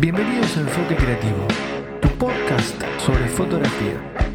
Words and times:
Bienvenidos 0.00 0.56
a 0.56 0.60
Enfoque 0.60 0.94
Creativo, 0.94 1.46
tu 2.00 2.08
podcast 2.10 2.80
sobre 2.98 3.26
fotografía. 3.26 4.27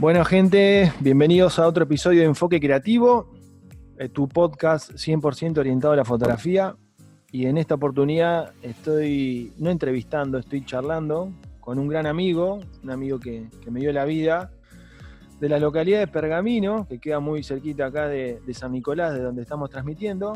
Bueno, 0.00 0.24
gente, 0.24 0.94
bienvenidos 1.00 1.58
a 1.58 1.66
otro 1.66 1.84
episodio 1.84 2.20
de 2.20 2.24
Enfoque 2.24 2.58
Creativo, 2.58 3.28
eh, 3.98 4.08
tu 4.08 4.28
podcast 4.28 4.92
100% 4.92 5.58
orientado 5.58 5.92
a 5.92 5.96
la 5.96 6.06
fotografía. 6.06 6.74
Y 7.30 7.44
en 7.44 7.58
esta 7.58 7.74
oportunidad 7.74 8.54
estoy 8.62 9.52
no 9.58 9.68
entrevistando, 9.68 10.38
estoy 10.38 10.64
charlando 10.64 11.34
con 11.60 11.78
un 11.78 11.86
gran 11.86 12.06
amigo, 12.06 12.60
un 12.82 12.90
amigo 12.90 13.20
que, 13.20 13.50
que 13.62 13.70
me 13.70 13.80
dio 13.80 13.92
la 13.92 14.06
vida, 14.06 14.50
de 15.38 15.50
la 15.50 15.58
localidad 15.58 15.98
de 15.98 16.06
Pergamino, 16.06 16.88
que 16.88 16.98
queda 16.98 17.20
muy 17.20 17.44
cerquita 17.44 17.84
acá 17.84 18.08
de, 18.08 18.40
de 18.40 18.54
San 18.54 18.72
Nicolás, 18.72 19.12
de 19.12 19.20
donde 19.20 19.42
estamos 19.42 19.68
transmitiendo, 19.68 20.32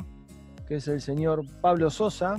que 0.69 0.75
es 0.75 0.89
el 0.89 1.01
señor 1.01 1.43
Pablo 1.63 1.89
Sosa, 1.89 2.39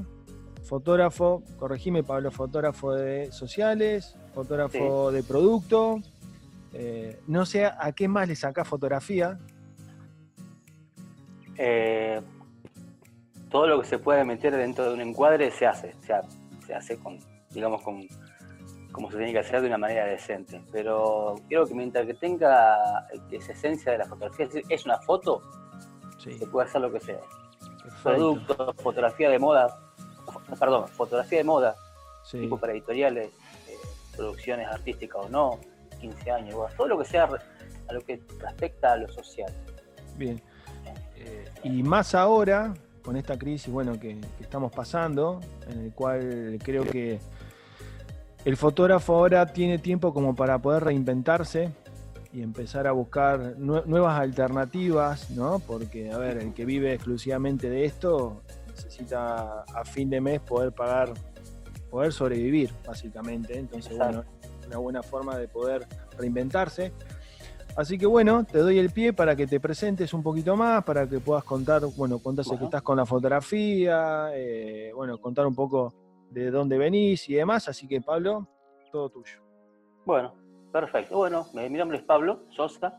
fotógrafo, 0.62 1.42
corregime 1.58 2.04
Pablo, 2.04 2.30
fotógrafo 2.30 2.94
de 2.94 3.32
sociales, 3.32 4.16
fotógrafo 4.36 5.12
de 5.12 5.24
producto. 5.24 6.02
Eh, 6.78 7.22
no 7.28 7.46
sé 7.46 7.66
a 7.66 7.92
qué 7.94 8.08
más 8.10 8.28
le 8.28 8.36
sacás 8.36 8.68
fotografía. 8.68 9.40
Eh, 11.58 12.22
todo 13.50 13.68
lo 13.68 13.82
que 13.82 13.88
se 13.88 13.98
puede 13.98 14.26
meter 14.26 14.56
dentro 14.56 14.86
de 14.90 14.94
un 14.94 15.02
encuadre 15.02 15.52
se 15.52 15.66
hace, 15.66 15.94
se, 16.02 16.14
ha- 16.14 16.24
se 16.66 16.76
hace 16.76 16.98
con, 16.98 17.18
digamos, 17.52 17.82
con 17.82 18.06
como 18.92 19.10
se 19.12 19.18
tiene 19.18 19.34
que 19.34 19.40
hacer 19.40 19.62
de 19.62 19.68
una 19.68 19.78
manera 19.78 20.06
decente. 20.06 20.62
Pero 20.72 21.36
quiero 21.48 21.66
que 21.66 21.74
mientras 21.74 22.06
que 22.06 22.14
tenga 22.14 23.08
esa 23.32 23.52
esencia 23.54 23.92
de 23.94 23.98
la 24.00 24.06
fotografía, 24.06 24.46
es 24.46 24.54
decir, 24.54 24.66
es 24.72 24.86
una 24.86 24.98
foto, 25.00 25.42
Sí, 26.18 26.38
se 26.38 26.48
puede 26.48 26.68
hacer 26.68 26.82
lo 26.82 26.92
que 26.92 27.00
sea. 27.00 27.20
perfecto. 27.84 28.04
Productos, 28.04 28.76
fotografía 28.82 29.30
de 29.30 29.40
moda, 29.40 29.78
perdón, 30.60 30.88
fotografía 30.90 31.38
de 31.40 31.44
moda, 31.46 31.76
Sí, 32.24 32.40
tipo 32.42 32.58
para 32.58 32.72
editoriales, 32.74 33.28
eh, 33.68 33.76
producciones 34.16 34.68
artísticas 34.68 35.26
o 35.26 35.30
no, 35.30 35.60
15 36.00 36.32
años, 36.32 36.56
bueno, 36.56 36.74
todo 36.78 36.88
lo 36.88 36.98
que 37.00 37.06
sea 37.06 37.28
a 37.88 37.94
lo 37.94 38.02
que 38.02 38.22
respecta 38.40 38.94
a 38.94 38.98
lo 38.98 39.08
social. 39.10 39.52
bien. 40.18 40.42
Eh, 41.18 41.46
y 41.64 41.82
más 41.84 42.14
ahora, 42.16 42.74
con 43.04 43.16
esta 43.18 43.38
crisis 43.38 43.72
bueno, 43.72 43.94
que, 44.00 44.20
que 44.20 44.44
estamos 44.44 44.72
pasando, 44.72 45.40
en 45.70 45.80
el 45.86 45.92
cual 45.94 46.58
creo 46.64 46.84
que 46.84 47.20
el 48.44 48.58
fotógrafo 48.58 49.16
ahora 49.16 49.46
tiene 49.48 49.78
tiempo 49.80 50.14
como 50.14 50.36
para 50.36 50.60
poder 50.60 50.84
reinventarse 50.84 51.72
y 52.32 52.42
empezar 52.44 52.86
a 52.86 52.92
buscar 52.92 53.56
nue- 53.58 53.86
nuevas 53.86 54.20
alternativas, 54.20 55.30
¿no? 55.32 55.60
Porque, 55.60 56.12
a 56.12 56.18
ver, 56.18 56.38
el 56.38 56.54
que 56.54 56.66
vive 56.66 56.94
exclusivamente 56.94 57.70
de 57.70 57.86
esto 57.86 58.42
necesita 58.68 59.62
a 59.64 59.86
fin 59.86 60.10
de 60.10 60.20
mes 60.22 60.42
poder 60.42 60.72
pagar, 60.74 61.14
poder 61.90 62.12
sobrevivir, 62.12 62.72
básicamente. 62.86 63.58
Entonces, 63.58 63.94
Exacto. 63.94 64.18
bueno, 64.18 64.35
una 64.68 64.78
buena 64.78 65.04
forma 65.04 65.38
de 65.38 65.48
poder 65.48 65.88
reinventarse. 66.18 66.92
Así 67.76 67.98
que 67.98 68.06
bueno, 68.06 68.46
te 68.46 68.60
doy 68.60 68.80
el 68.80 68.90
pie 68.92 69.12
para 69.12 69.36
que 69.36 69.48
te 69.48 69.60
presentes 69.60 70.14
un 70.14 70.24
poquito 70.24 70.56
más, 70.56 70.84
para 70.86 71.08
que 71.10 71.20
puedas 71.20 71.44
contar, 71.44 71.82
bueno, 71.98 72.20
contaste 72.20 72.52
que 72.52 72.56
Bueno. 72.56 72.66
estás 72.68 72.82
con 72.82 72.98
la 72.98 73.06
fotografía, 73.06 74.30
eh, 74.34 74.92
bueno, 74.96 75.18
contar 75.18 75.46
un 75.46 75.56
poco 75.56 75.94
de 76.30 76.52
dónde 76.52 76.78
venís 76.78 77.28
y 77.30 77.34
demás. 77.36 77.68
Así 77.68 77.86
que 77.88 78.00
Pablo, 78.02 78.48
todo 78.92 79.10
tuyo. 79.10 79.40
Bueno, 80.06 80.34
perfecto. 80.72 81.18
Bueno, 81.18 81.48
mi 81.54 81.70
nombre 81.70 81.98
es 81.98 82.04
Pablo 82.04 82.44
Sosa, 82.56 82.98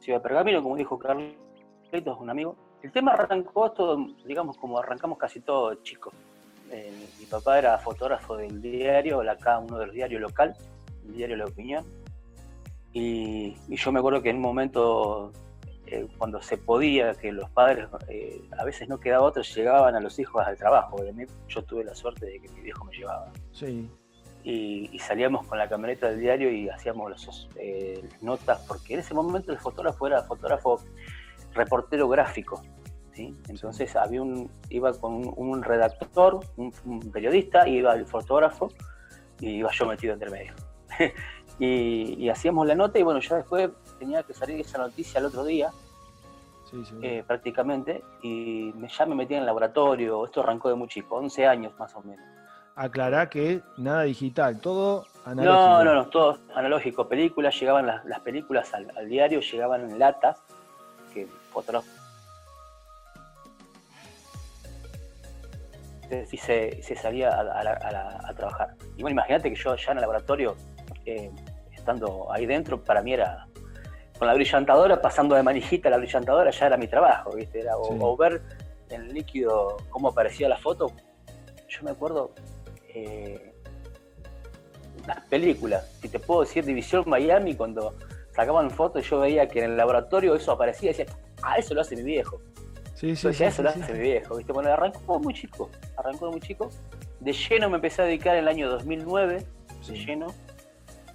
ciudad 0.00 0.18
de 0.18 0.22
Pergamino, 0.22 0.62
como 0.62 0.76
dijo 0.76 0.98
Carlitos, 0.98 2.20
un 2.20 2.28
amigo. 2.28 2.56
El 2.82 2.92
tema 2.92 3.12
arrancó 3.12 3.66
esto, 3.66 3.96
digamos, 4.26 4.56
como 4.58 4.78
arrancamos 4.78 5.16
casi 5.18 5.40
todos 5.40 5.82
chicos. 5.82 6.12
Eh, 6.70 6.92
mi 7.18 7.26
papá 7.26 7.58
era 7.58 7.78
fotógrafo 7.78 8.36
del 8.36 8.60
diario, 8.60 9.20
acá 9.28 9.58
uno 9.58 9.78
de 9.78 9.86
los 9.86 9.94
diarios 9.94 10.20
local, 10.20 10.54
el 11.06 11.14
diario 11.14 11.36
La 11.36 11.46
Opinión. 11.46 11.84
Y, 12.92 13.56
y 13.68 13.76
yo 13.76 13.92
me 13.92 14.00
acuerdo 14.00 14.20
que 14.22 14.30
en 14.30 14.36
un 14.36 14.42
momento, 14.42 15.32
eh, 15.86 16.08
cuando 16.18 16.42
se 16.42 16.58
podía, 16.58 17.14
que 17.14 17.30
los 17.32 17.48
padres, 17.50 17.88
eh, 18.08 18.40
a 18.58 18.64
veces 18.64 18.88
no 18.88 18.98
quedaba 18.98 19.24
otros, 19.24 19.54
llegaban 19.54 19.94
a 19.94 20.00
los 20.00 20.18
hijos 20.18 20.44
al 20.44 20.56
trabajo. 20.56 20.96
Yo 21.48 21.62
tuve 21.62 21.84
la 21.84 21.94
suerte 21.94 22.26
de 22.26 22.40
que 22.40 22.48
mi 22.48 22.60
viejo 22.62 22.84
me 22.84 22.96
llevaba 22.96 23.32
Sí, 23.52 23.88
y, 24.42 24.88
y 24.92 24.98
salíamos 24.98 25.46
con 25.46 25.58
la 25.58 25.68
camioneta 25.68 26.08
del 26.08 26.20
diario 26.20 26.50
y 26.50 26.68
hacíamos 26.68 27.48
eh, 27.56 28.02
las 28.10 28.22
notas, 28.22 28.64
porque 28.66 28.94
en 28.94 29.00
ese 29.00 29.14
momento 29.14 29.52
el 29.52 29.58
fotógrafo 29.58 30.06
era 30.06 30.22
fotógrafo 30.22 30.80
reportero 31.52 32.08
gráfico. 32.08 32.62
¿sí? 33.12 33.36
Entonces 33.48 33.94
había 33.96 34.22
un, 34.22 34.50
iba 34.70 34.92
con 34.94 35.14
un, 35.14 35.34
un 35.36 35.62
redactor, 35.62 36.40
un, 36.56 36.72
un 36.84 37.00
periodista, 37.12 37.68
iba 37.68 37.94
el 37.94 38.06
fotógrafo 38.06 38.68
y 39.40 39.50
iba 39.56 39.70
yo 39.72 39.86
metido 39.86 40.14
entre 40.14 40.30
medio. 40.30 40.54
y, 41.58 42.14
y 42.24 42.28
hacíamos 42.28 42.66
la 42.66 42.74
nota 42.74 42.98
y 42.98 43.02
bueno, 43.02 43.20
ya 43.20 43.36
después 43.36 43.70
tenía 43.98 44.22
que 44.22 44.34
salir 44.34 44.60
esa 44.60 44.78
noticia 44.78 45.18
al 45.20 45.26
otro 45.26 45.44
día 45.44 45.70
sí, 46.70 46.84
sí. 46.84 46.94
eh, 47.02 47.24
prácticamente 47.26 48.02
y 48.22 48.72
me, 48.76 48.88
ya 48.88 49.06
me 49.06 49.14
metí 49.14 49.34
en 49.34 49.40
el 49.40 49.46
laboratorio, 49.46 50.24
esto 50.24 50.40
arrancó 50.40 50.68
de 50.68 50.74
muy 50.76 50.88
chico, 50.88 51.16
11 51.16 51.46
años 51.46 51.72
más 51.78 51.94
o 51.94 52.02
menos. 52.02 52.24
Aclará 52.76 53.28
que 53.28 53.60
nada 53.76 54.02
digital, 54.04 54.58
todo 54.60 55.04
analógico. 55.26 55.68
No, 55.68 55.84
no, 55.84 55.94
no, 55.94 56.06
todo 56.08 56.38
analógico. 56.54 57.06
Películas, 57.08 57.58
llegaban 57.60 57.86
las, 57.86 58.04
las 58.06 58.20
películas 58.20 58.72
al, 58.72 58.90
al 58.96 59.06
diario, 59.08 59.40
llegaban 59.40 59.82
en 59.90 59.98
latas, 59.98 60.38
que 61.12 61.26
fotógrafo. 61.52 61.88
Y 66.32 66.36
se, 66.38 66.82
se 66.82 66.96
salía 66.96 67.30
a, 67.30 67.40
a 67.40 67.62
la- 67.64 67.72
a 67.74 67.92
la- 67.92 68.20
a 68.26 68.34
trabajar. 68.34 68.70
Y 68.96 69.02
bueno, 69.02 69.10
imagínate 69.12 69.48
que 69.50 69.54
yo 69.56 69.76
ya 69.76 69.92
en 69.92 69.98
el 69.98 70.00
laboratorio, 70.00 70.56
eh, 71.06 71.30
estando 71.74 72.30
ahí 72.32 72.46
dentro, 72.46 72.82
para 72.82 73.02
mí 73.02 73.12
era 73.14 73.46
con 74.18 74.26
la 74.28 74.34
brillantadora, 74.34 75.00
pasando 75.00 75.34
de 75.34 75.42
manijita 75.42 75.88
a 75.88 75.92
la 75.92 75.96
brillantadora, 75.96 76.50
ya 76.50 76.66
era 76.66 76.76
mi 76.76 76.86
trabajo, 76.88 77.30
¿viste? 77.32 77.60
Era, 77.60 77.76
o, 77.78 77.84
Sí. 77.84 77.96
o 78.00 78.16
ver 78.16 78.42
en 78.90 79.02
el 79.02 79.14
líquido 79.14 79.78
cómo 79.88 80.08
aparecía 80.08 80.48
la 80.48 80.58
foto. 80.58 80.92
Yo 81.68 81.82
me 81.82 81.90
acuerdo. 81.92 82.32
eh, 82.94 83.52
las 85.06 85.20
películas, 85.26 85.88
si 86.02 86.08
te 86.08 86.18
puedo 86.18 86.40
decir 86.42 86.64
División 86.64 87.04
Miami, 87.06 87.54
cuando 87.54 87.94
sacaban 88.34 88.70
fotos 88.70 89.08
yo 89.08 89.20
veía 89.20 89.48
que 89.48 89.60
en 89.60 89.70
el 89.70 89.76
laboratorio 89.76 90.34
eso 90.34 90.52
aparecía 90.52 90.90
y 90.90 90.94
decía, 90.94 91.06
ah, 91.42 91.56
eso 91.56 91.72
lo 91.74 91.80
hace 91.80 91.96
mi 91.96 92.02
viejo. 92.02 92.40
Sí, 92.94 93.16
sí, 93.16 93.28
decía, 93.28 93.50
sí, 93.50 93.54
eso 93.54 93.62
lo 93.62 93.70
hace 93.70 93.92
mi 93.92 93.98
viejo, 94.00 94.36
¿viste? 94.36 94.52
Bueno, 94.52 94.70
arrancó 94.72 95.18
muy 95.18 95.32
chico, 95.32 95.70
arrancó 95.96 96.30
muy 96.30 96.40
chico. 96.40 96.68
De 97.20 97.32
lleno 97.32 97.70
me 97.70 97.76
empecé 97.76 98.02
a 98.02 98.04
dedicar 98.04 98.34
en 98.34 98.40
el 98.42 98.48
año 98.48 98.68
2009, 98.70 99.42
de 99.88 99.94
lleno. 100.04 100.26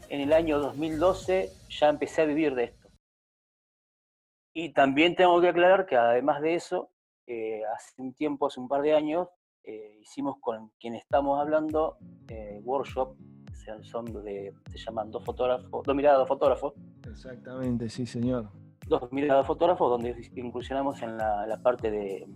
En 0.10 0.22
el 0.22 0.34
año 0.34 0.60
2012 0.60 1.50
ya 1.70 1.90
empecé 1.90 2.22
a 2.22 2.26
vivir 2.26 2.56
de 2.56 2.66
esto. 2.66 2.90
Y 4.54 4.74
también 4.74 5.16
tengo 5.16 5.40
que 5.42 5.50
aclarar 5.50 5.86
que 5.86 5.96
además 5.98 6.42
de 6.42 6.56
eso, 6.56 6.92
eh, 7.28 7.62
hace 7.76 8.02
un 8.02 8.14
tiempo, 8.14 8.48
hace 8.48 8.60
un 8.60 8.68
par 8.68 8.82
de 8.82 8.94
años, 8.96 9.28
eh, 9.64 9.98
hicimos 10.02 10.38
con 10.40 10.72
quien 10.80 10.96
estamos 10.96 11.40
hablando 11.40 11.98
eh, 12.30 12.62
workshop, 12.64 13.18
se- 13.54 13.84
son 13.84 14.06
de, 14.24 14.54
se 14.72 14.78
llaman 14.78 15.12
dos 15.12 15.26
fotógrafos, 15.26 15.84
dos 15.86 15.96
miradas, 15.96 16.28
fotógrafos, 16.28 16.74
Exactamente, 17.10 17.90
sí, 17.90 18.06
señor. 18.06 18.50
dos 18.88 19.12
miradas 19.12 19.46
fotógrafos 19.46 19.90
donde 19.90 20.30
incursionamos 20.36 21.02
en 21.02 21.18
la, 21.18 21.46
la 21.48 21.58
parte 21.62 21.90
de, 21.92 22.28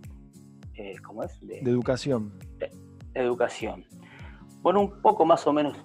¿cómo 1.06 1.22
es? 1.22 1.40
De, 1.40 1.60
De 1.62 1.70
educación. 1.70 2.36
educación. 3.14 3.84
Bueno, 4.60 4.80
un 4.80 5.00
poco 5.00 5.24
más 5.24 5.46
o 5.46 5.52
menos 5.52 5.76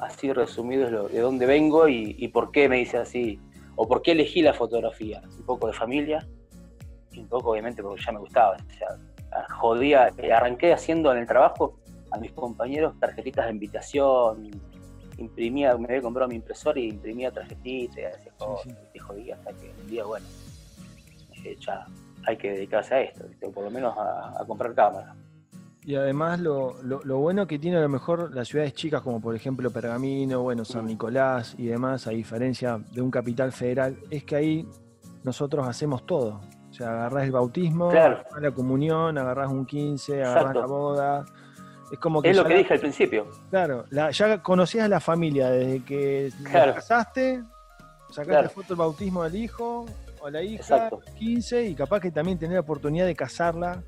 así 0.00 0.32
resumido 0.32 0.86
es 0.86 0.92
lo, 0.92 1.08
de 1.08 1.20
dónde 1.20 1.46
vengo 1.46 1.88
y, 1.88 2.16
y 2.18 2.28
por 2.28 2.50
qué 2.50 2.68
me 2.68 2.76
dice 2.76 2.98
así, 2.98 3.40
o 3.76 3.88
por 3.88 4.02
qué 4.02 4.12
elegí 4.12 4.42
la 4.42 4.52
fotografía. 4.52 5.22
Un 5.38 5.44
poco 5.44 5.66
de 5.66 5.72
familia 5.72 6.26
y 7.12 7.20
un 7.20 7.28
poco 7.28 7.52
obviamente 7.52 7.82
porque 7.82 8.02
ya 8.04 8.12
me 8.12 8.18
gustaba. 8.18 8.56
O 8.56 8.74
sea, 8.76 9.46
jodía, 9.58 10.10
eh, 10.18 10.32
arranqué 10.32 10.72
haciendo 10.72 11.12
en 11.12 11.18
el 11.18 11.26
trabajo 11.26 11.78
a 12.10 12.18
mis 12.18 12.32
compañeros 12.32 12.98
tarjetitas 12.98 13.46
de 13.46 13.52
invitación, 13.52 14.50
imprimía, 15.16 15.76
me 15.76 15.86
había 15.86 16.02
comprado 16.02 16.28
mi 16.28 16.36
impresor 16.36 16.76
y 16.78 16.88
imprimía 16.88 17.30
tarjetitas 17.30 17.98
y 17.98 18.04
hacía 18.04 18.32
cosas, 18.38 18.76
sí. 18.92 18.98
jodía 18.98 19.36
hasta 19.36 19.52
que 19.52 19.72
un 19.80 19.86
día, 19.86 20.04
bueno, 20.04 20.26
dije, 21.32 21.56
ya 21.60 21.86
hay 22.26 22.36
que 22.36 22.52
dedicarse 22.52 22.94
a 22.94 23.00
esto, 23.02 23.24
¿viste? 23.28 23.48
por 23.48 23.64
lo 23.64 23.70
menos 23.70 23.96
a, 23.96 24.40
a 24.40 24.44
comprar 24.46 24.74
cámaras. 24.74 25.16
Y 25.84 25.94
además 25.94 26.40
lo, 26.40 26.74
bueno 27.18 27.46
que 27.46 27.58
tiene 27.58 27.78
a 27.78 27.80
lo 27.80 27.88
mejor 27.88 28.34
las 28.34 28.48
ciudades 28.48 28.74
chicas, 28.74 29.00
como 29.00 29.20
por 29.20 29.34
ejemplo 29.34 29.70
Pergamino, 29.70 30.42
bueno, 30.42 30.64
San 30.64 30.86
Nicolás 30.86 31.54
y 31.56 31.66
demás, 31.66 32.06
a 32.06 32.10
diferencia 32.10 32.78
de 32.92 33.00
un 33.00 33.10
capital 33.10 33.52
federal, 33.52 33.96
es 34.10 34.24
que 34.24 34.36
ahí 34.36 34.68
nosotros 35.24 35.66
hacemos 35.66 36.04
todo. 36.04 36.40
O 36.70 36.72
sea, 36.72 36.90
agarrás 36.90 37.24
el 37.24 37.32
bautismo, 37.32 37.90
agarrás 37.90 38.26
la 38.40 38.50
comunión, 38.50 39.16
agarrás 39.16 39.50
un 39.50 39.64
15, 39.64 40.22
agarrás 40.22 40.54
la 40.54 40.66
boda. 40.66 41.26
Es 41.90 41.98
como 41.98 42.22
que. 42.22 42.30
Es 42.30 42.36
lo 42.36 42.44
que 42.44 42.56
dije 42.56 42.74
al 42.74 42.80
principio. 42.80 43.26
Claro, 43.50 43.84
ya 43.90 44.42
conocías 44.42 44.84
a 44.84 44.88
la 44.88 45.00
familia 45.00 45.50
desde 45.50 45.82
que 45.84 46.30
te 46.44 46.50
casaste, 46.52 47.42
sacaste 48.10 48.48
foto 48.50 48.68
del 48.68 48.76
bautismo 48.76 49.24
del 49.24 49.34
hijo 49.34 49.86
o 50.20 50.30
la 50.30 50.42
hija, 50.42 50.90
15, 51.18 51.64
y 51.64 51.74
capaz 51.74 52.00
que 52.00 52.10
también 52.10 52.38
tener 52.38 52.54
la 52.54 52.60
oportunidad 52.60 53.06
de 53.06 53.16
casarla 53.16 53.82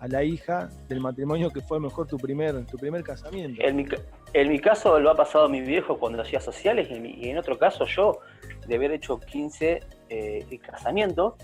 a 0.00 0.08
la 0.08 0.22
hija 0.22 0.68
del 0.88 1.00
matrimonio 1.00 1.50
que 1.50 1.60
fue 1.60 1.80
mejor 1.80 2.06
tu 2.06 2.16
primer, 2.18 2.64
tu 2.66 2.76
primer 2.76 3.02
casamiento. 3.02 3.60
En 3.62 3.76
mi, 3.76 3.86
en 4.32 4.48
mi 4.48 4.60
caso 4.60 4.98
lo 4.98 5.10
ha 5.10 5.16
pasado 5.16 5.46
a 5.46 5.48
mi 5.48 5.60
viejo 5.60 5.98
cuando 5.98 6.22
hacía 6.22 6.40
sociales 6.40 6.88
y 6.90 7.28
en, 7.28 7.38
otro 7.38 7.58
caso 7.58 7.84
yo 7.86 8.20
de 8.66 8.76
haber 8.76 8.92
hecho 8.92 9.18
15 9.18 9.80
eh, 10.08 10.60
casamientos 10.64 11.34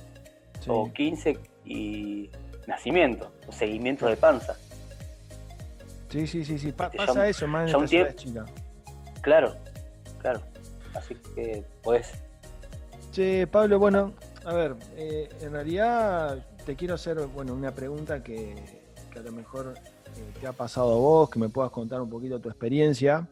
o 0.67 0.93
15 0.93 1.39
y 1.65 2.31
nacimiento 2.67 3.33
o 3.49 3.53
seguimiento 3.53 4.07
de 4.07 4.17
panza. 4.17 4.57
Sí, 6.09 6.27
sí, 6.27 6.45
sí, 6.45 6.59
sí. 6.59 6.73
pasa 6.73 7.29
eso 7.29 7.49
más 7.49 7.73
en 7.73 7.83
esta 7.83 8.15
chica. 8.15 8.47
Claro, 9.21 9.57
claro. 10.19 10.41
Así 10.95 11.17
que 11.35 11.65
pues. 11.83 12.13
Che, 13.11 13.47
Pablo, 13.49 13.79
bueno, 13.79 14.13
a 14.45 14.55
ver, 14.55 14.77
eh, 14.97 15.29
en 15.41 15.53
realidad 15.53 16.39
te 16.65 16.77
quiero 16.77 16.95
hacer 16.95 17.19
bueno, 17.35 17.55
una 17.55 17.73
pregunta 17.73 18.23
que, 18.23 18.55
a 19.15 19.21
lo 19.21 19.33
mejor 19.33 19.75
eh, 19.77 20.33
te 20.41 20.47
ha 20.47 20.53
pasado 20.53 20.93
a 20.93 20.97
vos, 20.97 21.31
que 21.31 21.39
me 21.39 21.49
puedas 21.49 21.71
contar 21.71 22.01
un 22.01 22.09
poquito 22.09 22.41
tu 22.41 22.49
experiencia. 22.49 23.29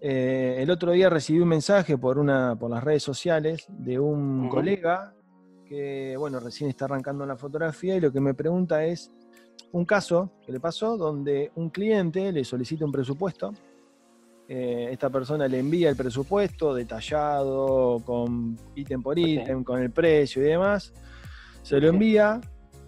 Eh, 0.00 0.56
el 0.58 0.70
otro 0.70 0.92
día 0.92 1.10
recibí 1.10 1.40
un 1.40 1.48
mensaje 1.48 1.98
por, 1.98 2.18
una, 2.18 2.56
por 2.56 2.70
las 2.70 2.82
redes 2.82 3.02
sociales 3.02 3.66
de 3.68 3.98
un 3.98 4.48
colega 4.48 5.14
que, 5.66 6.16
bueno, 6.16 6.40
recién 6.40 6.70
está 6.70 6.86
arrancando 6.86 7.26
la 7.26 7.36
fotografía 7.36 7.96
y 7.96 8.00
lo 8.00 8.12
que 8.12 8.20
me 8.20 8.34
pregunta 8.34 8.84
es 8.84 9.10
un 9.72 9.84
caso 9.84 10.30
que 10.46 10.52
le 10.52 10.60
pasó 10.60 10.96
donde 10.96 11.50
un 11.56 11.68
cliente 11.68 12.32
le 12.32 12.44
solicita 12.44 12.84
un 12.84 12.92
presupuesto. 12.92 13.52
Eh, 14.48 14.88
esta 14.90 15.10
persona 15.10 15.46
le 15.46 15.58
envía 15.58 15.90
el 15.90 15.96
presupuesto 15.96 16.74
detallado, 16.74 18.00
con 18.06 18.56
ítem 18.74 19.02
por 19.02 19.18
ítem, 19.18 19.62
con 19.62 19.82
el 19.82 19.90
precio 19.90 20.42
y 20.42 20.46
demás. 20.46 20.92
Se 21.68 21.78
lo 21.80 21.88
envía, 21.88 22.40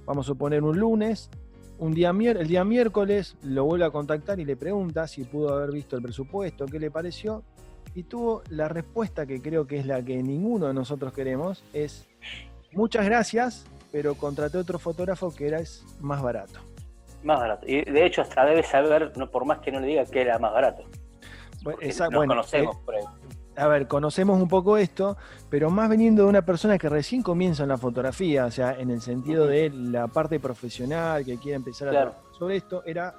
vamos 0.06 0.30
a 0.30 0.34
poner 0.34 0.62
un 0.62 0.78
lunes, 0.78 1.28
un 1.76 1.92
día, 1.92 2.12
el 2.12 2.48
día 2.48 2.64
miércoles 2.64 3.36
lo 3.42 3.66
vuelve 3.66 3.84
a 3.84 3.90
contactar 3.90 4.40
y 4.40 4.46
le 4.46 4.56
pregunta 4.56 5.06
si 5.06 5.24
pudo 5.24 5.54
haber 5.54 5.70
visto 5.70 5.96
el 5.96 6.02
presupuesto, 6.02 6.64
qué 6.64 6.78
le 6.78 6.90
pareció, 6.90 7.44
y 7.94 8.04
tuvo 8.04 8.42
la 8.48 8.68
respuesta 8.68 9.26
que 9.26 9.42
creo 9.42 9.66
que 9.66 9.80
es 9.80 9.84
la 9.84 10.02
que 10.02 10.22
ninguno 10.22 10.68
de 10.68 10.72
nosotros 10.72 11.12
queremos, 11.12 11.62
es 11.74 12.08
muchas 12.72 13.04
gracias, 13.04 13.66
pero 13.92 14.14
contraté 14.14 14.56
otro 14.56 14.78
fotógrafo 14.78 15.30
que 15.30 15.48
era 15.48 15.60
más 16.00 16.22
barato. 16.22 16.60
Más 17.22 17.38
barato. 17.38 17.66
Y 17.68 17.82
de 17.82 18.06
hecho 18.06 18.22
hasta 18.22 18.46
debe 18.46 18.62
saber, 18.62 19.12
no, 19.14 19.30
por 19.30 19.44
más 19.44 19.58
que 19.58 19.72
no 19.72 19.80
le 19.80 19.88
diga 19.88 20.06
que 20.06 20.22
era 20.22 20.38
más 20.38 20.54
barato. 20.54 20.84
Bueno, 21.62 21.78
conocemos 22.26 22.76
eh, 22.76 22.80
por 22.86 22.94
ahí 22.94 23.04
a 23.60 23.68
ver, 23.68 23.86
conocemos 23.86 24.40
un 24.40 24.48
poco 24.48 24.78
esto, 24.78 25.16
pero 25.50 25.70
más 25.70 25.88
veniendo 25.88 26.22
de 26.22 26.28
una 26.30 26.42
persona 26.42 26.78
que 26.78 26.88
recién 26.88 27.22
comienza 27.22 27.64
en 27.64 27.68
la 27.68 27.76
fotografía, 27.76 28.46
o 28.46 28.50
sea, 28.50 28.78
en 28.78 28.90
el 28.90 29.02
sentido 29.02 29.46
de 29.46 29.70
la 29.70 30.08
parte 30.08 30.40
profesional, 30.40 31.24
que 31.24 31.36
quiere 31.36 31.56
empezar 31.56 31.88
a 31.88 31.90
trabajar 31.90 32.20
sobre 32.38 32.56
esto, 32.56 32.82
era 32.86 33.14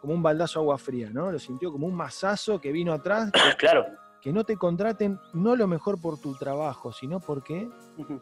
como 0.00 0.12
un 0.12 0.22
baldazo 0.22 0.58
agua 0.58 0.76
fría, 0.76 1.10
¿no? 1.12 1.30
Lo 1.30 1.38
sintió 1.38 1.70
como 1.70 1.86
un 1.86 1.94
masazo 1.94 2.60
que 2.60 2.72
vino 2.72 2.92
atrás. 2.92 3.30
claro. 3.58 3.86
Que 4.20 4.32
no 4.32 4.42
te 4.42 4.56
contraten 4.56 5.20
no 5.32 5.54
lo 5.54 5.68
mejor 5.68 6.00
por 6.00 6.20
tu 6.20 6.34
trabajo, 6.34 6.92
sino 6.92 7.20
porque 7.20 7.68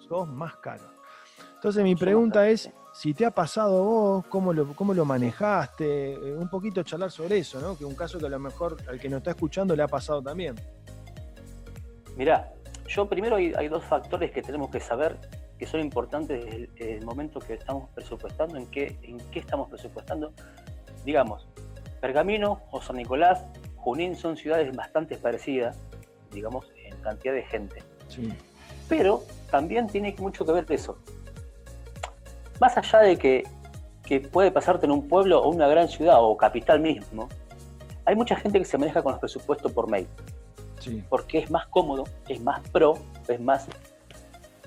sos 0.06 0.28
más 0.28 0.56
caro. 0.56 0.84
Entonces 1.54 1.82
mi 1.82 1.96
pregunta 1.96 2.46
es, 2.48 2.70
si 2.92 3.14
te 3.14 3.24
ha 3.24 3.30
pasado 3.30 3.82
vos, 3.82 4.24
cómo 4.28 4.52
lo, 4.52 4.74
cómo 4.74 4.92
lo 4.92 5.06
manejaste, 5.06 6.12
eh, 6.12 6.34
un 6.34 6.48
poquito 6.48 6.82
charlar 6.82 7.10
sobre 7.10 7.38
eso, 7.38 7.60
¿no? 7.60 7.76
Que 7.76 7.84
un 7.84 7.94
caso 7.94 8.18
que 8.18 8.26
a 8.26 8.28
lo 8.28 8.38
mejor 8.38 8.76
al 8.88 9.00
que 9.00 9.08
nos 9.08 9.18
está 9.18 9.30
escuchando 9.30 9.74
le 9.74 9.82
ha 9.82 9.88
pasado 9.88 10.22
también. 10.22 10.54
Mirá, 12.16 12.50
yo 12.88 13.06
primero 13.06 13.36
hay, 13.36 13.68
dos 13.68 13.84
factores 13.84 14.30
que 14.30 14.42
tenemos 14.42 14.70
que 14.70 14.80
saber 14.80 15.16
que 15.58 15.66
son 15.66 15.80
importantes 15.80 16.44
desde 16.44 16.96
el, 16.96 17.04
momento 17.04 17.40
que 17.40 17.54
estamos 17.54 17.90
presupuestando, 17.90 18.56
en 18.56 18.66
qué, 18.66 18.96
en 19.02 19.18
qué 19.30 19.38
estamos 19.38 19.68
presupuestando. 19.68 20.32
Digamos, 21.04 21.46
Pergamino 22.00 22.62
o 22.70 22.80
San 22.80 22.96
Nicolás, 22.96 23.44
Junín 23.76 24.16
son 24.16 24.36
ciudades 24.36 24.74
bastante 24.74 25.16
parecidas, 25.16 25.78
digamos, 26.32 26.66
en 26.84 26.96
cantidad 26.98 27.34
de 27.34 27.42
gente. 27.42 27.82
Pero 28.88 29.22
también 29.50 29.86
tiene 29.86 30.14
mucho 30.18 30.44
que 30.44 30.52
ver 30.52 30.66
eso. 30.70 30.98
Más 32.60 32.76
allá 32.78 33.00
de 33.00 33.18
que, 33.18 33.44
que 34.04 34.20
puede 34.20 34.50
pasarte 34.50 34.86
en 34.86 34.92
un 34.92 35.06
pueblo 35.06 35.42
o 35.42 35.50
una 35.50 35.68
gran 35.68 35.88
ciudad 35.88 36.16
o 36.20 36.36
capital 36.36 36.80
mismo, 36.80 37.28
hay 38.04 38.14
mucha 38.16 38.36
gente 38.36 38.58
que 38.58 38.64
se 38.64 38.78
maneja 38.78 39.02
con 39.02 39.12
los 39.12 39.20
presupuestos 39.20 39.72
por 39.72 39.90
mail 39.90 40.06
porque 41.08 41.38
es 41.38 41.50
más 41.50 41.66
cómodo, 41.68 42.04
es 42.28 42.40
más 42.40 42.60
pro, 42.70 42.94
es 43.28 43.40
más, 43.40 43.68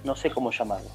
no 0.04 0.16
sé 0.16 0.30
cómo 0.30 0.52
llamarlo. 0.52 0.90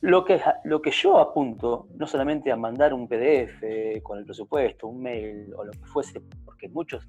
Lo 0.00 0.24
que, 0.24 0.40
lo 0.64 0.82
que 0.82 0.90
yo 0.90 1.18
apunto, 1.18 1.86
no 1.94 2.08
solamente 2.08 2.50
a 2.50 2.56
mandar 2.56 2.92
un 2.92 3.06
PDF 3.06 4.02
con 4.02 4.18
el 4.18 4.24
presupuesto, 4.24 4.88
un 4.88 5.00
mail 5.00 5.54
o 5.56 5.64
lo 5.64 5.70
que 5.70 5.84
fuese, 5.84 6.20
porque 6.44 6.68
muchos, 6.68 7.06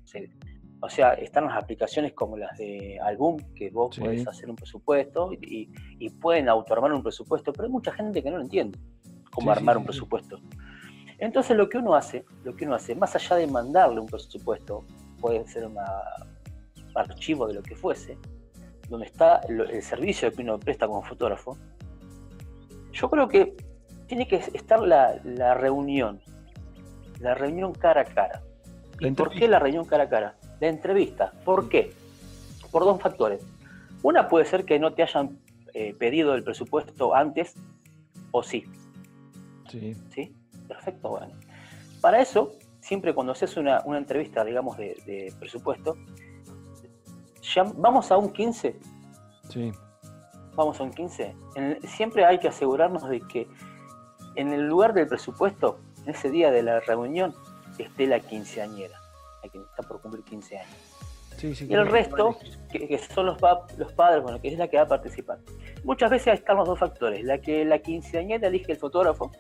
o 0.80 0.90
sea, 0.90 1.14
están 1.14 1.46
las 1.46 1.64
aplicaciones 1.64 2.14
como 2.14 2.38
las 2.38 2.56
de 2.58 3.00
Album, 3.00 3.38
que 3.56 3.72
vos 3.72 3.98
podés 3.98 4.28
hacer 4.28 4.50
un 4.50 4.56
presupuesto 4.56 5.32
y, 5.34 5.70
pueden 6.22 6.48
autoarmar 6.50 6.94
un 6.94 7.02
presupuesto, 7.02 7.52
pero 7.52 7.66
hay 7.66 7.72
mucha 7.72 7.92
gente 7.94 8.22
que 8.22 8.30
no 8.30 8.38
lo 8.38 8.44
entiende 8.44 8.78
cómo 9.32 9.52
armar 9.52 9.78
un 9.78 9.86
presupuesto. 9.86 10.40
Entonces 11.18 11.58
lo 11.58 11.70
que 11.70 11.78
uno 11.78 11.96
hace, 11.96 12.26
lo 12.44 12.56
que 12.56 12.66
uno 12.66 12.76
hace, 12.76 12.96
más 12.96 13.16
allá 13.16 13.38
de 13.38 13.48
mandarle 13.48 14.02
un 14.02 14.08
presupuesto, 14.08 14.84
puede 15.20 15.48
ser 15.48 15.66
una, 15.66 15.86
archivo 16.96 17.48
de 17.48 17.56
lo 17.56 17.64
que 17.64 17.76
fuese, 17.76 18.18
donde 18.90 19.08
está 19.08 19.42
el, 19.48 19.82
servicio 19.82 20.32
que 20.32 20.42
uno 20.42 20.60
presta 20.60 20.88
como 20.88 21.04
fotógrafo, 21.04 21.58
yo 22.92 23.10
creo 23.10 23.28
que 23.28 23.56
tiene 24.08 24.28
que 24.28 24.36
estar 24.36 24.80
la, 24.80 25.54
reunión, 25.56 26.22
la 27.20 27.34
reunión 27.34 27.74
cara 27.74 28.02
a 28.02 28.06
cara. 28.06 28.42
¿Y 29.00 29.12
por 29.12 29.32
qué 29.32 29.48
la 29.48 29.60
reunión 29.60 29.86
cara 29.86 30.04
a 30.04 30.10
cara? 30.10 30.36
La 30.60 30.68
entrevista. 30.68 31.34
¿Por 31.44 31.68
qué? 31.68 31.94
Por 32.72 32.84
dos 32.84 33.02
factores. 33.02 33.44
Una 34.04 34.28
puede 34.28 34.46
ser 34.46 34.66
que 34.66 34.80
no 34.80 34.94
te 34.94 35.04
hayan 35.04 35.40
eh, 35.74 35.96
pedido 35.98 36.36
el 36.36 36.44
presupuesto 36.44 37.16
antes 37.16 37.56
o 38.32 38.44
sí. 38.44 38.66
Sí. 39.70 39.96
¿Sí? 40.14 40.36
Perfecto, 40.68 41.10
bueno. 41.10 41.34
Para 42.02 42.22
eso, 42.22 42.52
siempre 42.80 43.14
cuando 43.14 43.32
haces 43.32 43.58
una, 43.58 43.82
una 43.86 43.98
entrevista, 43.98 44.44
digamos, 44.44 44.78
de, 44.78 44.96
de 45.06 45.34
presupuesto, 45.40 45.98
vamos 47.76 48.12
a 48.12 48.18
un 48.18 48.32
15. 48.32 48.80
Sí. 49.50 49.72
Vamos 50.56 50.80
a 50.80 50.84
un 50.84 50.92
15. 50.92 51.36
siempre 51.88 52.26
hay 52.26 52.40
que 52.40 52.48
asegurarnos 52.48 53.08
de 53.10 53.22
que 53.22 53.48
en 54.36 54.54
el 54.54 54.68
lugar 54.68 54.94
del 54.94 55.08
presupuesto, 55.08 55.80
en 56.04 56.12
ese 56.12 56.30
día 56.30 56.52
de 56.52 56.64
la 56.64 56.80
reunión, 56.80 57.34
esté 57.78 58.08
la 58.08 58.20
quinceañera, 58.20 59.00
la 59.44 59.50
que 59.50 59.58
está 59.60 59.84
por 59.84 60.02
cumplir 60.02 60.24
15 60.24 60.58
años. 60.58 61.62
y 61.62 61.74
el 61.74 61.88
resto, 61.88 62.38
que, 62.72 62.98
son 62.98 63.26
los, 63.26 63.38
los 63.78 63.94
padres, 63.94 64.24
bueno, 64.24 64.40
que 64.40 64.50
es 64.50 64.58
la 64.58 64.68
que 64.68 64.78
va 64.78 64.84
a 64.84 64.88
participar. 64.88 65.40
Muchas 65.84 66.10
veces 66.10 66.36
están 66.36 66.58
los 66.58 66.68
dos 66.68 66.80
factores, 66.80 67.24
la 67.24 67.40
que 67.40 67.66
la 67.66 67.80
quinceañera 67.80 68.48
elige 68.48 68.74
el 68.74 68.78
fotógrafo 68.78 69.32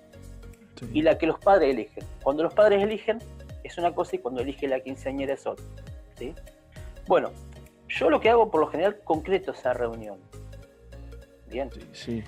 y 0.91 1.01
la 1.01 1.17
que 1.17 1.27
los 1.27 1.39
padres 1.39 1.74
eligen. 1.74 2.03
Cuando 2.24 2.43
los 2.43 2.53
padres 2.53 2.83
eligen 2.83 3.19
es 3.63 3.77
una 3.77 3.93
cosa 3.93 4.15
y 4.15 4.19
cuando 4.19 4.41
elige 4.41 4.67
la 4.67 4.79
quinceañera 4.79 5.33
es 5.33 5.45
otra. 5.48 5.65
¿sí? 6.17 6.33
Bueno, 7.07 7.31
yo 7.93 8.09
lo 8.09 8.19
que 8.19 8.29
hago 8.29 8.50
por 8.50 8.62
lo 8.62 8.67
general 8.67 9.00
concreto 9.03 9.51
esa 9.51 9.73
reunión. 9.73 10.19
Bien. 11.47 11.69
Sí, 11.91 12.23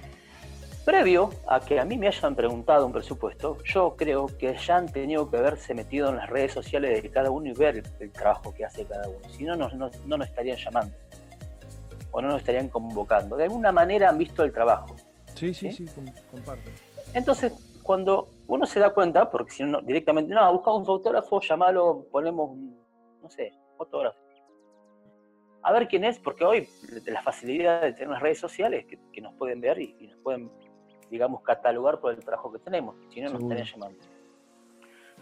Previo 0.86 1.32
a 1.48 1.60
que 1.60 1.80
a 1.80 1.86
mí 1.86 1.98
me 1.98 2.08
hayan 2.08 2.36
preguntado 2.36 2.86
un 2.86 2.92
presupuesto, 2.92 3.58
yo 3.64 3.96
creo 3.98 4.28
que 4.28 4.56
ya 4.56 4.78
han 4.78 4.92
tenido 4.92 5.32
que 5.32 5.38
haberse 5.38 5.74
metido 5.74 6.10
en 6.10 6.18
las 6.18 6.30
redes 6.30 6.54
sociales 6.54 7.02
de 7.02 7.10
cada 7.10 7.32
uno 7.32 7.50
y 7.50 7.54
ver 7.54 7.84
el, 8.00 8.12
trabajo 8.12 8.54
que 8.54 8.66
hace 8.66 8.86
cada 8.86 9.10
uno. 9.10 9.28
Si 9.30 9.44
no, 9.44 9.56
no, 9.56 9.68
no, 9.70 10.18
nos 10.18 10.28
estarían 10.28 10.58
llamando. 10.58 10.96
O 12.12 12.22
no 12.22 12.28
nos 12.28 12.42
estarían 12.42 12.70
convocando. 12.70 13.36
De 13.36 13.46
alguna 13.46 13.72
manera 13.72 14.10
han 14.10 14.20
visto 14.20 14.44
el 14.44 14.54
trabajo. 14.54 14.96
Sí, 15.34 15.56
sí, 15.56 15.72
sí, 15.72 15.86
comparto. 16.30 16.70
Entonces, 17.16 17.52
cuando 17.82 18.30
uno 18.46 18.68
se 18.68 18.80
da 18.80 18.94
cuenta, 18.94 19.32
porque 19.32 19.54
si 19.54 19.64
no, 19.64 19.82
directamente, 19.82 20.36
no, 20.36 20.54
buscamos 20.54 20.82
un 20.82 20.86
fotógrafo, 20.86 21.42
llamalo, 21.42 22.06
ponemos, 22.12 22.56
no 23.24 23.30
sé, 23.32 23.52
fotógrafo 23.76 24.25
a 25.66 25.72
ver 25.72 25.88
quién 25.88 26.04
es, 26.04 26.20
porque 26.20 26.46
hoy 26.46 26.70
la 27.08 27.24
facilidad 27.24 27.82
de 27.82 27.94
tener 27.94 28.10
las 28.10 28.22
redes 28.22 28.38
sociales 28.38 28.86
que, 28.86 29.22
nos 29.22 29.34
pueden 29.34 29.62
ver 29.62 29.80
y, 29.80 30.08
nos 30.08 30.18
pueden, 30.20 30.52
digamos, 31.10 31.42
catalogar 31.42 32.00
por 32.00 32.14
el 32.14 32.24
trabajo 32.24 32.52
que 32.52 32.60
tenemos, 32.60 32.96
si 33.10 33.20
no 33.20 33.32
nos 33.32 33.42
estarían 33.42 33.66
llamando. 33.66 33.98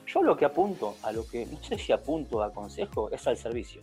Yo 0.06 0.22
lo 0.22 0.36
que 0.36 0.44
apunto, 0.44 0.96
a 1.02 1.14
lo 1.14 1.26
que 1.26 1.46
no 1.46 1.64
sé 1.64 1.78
si 1.78 1.94
apunto 1.94 2.44
a 2.44 2.52
consejo, 2.52 3.10
es 3.10 3.26
al 3.26 3.38
servicio. 3.38 3.82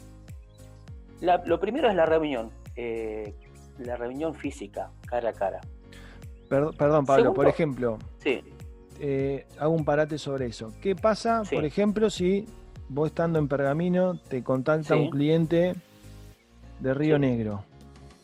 lo 1.23 1.59
primero 1.59 1.89
es 1.89 1.95
la 1.95 2.05
reunión, 2.05 2.51
eh, 2.77 3.35
la 3.79 3.97
reunión 3.97 4.35
física, 4.35 4.91
cara 5.07 5.31
a 5.31 5.33
cara. 5.33 5.61
Perdón, 6.51 7.07
Pablo, 7.07 7.33
por 7.33 7.49
ejemplo, 7.49 7.99
sí. 8.19 8.45
Eh, 8.99 9.47
hago 9.59 9.73
un 9.73 9.87
parate 9.87 10.19
sobre 10.19 10.45
eso. 10.45 10.75
¿Qué 10.83 10.95
pasa, 10.95 11.43
por 11.51 11.65
ejemplo, 11.65 12.11
si 12.11 12.45
vos 12.91 13.09
estando 13.09 13.39
en 13.39 13.49
Pergamino 13.49 14.19
te 14.19 14.45
contacta 14.45 14.95
un 14.95 15.09
cliente 15.09 15.75
de 16.81 16.95
Río 16.95 17.19
Negro? 17.19 17.65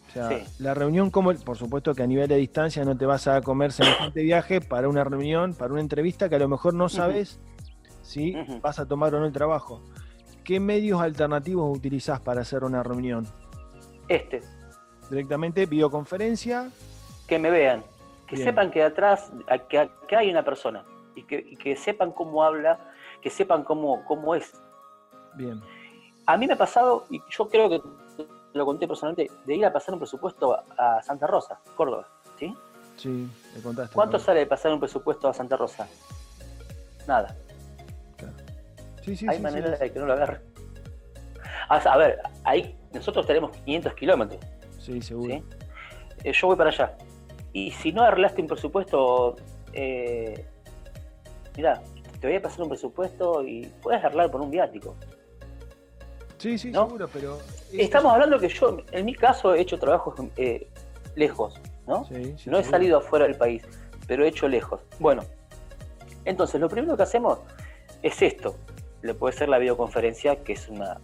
O 0.09 0.13
sea, 0.13 0.31
la 0.59 0.73
reunión, 0.73 1.11
como, 1.11 1.35
por 1.35 1.59
supuesto 1.59 1.95
que 1.95 2.03
a 2.03 2.07
nivel 2.07 2.27
de 2.27 2.37
distancia 2.37 2.85
no 2.85 2.97
te 2.97 3.05
vas 3.05 3.27
a 3.29 3.41
comer 3.43 3.73
semejante 3.73 4.23
viaje 4.23 4.61
para 4.61 4.89
una 4.89 5.05
reunión, 5.05 5.53
para 5.53 5.73
una 5.73 5.83
entrevista 5.83 6.29
que 6.29 6.37
a 6.37 6.39
lo 6.39 6.49
mejor 6.49 6.73
no 6.73 6.89
sabes 6.89 7.39
si 8.03 8.35
vas 8.63 8.79
a 8.79 8.87
tomar 8.87 9.15
o 9.15 9.21
no 9.21 9.27
el 9.27 9.33
trabajo. 9.33 9.83
¿Qué 10.45 10.61
medios 10.61 11.03
alternativos 11.03 11.77
utilizás 11.77 12.21
para 12.21 12.43
hacer 12.43 12.65
una 12.65 12.83
reunión? 12.83 13.27
Este. 14.09 14.41
Directamente 15.11 15.67
videoconferencia. 15.67 16.71
Que 17.27 17.39
me 17.39 17.51
vean, 17.51 17.83
que 18.27 18.37
sepan 18.37 18.71
que 18.71 18.83
atrás 18.83 19.33
que, 19.69 20.17
hay 20.17 20.31
una 20.31 20.45
persona 20.45 20.85
y 21.15 21.25
que, 21.25 21.77
sepan 21.77 22.13
cómo 22.13 22.45
habla, 22.45 22.79
que 23.21 23.29
sepan 23.29 23.65
cómo, 23.65 24.05
cómo 24.05 24.35
es. 24.35 24.53
Bien. 25.35 25.61
A 26.27 26.37
mí 26.37 26.47
me 26.47 26.55
ha 26.55 26.59
pasado, 26.59 27.05
y 27.11 27.21
yo 27.31 27.49
creo 27.49 27.69
que 27.69 27.81
lo 28.57 28.65
conté 28.67 28.89
personalmente, 28.89 29.31
de 29.45 29.55
ir 29.55 29.65
a 29.65 29.73
pasar 29.73 29.95
un 29.95 30.01
presupuesto 30.01 30.59
a 30.77 31.03
Santa 31.03 31.27
Rosa, 31.27 31.61
Córdoba, 31.75 32.09
¿sí? 32.39 32.55
Sí, 32.97 33.29
me 33.55 33.63
contaste. 33.63 33.95
¿Cuánto 33.95 34.19
sale 34.19 34.41
de 34.41 34.47
pasar 34.47 34.73
un 34.73 34.81
presupuesto 34.81 35.29
a 35.29 35.35
Santa 35.35 35.57
Rosa? 35.57 35.87
Nada. 37.07 37.37
Sí, 39.03 39.17
sí, 39.17 39.27
Hay 39.29 39.39
maneras 39.39 39.79
de 39.79 39.93
que 39.93 39.99
no 40.01 40.07
lo 40.07 40.15
agarre. 40.15 40.41
A 41.69 41.97
ver, 41.97 42.19
ahí 42.45 42.77
nosotros 42.93 43.27
tenemos 43.27 43.57
500 43.59 43.95
kilómetros. 43.95 44.41
Sí, 44.81 45.01
seguro. 45.01 45.35
Eh, 46.25 46.33
yo 46.33 46.47
voy 46.49 46.57
para 46.57 46.71
allá. 46.71 46.97
Y 47.53 47.71
si 47.71 47.93
no 47.93 48.03
arreglaste 48.03 48.43
un 48.43 48.49
presupuesto, 48.49 49.37
eh, 49.73 50.45
mira, 51.57 51.81
te 52.21 52.27
voy 52.27 52.37
a 52.37 52.43
pasar 52.43 52.63
un 52.63 52.69
presupuesto 52.69 53.45
y 53.45 53.67
puedes 53.83 54.03
arreglar 54.05 54.31
por 54.31 54.41
un 54.41 54.51
viático. 54.51 54.97
Sí, 56.47 56.59
sí, 56.59 56.73
seguro, 56.73 57.09
pero... 57.13 57.39
Estamos 57.73 58.13
hablando 58.13 58.39
que 58.39 58.49
yo, 58.49 58.79
en 58.93 59.05
mi 59.05 59.17
caso, 59.17 59.53
he 59.53 59.61
hecho 59.61 59.81
trabajos 59.81 60.15
eh, 60.37 60.69
lejos, 61.17 61.61
¿no? 61.89 62.05
Sí, 62.05 62.35
sí, 62.39 62.49
no 62.49 62.59
he 62.59 62.63
salido 62.63 62.99
afuera 62.99 63.27
del 63.27 63.35
país, 63.35 63.65
pero 64.07 64.25
he 64.25 64.29
hecho 64.29 64.47
lejos. 64.47 64.81
Bueno, 65.01 65.25
entonces 66.25 66.61
lo 66.61 66.69
primero 66.69 66.97
que 66.97 67.03
hacemos 67.03 67.41
es 68.01 68.23
esto 68.23 68.55
le 69.03 69.15
puede 69.15 69.37
ser 69.37 69.49
la 69.49 69.59
videoconferencia, 69.59 70.37
que 70.45 70.53
es 70.53 70.69
una, 70.69 71.01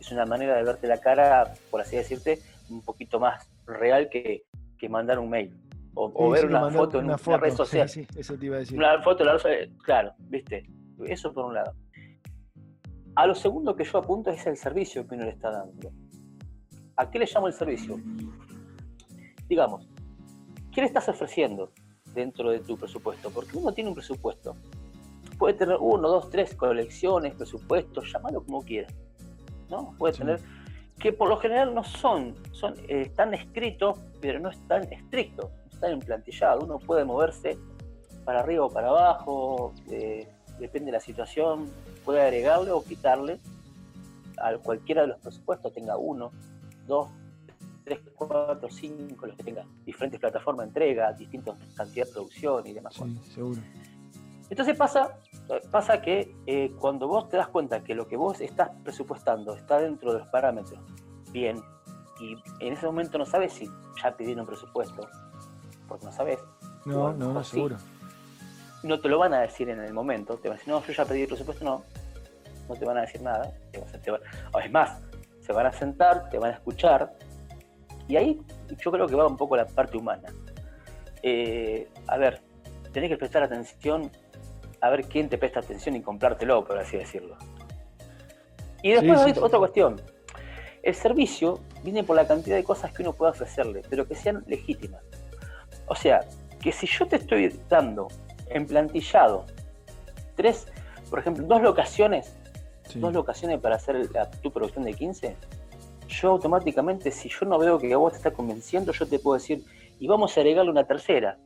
es 0.00 0.10
una 0.12 0.24
manera 0.24 0.56
de 0.56 0.62
verte 0.62 0.86
la 0.86 0.98
cara, 0.98 1.52
por 1.70 1.82
así 1.82 1.96
decirte, 1.96 2.38
un 2.70 2.80
poquito 2.80 3.20
más 3.20 3.50
real 3.66 4.08
que, 4.08 4.44
mandar 4.88 5.18
un 5.18 5.28
mail. 5.28 5.54
O, 5.94 6.30
ver 6.30 6.46
una 6.46 6.70
foto 6.70 7.00
en 7.00 7.06
una, 7.06 7.16
red 7.36 7.52
social. 7.52 7.86
Sí, 7.86 8.06
eso 8.16 8.38
te 8.38 8.46
iba 8.46 8.56
a 8.56 8.60
decir. 8.60 8.78
Una 8.78 9.02
foto, 9.02 9.24
la 9.24 9.36
claro, 9.82 10.14
viste. 10.18 10.64
Eso 11.04 11.34
por 11.34 11.44
un 11.44 11.54
lado. 11.54 11.74
A 13.18 13.26
lo 13.26 13.34
segundo 13.34 13.74
que 13.74 13.82
yo 13.82 13.98
apunto 13.98 14.30
es 14.30 14.46
el 14.46 14.56
servicio 14.56 15.04
que 15.04 15.16
uno 15.16 15.24
le 15.24 15.30
está 15.30 15.50
dando. 15.50 15.90
¿A 16.94 17.10
qué 17.10 17.18
le 17.18 17.26
llamo 17.26 17.48
el 17.48 17.52
servicio? 17.52 17.96
Digamos, 19.48 19.88
¿qué 20.72 20.82
le 20.82 20.86
estás 20.86 21.08
ofreciendo 21.08 21.72
dentro 22.14 22.50
de 22.50 22.60
tu 22.60 22.76
presupuesto? 22.76 23.30
Porque 23.30 23.56
uno 23.56 23.72
tiene 23.72 23.90
un 23.90 23.96
presupuesto 23.96 24.54
puede 25.36 25.54
tener 25.54 25.78
uno, 25.80 26.08
dos, 26.08 26.30
tres 26.30 26.54
colecciones, 26.54 27.34
presupuestos, 27.34 28.12
llámalo 28.12 28.44
como 28.44 28.62
quieras. 28.62 28.94
¿no? 29.68 29.96
Puede 29.98 30.18
tener 30.18 30.40
que 31.00 31.12
por 31.12 31.28
lo 31.28 31.38
general 31.38 31.74
no 31.74 31.82
son, 31.82 32.36
son 32.52 32.74
eh, 32.88 33.02
están 33.02 33.34
escritos, 33.34 33.98
pero 34.20 34.38
no 34.38 34.50
están 34.50 34.92
estrictos, 34.92 35.50
están 35.72 35.92
emplantillados. 35.92 36.62
Uno 36.62 36.78
puede 36.78 37.04
moverse 37.04 37.58
para 38.24 38.40
arriba 38.40 38.66
o 38.66 38.70
para 38.70 38.90
abajo, 38.90 39.72
eh, 39.90 40.28
depende 40.60 40.86
de 40.86 40.92
la 40.92 41.00
situación, 41.00 41.68
puede 42.08 42.22
agregarle 42.22 42.70
o 42.70 42.82
quitarle 42.82 43.38
a 44.38 44.56
cualquiera 44.56 45.02
de 45.02 45.08
los 45.08 45.18
presupuestos, 45.18 45.74
tenga 45.74 45.98
uno, 45.98 46.32
dos, 46.86 47.10
tres, 47.84 48.00
cuatro, 48.16 48.66
cinco, 48.70 49.26
los 49.26 49.36
que 49.36 49.42
tenga 49.42 49.66
diferentes 49.84 50.18
plataformas 50.18 50.64
de 50.64 50.68
entrega, 50.68 51.12
distintas 51.12 51.56
cantidades 51.74 52.08
de 52.08 52.14
producción 52.14 52.66
y 52.66 52.72
demás. 52.72 52.94
Sí, 52.94 53.20
seguro. 53.34 53.60
Entonces 54.48 54.74
pasa, 54.74 55.18
pasa 55.70 56.00
que 56.00 56.34
eh, 56.46 56.72
cuando 56.78 57.08
vos 57.08 57.28
te 57.28 57.36
das 57.36 57.48
cuenta 57.48 57.84
que 57.84 57.94
lo 57.94 58.08
que 58.08 58.16
vos 58.16 58.40
estás 58.40 58.70
presupuestando 58.82 59.54
está 59.54 59.78
dentro 59.78 60.14
de 60.14 60.20
los 60.20 60.28
parámetros, 60.28 60.80
bien, 61.30 61.60
y 62.20 62.38
en 62.64 62.72
ese 62.72 62.86
momento 62.86 63.18
no 63.18 63.26
sabes 63.26 63.52
si 63.52 63.68
ya 64.02 64.16
pidieron 64.16 64.46
presupuesto, 64.46 65.06
porque 65.86 66.06
no 66.06 66.12
sabes. 66.12 66.38
No, 66.86 67.12
no, 67.12 67.34
no, 67.34 67.44
seguro. 67.44 67.76
No 68.82 69.00
te 69.00 69.08
lo 69.08 69.18
van 69.18 69.34
a 69.34 69.40
decir 69.40 69.68
en 69.70 69.80
el 69.80 69.92
momento, 69.92 70.36
te 70.36 70.48
van 70.48 70.56
a 70.56 70.58
decir, 70.58 70.72
no, 70.72 70.84
yo 70.84 70.92
ya 70.92 71.04
pedí 71.04 71.22
el 71.22 71.28
presupuesto, 71.28 71.64
no, 71.64 71.84
no 72.68 72.76
te 72.76 72.84
van 72.84 72.98
a 72.98 73.00
decir 73.02 73.22
nada. 73.22 73.52
es 73.72 74.70
más, 74.70 75.00
se 75.40 75.52
van 75.52 75.66
a 75.66 75.72
sentar, 75.72 76.28
te 76.30 76.38
van 76.38 76.52
a 76.52 76.54
escuchar, 76.54 77.12
y 78.08 78.16
ahí 78.16 78.40
yo 78.78 78.90
creo 78.90 79.06
que 79.06 79.14
va 79.14 79.26
un 79.26 79.36
poco 79.36 79.56
la 79.56 79.66
parte 79.66 79.96
humana. 79.96 80.32
Eh, 81.22 81.88
a 82.06 82.16
ver, 82.16 82.40
tenés 82.92 83.10
que 83.10 83.16
prestar 83.16 83.42
atención 83.42 84.10
a 84.80 84.90
ver 84.90 85.04
quién 85.04 85.28
te 85.28 85.38
presta 85.38 85.60
atención 85.60 85.96
y 85.96 86.02
comprártelo, 86.02 86.64
por 86.64 86.78
así 86.78 86.96
decirlo. 86.96 87.36
Y 88.82 88.92
después 88.92 89.18
hay 89.20 89.34
otra 89.40 89.58
cuestión. 89.58 90.00
El 90.82 90.94
servicio 90.94 91.60
viene 91.82 92.04
por 92.04 92.16
la 92.16 92.26
cantidad 92.26 92.56
de 92.56 92.64
cosas 92.64 92.92
que 92.92 93.02
uno 93.02 93.12
puede 93.12 93.32
ofrecerle, 93.32 93.82
pero 93.90 94.06
que 94.06 94.14
sean 94.14 94.44
legítimas. 94.46 95.02
O 95.86 95.94
sea, 95.94 96.20
que 96.62 96.72
si 96.72 96.86
yo 96.86 97.06
te 97.06 97.16
estoy 97.16 97.60
dando 97.68 98.08
en 98.50 98.66
plantillado 98.66 99.46
tres, 100.36 100.66
por 101.10 101.18
ejemplo, 101.18 101.44
dos 101.46 101.62
locaciones, 101.62 102.36
dos 102.94 103.12
locaciones 103.12 103.60
para 103.60 103.76
hacer 103.76 104.08
tu 104.42 104.52
producción 104.52 104.84
de 104.84 104.94
15, 104.94 105.36
yo 106.08 106.30
automáticamente, 106.30 107.10
si 107.10 107.28
yo 107.28 107.44
no 107.46 107.58
veo 107.58 107.78
que 107.78 107.92
a 107.92 107.96
vos 107.96 108.12
te 108.12 108.18
está 108.18 108.30
convenciendo, 108.30 108.92
yo 108.92 109.06
te 109.06 109.18
puedo 109.18 109.34
decir, 109.34 109.64
y 109.98 110.06
vamos 110.06 110.36
a 110.36 110.40
agregarle 110.40 110.70
una 110.70 110.84
tercera 110.84 111.38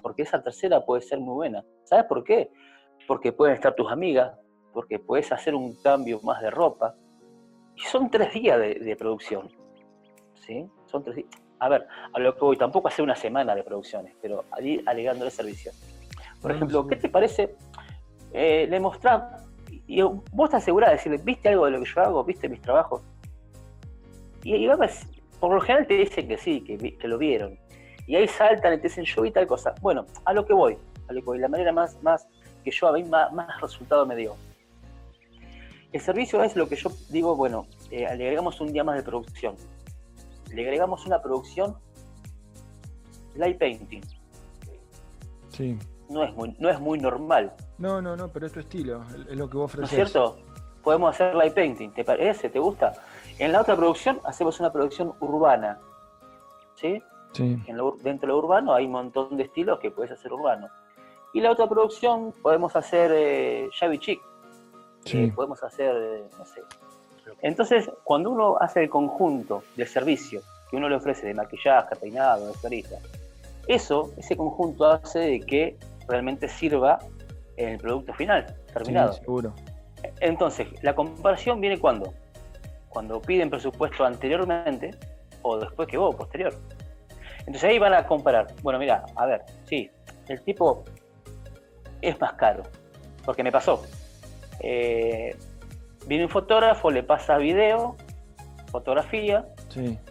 porque 0.00 0.22
esa 0.22 0.42
tercera 0.42 0.84
puede 0.84 1.02
ser 1.02 1.20
muy 1.20 1.34
buena. 1.34 1.64
¿Sabes 1.84 2.04
por 2.06 2.24
qué? 2.24 2.50
Porque 3.06 3.32
pueden 3.32 3.54
estar 3.54 3.74
tus 3.74 3.90
amigas, 3.90 4.38
porque 4.72 4.98
puedes 4.98 5.30
hacer 5.32 5.54
un 5.54 5.74
cambio 5.82 6.20
más 6.22 6.40
de 6.40 6.50
ropa. 6.50 6.94
Y 7.76 7.80
son 7.82 8.10
tres 8.10 8.32
días 8.32 8.58
de, 8.58 8.96
producción. 8.96 9.50
¿Sí? 10.34 10.68
Son 10.86 11.02
tres 11.02 11.16
días. 11.16 11.30
A 11.60 11.68
ver, 11.68 11.86
a 12.12 12.18
lo 12.18 12.34
que 12.34 12.40
voy, 12.40 12.56
tampoco 12.56 12.88
hace 12.88 13.02
una 13.02 13.14
semana 13.14 13.54
de 13.54 13.62
producciones, 13.62 14.14
pero 14.20 14.44
ahí 14.50 14.82
alegando 14.86 15.24
el 15.26 15.30
servicio. 15.30 15.72
Por 16.40 16.50
ejemplo, 16.50 16.86
¿qué 16.86 16.96
te 16.96 17.08
parece? 17.08 17.54
Eh, 18.32 18.66
le 18.68 18.80
mostrás, 18.80 19.46
y 19.86 20.00
vos 20.02 20.44
estás 20.44 20.64
segura 20.64 20.88
de 20.88 20.94
decirle, 20.94 21.20
¿viste 21.22 21.50
algo 21.50 21.66
de 21.66 21.72
lo 21.72 21.80
que 21.80 21.84
yo 21.84 22.00
hago? 22.00 22.24
¿Viste 22.24 22.48
mis 22.48 22.62
trabajos? 22.62 23.02
Y, 24.42 24.54
y 24.54 24.68
por 25.38 25.54
lo 25.54 25.60
general 25.60 25.86
te 25.86 25.94
dicen 25.94 26.28
que 26.28 26.38
sí, 26.38 26.62
que, 26.62 26.96
que 26.96 27.08
lo 27.08 27.18
vieron. 27.18 27.58
Y 28.06 28.16
ahí 28.16 28.26
saltan 28.26 28.74
y 28.74 28.76
te 28.78 28.84
dicen, 28.84 29.04
yo 29.04 29.22
vi 29.22 29.30
tal 29.30 29.46
cosa. 29.46 29.74
Bueno, 29.80 30.06
a 30.24 30.32
lo 30.32 30.46
que 30.46 30.54
voy, 30.54 30.78
a 31.08 31.12
lo 31.12 31.20
que 31.20 31.26
voy, 31.26 31.38
la 31.38 31.48
manera 31.48 31.72
más, 31.72 32.02
más 32.02 32.26
que 32.64 32.70
yo 32.70 32.88
a 32.88 32.92
mí 32.92 33.04
más, 33.04 33.30
resultado 33.60 34.06
me 34.06 34.16
dio. 34.16 34.34
El 35.92 36.00
servicio 36.00 36.42
es 36.42 36.56
lo 36.56 36.68
que 36.68 36.76
yo 36.76 36.90
digo, 37.10 37.36
bueno, 37.36 37.66
eh, 37.90 38.06
le 38.16 38.24
agregamos 38.24 38.60
un 38.60 38.72
día 38.72 38.84
más 38.84 38.96
de 38.96 39.02
producción. 39.02 39.56
Le 40.52 40.62
agregamos 40.62 41.06
una 41.06 41.20
producción 41.22 41.76
light 43.34 43.58
painting. 43.58 44.02
Sí. 45.48 45.78
No 46.08 46.24
es 46.24 46.34
muy, 46.34 46.56
no 46.58 46.68
es 46.68 46.80
muy 46.80 46.98
normal. 46.98 47.52
No, 47.78 48.02
no, 48.02 48.16
no, 48.16 48.28
pero 48.28 48.46
es 48.46 48.52
tu 48.52 48.60
estilo, 48.60 49.04
es 49.28 49.36
lo 49.36 49.48
que 49.48 49.56
vos 49.56 49.66
ofreces. 49.66 49.98
¿No 49.98 50.04
es 50.04 50.10
cierto? 50.12 50.38
Podemos 50.82 51.14
hacer 51.14 51.34
light 51.34 51.54
painting, 51.54 51.90
¿te 51.90 52.04
parece? 52.04 52.48
¿Te 52.48 52.58
gusta? 52.58 52.92
En 53.38 53.52
la 53.52 53.60
otra 53.60 53.76
producción 53.76 54.20
hacemos 54.24 54.58
una 54.60 54.72
producción 54.72 55.14
urbana. 55.20 55.78
¿Sí? 56.74 57.02
dentro 58.02 58.02
de 58.02 58.26
lo 58.26 58.38
urbano 58.38 58.74
hay 58.74 58.86
un 58.86 58.92
montón 58.92 59.36
de 59.36 59.44
estilos 59.44 59.78
que 59.78 59.90
puedes 59.90 60.10
hacer 60.10 60.32
urbano. 60.32 60.68
Y 61.32 61.40
la 61.40 61.52
otra 61.52 61.68
producción 61.68 62.32
podemos 62.42 62.74
hacer 62.74 63.12
eh, 63.14 63.68
Shabby 63.72 63.98
Chic. 63.98 64.20
Eh, 65.06 65.32
podemos 65.34 65.62
hacer, 65.62 65.94
eh, 65.96 66.28
no 66.36 66.44
sé. 66.44 66.62
Entonces, 67.42 67.90
cuando 68.04 68.30
uno 68.30 68.56
hace 68.58 68.82
el 68.82 68.90
conjunto 68.90 69.62
de 69.76 69.86
servicio 69.86 70.40
que 70.70 70.76
uno 70.76 70.88
le 70.88 70.96
ofrece 70.96 71.26
de 71.26 71.34
maquillaje, 71.34 71.96
peinado, 71.96 72.48
de 72.48 72.54
florista, 72.54 72.96
eso, 73.66 74.12
ese 74.16 74.36
conjunto 74.36 74.86
hace 74.86 75.18
de 75.18 75.40
que 75.40 75.76
realmente 76.08 76.48
sirva 76.48 76.98
el 77.56 77.78
producto 77.78 78.12
final, 78.14 78.46
terminado. 78.72 79.12
seguro. 79.12 79.52
Entonces, 80.20 80.68
la 80.82 80.94
comparación 80.94 81.60
viene 81.60 81.78
cuando? 81.78 82.12
Cuando 82.88 83.20
piden 83.20 83.50
presupuesto 83.50 84.04
anteriormente 84.04 84.92
o 85.42 85.58
después 85.58 85.88
que 85.88 85.96
vos, 85.96 86.14
posterior. 86.14 86.54
Entonces 87.40 87.64
ahí 87.64 87.78
van 87.78 87.94
a 87.94 88.06
comparar. 88.06 88.48
Bueno, 88.62 88.78
mira, 88.78 89.04
a 89.16 89.26
ver, 89.26 89.42
sí, 89.64 89.90
el 90.28 90.40
tipo 90.42 90.84
es 92.00 92.20
más 92.20 92.34
caro, 92.34 92.62
porque 93.24 93.42
me 93.42 93.52
pasó. 93.52 93.82
Eh, 94.60 95.36
viene 96.06 96.24
un 96.24 96.30
fotógrafo, 96.30 96.90
le 96.90 97.02
pasa 97.02 97.36
video, 97.38 97.96
fotografía, 98.70 99.46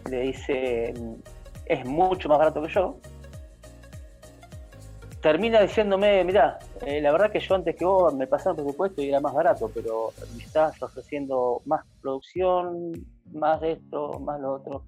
le 0.08 0.20
dice, 0.20 0.94
es 1.66 1.84
mucho 1.84 2.28
más 2.28 2.38
barato 2.38 2.62
que 2.62 2.68
yo. 2.68 2.98
Termina 5.20 5.60
diciéndome, 5.60 6.24
mira, 6.24 6.58
eh, 6.86 7.00
la 7.02 7.12
verdad 7.12 7.30
que 7.30 7.40
yo 7.40 7.54
antes 7.54 7.76
que 7.76 7.84
vos 7.84 8.14
me 8.14 8.26
pasaron 8.26 8.56
presupuesto 8.56 9.02
y 9.02 9.08
era 9.10 9.20
más 9.20 9.34
barato, 9.34 9.70
pero 9.74 10.12
me 10.34 10.42
estás 10.42 10.82
ofreciendo 10.82 11.60
más 11.66 11.84
producción, 12.00 12.92
más 13.32 13.60
de 13.60 13.72
esto, 13.72 14.18
más 14.20 14.40
lo 14.40 14.54
otro. 14.54 14.84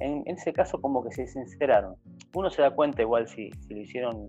En, 0.00 0.22
ese 0.26 0.52
caso 0.52 0.80
como 0.80 1.04
que 1.04 1.12
se 1.12 1.26
sinceraron. 1.26 1.96
Uno 2.34 2.50
se 2.50 2.62
da 2.62 2.70
cuenta 2.70 3.02
igual 3.02 3.28
si, 3.28 3.50
si 3.52 3.74
lo 3.74 3.80
hicieron, 3.80 4.28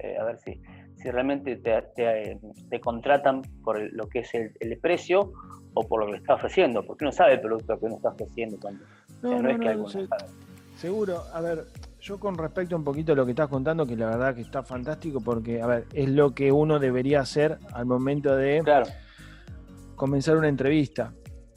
eh, 0.00 0.18
a 0.18 0.24
ver 0.24 0.38
si, 0.38 0.60
si 1.00 1.10
realmente 1.10 1.56
te, 1.56 2.80
contratan 2.80 3.42
por 3.64 3.80
lo 3.92 4.08
que 4.08 4.20
es 4.20 4.34
el, 4.34 4.78
precio 4.78 5.32
o 5.74 5.86
por 5.86 6.00
lo 6.00 6.06
que 6.06 6.12
le 6.12 6.18
está 6.18 6.34
ofreciendo, 6.34 6.84
porque 6.84 7.04
uno 7.04 7.12
sabe 7.12 7.34
el 7.34 7.40
producto 7.40 7.78
que 7.78 7.86
uno 7.86 7.96
está 7.96 8.08
ofreciendo 8.10 8.58
cuando 8.60 8.84
no, 9.22 9.48
es 9.48 9.58
que 9.58 10.08
Seguro, 10.76 11.24
a 11.34 11.42
ver, 11.42 11.66
yo 12.00 12.18
con 12.18 12.38
respecto 12.38 12.74
un 12.74 12.84
poquito 12.84 13.12
a 13.12 13.14
lo 13.14 13.26
que 13.26 13.32
estás 13.32 13.48
contando, 13.48 13.84
que 13.84 13.96
la 13.96 14.06
verdad 14.06 14.34
que 14.34 14.40
está 14.40 14.62
fantástico, 14.62 15.20
porque, 15.20 15.60
a 15.60 15.66
ver, 15.66 15.84
es 15.92 16.08
lo 16.08 16.34
que 16.34 16.50
uno 16.50 16.78
debería 16.78 17.20
hacer 17.20 17.58
al 17.74 17.84
momento 17.84 18.34
de 18.34 18.62
comenzar 19.94 20.38
una 20.38 20.48
entrevista. 20.48 21.12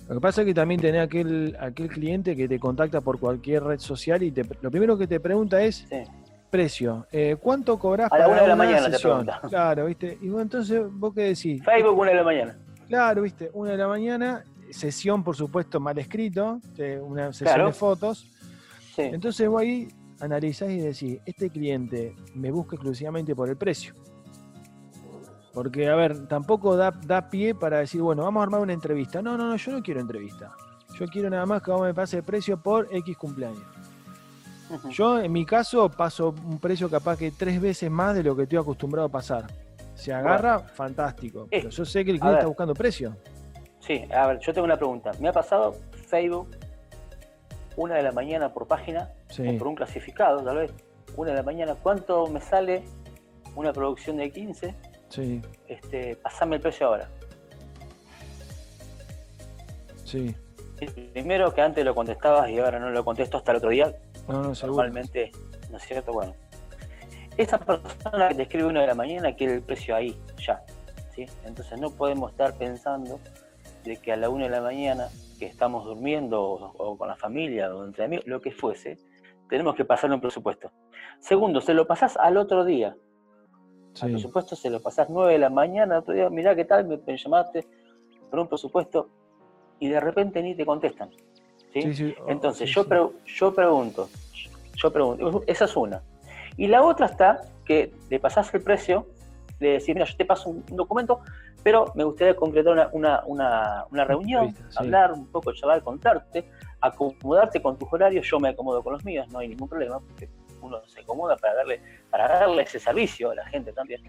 Lo 0.10 0.15
que 0.15 0.22
pasa 0.22 0.41
es 0.41 0.48
que 0.48 0.53
también 0.53 0.82
tenés 0.82 1.01
aquel, 1.01 1.55
aquel 1.58 1.88
cliente 1.88 2.36
que 2.36 2.50
te 2.50 2.60
contacta 2.60 3.00
por 3.00 3.17
cualquier 3.17 3.63
red 3.63 3.79
social 3.79 4.22
y 4.24 4.32
te, 4.32 4.43
lo 4.60 4.70
primero 4.70 4.98
que 4.98 5.08
te 5.08 5.22
pregunta 5.22 5.62
es 5.62 5.88
precio. 6.50 7.08
Eh, 7.10 7.38
¿Cuánto 7.39 7.79
cobras 7.79 8.12
a 8.12 8.17
la 8.20 8.27
una 8.27 8.41
de 8.41 8.48
la 8.50 8.55
mañana 8.55 8.91
te 8.91 9.00
pregunta. 9.00 9.41
Claro, 9.48 9.86
¿viste? 9.86 10.17
Y 10.22 10.27
bueno, 10.27 10.41
entonces, 10.41 10.84
¿vos 10.91 11.13
qué 11.13 11.22
decís? 11.22 11.63
Facebook, 11.63 11.98
una 11.98 12.12
de 12.12 12.17
la 12.17 12.24
mañana. 12.24 12.58
Claro, 12.93 13.23
¿viste? 13.23 13.50
Una 13.55 13.71
de 13.71 13.77
la 13.77 13.88
mañana, 13.88 14.43
sesión, 14.69 15.23
por 15.23 15.35
supuesto, 15.35 15.79
mal 15.79 15.97
escrito, 15.97 16.59
una 17.01 17.33
sesión 17.33 17.65
de 17.65 17.73
fotos. 17.73 18.27
Sí. 18.95 19.01
Entonces 19.01 19.50
vos 19.50 19.62
ahí 19.63 19.88
analizás 20.19 20.69
y 20.69 20.77
decís, 20.77 21.19
este 21.25 21.50
cliente 21.50 22.15
me 22.35 22.51
busca 22.51 22.75
exclusivamente 22.75 23.35
por 23.35 23.50
el 23.50 23.57
precio. 23.57 23.95
Porque, 25.55 25.89
a 25.89 25.95
ver, 25.95 26.27
tampoco 26.27 26.75
da, 26.77 26.91
da 26.91 27.31
pie 27.31 27.55
para 27.55 27.79
decir, 27.79 28.00
bueno, 28.00 28.25
vamos 28.25 28.41
a 28.41 28.43
armar 28.43 28.62
una 28.62 28.73
entrevista. 28.73 29.23
No, 29.23 29.39
no, 29.39 29.47
no, 29.47 29.55
yo 29.55 29.71
no 29.71 29.81
quiero 29.81 30.00
entrevista. 30.00 30.51
Yo 31.00 31.07
quiero 31.07 31.31
nada 31.31 31.47
más 31.47 31.63
que 31.63 31.71
vos 31.71 31.81
me 31.81 31.95
pase 31.95 32.17
el 32.17 32.23
precio 32.23 32.62
por 32.62 32.88
X 32.91 33.17
cumpleaños. 33.17 33.65
Yo, 34.91 35.19
en 35.19 35.31
mi 35.31 35.47
caso, 35.47 35.89
paso 35.89 36.35
un 36.45 36.59
precio 36.59 36.91
capaz 36.91 37.17
que 37.17 37.31
tres 37.31 37.59
veces 37.59 37.89
más 37.89 38.13
de 38.13 38.21
lo 38.21 38.35
que 38.35 38.43
estoy 38.43 38.59
acostumbrado 38.59 39.07
a 39.07 39.12
pasar. 39.12 39.47
Se 39.95 40.13
agarra, 40.13 40.59
fantástico. 40.59 41.47
Pero 41.50 41.69
yo 41.69 41.85
sé 41.85 42.03
que 42.03 42.12
el 42.12 42.19
cliente 42.19 42.39
está 42.39 42.47
buscando 42.47 42.73
precio. 42.73 43.15
Sí, 43.79 44.05
a 44.13 44.27
ver, 44.27 44.39
yo 44.39 44.53
tengo 44.53 44.65
una 44.65 44.77
pregunta. 44.77 45.12
Me 45.19 45.29
ha 45.29 45.33
pasado 45.33 45.75
Facebook, 46.07 46.50
una 47.75 47.95
de 47.95 48.03
la 48.03 48.12
mañana 48.12 48.53
por 48.53 48.67
página, 48.67 49.09
por 49.59 49.67
un 49.67 49.75
clasificado, 49.75 50.43
tal 50.43 50.57
vez. 50.57 50.71
Una 51.15 51.31
de 51.31 51.38
la 51.38 51.43
mañana, 51.43 51.75
¿cuánto 51.75 52.27
me 52.27 52.41
sale 52.41 52.83
una 53.55 53.73
producción 53.73 54.17
de 54.17 54.31
15? 54.31 54.73
Sí. 55.09 55.41
Este, 55.67 56.15
pasame 56.15 56.55
el 56.55 56.62
precio 56.62 56.88
ahora. 56.88 57.09
Sí. 60.05 60.35
primero 61.13 61.53
que 61.53 61.62
antes 61.62 61.83
lo 61.83 61.95
contestabas 61.95 62.50
y 62.50 62.59
ahora 62.59 62.79
no 62.79 62.89
lo 62.89 63.03
contesto 63.03 63.38
hasta 63.38 63.51
el 63.51 63.57
otro 63.57 63.69
día. 63.69 63.93
No, 64.27 64.41
no, 64.41 64.53
Normalmente, 64.53 65.31
¿no 65.69 65.77
es 65.77 65.83
cierto? 65.83 66.13
Bueno. 66.13 66.33
Esa 67.37 67.57
persona 67.57 68.29
que 68.29 68.35
te 68.35 68.41
escribe 68.43 68.65
una 68.65 68.81
de 68.81 68.87
la 68.87 68.95
mañana 68.95 69.33
quiere 69.35 69.55
el 69.55 69.61
precio 69.61 69.95
ahí, 69.95 70.15
ya. 70.37 70.63
¿sí? 71.15 71.25
Entonces 71.45 71.79
no 71.79 71.89
podemos 71.89 72.31
estar 72.31 72.53
pensando 72.55 73.19
de 73.83 73.97
que 73.97 74.11
a 74.11 74.17
la 74.17 74.29
una 74.29 74.45
de 74.45 74.51
la 74.51 74.61
mañana, 74.61 75.07
que 75.39 75.45
estamos 75.45 75.85
durmiendo 75.85 76.41
o, 76.41 76.97
con 76.97 77.07
la 77.07 77.15
familia 77.15 77.73
o 77.73 77.85
entre 77.85 78.05
amigos, 78.05 78.27
lo 78.27 78.39
que 78.39 78.51
fuese, 78.51 78.97
tenemos 79.49 79.75
que 79.75 79.84
pasarle 79.84 80.15
un 80.15 80.21
presupuesto. 80.21 80.71
Segundo, 81.19 81.60
se 81.62 81.73
lo 81.73 81.88
pasás 81.88 82.17
al 82.17 82.38
otro 82.38 82.65
día. 82.65 82.95
Sí. 83.93 84.05
Al 84.05 84.12
presupuesto 84.12 84.55
se 84.55 84.69
lo 84.69 84.81
pasás 84.81 85.10
9 85.10 85.34
de 85.34 85.39
la 85.39 85.49
mañana, 85.49 85.99
otro 85.99 86.13
día, 86.13 86.29
mirá 86.29 86.55
qué 86.55 86.65
tal, 86.65 86.86
me, 86.86 87.17
llamaste 87.17 87.65
por 88.29 88.39
un 88.39 88.47
presupuesto 88.47 89.10
y 89.79 89.89
de 89.89 89.99
repente 89.99 90.41
ni 90.41 90.55
te 90.55 90.65
contestan. 90.65 91.10
¿sí? 91.73 92.15
Oh, 92.19 92.29
Entonces 92.29 92.69
yo, 92.69 92.86
yo 93.25 93.53
pregunto, 93.53 94.10
yo 94.75 94.91
pregunto, 94.91 95.43
esa 95.47 95.65
es 95.65 95.75
una. 95.75 96.01
Y 96.57 96.67
la 96.67 96.83
otra 96.83 97.07
está 97.07 97.41
que 97.65 97.93
le 98.09 98.19
pasás 98.19 98.53
el 98.53 98.61
precio, 98.61 99.07
de 99.59 99.69
decir, 99.73 99.95
mira, 99.95 100.05
yo 100.05 100.15
te 100.15 100.25
paso 100.25 100.49
un, 100.49 100.65
documento, 100.67 101.21
pero 101.63 101.91
me 101.95 102.03
gustaría 102.03 102.35
concretar 102.35 102.89
una, 102.91 104.05
reunión, 104.05 104.55
hablar 104.75 105.13
un 105.13 105.27
poco, 105.27 105.53
chaval, 105.53 105.81
contarte, 105.81 106.49
acomodarte 106.81 107.61
con 107.61 107.77
tus 107.77 107.91
horarios, 107.91 108.27
yo 108.29 108.39
me 108.39 108.49
acomodo 108.49 108.83
con 108.83 108.93
los 108.93 109.05
míos, 109.05 109.27
no 109.31 109.39
hay 109.39 109.47
ningún 109.47 109.69
problema, 109.69 109.99
porque 109.99 110.29
uno 110.61 110.81
se 110.87 111.01
acomoda 111.01 111.37
para 111.37 111.55
darle, 111.55 111.81
para 112.09 112.27
darle 112.27 112.63
ese 112.63 112.79
servicio 112.79 113.31
a 113.31 113.35
la 113.35 113.45
gente 113.47 113.71
también. 113.71 114.01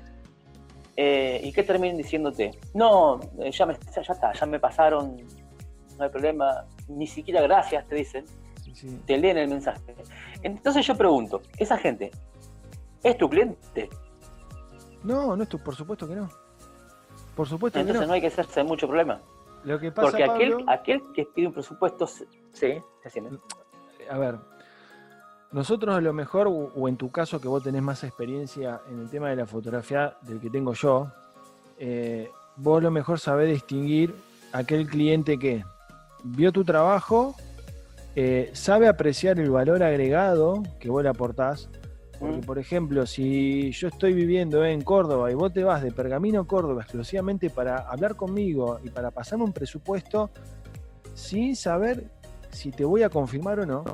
Eh, 0.96 1.40
¿Y 1.42 1.52
qué 1.52 1.62
terminen 1.62 1.96
diciéndote? 1.96 2.52
No, 2.72 3.20
eh, 3.40 3.50
ya, 3.50 3.66
me, 3.66 3.74
ya, 3.74 4.12
está, 4.12 4.32
ya 4.32 4.46
me 4.46 4.60
pasaron, 4.60 5.16
no 5.96 6.04
hay 6.04 6.10
problema, 6.10 6.64
ni 6.88 7.06
siquiera 7.06 7.42
gracias 7.42 7.86
te 7.86 7.94
dicen, 7.94 8.24
te 9.06 9.18
leen 9.18 9.38
el 9.38 9.48
mensaje. 9.48 9.94
Entonces 10.42 10.86
yo 10.86 10.96
pregunto, 10.96 11.42
¿esa 11.58 11.78
gente 11.78 12.10
es 13.04 13.16
tu 13.18 13.28
cliente? 13.28 13.88
No, 15.04 15.36
no 15.36 15.42
es 15.42 15.48
tu, 15.48 15.58
por 15.58 15.76
supuesto 15.76 16.08
que 16.08 16.16
no. 16.16 16.28
Por 17.36 17.46
supuesto 17.46 17.78
Entonces 17.78 18.00
que 18.00 18.06
no. 18.06 18.08
no 18.08 18.14
hay 18.14 18.20
que 18.20 18.28
hacerse 18.28 18.64
mucho 18.64 18.86
problema. 18.86 19.20
Lo 19.64 19.78
que 19.78 19.92
pasa, 19.92 20.10
Porque 20.10 20.24
aquel, 20.24 20.64
aquel 20.66 21.02
que 21.14 21.26
pide 21.26 21.46
un 21.46 21.52
presupuesto, 21.52 22.06
sí, 22.06 22.80
A 24.10 24.18
ver, 24.18 24.36
nosotros 25.52 25.94
a 25.96 26.00
lo 26.00 26.12
mejor, 26.12 26.48
o 26.48 26.88
en 26.88 26.96
tu 26.96 27.10
caso 27.10 27.40
que 27.40 27.48
vos 27.48 27.62
tenés 27.62 27.82
más 27.82 28.04
experiencia 28.04 28.80
en 28.90 29.00
el 29.00 29.08
tema 29.08 29.30
de 29.30 29.36
la 29.36 29.46
fotografía 29.46 30.16
del 30.22 30.40
que 30.40 30.50
tengo 30.50 30.74
yo, 30.74 31.10
eh, 31.78 32.30
vos 32.56 32.78
a 32.78 32.82
lo 32.82 32.90
mejor 32.90 33.18
sabés 33.18 33.48
distinguir 33.48 34.14
aquel 34.52 34.86
cliente 34.86 35.38
que 35.38 35.64
vio 36.22 36.52
tu 36.52 36.64
trabajo, 36.64 37.34
eh, 38.16 38.50
sabe 38.52 38.86
apreciar 38.88 39.40
el 39.40 39.50
valor 39.50 39.82
agregado 39.82 40.62
que 40.78 40.90
vos 40.90 41.02
le 41.02 41.08
aportás. 41.08 41.68
Porque, 42.24 42.38
mm. 42.38 42.46
por 42.46 42.58
ejemplo, 42.58 43.06
si 43.06 43.70
yo 43.72 43.88
estoy 43.88 44.14
viviendo 44.14 44.64
en 44.64 44.80
Córdoba 44.80 45.30
y 45.30 45.34
vos 45.34 45.52
te 45.52 45.62
vas 45.62 45.82
de 45.82 45.92
Pergamino 45.92 46.40
a 46.40 46.46
Córdoba 46.46 46.82
exclusivamente 46.82 47.50
para 47.50 47.78
hablar 47.78 48.16
conmigo 48.16 48.80
y 48.82 48.88
para 48.88 49.10
pasarme 49.10 49.44
un 49.44 49.52
presupuesto 49.52 50.30
sin 51.12 51.54
saber 51.54 52.04
si 52.50 52.70
te 52.70 52.84
voy 52.84 53.02
a 53.02 53.10
confirmar 53.10 53.60
o 53.60 53.66
no, 53.66 53.84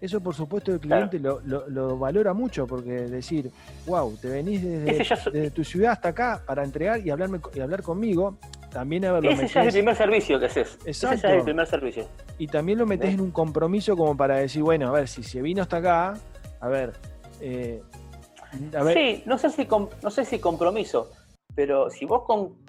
eso 0.00 0.20
por 0.20 0.34
supuesto 0.34 0.72
el 0.72 0.78
cliente 0.78 1.18
lo, 1.18 1.98
valora 1.98 2.32
mucho 2.32 2.66
porque 2.66 2.92
decir, 2.92 3.50
wow, 3.86 4.16
te 4.20 4.28
venís 4.28 4.62
desde, 4.62 5.50
tu 5.50 5.64
ciudad 5.64 5.92
hasta 5.92 6.10
acá 6.10 6.42
para 6.46 6.62
entregar 6.62 7.04
y, 7.04 7.10
hablarme, 7.10 7.40
y 7.54 7.60
hablar 7.60 7.82
conmigo, 7.82 8.38
también 8.70 9.04
a 9.04 9.18
Ese 9.18 9.48
ya 9.48 9.62
es 9.62 9.66
el 9.68 9.72
primer 9.72 9.96
servicio 9.96 10.38
que 10.38 10.46
haces. 10.46 10.78
Exacto. 10.84 11.16
Ese 11.16 11.22
ya 11.22 11.28
es 11.32 11.38
el 11.38 11.44
primer 11.44 11.66
servicio. 11.66 12.08
Y 12.38 12.46
también 12.46 12.78
lo 12.78 12.86
metes 12.86 13.14
en 13.14 13.20
un 13.20 13.30
compromiso 13.30 13.96
como 13.96 14.16
para 14.16 14.36
decir, 14.36 14.62
bueno, 14.62 14.88
a 14.88 14.92
ver, 14.92 15.08
si 15.08 15.22
se 15.22 15.40
vino 15.42 15.62
hasta 15.62 15.78
acá, 15.78 16.14
a 16.60 16.68
ver, 16.68 16.92
eh, 17.44 17.82
Sí, 18.94 19.22
no 19.26 19.36
sé, 19.38 19.50
si 19.50 19.66
no 20.02 20.10
sé 20.10 20.24
si 20.24 20.38
compromiso, 20.38 21.10
pero 21.54 21.90
si 21.90 22.04
vos 22.04 22.22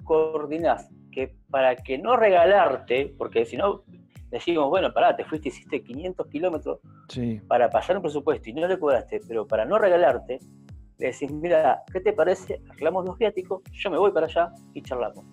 coordinás 0.04 0.88
que 1.12 1.36
para 1.50 1.76
que 1.76 1.98
no 1.98 2.16
regalarte, 2.16 3.14
porque 3.16 3.44
si 3.44 3.56
no 3.56 3.84
decimos, 4.30 4.68
bueno, 4.68 4.92
pará, 4.92 5.16
te 5.16 5.24
fuiste, 5.24 5.48
hiciste 5.48 5.82
500 5.82 6.26
kilómetros 6.26 6.80
para 7.46 7.70
pasar 7.70 7.96
un 7.96 8.02
presupuesto 8.02 8.50
y 8.50 8.52
no 8.52 8.66
le 8.66 8.78
cobraste, 8.78 9.20
pero 9.26 9.46
para 9.46 9.64
no 9.64 9.78
regalarte, 9.78 10.40
le 10.98 11.06
decís, 11.06 11.30
mira, 11.30 11.82
¿qué 11.92 12.00
te 12.00 12.12
parece? 12.12 12.60
Arreglamos 12.68 13.04
los 13.04 13.16
viáticos, 13.16 13.62
yo 13.72 13.90
me 13.90 13.98
voy 13.98 14.10
para 14.10 14.26
allá 14.26 14.52
y 14.74 14.82
charlamos. 14.82 15.24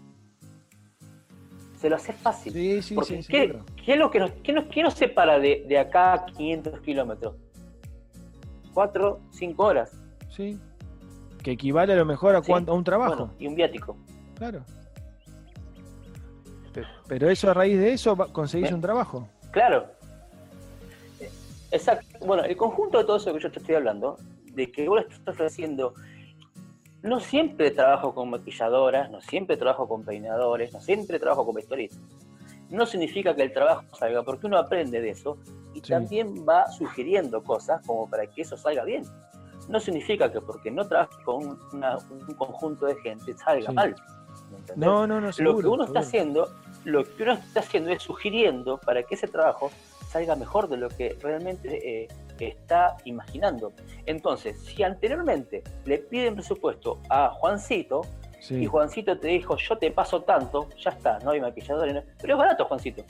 Se 1.78 1.90
lo 1.90 1.96
hace 1.98 2.14
fácil. 2.14 2.54
Sí, 2.54 2.82
sí, 2.82 2.96
sí, 3.04 3.20
¿qué, 3.28 3.60
es 3.88 3.98
lo 3.98 4.10
que 4.10 4.20
nos, 4.20 4.32
qué 4.32 4.84
nos, 4.84 4.94
separa 4.94 5.40
de, 5.40 5.66
de 5.68 5.78
acá 5.78 6.14
a 6.14 6.26
500 6.26 6.80
kilómetros? 6.80 7.36
Cuatro, 8.74 9.20
cinco 9.32 9.66
horas. 9.66 9.92
Sí. 10.30 10.60
Que 11.44 11.52
equivale 11.52 11.94
a 11.94 11.96
lo 11.96 12.06
mejor 12.06 12.36
a, 12.36 12.42
cuánto, 12.42 12.72
a 12.72 12.76
un 12.76 12.84
trabajo. 12.84 13.30
y 13.40 13.48
un 13.48 13.56
viático. 13.56 13.98
Claro. 14.36 14.64
Pero 17.08 17.30
eso 17.30 17.52
a 17.52 17.54
raíz 17.54 17.78
de 17.78 17.94
eso 17.94 18.18
conseguís 18.32 18.72
un 18.72 18.82
trabajo. 18.82 19.28
Claro. 19.52 19.86
Exacto. 21.72 22.26
Bueno, 22.26 22.44
el 22.44 22.58
conjunto 22.58 22.98
de 22.98 23.04
todo 23.04 23.18
eso 23.18 23.34
que 23.34 23.40
yo 23.40 23.52
te 23.52 23.60
estoy 23.60 23.76
hablando, 23.76 24.18
de 24.46 24.72
que 24.72 24.88
vos 24.88 25.02
estás 25.02 25.36
ofreciendo, 25.36 25.94
no 27.02 27.20
siempre 27.20 27.72
trabajo 27.72 28.16
con 28.16 28.30
maquilladoras, 28.30 29.12
no 29.12 29.22
siempre 29.22 29.58
trabajo 29.58 29.88
con 29.88 30.04
peinadores, 30.04 30.74
no 30.74 30.80
siempre 30.82 31.20
trabajo 31.20 31.46
con 31.46 31.56
vestuaristas. 31.56 32.00
No 32.74 32.88
significa 32.88 33.36
que 33.36 33.44
el 33.44 33.54
trabajo 33.54 33.84
salga, 33.94 34.24
porque 34.24 34.48
uno 34.48 34.58
aprende 34.58 35.00
de 35.00 35.12
eso 35.12 35.38
y 35.76 35.82
también 35.82 36.44
va 36.48 36.68
sugiriendo 36.72 37.44
cosas 37.44 37.86
como 37.86 38.10
para 38.10 38.26
que 38.26 38.42
eso 38.42 38.58
salga 38.58 38.84
bien. 38.84 39.04
No 39.70 39.80
significa 39.80 40.32
que 40.32 40.42
porque 40.42 40.72
no 40.72 40.88
trabajes 40.88 41.16
con 41.24 41.46
un 41.46 42.36
conjunto 42.36 42.88
de 42.88 42.96
gente 42.96 43.38
salga 43.38 43.72
mal. 43.72 43.96
No, 44.76 45.06
no, 45.06 45.22
no, 45.22 45.30
Lo 45.38 45.58
que 45.60 45.68
uno 45.68 45.86
está 45.86 46.00
haciendo, 46.00 46.50
lo 46.84 47.04
que 47.04 47.24
uno 47.24 47.34
está 47.34 47.60
haciendo 47.60 47.92
es 47.92 48.02
sugiriendo 48.02 48.80
para 48.80 49.04
que 49.04 49.16
ese 49.16 49.28
trabajo 49.28 49.72
salga 50.10 50.36
mejor 50.36 50.68
de 50.68 50.78
lo 50.78 50.90
que 50.90 51.16
realmente 51.22 52.04
eh, 52.04 52.08
está 52.40 52.98
imaginando. 53.06 53.74
Entonces, 54.08 54.60
si 54.60 54.84
anteriormente 54.84 55.64
le 55.86 56.00
piden 56.00 56.34
presupuesto 56.34 57.00
a 57.10 57.30
Juancito 57.30 58.02
y 58.50 58.66
Juancito 58.66 59.18
te 59.18 59.28
dijo, 59.30 59.56
yo 59.58 59.78
te 59.78 59.92
paso 59.92 60.22
tanto, 60.24 60.70
ya 60.78 60.92
está, 60.92 61.20
no 61.20 61.32
hay 61.32 61.42
maquilladores, 61.42 62.04
pero 62.20 62.34
es 62.34 62.38
barato 62.38 62.66
Juancito. 62.66 63.04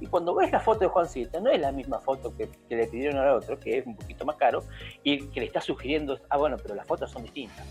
Y 0.00 0.06
cuando 0.06 0.34
ves 0.34 0.50
la 0.50 0.60
foto 0.60 0.80
de 0.80 0.88
Juancito, 0.88 1.40
no 1.40 1.50
es 1.50 1.60
la 1.60 1.72
misma 1.72 2.00
foto 2.00 2.34
que, 2.34 2.48
le 2.68 2.86
pidieron 2.86 3.18
al 3.18 3.36
otro, 3.36 3.58
que 3.58 3.78
es 3.78 3.86
un 3.86 3.94
poquito 3.94 4.24
más 4.24 4.36
caro, 4.36 4.64
y 5.04 5.26
que 5.28 5.40
le 5.40 5.46
está 5.46 5.60
sugiriendo, 5.60 6.18
ah, 6.30 6.38
bueno, 6.38 6.56
pero 6.60 6.74
las 6.74 6.86
fotos 6.86 7.10
son 7.10 7.22
distintas. 7.22 7.66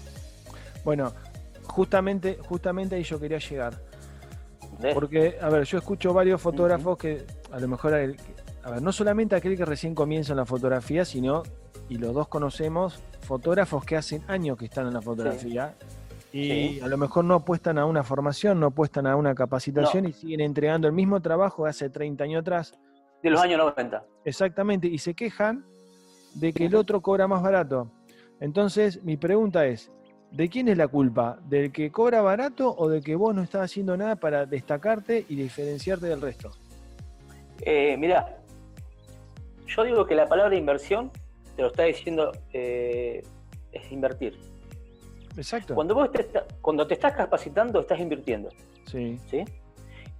Bueno, 0.85 1.11
justamente, 1.63 2.37
justamente 2.47 2.95
ahí 2.95 3.03
yo 3.03 3.19
quería 3.19 3.39
llegar. 3.39 3.73
Porque, 4.93 5.37
a 5.41 5.49
ver, 5.49 5.63
yo 5.63 5.79
escucho 5.79 6.13
varios 6.13 6.39
fotógrafos 6.39 6.97
que 6.97 7.25
a 7.51 7.59
lo 7.59 7.67
mejor, 7.67 7.93
a 7.95 7.97
ver, 7.97 8.81
no 8.81 8.91
solamente 8.93 9.35
aquel 9.35 9.57
que 9.57 9.65
recién 9.65 9.95
comienza 9.95 10.31
en 10.33 10.37
la 10.37 10.45
fotografía, 10.45 11.03
sino, 11.03 11.43
y 11.89 11.97
los 11.97 12.13
dos 12.13 12.27
conocemos, 12.27 13.01
fotógrafos 13.21 13.83
que 13.83 13.97
hacen 13.97 14.23
años 14.27 14.57
que 14.57 14.65
están 14.65 14.87
en 14.87 14.93
la 14.93 15.01
fotografía 15.01 15.75
y 16.31 16.79
a 16.79 16.87
lo 16.87 16.97
mejor 16.97 17.25
no 17.25 17.35
apuestan 17.35 17.77
a 17.77 17.85
una 17.85 18.03
formación, 18.03 18.59
no 18.59 18.67
apuestan 18.67 19.07
a 19.07 19.15
una 19.15 19.33
capacitación 19.33 20.07
y 20.07 20.13
siguen 20.13 20.41
entregando 20.41 20.87
el 20.87 20.93
mismo 20.93 21.21
trabajo 21.21 21.63
de 21.63 21.71
hace 21.71 21.89
30 21.89 22.23
años 22.23 22.41
atrás. 22.41 22.73
De 23.23 23.29
los 23.29 23.41
años 23.41 23.57
90. 23.59 24.03
Exactamente, 24.25 24.87
y 24.87 24.97
se 24.99 25.13
quejan 25.13 25.65
de 26.35 26.53
que 26.53 26.65
el 26.65 26.75
otro 26.75 27.01
cobra 27.01 27.27
más 27.27 27.41
barato. 27.41 27.91
Entonces, 28.39 29.03
mi 29.03 29.17
pregunta 29.17 29.65
es, 29.65 29.91
¿de 30.31 30.49
quién 30.49 30.67
es 30.67 30.77
la 30.77 30.87
culpa? 30.87 31.39
¿Del 31.45 31.71
que 31.71 31.91
cobra 31.91 32.21
barato 32.21 32.73
o 32.77 32.87
de 32.87 33.01
que 33.01 33.15
vos 33.15 33.33
no 33.33 33.41
estás 33.41 33.63
haciendo 33.63 33.97
nada 33.97 34.15
para 34.15 34.45
destacarte 34.45 35.25
y 35.27 35.35
diferenciarte 35.35 36.05
del 36.05 36.21
resto? 36.21 36.51
Eh, 37.61 37.97
mirá, 37.97 38.37
yo 39.67 39.83
digo 39.83 40.05
que 40.05 40.15
la 40.15 40.27
palabra 40.27 40.55
inversión, 40.55 41.11
te 41.55 41.63
lo 41.63 41.69
está 41.69 41.83
diciendo, 41.83 42.31
eh, 42.53 43.23
es 43.71 43.91
invertir. 43.91 44.48
Exacto. 45.37 45.75
Cuando 45.75 45.95
vos 45.95 46.11
te, 46.11 46.27
cuando 46.61 46.85
te 46.87 46.93
estás 46.93 47.13
capacitando, 47.13 47.79
estás 47.79 47.99
invirtiendo. 47.99 48.49
Sí. 48.85 49.19
¿sí? 49.29 49.45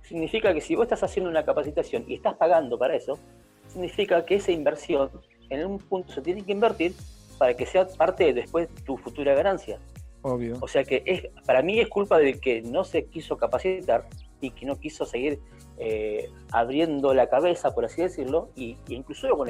Significa 0.01 0.53
que 0.53 0.61
si 0.61 0.75
vos 0.75 0.83
estás 0.83 1.03
haciendo 1.03 1.29
una 1.29 1.43
capacitación 1.43 2.05
y 2.07 2.15
estás 2.15 2.35
pagando 2.35 2.77
para 2.77 2.95
eso, 2.95 3.19
significa 3.67 4.25
que 4.25 4.35
esa 4.35 4.51
inversión 4.51 5.09
en 5.49 5.65
un 5.65 5.79
punto 5.79 6.13
se 6.13 6.21
tiene 6.21 6.43
que 6.43 6.51
invertir 6.51 6.93
para 7.37 7.55
que 7.55 7.65
sea 7.65 7.87
parte 7.87 8.25
de 8.25 8.33
después 8.33 8.67
tu 8.85 8.97
futura 8.97 9.33
ganancia. 9.33 9.79
Obvio. 10.21 10.57
O 10.59 10.67
sea 10.67 10.83
que 10.83 11.03
es, 11.05 11.23
para 11.45 11.61
mí 11.61 11.79
es 11.79 11.87
culpa 11.87 12.17
de 12.17 12.39
que 12.39 12.61
no 12.61 12.83
se 12.83 13.05
quiso 13.05 13.37
capacitar 13.37 14.07
y 14.41 14.51
que 14.51 14.65
no 14.65 14.77
quiso 14.77 15.05
seguir 15.05 15.39
eh, 15.77 16.29
abriendo 16.51 17.13
la 17.13 17.29
cabeza, 17.29 17.73
por 17.73 17.85
así 17.85 18.01
decirlo, 18.01 18.49
y, 18.55 18.77
incluso 18.89 19.29
con, 19.37 19.49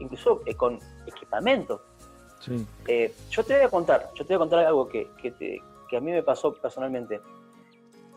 incluso 0.00 0.42
eh, 0.46 0.54
con 0.54 0.78
equipamiento. 1.06 1.82
Eh, 2.86 3.14
yo 3.30 3.44
te 3.44 3.54
voy 3.54 3.64
a 3.64 3.68
contar, 3.68 4.10
yo 4.14 4.24
te 4.24 4.34
voy 4.34 4.36
a 4.36 4.38
contar 4.38 4.58
algo 4.60 4.88
que, 4.88 5.08
a 5.96 6.00
mí 6.00 6.10
me 6.10 6.22
pasó 6.22 6.52
personalmente. 6.52 7.20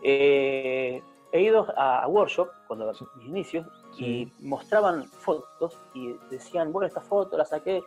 he 0.02 1.00
ido 1.32 1.66
a, 1.76 2.06
workshop 2.08 2.48
cuando 2.66 2.92
mis 2.92 3.26
inicios 3.26 3.66
y 3.96 4.30
mostraban 4.40 5.04
fotos 5.06 5.76
y 5.94 6.14
decían, 6.30 6.72
bueno, 6.72 6.86
esta 6.86 7.00
foto 7.00 7.36
la 7.36 7.44
saqué. 7.44 7.82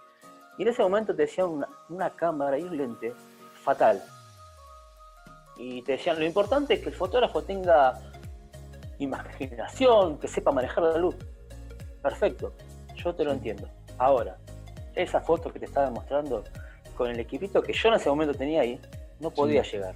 Y 0.57 0.63
en 0.63 0.67
ese 0.67 0.81
momento 0.83 1.15
te 1.15 1.23
decían 1.23 1.47
una, 1.47 1.67
una 1.89 2.09
cámara 2.09 2.57
y 2.57 2.63
un 2.63 2.77
lente 2.77 3.13
fatal. 3.63 4.01
Y 5.57 5.81
te 5.83 5.93
decían, 5.93 6.19
lo 6.19 6.25
importante 6.25 6.73
es 6.73 6.81
que 6.81 6.89
el 6.89 6.95
fotógrafo 6.95 7.43
tenga 7.43 7.99
imaginación, 8.99 10.17
que 10.17 10.27
sepa 10.27 10.51
manejar 10.51 10.83
la 10.83 10.97
luz. 10.97 11.15
Perfecto, 12.01 12.53
yo 12.95 13.13
te 13.13 13.23
lo 13.23 13.31
entiendo. 13.31 13.67
Ahora, 13.97 14.37
esa 14.95 15.21
foto 15.21 15.51
que 15.51 15.59
te 15.59 15.65
estaba 15.65 15.89
mostrando 15.89 16.43
con 16.95 17.09
el 17.09 17.19
equipito 17.19 17.61
que 17.61 17.73
yo 17.73 17.89
en 17.89 17.95
ese 17.95 18.09
momento 18.09 18.33
tenía 18.33 18.61
ahí, 18.61 18.79
no 19.19 19.31
podía 19.31 19.63
llegar. 19.63 19.95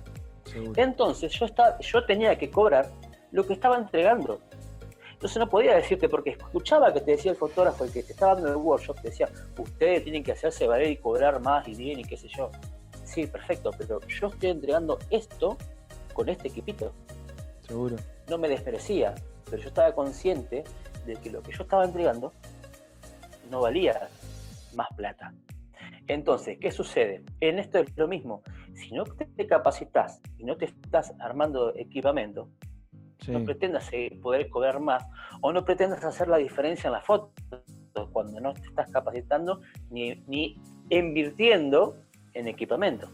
Entonces 0.76 1.32
yo, 1.34 1.46
estaba, 1.46 1.78
yo 1.80 2.06
tenía 2.06 2.38
que 2.38 2.50
cobrar 2.50 2.90
lo 3.32 3.46
que 3.46 3.54
estaba 3.54 3.78
entregando. 3.78 4.40
Entonces 5.14 5.38
no 5.38 5.50
podía 5.50 5.76
decirte, 5.76 6.08
porque 6.08 6.32
escuchaba 6.32 6.94
que 6.94 7.02
te 7.02 7.12
decía 7.12 7.32
el 7.32 7.38
fotógrafo, 7.38 7.84
el 7.84 7.92
que 7.92 8.04
te 8.04 8.14
estaba 8.14 8.36
dando 8.36 8.50
el 8.50 8.58
workshop, 8.58 9.02
te 9.02 9.10
decía, 9.10 9.30
ustedes 9.58 10.04
tienen 10.04 10.24
que 10.24 10.34
hacerse 10.34 10.68
valer 10.68 10.92
y 10.92 10.98
cobrar 10.98 11.40
más 11.42 11.68
y 11.68 11.74
bien 11.74 12.00
y 12.00 12.04
qué 12.04 12.18
sé 12.18 12.28
yo. 12.28 12.52
Sí, 13.04 13.26
perfecto, 13.28 13.72
pero 13.78 14.00
yo 14.08 14.28
estoy 14.28 14.50
entregando 14.50 15.00
esto 15.10 15.58
con 16.14 16.30
este 16.30 16.50
equipito. 16.50 16.92
Seguro. 17.68 17.96
No 18.30 18.38
me 18.38 18.50
desmerecía, 18.50 19.16
pero 19.50 19.62
yo 19.62 19.70
estaba 19.70 19.94
consciente 19.94 20.64
de 21.06 21.16
que 21.16 21.30
lo 21.30 21.42
que 21.42 21.52
yo 21.52 21.64
estaba 21.64 21.86
entregando 21.86 22.34
no 23.50 23.62
valía 23.62 24.10
más 24.76 24.88
plata. 24.96 25.34
Entonces, 26.08 26.58
¿qué 26.60 26.72
sucede? 26.72 27.24
En 27.40 27.60
esto 27.60 27.80
es 27.80 27.96
lo 27.98 28.08
mismo. 28.08 28.44
Si 28.74 28.94
no 28.94 29.04
te 29.04 29.48
capacitas 29.48 30.22
y 30.38 30.44
no 30.44 30.56
te 30.58 30.66
estás 30.66 31.14
armando 31.20 31.74
equipamiento, 31.76 32.50
no 33.28 33.44
pretendas 33.44 33.90
poder 34.22 34.50
cobrar 34.50 34.80
más 34.80 35.04
o 35.42 35.52
no 35.52 35.66
pretendas 35.66 36.04
hacer 36.04 36.28
la 36.28 36.38
diferencia 36.38 36.88
en 36.88 36.94
la 36.94 37.02
foto 37.02 37.32
cuando 38.12 38.40
no 38.40 38.54
te 38.54 38.62
estás 38.68 38.90
capacitando 38.92 39.62
ni, 39.90 40.16
ni 40.28 40.60
invirtiendo 40.90 41.96
en 42.34 42.48
equipamiento. 42.48 43.08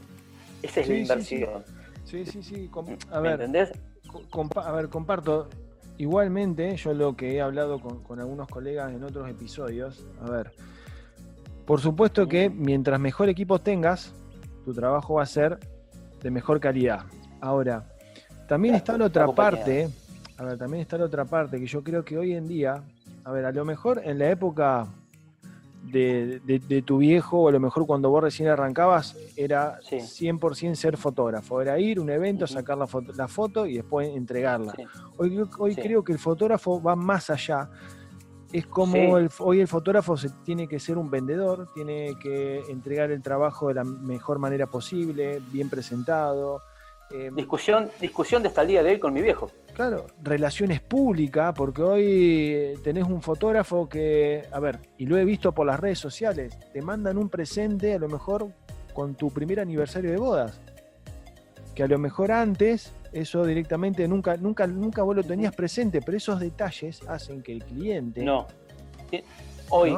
Esa 0.61 0.81
es 0.81 0.89
la 0.89 0.97
inversión. 0.97 1.63
Sí, 2.03 2.25
sí, 2.25 2.43
sí. 2.43 2.69
A 3.11 3.19
ver, 3.19 3.33
¿Entendés? 3.33 3.71
a 4.55 4.71
ver, 4.71 4.89
comparto. 4.89 5.49
Igualmente, 5.97 6.75
yo 6.77 6.93
lo 6.93 7.15
que 7.15 7.35
he 7.35 7.41
hablado 7.41 7.79
con, 7.79 8.19
algunos 8.19 8.47
colegas 8.47 8.91
en 8.91 9.03
otros 9.03 9.29
episodios, 9.29 10.03
a 10.21 10.31
ver, 10.31 10.51
por 11.65 11.79
supuesto 11.79 12.27
que 12.27 12.49
mientras 12.49 12.99
mejor 12.99 13.29
equipo 13.29 13.59
tengas, 13.59 14.13
tu 14.65 14.73
trabajo 14.73 15.15
va 15.15 15.23
a 15.23 15.27
ser 15.27 15.59
de 16.21 16.31
mejor 16.31 16.59
calidad. 16.59 17.05
Ahora, 17.39 17.85
también 18.47 18.75
está 18.75 18.97
la 18.97 19.05
otra 19.05 19.27
parte, 19.27 19.89
a 20.37 20.43
ver, 20.43 20.57
también 20.57 20.81
está 20.81 20.97
la 20.97 21.05
otra 21.05 21.25
parte 21.25 21.59
que 21.59 21.65
yo 21.65 21.83
creo 21.83 22.03
que 22.03 22.17
hoy 22.17 22.33
en 22.33 22.47
día, 22.47 22.83
a 23.23 23.31
ver, 23.31 23.45
a 23.45 23.51
lo 23.51 23.65
mejor 23.65 24.01
en 24.03 24.19
la 24.19 24.29
época 24.29 24.87
de, 25.83 26.83
tu 26.85 26.97
viejo, 26.99 27.41
o 27.41 27.47
a 27.49 27.51
lo 27.51 27.59
mejor 27.59 27.85
cuando 27.85 28.09
vos 28.09 28.23
recién 28.23 28.49
arrancabas, 28.49 29.15
era 29.35 29.79
100% 29.81 30.75
ser 30.75 30.97
fotógrafo. 30.97 31.61
Era 31.61 31.79
ir 31.79 31.97
a 31.97 32.01
un 32.01 32.09
evento, 32.09 32.47
sacar 32.47 32.77
la 32.77 32.87
foto, 32.87 33.11
la 33.13 33.27
foto 33.27 33.65
y 33.65 33.75
después 33.75 34.09
entregarla. 34.09 34.73
Hoy, 35.17 35.43
hoy 35.57 35.75
creo 35.75 36.03
que 36.03 36.13
el 36.13 36.19
fotógrafo 36.19 36.81
va 36.81 36.95
más 36.95 37.29
allá. 37.29 37.69
Es 38.51 38.67
como 38.67 39.17
hoy 39.39 39.61
el 39.61 39.67
fotógrafo 39.67 40.17
se, 40.17 40.29
tiene 40.43 40.67
que 40.67 40.79
ser 40.79 40.97
un 40.97 41.09
vendedor, 41.09 41.69
tiene 41.73 42.15
que 42.21 42.59
entregar 42.69 43.11
el 43.11 43.21
trabajo 43.21 43.69
de 43.69 43.75
la 43.75 43.83
mejor 43.83 44.39
manera 44.39 44.67
posible, 44.67 45.41
bien 45.51 45.69
presentado. 45.69 46.61
Eh, 47.11 47.29
discusión, 47.33 47.89
discusión 47.99 48.41
de 48.41 48.49
esta 48.49 48.65
día 48.65 48.83
de 48.83 48.91
hoy 48.91 48.99
con 48.99 49.13
mi 49.13 49.21
viejo. 49.21 49.51
Claro, 49.73 50.07
relaciones 50.21 50.81
públicas, 50.81 51.53
porque 51.55 51.81
hoy 51.81 52.73
tenés 52.83 53.05
un 53.05 53.21
fotógrafo 53.21 53.87
que, 53.87 54.45
a 54.51 54.59
ver, 54.59 54.79
y 54.97 55.05
lo 55.05 55.17
he 55.17 55.23
visto 55.23 55.53
por 55.53 55.65
las 55.65 55.79
redes 55.79 55.99
sociales, 55.99 56.57
te 56.73 56.81
mandan 56.81 57.17
un 57.17 57.29
presente 57.29 57.93
a 57.93 57.99
lo 57.99 58.09
mejor 58.09 58.49
con 58.93 59.15
tu 59.15 59.31
primer 59.31 59.59
aniversario 59.59 60.11
de 60.11 60.17
bodas. 60.17 60.59
Que 61.73 61.83
a 61.83 61.87
lo 61.87 61.97
mejor 61.97 62.33
antes 62.33 62.93
eso 63.11 63.45
directamente 63.45 64.07
nunca, 64.07 64.37
nunca, 64.37 64.67
nunca 64.67 65.03
vos 65.03 65.15
lo 65.15 65.23
tenías 65.23 65.55
presente, 65.55 66.01
pero 66.01 66.17
esos 66.17 66.39
detalles 66.39 67.01
hacen 67.07 67.41
que 67.41 67.53
el 67.53 67.63
cliente. 67.63 68.23
No. 68.23 68.47
Hoy. 69.69 69.97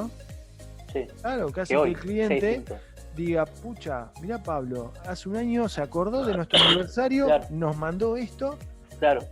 Sí. 0.91 1.07
Claro, 1.21 1.51
que 1.51 1.61
hace 1.61 1.75
que, 1.75 1.81
el 1.81 1.97
cliente 1.97 2.63
diga, 3.15 3.45
pucha, 3.45 4.11
mira 4.21 4.41
Pablo, 4.41 4.93
hace 5.07 5.29
un 5.29 5.35
año 5.35 5.67
se 5.67 5.81
acordó 5.81 6.25
de 6.25 6.35
nuestro 6.35 6.59
aniversario, 6.59 7.27
nos 7.49 7.77
mandó 7.77 8.15
esto 8.17 8.57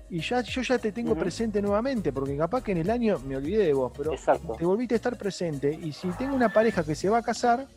y 0.09 0.19
ya, 0.19 0.41
yo 0.41 0.61
ya 0.61 0.77
te 0.77 0.91
tengo 0.91 1.15
presente 1.15 1.61
nuevamente, 1.61 2.11
porque 2.11 2.35
capaz 2.35 2.63
que 2.63 2.71
en 2.73 2.79
el 2.79 2.89
año 2.89 3.19
me 3.25 3.37
olvidé 3.37 3.65
de 3.65 3.73
vos, 3.73 3.91
pero 3.95 4.13
te 4.57 4.65
volviste 4.65 4.95
a 4.95 4.97
estar 4.97 5.17
presente. 5.17 5.71
Y 5.71 5.91
si 5.93 6.09
tengo 6.11 6.35
una 6.35 6.49
pareja 6.49 6.83
que 6.83 6.95
se 6.95 7.09
va 7.09 7.19
a 7.19 7.21
casar, 7.21 7.67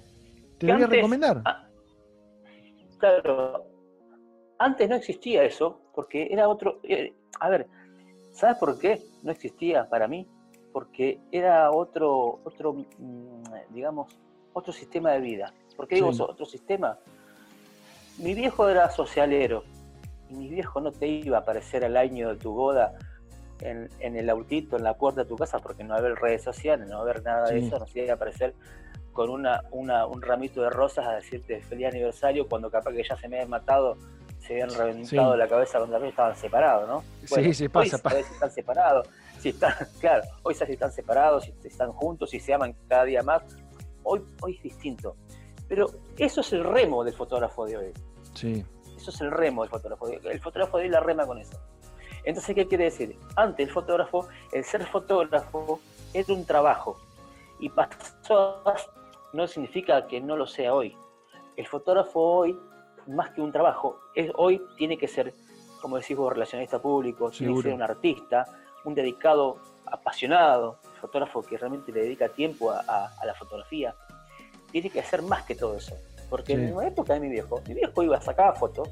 te 0.58 0.72
voy 0.72 0.82
a 0.82 0.86
recomendar. 0.86 1.42
Ah, 1.44 1.68
claro. 2.98 3.66
Antes 4.58 4.88
no 4.88 4.96
existía 4.96 5.44
eso, 5.44 5.80
porque 5.94 6.28
era 6.30 6.48
otro. 6.48 6.80
Eh, 6.84 7.12
a 7.40 7.48
ver, 7.48 7.66
¿sabes 8.32 8.56
por 8.58 8.78
qué 8.78 9.02
no 9.22 9.32
existía 9.32 9.88
para 9.88 10.08
mí? 10.08 10.28
Porque 10.72 11.18
era 11.30 11.70
otro, 11.70 12.40
otro 12.44 12.72
mm, 12.72 13.42
digamos, 13.70 14.16
otro 14.52 14.72
sistema 14.72 15.12
de 15.12 15.20
vida. 15.20 15.52
¿Por 15.76 15.88
qué 15.88 15.96
digo 15.96 16.08
otro 16.08 16.46
sistema? 16.46 16.98
Mi 18.18 18.34
viejo 18.34 18.68
era 18.68 18.90
socialero, 18.90 19.64
y 20.30 20.34
mi 20.34 20.48
viejo 20.48 20.80
no 20.80 20.92
te 20.92 21.06
iba 21.06 21.38
a 21.38 21.40
aparecer 21.40 21.84
al 21.84 21.96
año 21.96 22.30
de 22.30 22.36
tu 22.36 22.52
boda 22.52 22.94
en, 23.60 23.88
el 24.00 24.30
autito, 24.30 24.76
en 24.76 24.84
la 24.84 24.94
puerta 24.94 25.22
de 25.22 25.28
tu 25.28 25.36
casa, 25.36 25.58
porque 25.58 25.84
no 25.84 25.90
va 25.90 25.96
a 25.96 25.98
haber 25.98 26.14
redes 26.16 26.42
sociales, 26.42 26.88
no 26.88 26.96
va 26.96 27.00
a 27.00 27.02
haber 27.02 27.22
nada 27.22 27.48
de 27.48 27.58
eso, 27.58 27.78
no 27.78 27.86
se 27.86 28.02
iba 28.02 28.12
a 28.12 28.16
aparecer 28.16 28.54
con 29.12 29.30
una, 29.30 29.62
un 29.70 30.22
ramito 30.22 30.62
de 30.62 30.70
rosas 30.70 31.06
a 31.06 31.12
decirte 31.12 31.60
feliz 31.62 31.86
aniversario 31.86 32.48
cuando 32.48 32.70
capaz 32.70 32.92
que 32.92 33.04
ya 33.04 33.16
se 33.16 33.28
me 33.28 33.38
haya 33.38 33.46
matado 33.46 33.96
se 34.46 34.52
habían 34.52 34.70
reventado 34.70 35.36
la 35.36 35.48
cabeza 35.48 35.78
contra 35.78 35.98
el 35.98 36.04
estaban 36.04 36.36
separados, 36.36 36.88
¿no? 36.88 37.04
sí, 37.24 37.54
sí, 37.54 37.68
pasa, 37.68 37.98
pasa. 37.98 38.16
Si 38.22 38.32
están 38.32 38.50
separados, 38.50 39.08
si 39.40 39.48
están, 39.50 39.74
claro, 40.00 40.24
hoy 40.42 40.54
si 40.54 40.64
están 40.64 40.92
separados, 40.92 41.44
si 41.44 41.68
están 41.68 41.92
juntos, 41.92 42.30
si 42.30 42.40
se 42.40 42.52
aman 42.52 42.74
cada 42.88 43.04
día 43.04 43.22
más. 43.22 43.42
Hoy, 44.02 44.22
hoy 44.42 44.56
es 44.56 44.62
distinto. 44.62 45.16
Pero 45.68 45.90
eso 46.18 46.42
es 46.42 46.52
el 46.52 46.62
remo 46.62 47.04
del 47.04 47.14
fotógrafo 47.14 47.64
de 47.64 47.76
hoy. 47.78 47.92
Sí. 48.34 48.64
Eso 48.96 49.10
es 49.10 49.20
el 49.22 49.30
remo 49.30 49.62
del 49.62 49.70
fotógrafo. 49.70 50.08
El 50.08 50.40
fotógrafo 50.40 50.76
de 50.76 50.84
hoy 50.84 50.90
la 50.90 51.00
rema 51.00 51.26
con 51.26 51.38
eso. 51.38 51.58
Entonces, 52.24 52.54
¿qué 52.54 52.66
quiere 52.66 52.84
decir? 52.84 53.18
Antes 53.36 53.68
el 53.68 53.72
fotógrafo, 53.72 54.28
el 54.52 54.64
ser 54.64 54.84
fotógrafo 54.86 55.80
es 56.12 56.28
un 56.28 56.44
trabajo. 56.44 56.98
Y 57.60 57.70
pasó 57.70 58.62
no 59.32 59.46
significa 59.46 60.06
que 60.06 60.20
no 60.20 60.36
lo 60.36 60.46
sea 60.46 60.74
hoy. 60.74 60.96
El 61.56 61.66
fotógrafo 61.66 62.20
hoy, 62.20 62.58
más 63.06 63.30
que 63.30 63.40
un 63.40 63.52
trabajo, 63.52 63.98
es, 64.14 64.30
hoy 64.36 64.62
tiene 64.76 64.96
que 64.96 65.08
ser, 65.08 65.34
como 65.80 65.96
decís 65.96 66.16
vos, 66.16 66.32
relacionista 66.32 66.80
público, 66.80 67.30
tiene 67.30 67.54
que 67.54 67.62
ser 67.62 67.72
un 67.74 67.82
artista, 67.82 68.46
un 68.84 68.94
dedicado, 68.94 69.58
apasionado, 69.86 70.78
fotógrafo 71.00 71.42
que 71.42 71.56
realmente 71.56 71.92
le 71.92 72.02
dedica 72.02 72.28
tiempo 72.28 72.70
a, 72.70 73.10
la 73.24 73.34
fotografía. 73.34 73.94
Tiene 74.70 74.90
que 74.90 75.02
ser 75.02 75.22
más 75.22 75.44
que 75.44 75.54
todo 75.54 75.76
eso. 75.76 75.94
Porque 76.30 76.54
en 76.54 76.74
una 76.74 76.88
época 76.88 77.14
de 77.14 77.20
mi 77.20 77.28
viejo, 77.28 77.60
mi 77.68 77.74
viejo 77.74 78.02
iba, 78.02 78.16
a 78.16 78.20
sacar 78.20 78.56
fotos, 78.56 78.88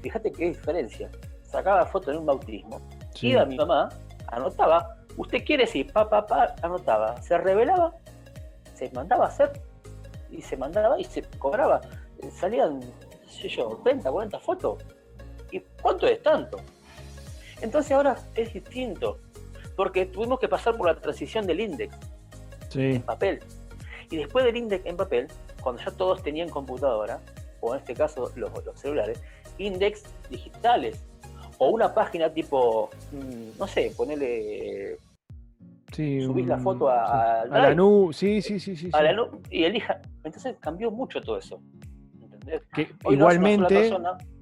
fíjate 0.00 0.30
qué 0.30 0.46
diferencia 0.46 1.10
sacaba 1.44 1.86
foto 1.86 2.10
en 2.10 2.18
un 2.18 2.26
bautismo, 2.26 2.80
iba 3.22 3.42
a 3.42 3.44
mi 3.44 3.56
mamá, 3.56 3.88
anotaba, 4.26 4.96
usted 5.16 5.44
quiere 5.44 5.64
decir, 5.64 5.92
pa, 5.92 6.08
pa, 6.08 6.26
pa, 6.26 6.54
anotaba, 6.62 7.20
se 7.22 7.38
revelaba, 7.38 7.94
se 8.74 8.90
mandaba 8.90 9.26
a 9.26 9.28
hacer 9.28 9.52
y 10.30 10.42
se 10.42 10.56
mandaba 10.56 10.98
y 10.98 11.04
se 11.04 11.22
cobraba. 11.38 11.80
Salían, 12.32 12.80
sé 13.34 13.48
yo, 13.48 13.80
30, 13.82 14.10
40 14.10 14.38
fotos. 14.40 14.84
¿Y 15.50 15.60
cuánto 15.80 16.06
es 16.06 16.22
tanto? 16.22 16.58
Entonces 17.60 17.92
ahora 17.92 18.16
es 18.34 18.52
distinto, 18.52 19.18
porque 19.76 20.06
tuvimos 20.06 20.38
que 20.38 20.48
pasar 20.48 20.76
por 20.76 20.86
la 20.86 20.94
transición 20.96 21.46
del 21.46 21.60
index 21.60 21.96
en 22.74 23.02
papel. 23.02 23.40
Y 24.10 24.16
después 24.16 24.44
del 24.44 24.56
index 24.56 24.84
en 24.86 24.96
papel, 24.96 25.28
cuando 25.62 25.82
ya 25.82 25.90
todos 25.90 26.22
tenían 26.22 26.48
computadora, 26.48 27.20
o 27.60 27.74
en 27.74 27.80
este 27.80 27.94
caso 27.94 28.30
los, 28.36 28.52
los 28.64 28.80
celulares, 28.80 29.22
index 29.58 30.04
digitales 30.28 31.02
o 31.58 31.70
una 31.70 31.92
página 31.94 32.32
tipo, 32.32 32.90
mm, 33.12 33.58
no 33.58 33.66
sé, 33.66 33.92
ponele. 33.96 34.98
Sí, 35.92 36.22
subís 36.22 36.46
la 36.46 36.58
foto 36.58 36.88
a, 36.88 37.42
a, 37.42 37.46
la 37.46 37.74
nube, 37.74 38.12
sí, 38.12 38.42
sí, 38.42 38.58
sí, 38.58 38.76
sí. 38.76 38.90
A 38.92 39.02
la 39.02 39.12
nube 39.12 39.38
y 39.48 39.62
elija. 39.62 40.00
Entonces 40.24 40.56
cambió 40.58 40.90
mucho 40.90 41.20
todo 41.20 41.38
eso. 41.38 41.60
Igualmente, 43.10 43.92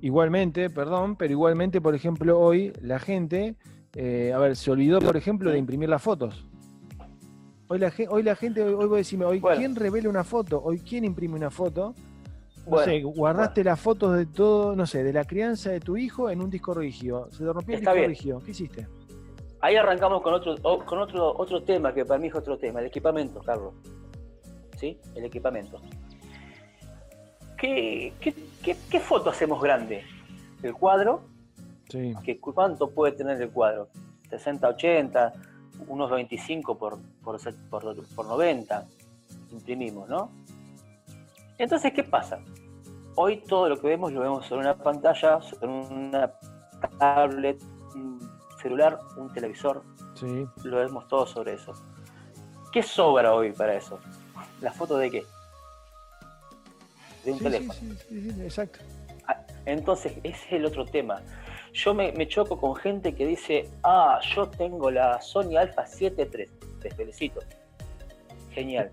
igualmente, 0.01 0.71
perdón, 0.71 1.17
pero 1.17 1.33
igualmente, 1.33 1.81
por 1.81 1.95
ejemplo, 1.95 2.39
hoy 2.39 2.73
la 2.81 2.99
gente, 2.99 3.57
eh, 3.95 4.33
a 4.35 4.39
ver, 4.39 4.57
se 4.57 4.71
olvidó, 4.71 5.01
por 5.01 5.17
ejemplo, 5.17 5.51
de 5.51 5.59
imprimir 5.59 5.89
las 5.89 6.03
fotos. 6.03 6.47
Hoy 7.69 7.79
la, 7.79 7.93
hoy 8.11 8.23
la 8.23 8.37
gente, 8.37 8.63
hoy, 8.63 8.75
voy 8.87 8.97
a 8.97 8.99
decirme, 8.99 9.25
hoy, 9.25 9.41
¿quién 9.57 9.75
revela 9.75 10.09
una 10.09 10.25
foto? 10.25 10.63
Hoy, 10.63 10.79
¿quién 10.81 11.05
imprime 11.05 11.37
una 11.37 11.51
foto? 11.51 11.95
No 12.67 12.79
sé, 12.79 13.03
guardaste 13.03 13.65
las 13.65 13.81
fotos 13.81 14.17
de 14.17 14.27
todo, 14.27 14.77
no 14.77 14.87
sé, 14.87 15.03
de 15.03 15.13
la 15.13 15.25
crianza 15.25 15.71
de 15.71 15.81
tu 15.81 15.97
hijo 15.97 16.31
en 16.31 16.41
un 16.41 16.51
disco 16.51 16.75
rígido. 16.75 17.29
Se 17.31 17.39
te 17.39 17.53
rompió 17.53 17.77
el 17.77 17.81
disco 17.81 17.95
rígido. 17.95 18.41
¿Qué 18.41 18.51
hiciste? 18.53 18.87
Ahí 19.61 19.77
arrancamos 19.77 20.23
con 20.23 20.35
otro, 20.35 20.57
con 20.85 20.99
otro, 20.99 21.35
otro 21.37 21.63
tema 21.63 21.95
que 21.95 22.05
para 22.05 22.21
mí 22.21 22.29
es 22.29 22.35
otro 22.35 22.59
tema, 22.59 22.81
el 22.81 22.87
equipamiento, 22.87 23.41
Carlos. 23.41 23.75
¿Sí? 24.77 24.99
El 25.15 25.25
equipamiento. 25.25 25.81
¿Qué, 27.63 28.13
qué, 28.91 29.01
foto 29.01 29.31
hacemos 29.31 29.63
grande? 29.63 30.03
¿El 30.65 30.75
cuadro? 30.75 31.23
Sí. 31.89 32.13
¿Cuánto 32.41 32.91
puede 32.91 33.13
tener 33.13 33.41
el 33.41 33.51
cuadro? 33.51 33.87
60, 34.31 34.69
80, 34.69 35.33
unos 35.87 36.11
25 36.11 36.77
por, 36.77 36.99
por, 37.23 37.39
por, 37.71 38.07
por 38.17 38.27
90 38.27 38.85
imprimimos, 39.53 40.09
¿no? 40.09 40.33
Entonces, 41.57 41.93
¿qué 41.93 42.03
pasa? 42.03 42.41
Hoy 43.15 43.37
todo 43.37 43.69
lo 43.69 43.81
que 43.81 43.87
vemos 43.87 44.13
lo 44.13 44.23
vemos 44.23 44.45
sobre 44.45 44.63
una 44.63 44.77
pantalla, 44.77 45.41
sobre 45.41 45.69
una 45.69 46.33
tablet, 46.99 47.63
un 47.95 48.19
celular, 48.61 48.99
un 49.17 49.33
televisor. 49.33 49.85
Sí. 50.17 50.47
Lo 50.65 50.79
vemos 50.79 51.07
todo 51.07 51.27
sobre 51.27 51.55
eso. 51.55 51.75
¿Qué 52.73 52.83
sobra 52.83 53.33
hoy 53.35 53.53
para 53.53 53.75
eso? 53.75 54.01
¿La 54.61 54.73
foto 54.73 54.99
de 54.99 55.13
qué? 55.13 55.27
De 57.25 57.33
un 57.33 57.39
teléfono. 57.39 57.73
Sí, 57.75 57.97
sí, 58.09 58.31
sí, 58.31 58.43
exacto. 58.43 58.79
Ah, 59.27 59.41
entonces, 59.67 60.13
ese 60.23 60.47
es 60.47 60.53
el 60.53 60.65
otro 60.65 60.85
tema. 60.85 61.23
Yo 61.73 61.95
me, 61.95 62.27
choco 62.29 62.61
con 62.61 62.75
gente 62.77 63.15
que 63.15 63.27
dice, 63.27 63.69
ah, 63.83 64.21
yo 64.35 64.49
tengo 64.49 64.91
la 64.91 65.21
Sony 65.23 65.57
Alpha 65.57 65.87
7 65.87 66.29
III. 66.33 66.47
Te 66.81 66.91
felicito. 66.91 67.41
Genial. 68.51 68.91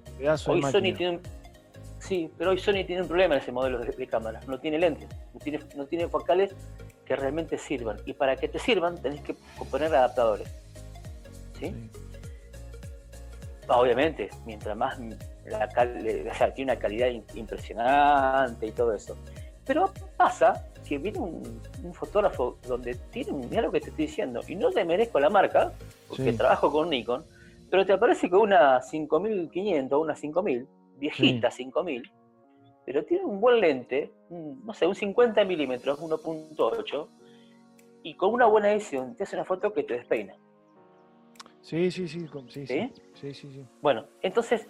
Hoy 0.47 0.61
Sony 0.61 0.93
tiene 0.95 1.09
un 1.09 1.21
Sí, 1.99 2.31
pero 2.37 2.51
hoy 2.51 2.59
Sony 2.59 2.85
tiene 2.85 3.01
un 3.01 3.07
problema 3.07 3.35
en 3.35 3.41
ese 3.41 3.51
modelo 3.51 3.77
de, 3.79 4.07
cámara. 4.07 4.39
No 4.47 4.59
tiene 4.59 4.79
lentes, 4.79 5.09
no 5.33 5.39
tiene, 5.39 5.59
no 5.75 5.85
tiene 5.85 6.07
focales 6.07 6.55
que 7.05 7.15
realmente 7.15 7.57
sirvan. 7.57 7.97
Y 8.05 8.13
para 8.13 8.35
que 8.37 8.47
te 8.47 8.57
sirvan 8.57 8.97
tenés 9.01 9.21
que 9.21 9.35
poner 9.69 9.93
adaptadores. 9.93 10.47
¿Sí? 11.59 11.75
Obviamente, 13.67 14.29
mientras 14.45 14.75
más 14.77 14.97
la 15.49 15.65
o 15.65 16.35
sea, 16.35 16.53
tiene 16.53 16.71
una 16.71 16.79
calidad 16.79 17.07
impresionante 17.33 18.67
y 18.67 18.71
todo 18.71 18.93
eso. 18.93 19.17
Pero 19.65 19.91
pasa 20.17 20.65
que 20.87 20.97
viene 20.97 21.19
un, 21.19 21.93
fotógrafo 21.93 22.57
donde 22.67 22.95
tiene 23.11 23.31
un, 23.31 23.49
mira 23.49 23.61
lo 23.61 23.71
que 23.71 23.81
te 23.81 23.89
estoy 23.89 24.05
diciendo, 24.07 24.41
y 24.47 24.55
no 24.55 24.71
te 24.71 24.83
merezco 24.85 25.19
la 25.19 25.29
marca, 25.29 25.71
porque 26.07 26.33
trabajo 26.33 26.71
con 26.71 26.89
Nikon, 26.89 27.23
pero 27.69 27.85
te 27.85 27.93
aparece 27.93 28.29
con 28.29 28.41
una 28.41 28.81
5500 28.81 29.95
o 29.95 30.01
una 30.01 30.15
5000 30.15 30.67
viejita, 30.97 31.51
5000, 31.51 32.11
pero 32.85 33.05
tiene 33.05 33.25
un 33.25 33.39
buen 33.39 33.59
lente, 33.59 34.11
no 34.29 34.73
sé, 34.73 34.87
un 34.87 34.95
50 34.95 35.45
milímetros, 35.45 35.99
1.8, 35.99 37.07
y 38.03 38.15
con 38.15 38.33
una 38.33 38.47
buena 38.47 38.71
edición 38.71 39.15
te 39.15 39.23
hace 39.23 39.35
una 39.35 39.45
foto 39.45 39.71
que 39.73 39.83
te 39.83 39.93
despeina. 39.95 40.35
Sí, 41.61 41.91
sí, 41.91 42.07
sí, 42.07 42.25
sí, 42.47 42.65
sí, 42.65 42.91
sí, 43.13 43.33
sí, 43.33 43.65
Bueno, 43.81 44.07
entonces 44.21 44.67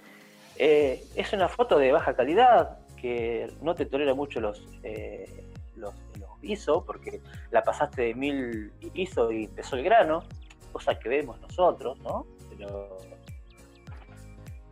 eh, 0.59 1.03
es 1.15 1.33
una 1.33 1.49
foto 1.49 1.79
de 1.79 1.91
baja 1.91 2.13
calidad 2.15 2.77
que 2.95 3.51
no 3.61 3.73
te 3.73 3.85
tolera 3.85 4.13
mucho 4.13 4.39
los, 4.39 4.63
eh, 4.83 5.49
los, 5.75 5.95
los, 6.19 6.29
ISO, 6.41 6.85
porque 6.85 7.21
la 7.51 7.63
pasaste 7.63 8.03
de 8.03 8.13
1000 8.13 8.71
ISO 8.93 9.31
y 9.31 9.45
empezó 9.45 9.75
el 9.75 9.83
grano, 9.83 10.23
cosa 10.71 10.97
que 10.99 11.09
vemos 11.09 11.39
nosotros, 11.41 11.99
¿no? 11.99 12.25
Pero 12.49 12.97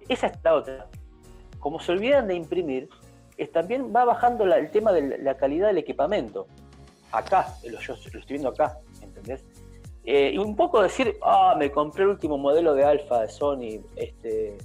esa 0.08 0.28
es 0.28 0.38
la 0.43 0.54
otra 0.54 0.88
como 1.60 1.80
se 1.80 1.91
olvidan 1.91 2.28
de 2.28 2.36
imprimir, 2.36 2.89
es, 3.38 3.52
también 3.52 3.93
va 3.95 4.06
bajando 4.06 4.45
el 4.45 4.71
tema 4.71 4.91
de 4.91 5.17
la 5.19 5.36
calidad 5.38 5.67
del 5.67 5.78
equipamiento. 5.78 6.47
Acá, 7.12 7.47
yo 7.63 7.71
lo 7.71 8.19
estoy 8.19 8.21
viendo 8.30 8.50
acá, 8.50 8.78
¿entendés? 9.02 9.43
Eh, 10.06 10.32
y 10.34 10.38
un 10.38 10.56
poco 10.56 10.82
decir, 10.82 11.17
ah, 11.21 11.56
me 11.58 11.71
compré 11.71 12.04
el 12.04 12.12
último 12.12 12.38
modelo 12.38 12.73
de 12.73 12.86
Alfa 12.86 13.21
de 13.21 13.30
Sony, 13.30 13.82
este. 13.95 14.58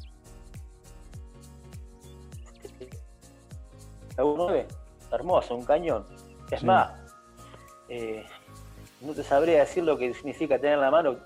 9 4.16 4.66
hermoso, 5.12 5.54
un 5.54 5.64
cañón. 5.64 6.04
Es 6.50 6.62
más, 6.62 6.92
eh, 7.88 8.24
no 9.00 9.12
te 9.14 9.22
sabría 9.22 9.60
decir 9.60 9.84
lo 9.84 9.96
que 9.96 10.12
significa 10.14 10.58
tener 10.58 10.74
en 10.74 10.80
la 10.80 10.90
mano. 10.90 11.16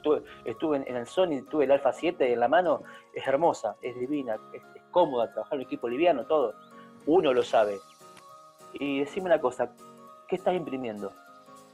Estuve, 0.45 0.77
en 0.77 0.97
el 0.97 1.07
Sony, 1.07 1.43
tuve 1.51 1.65
el 1.65 1.73
Alfa 1.73 1.93
7 1.93 2.33
en 2.33 2.41
la 2.41 2.49
mano, 2.49 2.83
es 3.15 3.27
hermosa, 3.27 3.77
es 3.83 3.99
divina, 3.99 4.39
es, 4.53 4.63
cómoda, 4.91 5.31
trabajar 5.31 5.55
en 5.55 5.61
un 5.61 5.67
equipo 5.67 5.89
liviano, 5.89 6.25
todo. 6.25 6.55
Uno 7.07 7.33
lo 7.33 7.43
sabe. 7.43 7.79
Y 8.75 9.01
decime 9.01 9.27
una 9.27 9.41
cosa, 9.41 9.71
¿qué 10.27 10.37
estás 10.37 10.55
imprimiendo? 10.55 11.13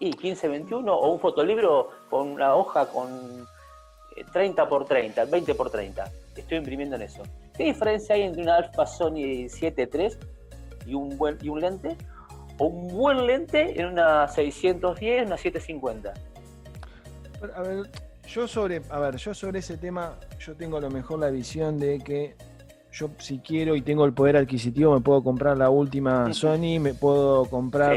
¿Y 0.01 0.07
1521 0.07 0.92
o 0.92 1.12
un 1.12 1.20
fotolibro 1.20 1.90
con 2.11 2.29
una 2.29 2.57
hoja 2.57 2.87
con 2.87 3.46
30 4.33 4.68
por 4.68 4.87
30, 4.87 5.27
20 5.27 5.55
por 5.55 5.70
30? 5.70 6.05
Estoy 6.35 6.59
imprimiendo 6.59 6.96
en 6.96 7.03
eso. 7.03 7.22
¿Qué 7.57 7.64
diferencia 7.64 8.16
hay 8.16 8.22
entre 8.22 8.42
una 8.42 8.57
Alpha 8.57 8.87
Sony 8.87 9.48
7 9.48 9.88
III 9.92 10.09
y 10.86 10.94
un, 10.94 11.16
buen, 11.16 11.38
y 11.42 11.48
un 11.48 11.60
lente? 11.60 11.96
O 12.58 12.66
un 12.66 12.88
buen 12.88 13.26
lente 13.26 13.80
en 13.80 13.86
una 13.86 14.28
610, 14.28 15.26
una 15.26 15.36
750. 15.36 16.12
A 17.54 17.62
ver, 17.62 17.90
yo 18.26 18.46
sobre, 18.46 18.82
a 18.90 18.98
ver, 18.98 19.16
yo 19.16 19.34
sobre 19.34 19.58
ese 19.58 19.76
tema, 19.76 20.18
yo 20.38 20.54
tengo 20.54 20.76
a 20.76 20.80
lo 20.80 20.90
mejor 20.90 21.18
la 21.18 21.30
visión 21.30 21.78
de 21.78 21.98
que 21.98 22.36
yo 22.92 23.10
si 23.18 23.38
quiero 23.38 23.74
y 23.74 23.82
tengo 23.82 24.04
el 24.04 24.12
poder 24.12 24.36
adquisitivo 24.36 24.94
me 24.94 25.00
puedo 25.00 25.22
comprar 25.22 25.56
la 25.56 25.70
última 25.70 26.32
Sony, 26.34 26.78
me 26.78 26.92
puedo 26.92 27.46
comprar 27.46 27.96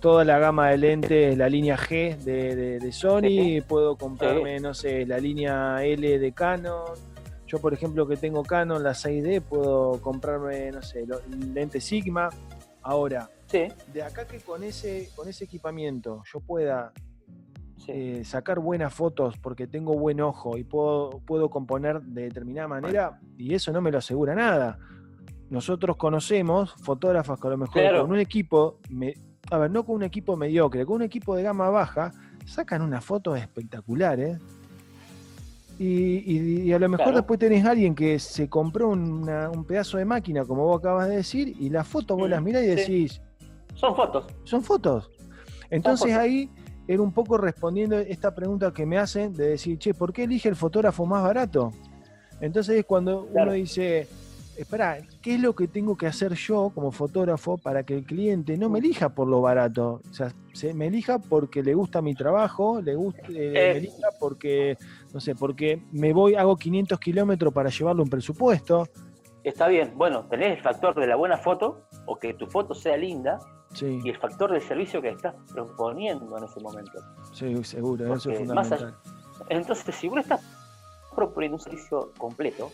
toda 0.00 0.24
la 0.24 0.38
gama 0.40 0.70
de 0.70 0.78
lentes, 0.78 1.38
la 1.38 1.48
línea 1.48 1.76
G 1.76 2.16
de, 2.18 2.92
Sony, 2.92 3.64
puedo 3.66 3.96
comprarme, 3.96 4.58
no 4.58 4.74
sé, 4.74 5.06
la 5.06 5.18
línea 5.18 5.84
L 5.84 6.18
de 6.18 6.32
Canon. 6.32 7.11
Yo, 7.52 7.58
por 7.60 7.74
ejemplo, 7.74 8.06
que 8.08 8.16
tengo 8.16 8.42
Canon, 8.42 8.82
la 8.82 8.92
6D, 8.94 9.42
puedo 9.42 10.00
comprarme, 10.00 10.70
no 10.72 10.80
sé, 10.80 11.00
el 11.00 11.52
lente 11.52 11.82
Sigma. 11.82 12.30
Ahora, 12.80 13.28
Sí, 13.46 13.68
de 13.92 14.02
acá 14.02 14.26
que 14.26 14.40
con 14.40 14.64
ese, 14.64 15.10
con 15.14 15.28
ese 15.28 15.44
equipamiento 15.44 16.22
yo 16.32 16.40
pueda 16.40 16.92
sí. 17.76 17.92
eh, 17.92 18.24
sacar 18.24 18.58
buenas 18.60 18.94
fotos 18.94 19.36
porque 19.36 19.66
tengo 19.66 19.92
buen 19.92 20.22
ojo 20.22 20.56
y 20.56 20.64
puedo, 20.64 21.20
puedo 21.26 21.50
componer 21.50 22.00
de 22.00 22.22
determinada 22.22 22.66
manera, 22.68 23.20
y 23.36 23.52
eso 23.52 23.70
no 23.70 23.82
me 23.82 23.90
lo 23.92 23.98
asegura 23.98 24.34
nada. 24.34 24.78
Nosotros 25.50 25.96
conocemos 25.98 26.72
fotógrafos 26.82 27.38
que 27.38 27.46
a 27.48 27.50
lo 27.50 27.58
mejor 27.58 27.82
Claro. 27.82 28.00
con 28.00 28.12
un 28.12 28.18
equipo, 28.18 28.78
me- 28.88 29.12
a 29.50 29.58
ver, 29.58 29.70
no 29.70 29.84
con 29.84 29.96
un 29.96 30.04
equipo 30.04 30.38
mediocre, 30.38 30.86
con 30.86 30.96
un 30.96 31.02
equipo 31.02 31.36
de 31.36 31.42
gama 31.42 31.68
baja, 31.68 32.12
sacan 32.46 32.80
unas 32.80 33.04
fotos 33.04 33.38
espectaculares. 33.38 34.38
Y, 35.78 36.18
y- 36.30 36.60
y 36.62 36.72
a 36.72 36.78
lo 36.78 36.88
mejor 36.88 37.04
Claro. 37.06 37.18
después 37.18 37.38
tenés 37.40 37.64
a 37.64 37.70
alguien 37.70 37.94
que 37.94 38.18
se 38.18 38.48
compró 38.48 38.90
una- 38.90 39.50
un 39.50 39.64
pedazo 39.64 39.98
de 39.98 40.04
máquina, 40.04 40.44
como 40.44 40.64
vos 40.64 40.78
acabas 40.78 41.08
de 41.08 41.16
decir, 41.16 41.56
y 41.58 41.70
las 41.70 41.86
fotos 41.88 42.16
vos 42.16 42.28
Mm, 42.28 42.30
las 42.30 42.42
mirás 42.42 42.62
y 42.62 42.66
sí. 42.66 42.74
decís, 42.76 43.20
Son 43.74 43.96
fotos. 43.96 44.26
son 44.44 44.62
fotos. 44.62 45.10
Entonces 45.70 46.12
fotos. 46.12 46.22
ahí 46.22 46.50
era 46.86 47.00
un 47.02 47.12
poco 47.12 47.38
respondiendo 47.38 47.98
esta 47.98 48.34
pregunta 48.34 48.72
que 48.72 48.84
me 48.84 48.98
hacen 48.98 49.32
de 49.32 49.48
decir, 49.50 49.78
che, 49.78 49.94
¿por 49.94 50.12
qué 50.12 50.24
elige 50.24 50.48
el 50.48 50.56
fotógrafo 50.56 51.06
más 51.06 51.22
barato? 51.22 51.72
Entonces 52.40 52.76
es 52.78 52.84
cuando 52.84 53.26
Claro. 53.26 53.50
uno 53.50 53.52
dice, 53.52 54.06
espera, 54.56 54.98
¿qué 55.22 55.34
es 55.34 55.40
lo 55.40 55.54
que 55.54 55.66
tengo 55.68 55.96
que 55.96 56.06
hacer 56.06 56.34
yo 56.34 56.70
como 56.74 56.92
fotógrafo 56.92 57.56
para 57.58 57.82
que 57.84 57.94
el 57.96 58.04
cliente 58.04 58.56
no 58.56 58.68
me 58.68 58.78
elija 58.80 59.08
por 59.10 59.26
lo 59.28 59.40
barato? 59.40 60.00
O 60.10 60.14
sea, 60.14 60.32
se 60.52 60.74
me 60.74 60.86
elija 60.88 61.18
porque 61.18 61.62
le 61.62 61.74
gusta 61.74 62.02
mi 62.02 62.14
trabajo, 62.14 62.80
le 62.80 62.94
gusta, 62.94 63.22
eh, 63.28 63.50
me 63.52 63.60
Eh. 63.60 63.76
elija 63.78 64.08
porque, 64.20 64.76
no 65.12 65.20
sé, 65.20 65.34
porque 65.34 65.82
me 65.92 66.12
voy, 66.12 66.34
hago 66.34 66.56
500 66.56 66.98
kilómetros 67.00 67.52
para 67.52 67.70
llevarle 67.70 68.02
un 68.02 68.10
presupuesto. 68.10 68.86
Está 69.44 69.66
bien. 69.68 69.92
Bueno, 69.96 70.24
tenés 70.28 70.56
el 70.58 70.62
factor 70.62 70.94
de 70.94 71.06
la 71.06 71.16
buena 71.16 71.36
foto 71.36 71.82
o 72.06 72.16
que 72.16 72.34
tu 72.34 72.46
foto 72.46 72.74
sea 72.74 72.96
linda 72.96 73.38
Sí, 73.74 74.00
y 74.04 74.10
el 74.10 74.18
factor 74.18 74.52
del 74.52 74.60
servicio 74.60 75.00
que 75.00 75.08
estás 75.08 75.34
proponiendo 75.52 76.36
en 76.36 76.44
ese 76.44 76.60
momento. 76.60 76.92
sí, 77.32 77.64
seguro, 77.64 78.14
eso 78.14 78.30
es 78.30 78.38
fundamental. 78.38 78.94
Entonces, 79.48 79.94
si 79.94 80.08
vos 80.08 80.18
estás 80.20 80.40
proponiendo 81.16 81.56
un 81.56 81.60
servicio 81.60 82.12
completo 82.18 82.70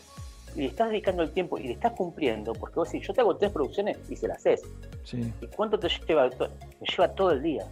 y 0.55 0.61
le 0.61 0.67
estás 0.67 0.89
dedicando 0.89 1.23
el 1.23 1.31
tiempo 1.31 1.57
y 1.57 1.63
le 1.63 1.73
estás 1.73 1.93
cumpliendo, 1.93 2.53
porque 2.53 2.75
vos 2.75 2.91
decís, 2.91 3.07
yo 3.07 3.13
te 3.13 3.21
hago 3.21 3.35
tres 3.37 3.51
producciones 3.51 3.97
y 4.09 4.15
se 4.15 4.27
las 4.27 4.37
haces. 4.37 4.61
Sí, 5.03 5.33
¿Y 5.41 5.47
cuánto 5.47 5.77
te 5.79 5.89
lleva? 6.07 6.29
Me 6.29 6.87
lleva 6.87 7.07
todo 7.13 7.31
el 7.31 7.41
día. 7.41 7.65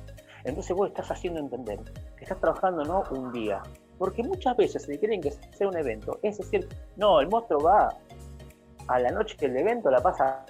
Entonces 0.43 0.75
vos 0.75 0.87
estás 0.87 1.11
haciendo 1.11 1.39
entender 1.39 1.79
que 2.15 2.23
estás 2.23 2.39
trabajando 2.39 2.83
no 2.83 3.03
un 3.11 3.31
día. 3.31 3.61
Porque 3.97 4.23
muchas 4.23 4.55
veces 4.55 4.83
se 4.83 4.97
quieren 4.99 5.21
que 5.21 5.31
sea 5.31 5.67
un 5.67 5.75
evento. 5.75 6.19
Es 6.21 6.37
decir, 6.37 6.67
no, 6.95 7.19
el 7.19 7.27
monstruo 7.27 7.61
va 7.61 7.89
a 8.87 8.99
la 8.99 9.11
noche 9.11 9.35
del 9.39 9.57
evento, 9.57 9.89
la 9.89 10.01
pasa 10.01 10.45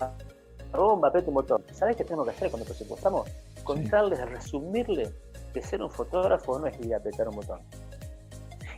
a 0.00 0.76
bomba, 0.76 1.08
aprieta 1.08 1.28
un 1.28 1.34
botón. 1.34 1.62
¿Sabes 1.72 1.96
qué 1.96 2.04
tenemos 2.04 2.26
que 2.26 2.32
hacer 2.32 2.50
cuando 2.50 2.66
presupuestamos? 2.66 3.28
Contarles, 3.64 4.20
resumirle 4.30 5.12
que 5.52 5.62
ser 5.62 5.82
un 5.82 5.90
fotógrafo 5.90 6.58
no 6.58 6.66
es 6.66 6.80
ir 6.80 6.94
a 6.94 6.98
apretar 6.98 7.28
un 7.28 7.36
botón. 7.36 7.60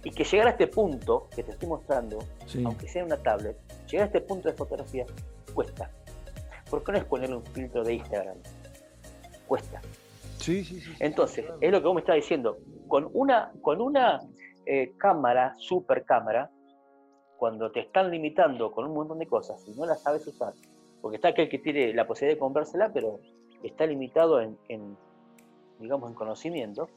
Y 0.05 0.11
que 0.11 0.25
llegar 0.25 0.49
a 0.49 0.51
este 0.51 0.67
punto 0.67 1.29
que 1.35 1.43
te 1.43 1.53
estoy 1.53 1.69
mostrando, 1.69 2.19
sí. 2.47 2.63
aunque 2.65 2.89
sea 2.89 3.05
una 3.05 3.17
tablet, 3.17 3.57
llegar 3.87 4.05
a 4.05 4.07
este 4.07 4.21
punto 4.21 4.49
de 4.49 4.55
fotografía 4.55 5.07
cuesta. 5.55 5.91
¿Por 6.69 6.83
qué 6.83 6.93
no 6.93 6.99
es 6.99 7.05
ponerle 7.05 7.37
un 7.37 7.45
filtro 7.47 7.85
de 7.85 7.95
Instagram? 7.95 8.37
Cuesta. 9.47 9.81
Sí, 10.39 10.65
sí, 10.65 10.81
sí. 10.81 10.93
Entonces, 10.99 11.45
es 11.61 11.71
lo 11.71 11.81
que 11.81 11.87
vos 11.87 11.95
me 11.95 12.01
estás 12.01 12.17
diciendo. 12.17 12.59
Con 12.89 13.09
una, 13.13 13.53
con 13.61 13.81
una 13.81 14.23
eh, 14.67 14.93
cámara, 14.97 15.55
super 15.59 16.05
cámara, 16.05 16.51
cuando 17.37 17.71
te 17.71 17.81
están 17.81 18.11
limitando 18.11 18.71
con 18.71 18.87
un 18.87 18.95
montón 18.95 19.19
de 19.19 19.27
cosas 19.27 19.67
y 19.67 19.73
no 19.73 19.85
las 19.85 20.03
sabes 20.03 20.27
usar, 20.27 20.55
porque 21.01 21.17
está 21.17 21.29
aquel 21.29 21.49
que 21.49 21.59
tiene 21.59 21.93
la 21.93 22.07
posibilidad 22.07 22.37
de 22.37 22.39
comprársela, 22.39 22.93
pero 22.93 23.19
está 23.65 23.85
limitado 23.87 24.41
en, 24.41 24.57
en, 24.69 24.97
digamos, 25.81 26.09
en 26.09 26.15
conocimiento. 26.15 26.89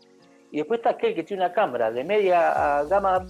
Y 0.55 0.59
después 0.59 0.77
está 0.77 0.91
aquel 0.91 1.13
que 1.13 1.21
tiene 1.25 1.43
una 1.43 1.51
cámara 1.53 1.91
de 1.91 2.01
media 2.05 2.77
a 2.77 2.85
gama 2.85 3.25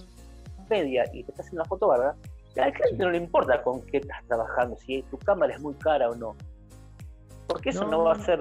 media 0.70 1.02
y 1.12 1.24
te 1.24 1.32
está 1.32 1.42
haciendo 1.42 1.62
una 1.62 1.68
foto 1.68 1.88
bárbara. 1.88 2.14
Al 2.56 2.72
cliente 2.72 2.96
Sí. 2.98 3.02
no 3.02 3.10
le 3.10 3.18
importa 3.18 3.62
con 3.64 3.82
qué 3.82 3.96
estás 3.96 4.24
trabajando, 4.28 4.76
si 4.76 5.02
tu 5.10 5.18
cámara 5.18 5.52
es 5.52 5.60
muy 5.60 5.74
cara 5.74 6.08
o 6.08 6.14
no. 6.14 6.36
Porque 7.48 7.70
eso 7.70 7.82
No, 7.84 7.90
no, 7.90 8.04
va 8.04 8.12
a 8.12 8.18
ser, 8.20 8.38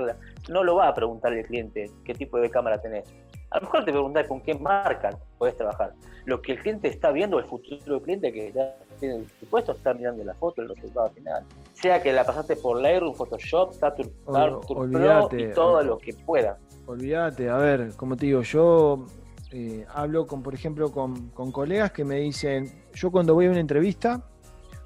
no 0.49 0.63
lo 0.63 0.75
va 0.75 0.89
a 0.89 0.93
preguntar 0.93 1.33
el 1.33 1.43
cliente 1.47 1.89
qué 2.03 2.13
tipo 2.13 2.37
de 2.37 2.47
cámara 2.51 2.79
tenés. 2.79 3.11
A 3.49 3.55
lo 3.57 3.61
mejor 3.63 3.85
te 3.85 3.91
preguntar 3.91 4.27
con 4.27 4.39
qué 4.41 4.53
marca 4.53 5.17
podés 5.39 5.57
trabajar. 5.57 5.93
Lo 6.25 6.39
que 6.43 6.51
el 6.51 6.59
cliente 6.59 6.87
está 6.87 7.09
viendo, 7.09 7.39
el 7.39 7.45
futuro 7.45 7.99
cliente 8.03 8.31
que 8.31 8.51
ya 8.51 8.75
tiene 8.99 9.15
el 9.15 9.23
presupuesto, 9.23 9.71
está 9.71 9.95
mirando 9.95 10.23
la 10.23 10.35
foto, 10.35 10.61
el 10.61 10.69
resultado 10.69 11.09
final. 11.09 11.43
Sea 11.73 12.03
que 12.03 12.13
la 12.13 12.23
pasaste 12.23 12.55
por 12.55 12.79
Lightroom, 12.79 13.15
Photoshop, 13.15 13.73
Saturn, 13.73 14.11
Ol- 14.27 14.59
Pro 14.91 15.29
y 15.39 15.51
todo 15.53 15.81
lo 15.81 15.97
que 15.97 16.13
pueda. 16.13 16.59
Olvídate, 16.87 17.49
a 17.49 17.57
ver, 17.57 17.93
como 17.95 18.15
te 18.15 18.27
digo, 18.27 18.41
yo 18.43 19.05
eh, 19.51 19.85
hablo 19.93 20.27
con, 20.27 20.43
por 20.43 20.53
ejemplo, 20.53 20.91
con, 20.91 21.29
con 21.29 21.51
colegas 21.51 21.91
que 21.91 22.05
me 22.05 22.17
dicen, 22.17 22.71
yo 22.93 23.11
cuando 23.11 23.33
voy 23.33 23.47
a 23.47 23.51
una 23.51 23.59
entrevista, 23.59 24.21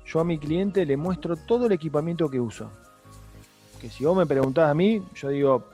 yo 0.05 0.19
a 0.19 0.23
mi 0.23 0.39
cliente 0.39 0.85
le 0.85 0.95
muestro 0.97 1.35
todo 1.35 1.65
el 1.65 1.73
equipamiento 1.73 2.29
que 2.29 2.39
uso. 2.39 2.71
Que 3.81 3.89
si 3.89 4.05
vos 4.05 4.17
me 4.17 4.25
preguntás 4.25 4.69
a 4.69 4.73
mí, 4.73 5.03
yo 5.13 5.29
digo, 5.29 5.65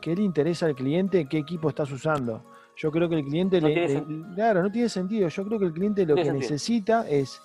¿qué 0.00 0.16
le 0.16 0.22
interesa 0.22 0.66
al 0.66 0.74
cliente? 0.74 1.26
¿Qué 1.26 1.38
equipo 1.38 1.68
estás 1.68 1.90
usando? 1.92 2.42
Yo 2.76 2.90
creo 2.90 3.08
que 3.08 3.16
el 3.16 3.24
cliente 3.24 3.60
No 3.60 3.68
le, 3.68 4.04
claro, 4.34 4.62
no 4.62 4.70
tiene 4.70 4.88
sentido. 4.88 5.28
Yo 5.28 5.44
creo 5.46 5.58
que 5.58 5.64
el 5.66 5.72
cliente 5.72 6.04
lo 6.04 6.14
No 6.14 6.16
que 6.16 6.24
sentido. 6.24 6.50
necesita 6.50 7.08
es 7.08 7.40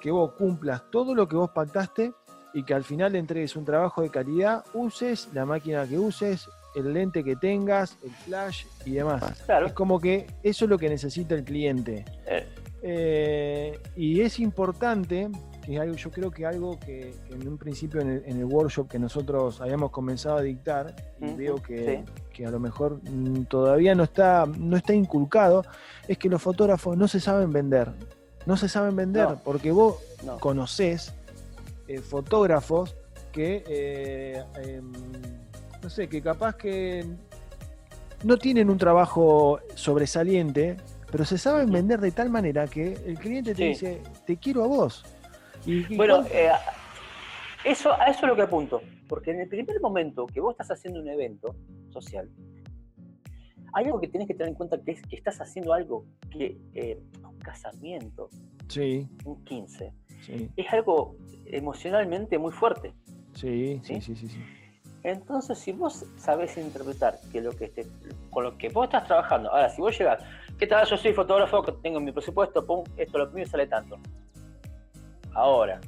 que 0.00 0.10
vos 0.10 0.32
cumplas 0.32 0.84
todo 0.90 1.14
lo 1.14 1.26
que 1.26 1.36
vos 1.36 1.50
pactaste 1.50 2.12
y 2.54 2.62
que 2.62 2.74
al 2.74 2.84
final 2.84 3.12
le 3.12 3.18
entregues 3.18 3.56
un 3.56 3.64
trabajo 3.64 4.02
de 4.02 4.10
calidad, 4.10 4.64
uses 4.72 5.28
la 5.32 5.44
máquina 5.44 5.86
que 5.86 5.98
uses, 5.98 6.48
el 6.76 6.92
lente 6.92 7.24
que 7.24 7.34
tengas, 7.36 7.98
el 8.04 8.10
flash 8.10 8.64
y 8.84 8.92
demás. 8.92 9.22
Claro. 9.46 9.66
Es 9.66 9.72
como 9.72 9.98
que 10.00 10.26
eso 10.42 10.64
es 10.66 10.68
lo 10.70 10.78
que 10.78 10.88
necesita 10.88 11.34
el 11.34 11.44
cliente. 11.44 12.04
Eh, 12.26 12.46
Eh, 12.88 13.80
y 13.96 14.20
es 14.20 14.38
importante, 14.38 15.28
que 15.64 15.74
es 15.74 15.80
algo, 15.80 15.96
yo 15.96 16.10
creo 16.12 16.30
que 16.30 16.46
algo 16.46 16.78
que, 16.78 17.14
que 17.26 17.34
en 17.34 17.48
un 17.48 17.58
principio 17.58 18.00
en 18.00 18.10
el, 18.10 18.22
en 18.26 18.36
el 18.38 18.44
workshop 18.44 18.86
que 18.88 18.98
nosotros 19.00 19.60
habíamos 19.60 19.90
comenzado 19.90 20.36
a 20.36 20.42
dictar, 20.42 20.94
y 21.20 21.32
veo 21.34 21.56
que, 21.60 22.04
sí. 22.06 22.12
que 22.32 22.46
a 22.46 22.50
lo 22.50 22.60
mejor 22.60 23.00
mm, 23.02 23.44
todavía 23.46 23.94
no 23.96 24.04
está, 24.04 24.46
no 24.46 24.76
está 24.76 24.94
inculcado, 24.94 25.64
es 26.06 26.16
que 26.18 26.28
los 26.28 26.40
fotógrafos 26.40 26.96
no 26.96 27.08
se 27.08 27.18
saben 27.18 27.50
vender. 27.52 27.90
No 28.44 28.56
se 28.56 28.68
saben 28.68 28.94
vender, 28.94 29.30
No. 29.30 29.40
porque 29.42 29.72
vos 29.72 29.96
no. 30.24 30.38
conocés 30.38 31.12
eh, 31.88 31.98
fotógrafos 31.98 32.94
que, 33.32 33.64
eh, 33.66 34.44
em, 34.62 34.92
no 35.86 35.90
sé, 35.90 36.08
que 36.08 36.20
capaz 36.20 36.56
que 36.56 37.04
no 38.24 38.36
tienen 38.38 38.70
un 38.70 38.76
trabajo 38.76 39.60
sobresaliente, 39.76 40.76
pero 41.12 41.24
se 41.24 41.38
saben 41.38 41.70
vender 41.70 42.00
de 42.00 42.10
tal 42.10 42.28
manera 42.28 42.66
que 42.66 42.94
el 43.06 43.16
cliente 43.20 43.52
te 43.54 43.62
Sí. 43.62 43.68
dice, 43.68 44.02
te 44.26 44.36
quiero 44.36 44.64
a 44.64 44.66
vos. 44.66 45.04
Y, 45.64 45.94
y 45.94 45.96
Bueno, 45.96 46.24
eh, 46.32 46.50
eso, 47.64 47.92
a 47.92 48.06
eso 48.06 48.22
es 48.22 48.26
lo 48.26 48.34
que 48.34 48.42
apunto. 48.42 48.82
Porque 49.08 49.30
en 49.30 49.42
el 49.42 49.48
primer 49.48 49.80
momento 49.80 50.26
que 50.26 50.40
vos 50.40 50.54
estás 50.54 50.72
haciendo 50.72 50.98
un 50.98 51.08
evento 51.08 51.54
social, 51.90 52.28
hay 53.72 53.84
algo 53.84 54.00
que 54.00 54.08
tenés 54.08 54.26
que 54.26 54.34
tener 54.34 54.48
en 54.48 54.54
cuenta 54.56 54.80
que 54.82 54.90
es 54.90 55.02
que 55.02 55.14
estás 55.14 55.40
haciendo 55.40 55.72
algo 55.72 56.04
que 56.32 56.58
eh, 56.74 56.98
un 57.22 57.38
casamiento, 57.38 58.28
sí, 58.66 59.06
un 59.24 59.44
15, 59.44 59.92
sí, 60.22 60.50
es 60.56 60.72
algo 60.72 61.14
emocionalmente 61.44 62.38
muy 62.38 62.50
fuerte. 62.50 62.92
¿Sí? 63.34 63.78
sí, 63.84 64.00
sí, 64.00 64.16
sí. 64.16 64.28
Entonces, 65.02 65.58
si 65.58 65.72
vos 65.72 66.04
sabés 66.16 66.56
interpretar 66.56 67.18
que 67.30 67.40
lo 67.40 67.52
que 67.52 67.68
te- 67.68 67.86
con 68.30 68.44
lo 68.44 68.58
que 68.58 68.68
vos 68.70 68.86
estás 68.86 69.06
trabajando, 69.06 69.50
ahora, 69.50 69.68
si 69.68 69.80
vos 69.80 69.96
llegás, 69.96 70.22
¿qué 70.58 70.66
tal? 70.66 70.86
Yo 70.86 70.96
soy 70.96 71.12
fotógrafo, 71.12 71.62
que 71.62 71.72
tengo 71.72 72.00
mi 72.00 72.10
presupuesto, 72.12 72.64
pum, 72.66 72.82
esto 72.96 73.18
lo 73.18 73.28
mío 73.30 73.46
sale 73.46 73.66
tanto. 73.66 73.98
Ahora, 75.34 75.80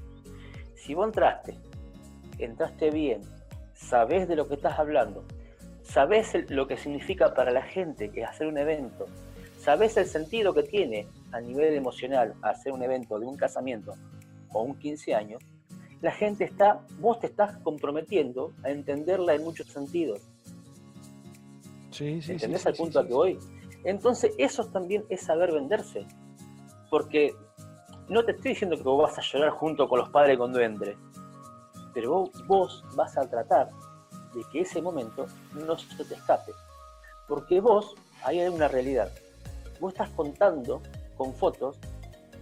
si 0.77 0.94
vos 0.94 1.07
entraste, 1.07 1.55
entraste 2.38 2.90
bien, 2.90 3.21
sabés 3.75 4.29
de 4.29 4.37
lo 4.37 4.47
que 4.47 4.55
estás 4.55 4.79
hablando, 4.79 5.25
sabés 5.82 6.35
el- 6.35 6.47
lo 6.51 6.66
que 6.68 6.76
significa 6.76 7.35
para 7.35 7.51
la 7.51 7.62
gente 7.62 8.11
que 8.11 8.24
hacer 8.24 8.47
un 8.47 8.59
evento, 8.59 9.07
sabés 9.59 9.97
el 9.97 10.07
sentido 10.07 10.55
que 10.55 10.62
tiene 10.62 11.09
a 11.32 11.41
nivel 11.41 11.74
emocional 11.74 12.35
hacer 12.43 12.72
un 12.72 12.82
evento 12.82 13.18
de 13.18 13.26
un 13.26 13.37
casamiento 13.37 13.95
o 14.53 14.62
un 14.62 14.78
15 14.78 15.14
años, 15.14 15.43
la 16.01 16.12
gente 16.12 16.44
está, 16.44 16.80
vos 17.01 17.18
te 17.20 17.26
estás 17.26 17.57
comprometiendo 17.59 18.53
a 18.62 18.70
entenderla 18.70 19.34
en 19.34 19.44
muchos 19.44 19.66
sentidos. 19.66 20.20
Sí, 21.90 22.22
sí, 22.22 22.32
¿Entendés 22.32 22.62
sí, 22.62 22.68
al 22.68 22.74
punto 22.74 23.01
a 23.01 23.07
que 23.07 23.12
voy? 23.12 23.38
Entonces, 23.84 24.32
eso 24.38 24.64
también 24.66 25.05
es 25.09 25.22
saber 25.22 25.53
venderse. 25.53 26.07
Porque 26.90 27.34
no 28.09 28.24
te 28.24 28.32
estoy 28.32 28.53
diciendo 28.53 28.76
que 28.76 28.82
vos 28.82 29.03
vas 29.03 29.18
a 29.18 29.22
llorar 29.22 29.51
junto 29.51 29.88
con 29.88 29.99
los 29.99 30.09
padres 30.11 30.38
cuando 30.38 30.61
entre, 30.61 30.96
pero 31.92 32.11
vos, 32.12 32.46
vos 32.46 32.84
vas 32.94 33.16
a 33.18 33.28
tratar 33.28 33.68
de 34.34 34.42
que 34.53 34.61
ese 34.61 34.80
momento 34.80 35.26
no 35.55 35.76
se 35.76 36.05
te 36.05 36.14
escape. 36.14 36.53
Porque 37.26 37.61
vos, 37.61 37.94
ahí 38.22 38.40
hay 38.40 38.49
una 38.49 38.68
realidad. 38.68 39.12
Vos 39.80 39.92
estás 39.92 40.11
contando 40.11 40.80
con 41.16 41.34
fotos 41.34 41.76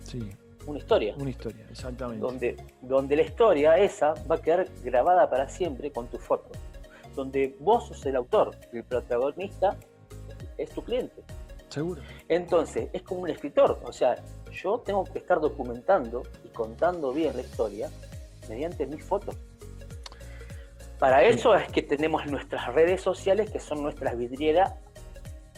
Sí, 0.07 0.31
una 0.67 0.79
historia. 0.79 1.15
Una 1.19 1.31
historia, 1.31 1.67
exactamente. 1.71 2.21
Donde, 2.21 2.57
donde 2.83 3.17
la 3.17 3.23
historia 3.23 3.79
esa 3.79 4.15
va 4.31 4.37
a 4.37 4.39
quedar 4.39 4.67
grabada 4.83 5.29
para 5.31 5.49
siempre 5.49 5.91
con 5.91 6.09
tu 6.09 6.19
foto. 6.19 6.51
Donde 7.15 7.57
vos 7.61 7.89
sos 7.89 8.05
el 8.07 8.17
autor, 8.17 8.57
el 8.73 8.85
protagonista 8.85 9.77
es 10.59 10.71
tu 10.71 10.83
cliente. 10.83 11.23
Seguro. 11.69 12.03
Entonces, 12.29 12.89
es 12.93 13.03
como 13.03 13.23
un 13.23 13.31
escritor. 13.31 13.81
O 13.85 13.93
sea, 13.93 14.17
yo 14.53 14.79
tengo 14.79 15.05
que 15.05 15.19
estar 15.19 15.41
documentando 15.41 16.23
y 16.45 16.49
contando 16.49 17.13
bien 17.13 17.35
la 17.35 17.43
historia 17.43 17.91
mediante 18.49 18.87
mis 18.87 19.05
fotos. 19.05 19.37
Para 20.99 21.23
eso 21.25 21.55
es 21.55 21.69
que 21.69 21.83
tenemos 21.83 22.27
nuestras 22.27 22.73
redes 22.73 23.03
sociales, 23.03 23.51
que 23.51 23.61
son 23.61 23.83
nuestras 23.83 24.17
vidrieras, 24.17 24.73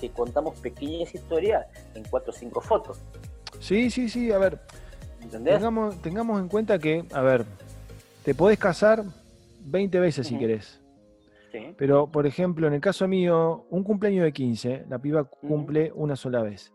que 0.01 0.11
contamos 0.11 0.59
pequeñas 0.59 1.15
historias 1.15 1.67
en 1.95 2.05
cuatro 2.05 2.33
o 2.33 2.37
cinco 2.37 2.61
fotos. 2.61 3.01
Sí, 3.61 3.91
sí, 3.91 4.09
sí, 4.09 4.33
a 4.33 4.39
ver. 4.39 4.61
Tengamos, 5.31 6.01
tengamos 6.01 6.41
en 6.41 6.49
cuenta 6.49 6.79
que, 6.79 7.05
a 7.13 7.21
ver, 7.21 7.45
te 8.25 8.35
podés 8.35 8.59
casar 8.59 9.05
20 9.65 10.01
veces 10.01 10.27
si 10.27 10.39
querés. 10.39 10.81
Pero, 11.77 12.07
por 12.07 12.27
ejemplo, 12.27 12.67
en 12.67 12.75
el 12.75 12.81
caso 12.81 13.09
mío, 13.09 13.65
un 13.71 13.83
cumpleaños 13.83 14.25
de 14.25 14.33
15, 14.33 14.85
la 14.89 14.99
piba 14.99 15.25
cumple 15.25 15.91
una 15.95 16.15
sola 16.15 16.43
vez. 16.43 16.73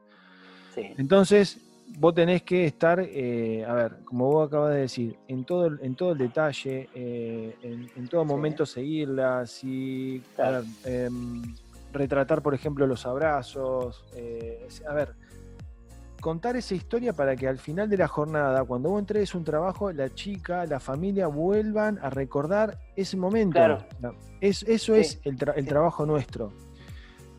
Entonces, 0.76 1.60
vos 1.98 2.14
tenés 2.14 2.44
que 2.44 2.66
estar, 2.66 3.00
eh, 3.00 3.64
a 3.68 3.74
ver, 3.74 3.98
como 4.06 4.28
vos 4.28 4.48
acabas 4.48 4.74
de 4.74 4.82
decir, 4.82 5.16
en 5.28 5.46
todo, 5.46 5.68
en 5.80 5.96
todo 5.96 6.14
el 6.14 6.18
detalle, 6.18 6.90
eh, 6.94 7.56
en, 7.96 8.08
todo 8.08 8.26
momento 8.26 8.66
seguirla, 8.66 9.46
si, 9.46 10.22
em, 10.86 11.42
retratar, 11.92 12.42
por 12.42 12.56
ejemplo, 12.56 12.88
los 12.88 13.06
abrazos, 13.06 14.04
eh, 14.16 14.68
a 14.88 14.94
ver, 14.94 15.14
contar 16.24 16.56
esa 16.56 16.74
historia 16.74 17.12
para 17.12 17.36
que 17.36 17.50
al 17.50 17.60
final 17.60 17.90
de 17.90 17.98
la 17.98 18.08
jornada, 18.08 18.64
cuando 18.64 18.90
vos 18.90 19.00
entregues 19.02 19.36
un 19.36 19.44
trabajo, 19.44 19.92
la 19.92 20.16
chica, 20.16 20.66
la 20.66 20.80
familia 20.80 21.28
vuelvan 21.28 22.00
a 22.02 22.10
recordar 22.10 22.80
ese 22.96 23.18
momento. 23.18 23.60
Es, 24.40 24.64
eso 24.64 24.96
es 24.96 25.20
el, 25.26 25.38
trabajo 25.38 26.06
nuestro. 26.06 26.54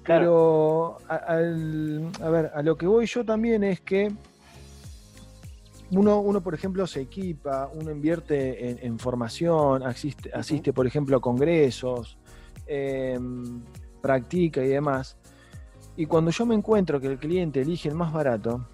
Pero, 0.04 0.98
a, 1.08 1.34
ver, 2.30 2.52
a 2.54 2.62
lo 2.62 2.76
que 2.76 2.86
voy 2.86 3.06
yo 3.06 3.24
también 3.24 3.64
es 3.64 3.80
que 3.80 4.12
uno, 5.90 6.20
uno, 6.20 6.42
por 6.42 6.52
ejemplo, 6.52 6.86
se 6.86 7.00
equipa, 7.00 7.70
uno 7.72 7.90
invierte 7.90 8.86
en, 8.86 8.98
formación, 8.98 9.82
asiste, 9.82 10.30
asiste, 10.34 10.74
por 10.74 10.86
ejemplo, 10.86 11.16
a 11.16 11.20
congresos, 11.22 12.18
em, 12.66 13.62
practica 14.02 14.62
y 14.62 14.68
demás. 14.68 15.16
Y 15.96 16.04
cuando 16.04 16.30
yo 16.32 16.44
me 16.44 16.54
encuentro 16.54 17.00
que 17.00 17.06
el 17.06 17.18
cliente 17.18 17.62
elige 17.62 17.88
el 17.88 17.94
más 17.94 18.12
barato, 18.12 18.66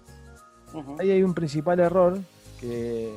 Ahí 0.99 1.11
hay 1.11 1.23
un 1.23 1.33
principal 1.33 1.79
error 1.79 2.19
que 2.59 3.13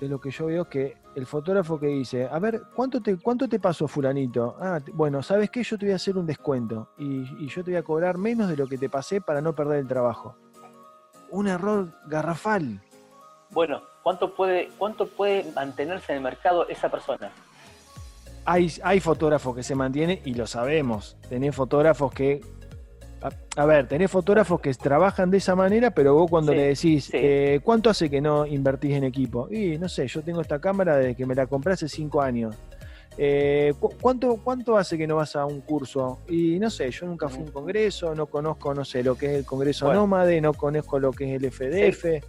es 0.00 0.10
lo 0.10 0.20
que 0.20 0.30
yo 0.30 0.46
veo 0.46 0.68
que 0.68 0.96
el 1.14 1.26
fotógrafo 1.26 1.78
que 1.78 1.86
dice, 1.86 2.26
a 2.26 2.38
ver, 2.38 2.62
¿cuánto 2.74 3.00
te, 3.00 3.16
cuánto 3.18 3.48
te 3.48 3.60
pasó 3.60 3.86
fulanito? 3.86 4.56
Ah, 4.60 4.80
bueno, 4.94 5.22
¿sabes 5.22 5.50
qué? 5.50 5.62
Yo 5.62 5.78
te 5.78 5.86
voy 5.86 5.92
a 5.92 5.96
hacer 5.96 6.16
un 6.16 6.26
descuento 6.26 6.88
y, 6.98 7.46
yo 7.46 7.62
te 7.62 7.70
voy 7.70 7.78
a 7.78 7.82
cobrar 7.82 8.18
menos 8.18 8.48
de 8.48 8.56
lo 8.56 8.66
que 8.66 8.78
te 8.78 8.88
pasé 8.88 9.20
para 9.20 9.40
no 9.40 9.54
perder 9.54 9.78
el 9.78 9.86
trabajo. 9.86 10.36
Un 11.30 11.48
error 11.48 11.88
garrafal. 12.06 12.80
Bueno, 13.50 13.82
¿cuánto 14.02 14.34
puede, 14.34 14.70
cuánto 14.78 15.06
puede 15.06 15.50
mantenerse 15.52 16.12
en 16.12 16.18
el 16.18 16.24
mercado 16.24 16.68
esa 16.68 16.90
persona? 16.90 17.30
Hay, 18.44 18.72
hay 18.82 18.98
fotógrafos 18.98 19.54
que 19.54 19.62
se 19.62 19.74
mantienen 19.74 20.20
y 20.24 20.34
lo 20.34 20.46
sabemos. 20.46 21.16
Tenés 21.28 21.54
fotógrafos 21.54 22.12
que 22.12 22.40
a, 23.56 23.66
ver, 23.66 23.86
tenés 23.86 24.10
fotógrafos 24.10 24.60
que 24.60 24.72
trabajan 24.74 25.30
de 25.30 25.38
esa 25.38 25.54
manera, 25.54 25.90
pero 25.90 26.14
vos 26.14 26.30
cuando 26.30 26.52
le 26.52 26.68
decís, 26.68 27.10
eh, 27.12 27.60
¿cuánto 27.62 27.90
hace 27.90 28.10
que 28.10 28.20
no 28.20 28.46
invertís 28.46 28.92
en 28.96 29.04
equipo? 29.04 29.48
Y 29.50 29.78
no 29.78 29.88
sé, 29.88 30.08
yo 30.08 30.22
tengo 30.22 30.40
esta 30.40 30.60
cámara 30.60 30.96
desde 30.96 31.14
que 31.14 31.26
me 31.26 31.34
la 31.34 31.46
compré 31.46 31.74
hace 31.74 31.88
cinco 31.88 32.20
años. 32.20 32.56
Eh, 33.18 33.74
¿cuánto, 34.00 34.36
¿Cuánto 34.42 34.76
hace 34.76 34.96
que 34.96 35.06
no 35.06 35.16
vas 35.16 35.36
a 35.36 35.44
un 35.44 35.60
curso? 35.60 36.20
Y 36.28 36.58
no 36.58 36.70
sé, 36.70 36.90
yo 36.90 37.06
nunca 37.06 37.28
fui 37.28 37.40
a 37.40 37.44
un 37.44 37.50
congreso, 37.52 38.14
no 38.14 38.26
conozco, 38.26 38.74
no 38.74 38.84
sé, 38.84 39.02
lo 39.02 39.14
que 39.14 39.26
es 39.26 39.32
el 39.32 39.44
Congreso 39.44 39.92
Nómade, 39.92 40.40
no 40.40 40.54
conozco 40.54 40.98
lo 40.98 41.12
que 41.12 41.34
es 41.34 41.42
el 41.42 41.52
FDF. 41.52 42.24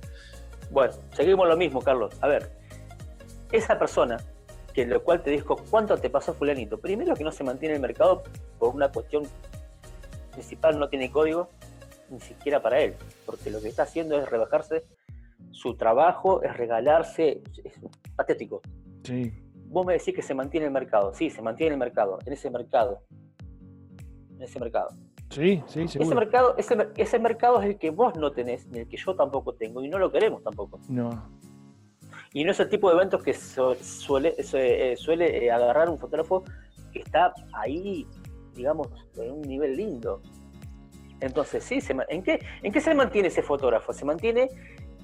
Bueno, 0.72 0.94
seguimos 1.14 1.48
lo 1.48 1.56
mismo, 1.56 1.82
Carlos. 1.82 2.14
A 2.22 2.28
ver, 2.28 2.52
esa 3.52 3.80
persona 3.80 4.18
que 4.74 4.86
lo 4.86 5.04
cual 5.04 5.22
te 5.22 5.30
dijo, 5.30 5.56
¿cuánto 5.70 5.98
te 5.98 6.10
pasó 6.10 6.34
fulanito? 6.34 6.80
Primero 6.80 7.16
que 7.16 7.24
no 7.24 7.32
se 7.32 7.44
mantiene 7.44 7.76
en 7.76 7.78
el 7.78 7.82
mercado 7.82 8.24
por 8.60 8.76
una 8.76 8.91
cuestión 8.91 9.24
principal 10.34 10.80
no 10.80 10.90
tiene 10.90 11.12
código 11.12 11.50
ni 12.10 12.20
siquiera 12.20 12.62
para 12.62 12.82
él, 12.82 12.96
porque 13.26 13.50
lo 13.50 13.62
que 13.62 13.70
está 13.70 13.84
haciendo 13.84 14.20
es 14.20 14.30
rebajarse 14.30 14.84
su 15.52 15.76
trabajo, 15.76 16.44
es 16.44 16.56
regalarse, 16.56 17.42
es 17.64 17.80
patético. 18.16 18.62
Sí. 19.04 19.34
Vos 19.68 19.86
me 19.86 19.94
decís 19.94 20.14
que 20.14 20.22
se 20.22 20.34
mantiene 20.34 20.68
el 20.68 20.72
mercado, 20.72 21.14
sí, 21.14 21.30
se 21.30 21.42
mantiene 21.42 21.74
el 21.74 21.80
mercado, 21.80 22.20
en 22.26 22.34
ese 22.34 22.50
mercado, 22.50 23.02
en 24.36 24.42
ese 24.42 24.60
mercado. 24.60 24.90
Sí, 25.30 25.64
sí, 25.66 25.88
seguro. 25.88 26.10
Ese 26.10 26.16
mercado, 26.16 26.56
ese, 26.58 26.88
ese 26.98 27.20
mercado 27.20 27.62
es 27.62 27.66
el 27.70 27.78
que 27.78 27.90
vos 27.90 28.16
no 28.16 28.32
tenés, 28.32 28.68
ni 28.68 28.80
el 28.80 28.88
que 28.88 28.98
yo 28.98 29.16
tampoco 29.16 29.54
tengo, 29.54 29.84
y 29.84 29.90
no 29.90 29.98
lo 29.98 30.12
queremos 30.12 30.44
tampoco. 30.44 30.80
No. 30.90 31.10
Y 32.34 32.44
no 32.44 32.52
es 32.52 32.60
el 32.60 32.70
tipo 32.70 32.90
de 32.90 32.96
eventos 32.96 33.24
que 33.24 33.34
suele, 33.34 34.36
eh, 34.38 34.96
suele 34.98 35.46
eh, 35.46 35.52
agarrar 35.52 35.90
un 35.90 36.00
fotógrafo 36.00 36.44
que 36.92 37.00
está 37.00 37.34
ahí 37.54 38.08
digamos, 38.56 38.88
en 39.18 39.32
un 39.32 39.41
nivel 39.41 39.76
lindo. 39.76 40.22
Entonces, 41.20 41.64
sí, 41.64 41.80
¿en, 42.10 42.24
qué, 42.24 42.45
¿en 42.62 42.72
qué 42.72 42.82
se 42.82 42.93
mantiene 42.93 43.30
ese 43.30 43.41
fotógrafo? 43.41 43.93
Se 43.93 44.04
mantiene 44.04 44.49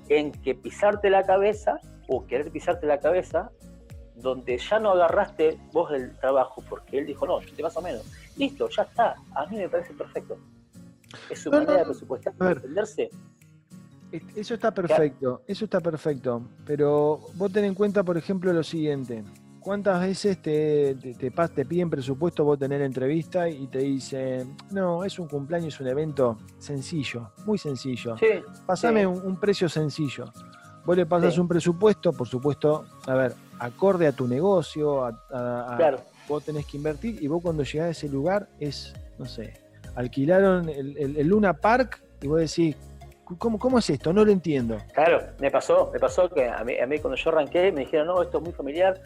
en 0.10 0.32
que 0.32 0.56
pisarte 0.56 1.10
la 1.10 1.24
cabeza 1.24 1.80
o 2.08 2.26
querer 2.26 2.52
pisarte 2.52 2.88
la 2.88 3.00
cabeza 3.00 3.52
donde 4.16 4.58
ya 4.58 4.80
no 4.80 4.92
agarraste 4.92 5.58
vos 5.72 5.92
el 5.92 6.16
trabajo 6.18 6.62
porque 6.68 6.98
él 7.00 7.06
dijo, 7.06 7.26
no, 7.26 7.42
yo 7.42 7.54
te 7.54 7.62
paso 7.62 7.82
menos. 7.82 8.04
Listo, 8.36 8.68
ya 8.70 8.84
está. 8.84 9.16
A 9.34 9.46
mí 9.46 9.58
me 9.58 9.70
parece 9.70 9.94
perfecto. 9.94 10.38
Es 11.30 11.40
su 11.40 11.50
manera 11.50 11.78
de 11.78 11.86
presupuestar, 11.86 12.34
entenderse. 12.40 13.10
Eso 14.36 14.56
está 14.56 14.74
perfecto, 14.74 15.44
eso 15.48 15.66
está 15.66 15.80
perfecto. 15.80 16.42
Pero 16.66 17.20
vos 17.36 17.52
ten 17.52 17.66
en 17.66 17.76
cuenta, 17.76 18.04
por 18.04 18.18
ejemplo, 18.18 18.52
lo 18.52 18.64
siguiente. 18.64 19.24
¿Cuántas 19.70 20.02
veces 20.02 20.42
te, 20.42 20.96
te, 20.96 21.66
piden 21.66 21.92
presupuesto, 21.92 22.44
vos 22.44 22.58
tener 22.58 22.82
entrevista 22.82 23.48
y 23.48 23.68
te 23.68 23.78
dicen, 23.78 24.58
no, 24.72 25.04
es 25.04 25.20
un 25.20 25.28
cumpleaños, 25.28 25.76
es 25.76 25.80
un 25.80 25.88
evento 25.88 26.40
sencillo, 26.58 27.34
muy 27.46 27.60
sencillo. 27.60 28.18
Sí, 28.18 28.26
Pásame 28.66 29.06
Un, 29.06 29.40
precio 29.40 29.70
sencillo. 29.70 30.26
Vos 30.84 30.98
le 30.98 31.06
pasas 31.06 31.38
un 31.38 31.48
presupuesto, 31.48 32.12
por 32.14 32.28
supuesto, 32.28 32.88
a 33.06 33.14
ver, 33.14 33.36
acorde 33.60 34.08
a 34.08 34.12
tu 34.12 34.28
negocio, 34.28 35.06
a, 35.06 35.76
claro. 35.78 36.00
vos 36.28 36.44
tenés 36.44 36.66
que 36.66 36.78
invertir 36.78 37.22
y 37.22 37.28
vos 37.28 37.40
cuando 37.40 37.62
llegás 37.62 37.90
a 37.90 37.92
ese 37.92 38.10
lugar 38.10 38.50
es, 38.60 38.96
no 39.20 39.26
sé, 39.28 39.54
alquilaron 39.94 40.68
el, 40.68 41.28
Luna 41.28 41.54
Park 41.54 42.02
y 42.24 42.28
vos 42.28 42.40
decís, 42.40 42.76
¿Cómo, 43.38 43.60
¿Cómo, 43.60 43.78
es 43.80 43.90
esto? 43.90 44.12
No 44.12 44.26
lo 44.26 44.32
entiendo. 44.32 44.78
Claro, 44.94 45.22
me 45.40 45.52
pasó, 45.52 45.92
me 45.94 46.00
pasó 46.00 46.30
que 46.30 46.48
a 46.48 46.64
mí, 46.64 46.80
a 46.80 46.88
mí, 46.88 47.00
cuando 47.00 47.16
yo 47.16 47.30
arranqué 47.30 47.72
me 47.72 47.82
dijeron, 47.82 48.08
no, 48.08 48.22
esto 48.22 48.40
es 48.40 48.44
muy 48.44 48.54
familiar, 48.54 49.00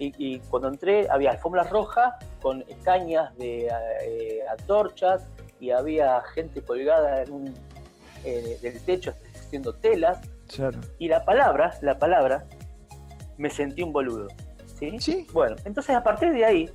y, 0.00 0.38
cuando 0.50 0.68
entré 0.68 1.08
había 1.10 1.32
alfombras 1.32 1.70
rojas 1.70 2.14
con 2.40 2.64
cañas 2.84 3.36
de 3.36 3.66
eh, 3.66 4.40
antorchas 4.48 5.26
y 5.58 5.70
había 5.70 6.22
gente 6.34 6.62
colgada 6.62 7.22
en 7.22 7.32
un, 7.32 7.54
eh, 8.24 8.58
del 8.62 8.80
techo 8.82 9.12
haciendo 9.34 9.74
telas. 9.74 10.20
Y 10.98 11.08
la 11.08 11.24
palabra, 11.24 11.74
la 11.82 11.98
palabra, 11.98 12.44
me 13.36 13.50
sentí 13.50 13.82
un 13.82 13.92
boludo. 13.92 14.28
¿sí? 14.78 14.98
¿Sí? 15.00 15.26
Bueno, 15.32 15.56
entonces 15.64 15.94
a 15.96 16.02
partir 16.02 16.32
de 16.32 16.44
ahí, 16.44 16.70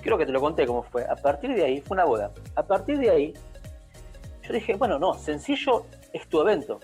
creo 0.00 0.16
que 0.16 0.26
te 0.26 0.32
lo 0.32 0.40
conté 0.40 0.64
cómo 0.66 0.82
fue, 0.82 1.04
a 1.04 1.16
partir 1.16 1.54
de 1.54 1.64
ahí, 1.64 1.80
fue 1.80 1.96
una 1.96 2.04
boda, 2.04 2.30
a 2.54 2.62
partir 2.62 2.98
de 2.98 3.10
ahí, 3.10 3.34
yo 4.42 4.54
dije, 4.54 4.74
bueno, 4.74 4.98
no, 4.98 5.14
sencillo 5.14 5.84
es 6.12 6.28
tu 6.28 6.40
evento, 6.40 6.80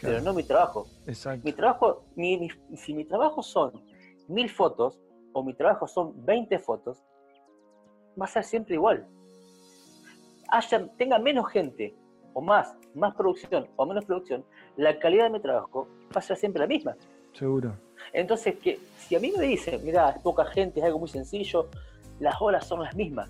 pero 0.00 0.20
no 0.20 0.32
mi 0.32 0.42
trabajo. 0.42 0.86
Exacto. 1.06 1.42
Mi 1.44 1.52
trabajo, 1.52 2.04
si 2.76 2.94
mi 2.94 3.04
trabajo 3.04 3.42
son 3.42 3.72
mil 4.28 4.48
fotos, 4.50 5.00
o 5.34 5.42
mi 5.42 5.52
trabajo 5.52 5.86
son 5.86 6.24
20 6.24 6.58
fotos, 6.60 6.98
va 8.20 8.24
a 8.24 8.28
ser 8.28 8.44
siempre 8.44 8.76
igual. 8.76 9.06
Haya, 10.48 10.88
tenga 10.96 11.18
menos 11.18 11.50
gente 11.50 11.94
o 12.32 12.40
más, 12.40 12.76
más 12.94 13.14
producción 13.14 13.66
o 13.76 13.86
menos 13.86 14.04
producción, 14.04 14.44
la 14.76 14.98
calidad 14.98 15.24
de 15.24 15.30
mi 15.30 15.40
trabajo 15.40 15.88
va 16.14 16.20
a 16.20 16.22
ser 16.22 16.36
siempre 16.36 16.60
la 16.60 16.66
misma. 16.66 16.96
Seguro. 17.32 17.74
Entonces, 18.12 18.56
que 18.58 18.78
si 18.98 19.16
a 19.16 19.20
mí 19.20 19.32
me 19.36 19.44
dicen, 19.44 19.80
mira, 19.84 20.10
es 20.10 20.22
poca 20.22 20.44
gente, 20.44 20.80
es 20.80 20.86
algo 20.86 21.00
muy 21.00 21.08
sencillo, 21.08 21.68
las 22.20 22.40
horas 22.40 22.66
son 22.66 22.82
las 22.82 22.94
mismas. 22.94 23.28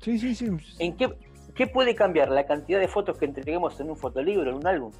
Sí, 0.00 0.18
sí, 0.18 0.34
sí. 0.34 0.48
¿En 0.78 0.96
qué, 0.96 1.08
qué 1.54 1.66
puede 1.66 1.94
cambiar 1.94 2.30
la 2.30 2.46
cantidad 2.46 2.80
de 2.80 2.88
fotos 2.88 3.18
que 3.18 3.24
entreguemos 3.26 3.78
en 3.80 3.90
un 3.90 3.96
fotolibro, 3.96 4.50
en 4.50 4.56
un 4.56 4.66
álbum? 4.66 4.92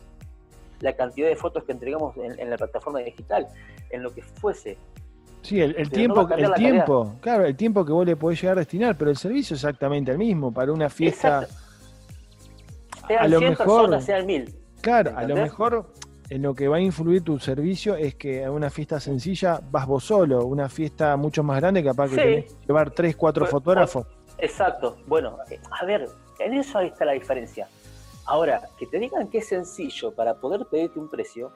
La 0.80 0.94
cantidad 0.94 1.28
de 1.28 1.36
fotos 1.36 1.64
que 1.64 1.72
entregamos 1.72 2.16
en 2.16 2.48
la 2.48 2.56
plataforma 2.56 3.00
digital, 3.00 3.46
en 3.90 4.02
lo 4.02 4.14
que 4.14 4.22
fuese. 4.22 4.78
Sí, 5.42 5.60
el, 5.60 5.90
tiempo, 5.90 6.28
el 6.36 6.52
tiempo, 6.54 7.16
claro, 7.20 7.46
el 7.46 7.56
tiempo 7.56 7.84
que 7.84 7.92
vos 7.92 8.04
le 8.04 8.14
podés 8.14 8.40
llegar 8.40 8.58
a 8.58 8.60
destinar, 8.60 8.96
pero 8.96 9.10
el 9.10 9.16
servicio 9.16 9.54
es 9.54 9.62
exactamente 9.64 10.12
el 10.12 10.18
mismo 10.18 10.52
para 10.52 10.70
una 10.72 10.90
fiesta. 10.90 11.46
a 13.18 13.26
lo 13.28 13.40
mejor, 13.40 13.56
personas, 13.56 14.04
sean 14.04 14.26
mil. 14.26 14.54
Claro, 14.82 15.12
a 15.16 15.22
lo 15.24 15.34
mejor 15.36 15.92
en 16.28 16.42
lo 16.42 16.54
que 16.54 16.68
va 16.68 16.76
a 16.76 16.80
influir 16.80 17.22
tu 17.24 17.38
servicio 17.38 17.96
es 17.96 18.14
que 18.14 18.44
a 18.44 18.52
una 18.52 18.70
fiesta 18.70 19.00
sencilla 19.00 19.60
vas 19.70 19.86
vos 19.86 20.04
solo, 20.04 20.44
una 20.44 20.68
fiesta 20.68 21.16
mucho 21.16 21.42
más 21.42 21.58
grande 21.60 21.82
capaz 21.82 22.10
que 22.10 22.14
Sí. 22.16 22.20
tenés 22.20 22.44
que 22.54 22.66
llevar 22.66 22.90
tres, 22.90 23.16
cuatro 23.16 23.46
fotógrafos. 23.46 24.06
Exacto. 24.38 24.98
Bueno, 25.06 25.38
eh, 25.50 25.58
a 25.80 25.84
ver, 25.86 26.06
en 26.40 26.54
eso 26.54 26.78
ahí 26.78 26.88
está 26.88 27.04
la 27.04 27.12
diferencia. 27.12 27.68
Ahora, 28.26 28.68
que 28.78 28.86
te 28.86 28.98
digan 28.98 29.28
que 29.28 29.38
es 29.38 29.48
sencillo 29.48 30.14
para 30.14 30.34
poder 30.34 30.66
pedirte 30.66 30.98
un 30.98 31.08
precio, 31.08 31.52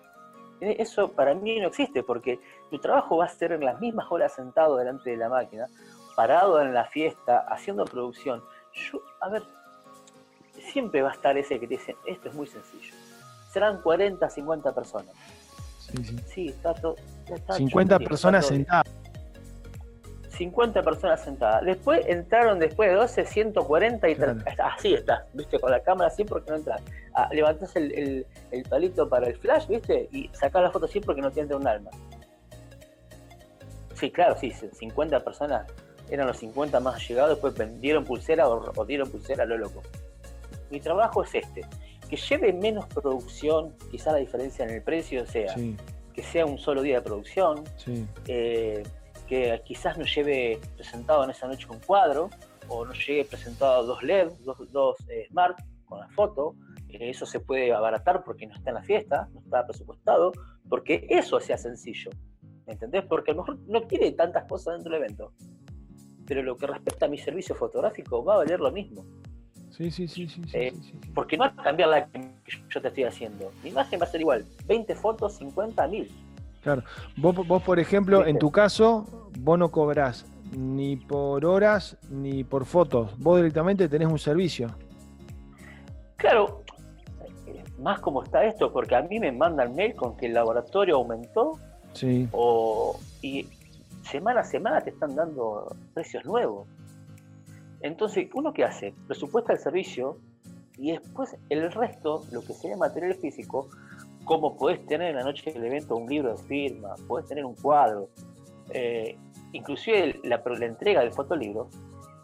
eh, 0.60 0.76
eso 0.78 1.12
para 1.12 1.34
mí 1.34 1.60
no 1.60 1.68
existe, 1.68 2.02
porque 2.02 2.40
tu 2.70 2.78
trabajo 2.78 3.18
va 3.18 3.26
a 3.26 3.28
ser 3.28 3.52
en 3.52 3.64
las 3.64 3.80
mismas 3.80 4.06
horas 4.10 4.34
sentado 4.34 4.76
delante 4.76 5.10
de 5.10 5.16
la 5.16 5.28
máquina, 5.28 5.68
parado 6.16 6.60
en 6.60 6.74
la 6.74 6.84
fiesta, 6.86 7.44
haciendo 7.48 7.84
producción. 7.84 8.42
Yo, 8.72 9.00
a 9.20 9.28
ver, 9.28 9.42
siempre 10.72 11.02
va 11.02 11.10
a 11.10 11.14
estar 11.14 11.36
ese 11.36 11.60
que 11.60 11.66
te 11.66 11.74
dice, 11.74 11.96
esto 12.06 12.28
es 12.28 12.34
muy 12.34 12.46
sencillo. 12.46 12.94
Serán 13.52 13.80
40, 13.82 14.28
50 14.28 14.74
personas. 14.74 15.14
Sí, 15.78 16.04
sí. 16.04 16.16
Sí, 16.26 16.48
está 16.48 16.74
todo. 16.74 16.96
está 17.26 17.54
50 17.54 17.58
chonti, 17.58 17.82
está 17.82 17.98
personas 17.98 18.46
sentadas. 18.46 19.03
50 20.34 20.82
personas 20.82 21.22
sentadas. 21.22 21.64
Después 21.64 22.04
entraron 22.06 22.58
después 22.58 22.88
de 22.90 22.96
12, 22.96 23.24
140 23.26 24.08
y 24.08 24.14
Claro. 24.16 24.36
así 24.64 24.94
está, 24.94 25.26
viste, 25.32 25.58
con 25.58 25.70
la 25.70 25.80
cámara 25.80 26.08
así 26.08 26.24
porque 26.24 26.50
no 26.50 26.56
entras. 26.56 26.80
Ah, 27.14 27.28
levantás 27.32 27.74
el, 27.76 27.92
el- 27.92 28.26
el 28.50 28.62
palito 28.64 29.08
para 29.08 29.26
el 29.28 29.36
flash, 29.36 29.66
viste, 29.68 30.08
y 30.12 30.28
sacás 30.32 30.62
la 30.62 30.70
foto 30.70 30.86
así 30.86 31.00
porque 31.00 31.20
no 31.20 31.30
entra 31.34 31.56
un 31.56 31.66
alma. 31.66 31.90
Sí, 33.94 34.10
claro, 34.10 34.36
sí, 34.38 34.50
50 34.50 35.20
personas 35.20 35.66
eran 36.10 36.26
los 36.26 36.38
50 36.38 36.80
más 36.80 37.06
llegados, 37.08 37.30
después 37.40 37.54
dieron 37.80 38.04
pulsera 38.04 38.48
o, 38.48 38.72
o 38.74 38.84
dieron 38.84 39.08
pulsera 39.10 39.44
a 39.44 39.46
lo 39.46 39.56
loco. 39.56 39.82
Mi 40.70 40.80
trabajo 40.80 41.22
es 41.22 41.34
este, 41.36 41.62
que 42.10 42.16
lleve 42.16 42.52
menos 42.52 42.86
producción, 42.86 43.74
quizá 43.90 44.12
la 44.12 44.18
diferencia 44.18 44.64
en 44.64 44.72
el 44.72 44.82
precio 44.82 45.24
sea 45.26 45.54
Sí, 45.54 45.76
que 46.12 46.22
sea 46.22 46.44
un 46.44 46.58
solo 46.58 46.82
día 46.82 46.96
de 46.96 47.02
producción, 47.02 47.64
sí. 47.76 48.06
eh, 48.26 48.82
que 49.26 49.60
quizás 49.64 49.96
no 49.98 50.04
lleve 50.04 50.60
presentado 50.76 51.24
en 51.24 51.30
esa 51.30 51.46
noche 51.46 51.66
un 51.70 51.80
cuadro, 51.80 52.30
o 52.68 52.84
no 52.84 52.92
llegue 52.92 53.24
presentado 53.24 53.84
dos 53.84 54.02
LED, 54.02 54.32
dos, 54.44 54.56
dos 54.72 54.96
eh, 55.08 55.26
Smart 55.30 55.58
con 55.84 56.00
la 56.00 56.08
foto. 56.08 56.54
eh, 56.88 57.10
eso 57.10 57.26
se 57.26 57.40
puede 57.40 57.72
abaratar 57.72 58.22
porque 58.24 58.46
no 58.46 58.54
está 58.54 58.70
en 58.70 58.74
la 58.76 58.82
fiesta, 58.82 59.28
no 59.34 59.40
está 59.40 59.66
presupuestado, 59.66 60.32
porque 60.68 61.06
eso 61.10 61.40
sea 61.40 61.58
sencillo. 61.58 62.10
¿Me 62.66 62.72
entendés? 62.74 63.04
Porque 63.04 63.32
a 63.32 63.34
lo 63.34 63.42
mejor 63.42 63.58
no 63.66 63.82
quiere 63.86 64.10
tantas 64.12 64.44
cosas 64.44 64.74
dentro 64.76 64.92
del 64.92 65.02
evento. 65.02 65.32
Pero 66.26 66.42
lo 66.42 66.56
que 66.56 66.66
respecta 66.66 67.04
a 67.04 67.08
mi 67.10 67.18
servicio 67.18 67.54
fotográfico 67.54 68.24
va 68.24 68.34
a 68.34 68.36
valer 68.38 68.58
lo 68.60 68.72
mismo. 68.72 69.04
Sí, 69.70 69.90
sí, 69.90 70.08
sí, 70.08 70.28
sí, 70.28 70.40
sí, 70.44 70.50
Eh, 70.56 70.70
sí, 70.72 70.82
sí, 70.82 70.98
sí. 71.02 71.10
Porque 71.14 71.36
no 71.36 71.44
va 71.44 71.54
a 71.58 71.62
cambiar 71.62 71.88
la 71.90 72.06
que 72.06 72.30
yo 72.70 72.80
te 72.80 72.88
estoy 72.88 73.04
haciendo. 73.04 73.52
Mi 73.62 73.70
imagen 73.70 74.00
va 74.00 74.04
a 74.04 74.08
ser 74.08 74.20
igual. 74.22 74.46
20 74.66 74.94
fotos, 74.94 75.36
50 75.36 75.86
mil. 75.88 76.08
Vos, 77.16 77.46
vos, 77.46 77.62
por 77.62 77.78
ejemplo, 77.78 78.26
en 78.26 78.38
tu 78.38 78.50
caso, 78.50 79.30
vos 79.38 79.58
no 79.58 79.70
cobrás 79.70 80.26
ni 80.56 80.96
por 80.96 81.44
horas 81.44 81.96
ni 82.10 82.44
por 82.44 82.64
fotos. 82.64 83.18
Vos 83.18 83.36
directamente 83.36 83.88
tenés 83.88 84.08
un 84.08 84.18
servicio. 84.18 84.68
Claro, 86.16 86.62
más 87.78 88.00
como 88.00 88.22
está 88.22 88.44
esto, 88.44 88.72
porque 88.72 88.94
a 88.94 89.02
mí 89.02 89.20
me 89.20 89.32
mandan 89.32 89.74
mail 89.74 89.94
con 89.94 90.16
que 90.16 90.26
el 90.26 90.34
laboratorio 90.34 90.96
aumentó 90.96 91.58
Sí, 91.92 92.28
o, 92.32 92.98
y 93.22 93.46
semana 94.02 94.40
a 94.40 94.44
semana 94.44 94.80
te 94.80 94.90
están 94.90 95.14
dando 95.14 95.76
precios 95.92 96.24
nuevos. 96.24 96.66
Entonces, 97.80 98.28
¿uno 98.34 98.52
qué 98.52 98.64
hace? 98.64 98.94
Presupuesta 99.06 99.52
el 99.52 99.58
servicio 99.58 100.18
y 100.76 100.92
después 100.92 101.36
el 101.50 101.70
resto, 101.70 102.24
lo 102.32 102.40
que 102.40 102.52
sería 102.52 102.76
material 102.76 103.14
físico, 103.14 103.68
como 104.24 104.56
podés 104.56 104.84
tener 104.86 105.10
en 105.10 105.16
la 105.16 105.22
noche 105.24 105.52
del 105.52 105.64
evento 105.64 105.96
un 105.96 106.08
libro 106.08 106.36
de 106.36 106.42
firma, 106.44 106.94
podés 107.06 107.26
tener 107.28 107.44
un 107.44 107.54
cuadro, 107.54 108.08
eh, 108.70 109.16
inclusive 109.52 110.20
la, 110.24 110.42
la 110.44 110.66
entrega 110.66 111.00
del 111.00 111.12
fotolibro, 111.12 111.68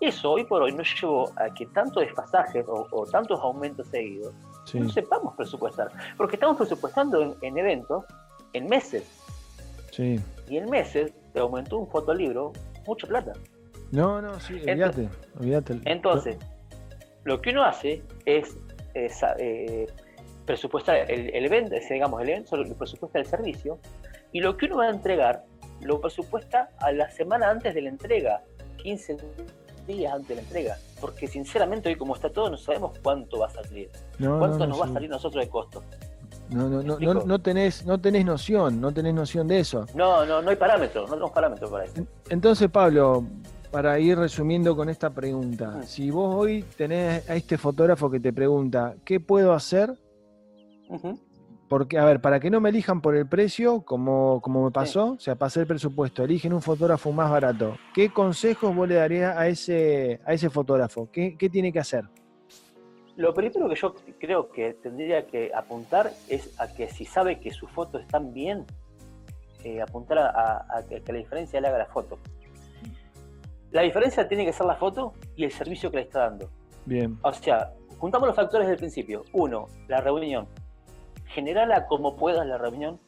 eso 0.01 0.32
hoy 0.32 0.44
por 0.44 0.62
hoy 0.62 0.72
nos 0.72 0.88
llevó 1.01 1.30
a 1.36 1.53
que 1.53 1.66
tantos 1.66 2.03
desfasajes 2.03 2.64
o, 2.66 2.86
o 2.90 3.07
tantos 3.07 3.38
aumentos 3.40 3.86
seguidos 3.88 4.32
sí. 4.64 4.80
no 4.80 4.88
sepamos 4.88 5.34
presupuestar. 5.36 5.90
Porque 6.16 6.36
estamos 6.36 6.57
presupuestando 6.57 7.20
en, 7.22 7.34
en 7.42 7.59
eventos 7.59 8.05
en 8.55 8.66
meses. 8.66 9.05
Sí. 9.92 10.18
Y 10.48 10.57
en 10.57 10.70
meses 10.70 11.12
te 11.34 11.40
aumentó 11.40 11.76
un 11.76 11.86
fotolibro 11.88 12.53
mucha 12.86 13.07
plata. 13.07 13.34
No, 13.92 14.22
no, 14.22 14.40
sí, 14.40 14.55
olvídate, 14.66 15.09
olvídate. 15.38 15.80
Entonces, 15.84 16.38
lo 17.24 17.42
que 17.42 17.51
uno 17.51 17.64
hace 17.64 18.03
es, 18.24 18.57
sa- 19.11 19.34
eh, 19.38 19.86
presupuestar 20.51 21.11
el, 21.11 21.30
el 21.32 21.44
evento, 21.44 21.76
digamos, 21.88 22.20
el 22.22 22.28
evento 22.30 22.57
lo 22.57 22.74
presupuesta 22.74 23.18
el 23.20 23.26
servicio, 23.26 23.78
y 24.32 24.40
lo 24.40 24.57
que 24.57 24.66
uno 24.66 24.78
va 24.78 24.86
a 24.86 24.90
entregar 24.90 25.44
lo 25.80 26.01
presupuesta 26.01 26.70
a 26.78 26.90
la 26.92 27.09
semana 27.11 27.51
antes 27.51 27.72
de 27.74 27.82
la 27.82 27.88
entrega, 27.88 28.42
15 28.78 29.16
días 29.86 30.12
antes 30.12 30.28
de 30.28 30.34
la 30.36 30.40
entrega. 30.42 30.76
Porque 31.01 31.26
sinceramente 31.28 31.88
hoy 31.88 31.96
como 31.96 32.14
está 32.16 32.30
todo 32.30 32.51
no 32.51 32.57
sabemos 32.57 32.98
cuánto 33.03 33.38
va 33.38 33.46
a 33.46 33.51
salir, 33.51 33.90
No, 34.18 34.38
cuánto 34.40 34.59
no, 34.59 34.64
no, 34.64 34.70
nos 34.70 34.80
va 34.80 34.86
a 34.86 34.92
salir 34.92 35.09
nosotros 35.09 35.44
de 35.44 35.48
costo. 35.51 35.82
No, 36.51 36.68
no, 36.68 36.82
no, 36.82 36.98
no, 36.98 37.14
no 37.14 37.38
tenés, 37.38 37.86
no 37.86 38.01
tenés 38.01 38.24
noción, 38.24 38.80
no 38.80 38.92
tenés 38.92 39.14
noción 39.14 39.46
de 39.46 39.61
eso. 39.61 39.86
No, 39.94 40.26
no, 40.26 40.42
no 40.42 40.51
hay 40.51 40.57
parámetros, 40.57 41.09
no 41.09 41.14
tenemos 41.14 41.30
parámetros 41.30 41.70
para 41.70 41.84
eso. 41.84 42.05
Entonces, 42.28 42.68
Pablo, 42.68 43.24
para 43.70 43.98
ir 44.01 44.18
resumiendo 44.18 44.74
con 44.74 44.88
esta 44.88 45.11
pregunta, 45.11 45.68
Mm. 45.78 45.82
si 45.84 46.11
vos 46.11 46.34
hoy 46.34 46.64
tenés 46.76 47.28
a 47.30 47.36
este 47.36 47.57
fotógrafo 47.57 48.11
que 48.11 48.18
te 48.18 48.32
pregunta, 48.32 48.94
¿qué 49.05 49.20
puedo 49.20 49.53
hacer? 49.53 49.94
Porque, 51.68 51.99
a 51.99 52.05
ver, 52.05 52.20
para 52.20 52.41
que 52.41 52.51
no 52.51 52.61
me 52.61 52.68
elijan 52.70 53.01
por 53.01 53.14
el 53.14 53.28
precio, 53.28 53.82
como, 53.82 54.41
como 54.43 54.64
me 54.64 54.70
pasó, 54.72 55.12
o 55.12 55.18
sea, 55.20 55.36
pasé 55.36 55.61
el 55.61 55.66
presupuesto, 55.68 56.24
eligen 56.24 56.53
un 56.53 56.61
fotógrafo 56.62 57.12
más 57.12 57.30
barato. 57.30 57.76
¿Qué 57.95 58.11
consejos 58.12 58.74
vos 58.74 58.88
le 58.88 58.97
darías 58.97 59.36
a 59.36 59.47
ese, 59.47 60.20
a 60.26 60.32
ese 60.32 60.51
fotógrafo? 60.51 61.09
¿Qué, 61.12 61.36
qué 61.38 61.49
tiene 61.49 61.72
que 61.72 61.78
hacer? 61.78 62.05
Lo 63.16 63.32
primero 63.32 63.68
que 63.68 63.76
yo 63.76 63.95
creo 64.18 64.51
que 64.51 64.74
tendría 64.74 65.26
que 65.28 65.53
apuntar 65.55 66.11
es 66.28 66.59
a 66.59 66.66
que 66.66 66.88
si 66.88 67.05
sabe 67.05 67.38
que 67.38 67.53
sus 67.53 67.70
fotos 67.70 68.01
están 68.03 68.32
bien, 68.32 68.64
eh, 69.62 69.80
apuntar 69.80 70.18
a, 70.18 70.66
a- 70.76 70.82
que 70.88 71.12
la 71.12 71.18
diferencia 71.18 71.61
le 71.61 71.68
haga 71.68 71.78
la 71.78 71.86
foto. 71.86 72.18
La 73.70 73.82
diferencia 73.82 74.26
tiene 74.26 74.45
que 74.45 74.53
ser 74.53 74.66
la 74.66 74.74
foto 74.74 75.12
y 75.36 75.45
el 75.45 75.53
servicio 75.53 75.91
que 75.91 75.99
le 75.99 76.03
está 76.05 76.20
dando. 76.20 76.51
Bien, 76.86 77.16
O 77.22 77.32
sea, 77.32 77.72
juntamos 77.99 78.26
los 78.26 78.34
factores 78.34 78.66
del 78.66 78.76
principio. 78.78 79.24
Uno, 79.32 79.66
la 79.86 80.01
reunión. 80.01 80.49
Generala 81.34 81.86
como 81.86 82.16
puedas 82.16 82.46
la 82.46 82.58
reunión, 82.58 83.00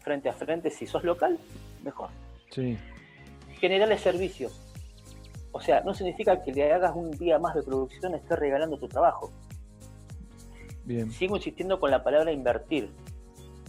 frente 0.00 0.28
a 0.28 0.32
frente. 0.32 0.70
Si 0.70 0.86
sos 0.86 1.04
local, 1.04 1.38
mejor. 1.82 2.10
sí, 2.50 2.78
Generales 3.60 4.00
servicios. 4.00 4.62
O 5.52 5.60
sea, 5.60 5.80
no 5.80 5.94
significa 5.94 6.42
que 6.42 6.52
le 6.52 6.70
hagas 6.72 6.92
un 6.94 7.10
día 7.12 7.38
más 7.38 7.54
de 7.54 7.62
producción, 7.62 8.14
estés 8.14 8.38
regalando 8.38 8.76
tu 8.78 8.86
trabajo. 8.88 9.30
bien, 10.84 11.10
sigo 11.10 11.36
insistiendo 11.36 11.80
con 11.80 11.90
la 11.90 12.04
palabra 12.04 12.30
invertir, 12.32 12.90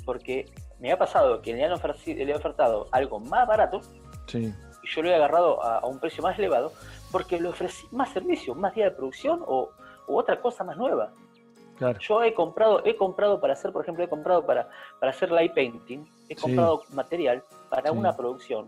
porque 0.06 0.46
me 0.80 0.92
ha 0.92 0.98
pasado 0.98 1.42
que 1.42 1.54
le 1.54 1.64
han 1.64 1.72
oferci- 1.72 2.16
le 2.16 2.32
he 2.32 2.36
ofertado 2.36 2.88
algo 2.92 3.20
más 3.20 3.48
barato 3.48 3.82
sí, 4.28 4.54
y 4.84 4.88
yo 4.96 5.02
lo 5.02 5.10
he 5.10 5.16
agarrado 5.16 5.64
a, 5.64 5.80
a 5.80 5.86
un 5.88 6.00
precio 6.00 6.22
más 6.22 6.38
elevado 6.38 6.72
porque 7.12 7.40
le 7.40 7.48
ofrecí 7.48 7.88
más 7.92 8.10
servicio, 8.12 8.54
más 8.54 8.76
día 8.76 8.86
de 8.86 8.92
producción 8.92 9.42
o, 9.48 9.70
u 10.08 10.18
otra 10.18 10.40
cosa 10.42 10.64
más 10.66 10.78
nueva. 10.78 11.14
Claro, 11.78 12.00
Yo 12.00 12.24
he 12.24 12.34
comprado, 12.34 12.82
he 12.86 12.96
comprado 12.96 13.40
para 13.40 13.54
hacer, 13.54 13.72
por 13.72 13.84
ejemplo, 13.84 14.04
he 14.04 14.10
comprado 14.10 14.46
para, 14.46 14.70
para 15.00 15.12
hacer 15.12 15.32
light 15.32 15.54
painting, 15.54 16.06
he 16.30 16.36
Sí. 16.36 16.42
comprado 16.42 16.82
material 16.92 17.44
para 17.70 17.92
Sí. 17.92 17.98
una 17.98 18.16
producción, 18.16 18.68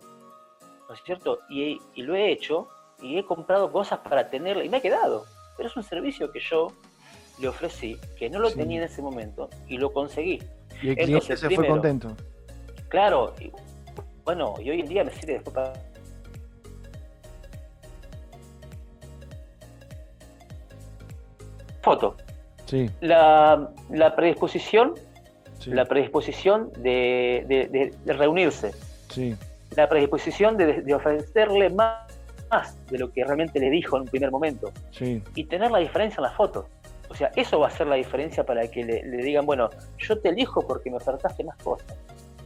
¿no 0.87 0.93
es 0.93 1.01
cierto? 1.03 1.39
Y, 1.49 1.79
y 1.95 2.01
lo 2.03 2.15
he 2.15 2.31
hecho 2.31 2.67
y 3.01 3.17
he 3.17 3.25
comprado 3.25 3.71
cosas 3.71 3.99
para 3.99 4.29
tenerla 4.29 4.63
y 4.63 4.69
me 4.69 4.77
ha 4.77 4.81
quedado. 4.81 5.25
Pero 5.57 5.67
es 5.69 5.75
un 5.75 5.83
servicio 5.83 6.31
que 6.31 6.39
yo 6.39 6.67
le 7.39 7.47
ofrecí, 7.47 7.97
que 8.17 8.29
no 8.29 8.39
lo 8.39 8.49
Sí. 8.49 8.57
tenía 8.57 8.77
en 8.79 8.83
ese 8.85 9.01
momento 9.01 9.49
y 9.67 9.77
lo 9.77 9.91
conseguí. 9.91 10.39
Y 10.81 10.89
el 10.89 10.95
cliente 10.95 11.03
Entonces, 11.03 11.39
se 11.39 11.49
fue 11.49 11.67
contento. 11.67 12.15
Claro, 12.89 13.33
y- 13.39 13.51
bueno, 14.25 14.55
y 14.59 14.69
hoy 14.69 14.79
en 14.81 14.85
día 14.87 15.03
me 15.03 15.11
sirve 15.11 15.33
después 15.33 15.53
para... 15.55 15.73
Foto. 21.81 22.15
Sí, 22.69 22.87
La, 23.01 23.67
la 23.89 24.15
predisposición, 24.15 24.93
sí, 25.59 25.71
la 25.71 25.85
predisposición 25.85 26.71
de, 26.77 27.43
de- 27.47 27.67
de- 27.67 27.93
de 28.05 28.13
reunirse, 28.13 28.71
sí, 29.09 29.35
la 29.75 29.89
predisposición 29.89 30.55
de, 30.55 30.81
de 30.83 30.93
ofrecerle 30.93 31.71
más, 31.71 32.05
más 32.51 32.85
de 32.87 32.99
lo 32.99 33.11
que 33.11 33.23
realmente 33.23 33.59
le 33.59 33.71
dijo 33.71 33.95
en 33.97 34.03
un 34.03 34.07
primer 34.07 34.29
momento 34.29 34.71
y 35.35 35.45
tener 35.45 35.71
la 35.71 35.79
diferencia 35.79 36.17
en 36.17 36.23
la 36.25 36.31
foto. 36.31 36.67
O 37.09 37.15
sea, 37.15 37.31
eso 37.35 37.59
va 37.59 37.67
a 37.67 37.71
ser 37.71 37.87
la 37.87 37.95
diferencia 37.95 38.43
para 38.45 38.67
que 38.69 38.83
le, 38.83 39.01
le 39.03 39.23
digan, 39.23 39.47
bueno, 39.47 39.69
yo 39.97 40.19
te 40.21 40.29
elijo 40.29 40.61
porque 40.61 40.91
me 40.91 40.97
ofertaste 40.97 41.43
más 41.43 41.57
cosas. 41.57 41.87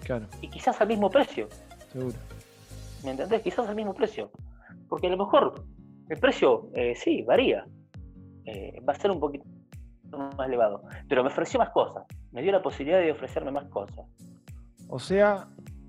claro, 0.05 0.25
Y 0.41 0.47
quizás 0.47 0.79
al 0.79 0.87
mismo 0.87 1.09
precio. 1.09 1.49
seguro. 1.91 2.15
¿Me 3.03 3.11
entendés? 3.11 3.41
Quizás 3.41 3.67
al 3.67 3.75
mismo 3.75 3.93
precio. 3.93 4.31
Porque 4.87 5.07
a 5.07 5.09
lo 5.09 5.17
mejor 5.17 5.65
el 6.07 6.17
precio, 6.17 6.69
eh, 6.75 6.93
sí, 6.95 7.23
varía. 7.23 7.65
Eh, 8.45 8.79
va 8.87 8.93
a 8.93 8.95
ser 8.95 9.11
un 9.11 9.19
poquito 9.19 9.43
más 10.17 10.47
elevado. 10.47 10.83
Pero 11.07 11.23
me 11.23 11.29
ofreció 11.29 11.59
más 11.59 11.69
cosas. 11.69 12.03
me 12.31 12.41
dio 12.41 12.51
la 12.51 12.61
posibilidad 12.61 12.99
de 12.99 13.11
ofrecerme 13.11 13.51
más 13.51 13.65
cosas. 13.65 14.05
O 14.89 14.99
sea, 14.99 15.47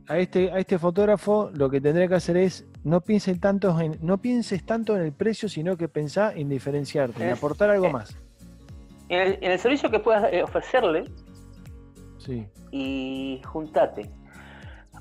a 0.09 0.19
este, 0.19 0.51
a 0.51 0.59
este 0.59 0.79
fotógrafo 0.79 1.51
lo 1.55 1.71
que 1.71 1.81
tendría 1.81 2.09
que 2.09 2.15
hacer 2.15 2.37
es 2.37 2.67
no 2.85 3.01
pienses 3.01 3.41
tanto 3.41 3.79
en, 3.81 3.99
no 4.03 4.19
pienses 4.19 4.65
tanto 4.65 4.97
en 4.97 5.03
el 5.03 5.13
precio, 5.13 5.49
sino 5.49 5.77
que 5.77 5.89
pensá 5.89 6.33
en 6.35 6.49
diferenciarte, 6.49 7.25
en 7.25 7.33
aportar 7.33 7.71
algo 7.71 7.91
más. 7.91 8.17
En 9.09 9.43
el, 9.43 9.59
servicio 9.59 9.91
que 9.91 10.01
puedas 10.01 10.33
eh, 10.33 10.43
ofrecerle 10.43 11.05
sí. 12.19 12.47
y 12.71 13.41
juntate. 13.45 14.11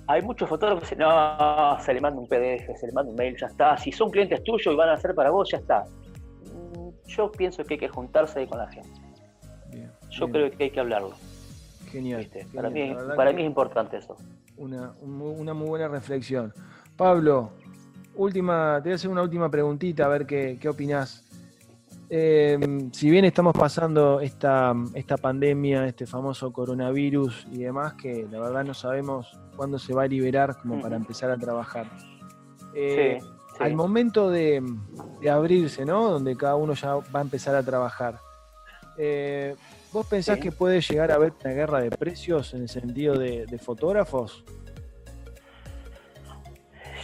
Hay 0.08 0.22
muchos 0.22 0.50
fotógrafos 0.50 0.84
que 0.84 0.96
dicen, 0.96 1.08
no, 1.08 1.78
se 1.80 1.94
le 1.94 2.02
manda 2.02 2.20
un 2.20 2.28
PDF, 2.28 2.78
se 2.78 2.88
le 2.88 2.94
manda 2.94 3.10
un 3.10 3.16
mail, 3.16 3.36
ya 3.40 3.48
está. 3.48 3.78
Si 3.78 3.92
son 3.92 4.10
clientes 4.10 4.44
tuyos 4.44 4.74
y 4.74 4.76
van 4.76 4.90
a 4.90 4.94
hacer 4.94 5.16
para 5.16 5.30
vos, 5.30 5.50
ya 5.50 5.58
está. 5.58 5.86
Mm, 6.52 6.90
yo 7.08 7.32
pienso 7.32 7.64
que 7.64 7.76
hay 7.76 7.80
que 7.80 7.88
juntarse 7.88 8.40
ahí 8.40 8.48
con 8.48 8.58
la 8.58 8.70
gente. 8.70 9.03
Yo 10.14 10.30
creo 10.30 10.52
que 10.52 10.64
hay 10.66 10.72
que 10.72 10.80
hablarlo. 10.80 11.14
Genial. 11.92 12.28
Para, 12.54 12.70
mí, 12.70 12.96
para 13.16 13.34
mí 13.34 13.42
es 13.42 13.48
importante 13.48 13.98
eso. 13.98 14.18
Una, 14.58 14.94
una 15.02 15.54
muy 15.54 15.68
buena 15.68 15.88
reflexión. 15.88 16.54
Pablo, 16.96 17.52
última, 18.16 18.80
te 18.82 18.90
voy 18.90 18.92
a 18.94 18.96
hacer 18.96 19.10
una 19.10 19.22
última 19.22 19.50
preguntita, 19.50 20.06
a 20.06 20.08
ver 20.08 20.26
qué, 20.26 20.58
qué 20.60 20.70
opinás. 20.70 21.24
Em, 22.10 22.92
si 22.92 23.10
bien 23.10 23.26
estamos 23.26 23.54
pasando 23.58 24.20
esta, 24.20 24.76
esta 24.94 25.18
pandemia, 25.18 25.88
este 25.88 26.06
famoso 26.06 26.54
coronavirus 26.54 27.48
y 27.52 27.64
demás, 27.64 27.94
que 27.94 28.28
la 28.30 28.40
verdad 28.40 28.64
no 28.64 28.76
sabemos 28.76 29.36
cuándo 29.56 29.80
se 29.80 29.94
va 29.94 30.04
a 30.04 30.08
liberar 30.08 30.58
como 30.62 30.80
para 30.80 30.96
empezar 30.96 31.32
a 31.32 31.38
trabajar. 31.38 31.88
Eh, 32.76 33.20
al 33.60 33.76
momento 33.76 34.30
de, 34.30 34.64
abrirse, 35.32 35.86
¿no? 35.86 36.10
Donde 36.10 36.36
cada 36.36 36.56
uno 36.56 36.74
ya 36.74 36.96
va 36.96 37.20
a 37.20 37.22
empezar 37.22 37.56
a 37.56 37.64
trabajar. 37.64 38.20
Eh, 38.98 39.56
¿Vos 39.94 40.08
pensás 40.08 40.40
que 40.40 40.52
puede 40.52 40.82
llegar 40.82 41.12
a 41.12 41.16
haber 41.16 41.34
una 41.46 41.54
guerra 41.54 41.80
de 41.80 41.92
precios 41.92 42.56
en 42.56 42.64
el 42.64 42.70
sentido 42.70 43.16
de, 43.16 43.60
fotógrafos? 43.60 44.44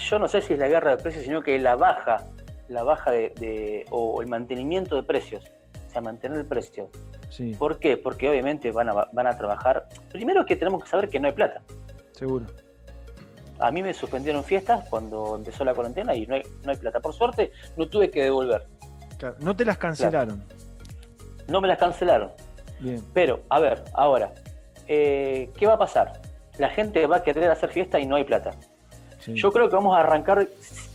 Yo 0.09 0.17
no 0.17 0.27
sé 0.27 0.41
si 0.41 0.53
es 0.53 0.59
la 0.59 0.67
guerra 0.67 0.95
de 0.95 1.03
precios, 1.03 1.23
sino 1.23 1.43
que 1.43 1.59
la 1.59 1.75
baja, 1.75 2.25
la 2.67 2.81
baja 2.81 3.11
de, 3.11 3.85
o 3.91 4.23
el 4.23 4.27
mantenimiento 4.27 4.95
de 4.95 5.03
precios, 5.03 5.45
o 5.87 5.91
sea, 5.91 6.01
mantener 6.01 6.39
el 6.39 6.47
precio. 6.47 6.89
Sí. 7.29 7.53
¿Por 7.53 7.77
qué? 7.77 7.95
Porque 7.95 8.27
obviamente 8.27 8.71
van 8.71 8.89
a, 8.89 8.93
van 9.13 9.27
a 9.27 9.37
trabajar. 9.37 9.87
Primero 10.11 10.43
que 10.47 10.55
tenemos 10.55 10.83
que 10.83 10.89
saber 10.89 11.09
que 11.09 11.19
no 11.19 11.27
hay 11.27 11.33
plata. 11.33 11.61
Seguro. 12.13 12.47
A 13.59 13.69
mí 13.69 13.83
me 13.83 13.93
suspendieron 13.93 14.43
fiestas 14.43 14.89
cuando 14.89 15.35
empezó 15.35 15.63
la 15.63 15.75
cuarentena 15.75 16.15
y 16.15 16.25
no 16.25 16.33
hay, 16.33 16.43
no 16.63 16.71
hay 16.71 16.77
plata. 16.77 16.99
Por 17.01 17.13
suerte, 17.13 17.51
no 17.77 17.87
tuve 17.87 18.09
que 18.09 18.23
devolver. 18.23 18.65
Claro, 19.19 19.35
no 19.41 19.55
te 19.55 19.63
las 19.63 19.77
cancelaron. 19.77 20.43
No 21.47 21.61
me 21.61 21.67
las 21.67 21.77
cancelaron. 21.77 22.31
Pero, 23.13 23.41
a 23.49 23.59
ver, 23.59 23.83
ahora, 23.93 24.33
eh, 24.87 25.49
¿qué 25.57 25.67
va 25.67 25.73
a 25.73 25.77
pasar? 25.77 26.21
La 26.57 26.69
gente 26.69 27.05
va 27.07 27.17
a 27.17 27.23
querer 27.23 27.49
hacer 27.49 27.69
fiesta 27.69 27.99
y 27.99 28.05
no 28.05 28.15
hay 28.15 28.23
plata. 28.23 28.51
Yo 29.27 29.51
creo 29.51 29.69
que 29.69 29.75
vamos 29.75 29.95
a 29.95 29.99
arrancar 29.99 30.47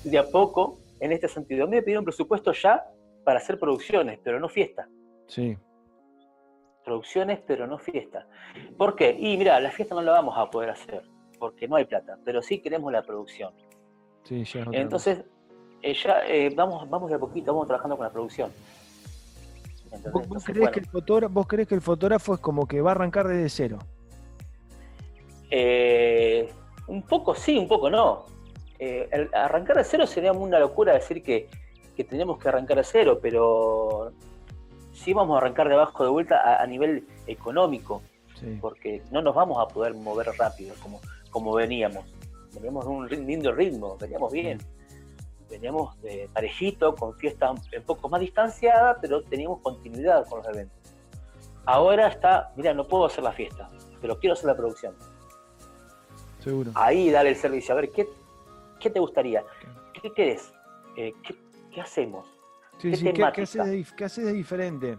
de 0.03 0.19
a 0.19 0.25
poco 0.25 0.79
en 1.01 1.13
este 1.13 1.29
sentido. 1.29 1.69
Me 1.69 1.83
pidieron 1.83 2.05
presupuesto 2.05 2.53
ya 2.53 2.85
para 3.23 3.39
hacer 3.39 3.59
producciones, 3.59 4.19
pero 4.23 4.41
no 4.41 4.49
fiesta. 4.49 4.89
Sí. 5.27 5.57
Producciones, 6.85 7.41
pero 7.47 7.67
no 7.67 7.79
fiesta. 7.79 8.27
¿Por 8.77 8.97
qué? 8.97 9.17
Y 9.19 9.37
mira, 9.37 9.59
la 9.61 9.71
fiesta 9.71 9.95
no 9.95 10.03
la 10.03 10.13
vamos 10.13 10.37
a 10.37 10.51
poder 10.51 10.71
hacer 10.71 11.03
porque 11.39 11.69
no 11.69 11.77
hay 11.77 11.85
plata, 11.85 12.19
pero 12.25 12.43
sí 12.43 12.61
queremos 12.61 12.91
la 12.93 13.03
producción. 13.03 13.53
Sí, 14.23 14.45
ya 14.45 14.65
Entonces, 14.73 15.25
eh, 15.83 15.95
ya 15.95 16.27
eh, 16.27 16.51
vamos, 16.55 16.89
vamos 16.89 17.11
de 17.11 17.17
a 17.17 17.19
poquito, 17.19 17.53
vamos 17.53 17.67
trabajando 17.67 17.97
con 17.97 18.05
la 18.07 18.13
producción. 18.13 18.51
¿Vos, 20.13 20.45
crees 20.45 20.71
que 20.71 20.81
el 20.81 20.87
fotógrafo, 20.87 21.33
¿Vos 21.33 21.47
crees 21.47 21.69
que 21.69 21.75
el 21.75 21.81
fotógrafo 21.81 22.35
es 22.35 22.41
como 22.41 22.67
que 22.67 22.81
va 22.81 22.91
a 22.91 22.95
arrancar 22.95 23.29
desde 23.29 23.49
cero? 23.49 23.79
Eh, 25.51 26.51
un 26.87 27.03
poco 27.03 27.35
sí, 27.35 27.57
un 27.59 27.69
poco 27.69 27.91
no. 27.91 28.27
Eh, 28.79 29.09
arrancar 29.33 29.77
de 29.77 29.85
cero 29.85 30.07
sería 30.07 30.33
una 30.33 30.59
locura 30.59 30.93
decir 30.95 31.23
que, 31.23 31.49
tenemos 32.09 32.39
que 32.39 32.49
arrancar 32.49 32.79
de 32.79 32.85
cero, 32.85 33.19
pero 33.23 34.13
sí 34.93 35.13
vamos 35.13 35.37
a 35.37 35.39
arrancar 35.39 35.69
de 35.69 35.75
abajo 35.75 36.05
de 36.05 36.11
vuelta 36.11 36.61
a, 36.61 36.67
nivel 36.67 37.07
económico, 37.27 38.03
porque 38.61 39.03
no 39.11 39.23
nos 39.23 39.35
vamos 39.35 39.59
a 39.59 39.73
poder 39.73 39.95
mover 39.95 40.27
rápido 40.37 40.75
como, 40.83 41.01
como 41.31 41.55
veníamos. 41.55 42.05
Veníamos 42.53 42.85
un 42.87 43.09
lindo 43.09 43.53
ritmo, 43.53 43.97
veníamos 43.97 44.33
bien 44.33 44.59
veníamos 45.49 46.01
de 46.03 46.29
parejito, 46.33 46.95
con 46.95 47.15
fiesta 47.15 47.51
un 47.51 47.61
poco 47.87 48.09
más 48.09 48.21
distanciada, 48.21 48.99
pero 49.01 49.23
teníamos 49.23 49.61
continuidad 49.61 50.27
con 50.29 50.39
los 50.39 50.49
eventos. 50.49 50.79
Ahora 51.67 52.09
está, 52.09 52.53
mira, 52.57 52.75
no 52.75 52.87
puedo 52.87 53.07
hacer 53.07 53.25
la 53.25 53.33
fiesta, 53.33 53.69
pero 54.01 54.19
quiero 54.19 54.35
hacer 54.35 54.47
la 54.47 54.57
producción. 54.57 54.95
Seguro. 56.41 56.73
Ahí 56.75 57.11
dale 57.11 57.31
el 57.31 57.37
servicio. 57.37 57.73
A 57.73 57.77
ver, 57.77 57.91
¿qué, 57.91 58.07
qué 58.79 58.91
te 58.91 59.01
gustaría? 59.01 59.43
¿Qué 60.01 60.13
querés? 60.13 60.53
Eh, 60.97 61.13
¿qué, 61.73 61.81
hacemos? 61.81 62.27
Sí, 62.79 62.91
¿Qué, 62.91 62.97
sí, 62.97 63.13
¿qué, 63.13 64.05
haces 64.05 64.25
de, 64.25 64.33
diferente? 64.33 64.99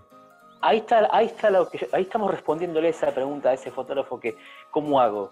Ahí 0.62 0.80
está, 0.80 1.08
ahí 1.12 1.28
está 1.28 1.52
lo 1.52 1.70
que 1.70 1.88
ahí 1.92 2.04
estamos 2.04 2.32
respondiéndole 2.32 2.90
esa 2.90 3.14
pregunta 3.14 3.50
a 3.50 3.54
ese 3.54 3.70
fotógrafo 3.70 4.20
que 4.20 4.36
¿cómo 4.72 5.00
hago? 5.00 5.32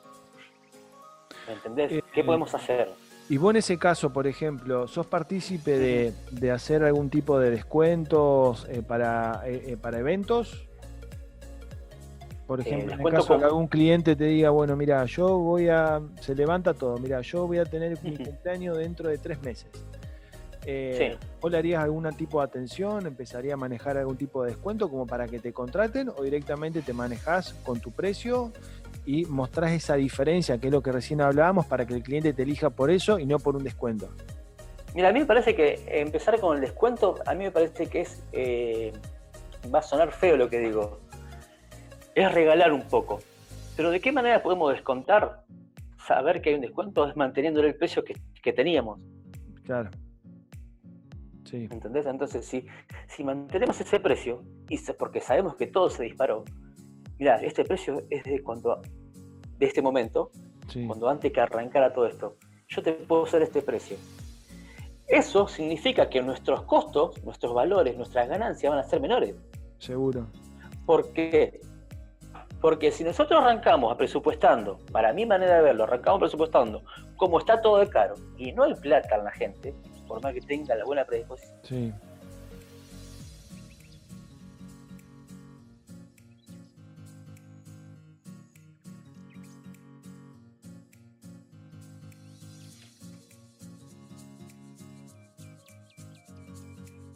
¿Me 1.47 1.53
entendés? 1.53 1.91
Eh, 1.91 2.03
¿Qué 2.13 2.23
podemos 2.23 2.53
hacer? 2.53 2.91
Y 3.29 3.37
vos 3.37 3.51
en 3.51 3.57
ese 3.57 3.77
caso, 3.77 4.11
por 4.11 4.27
ejemplo, 4.27 4.87
¿sos 4.87 5.07
partícipe 5.07 6.13
de, 6.31 6.51
hacer 6.51 6.83
algún 6.83 7.09
tipo 7.09 7.39
de 7.39 7.51
descuentos 7.51 8.67
eh, 8.69 8.81
para, 8.81 9.41
eh, 9.45 9.63
eh, 9.67 9.77
para 9.77 9.99
eventos? 9.99 10.67
Por 12.45 12.59
ejemplo, 12.59 12.93
en 12.93 12.99
el 12.99 13.11
caso 13.13 13.33
de 13.33 13.39
que 13.39 13.45
algún 13.45 13.67
cliente 13.67 14.15
te 14.15 14.25
diga, 14.25 14.49
bueno, 14.49 14.75
mira, 14.75 15.05
yo 15.05 15.37
voy 15.39 15.69
a, 15.69 16.01
se 16.19 16.35
levanta 16.35 16.73
todo, 16.73 16.97
mira, 16.97 17.21
yo 17.21 17.47
voy 17.47 17.57
a 17.57 17.65
tener 17.65 17.97
mi 18.03 18.17
cumpleaños 18.17 18.77
dentro 18.77 19.09
de 19.09 19.17
tres 19.17 19.41
meses. 19.41 19.67
Eh, 20.65 21.17
¿Vos 21.41 21.51
le 21.51 21.57
harías 21.57 21.83
algún 21.83 22.09
tipo 22.15 22.39
de 22.39 22.45
atención? 22.45 23.05
¿Empezaría 23.05 23.53
a 23.53 23.57
manejar 23.57 23.97
algún 23.97 24.17
tipo 24.17 24.43
de 24.43 24.51
descuento 24.51 24.89
como 24.89 25.05
para 25.05 25.27
que 25.27 25.39
te 25.39 25.51
contraten? 25.51 26.09
¿O 26.09 26.23
directamente 26.23 26.81
te 26.81 26.93
manejas 26.93 27.53
con 27.65 27.79
tu 27.79 27.91
precio 27.91 28.51
y 29.05 29.25
mostrás 29.25 29.71
esa 29.71 29.95
diferencia, 29.95 30.57
que 30.57 30.67
es 30.67 30.73
lo 30.73 30.81
que 30.81 30.91
recién 30.91 31.21
hablábamos, 31.21 31.65
para 31.65 31.85
que 31.85 31.93
el 31.93 32.03
cliente 32.03 32.33
te 32.33 32.43
elija 32.43 32.69
por 32.69 32.89
eso 32.89 33.19
y 33.19 33.25
no 33.25 33.39
por 33.39 33.55
un 33.55 33.63
descuento. 33.63 34.09
Mira, 34.95 35.09
a 35.09 35.11
mí 35.11 35.19
me 35.19 35.25
parece 35.25 35.55
que 35.55 35.83
empezar 35.87 36.39
con 36.39 36.55
el 36.55 36.61
descuento, 36.61 37.15
a 37.25 37.33
mí 37.33 37.45
me 37.45 37.51
parece 37.51 37.87
que 37.87 38.01
es, 38.01 38.23
eh, 38.31 38.93
va 39.73 39.79
a 39.79 39.81
sonar 39.81 40.11
feo 40.11 40.37
lo 40.37 40.49
que 40.49 40.59
digo, 40.59 40.99
es 42.15 42.31
regalar 42.31 42.71
un 42.71 42.83
poco. 42.83 43.19
Pero 43.75 43.89
¿de 43.89 43.99
qué 43.99 44.11
manera 44.11 44.43
podemos 44.43 44.71
descontar? 44.71 45.43
Saber 46.07 46.41
que 46.41 46.49
hay 46.49 46.55
un 46.55 46.61
descuento 46.61 47.07
es 47.07 47.15
manteniendo 47.15 47.61
el 47.61 47.75
precio 47.75 48.03
que, 48.03 48.53
teníamos. 48.53 48.99
Claro. 49.63 49.89
Sí. 51.45 51.67
¿Entendés? 51.71 52.05
Entonces, 52.05 52.45
si, 52.45 52.67
si 53.07 53.23
mantenemos 53.23 53.79
ese 53.79 53.99
precio, 53.99 54.43
y 54.69 54.77
porque 54.93 55.21
sabemos 55.21 55.55
que 55.55 55.67
todo 55.67 55.89
se 55.89 56.03
disparó, 56.03 56.43
mira, 57.23 57.37
este 57.37 57.63
precio 57.63 58.03
es 58.09 58.21
de 58.25 58.43
cuando, 58.43 58.81
de 59.57 59.65
este 59.65 59.81
momento, 59.81 60.29
cuando 60.85 61.07
antes 61.07 61.31
que 61.31 61.39
arrancara 61.39 61.93
todo 61.93 62.05
esto, 62.05 62.35
yo 62.67 62.83
te 62.83 62.91
puedo 62.91 63.23
hacer 63.23 63.41
este 63.43 63.61
precio. 63.61 63.95
Eso 65.07 65.47
significa 65.47 66.09
que 66.09 66.21
nuestros 66.21 66.63
costos, 66.63 67.23
nuestros 67.23 67.53
valores, 67.53 67.95
nuestras 67.95 68.27
ganancias 68.27 68.69
van 68.69 68.79
a 68.79 68.83
ser 68.83 68.99
menores. 68.99 69.35
Seguro. 69.77 70.27
¿Por 70.85 71.13
qué? 71.13 71.61
Porque 72.59 72.91
si 72.91 73.05
nosotros 73.05 73.41
arrancamos 73.41 73.93
a 73.93 73.95
presupuestando, 73.95 74.79
para 74.91 75.13
mi 75.13 75.25
manera 75.25 75.55
de 75.55 75.61
verlo, 75.61 75.85
arrancamos 75.85 76.19
presupuestando, 76.19 76.83
como 77.15 77.39
está 77.39 77.61
todo 77.61 77.77
de 77.77 77.87
caro 77.87 78.15
y 78.37 78.51
no 78.51 78.63
hay 78.63 78.75
plata 78.75 79.15
en 79.15 79.23
la 79.23 79.31
gente, 79.31 79.73
por 80.09 80.21
más 80.21 80.33
que 80.33 80.41
tenga 80.41 80.75
la 80.75 80.83
buena 80.83 81.05
predisposición, 81.05 81.57
sí. 81.63 81.93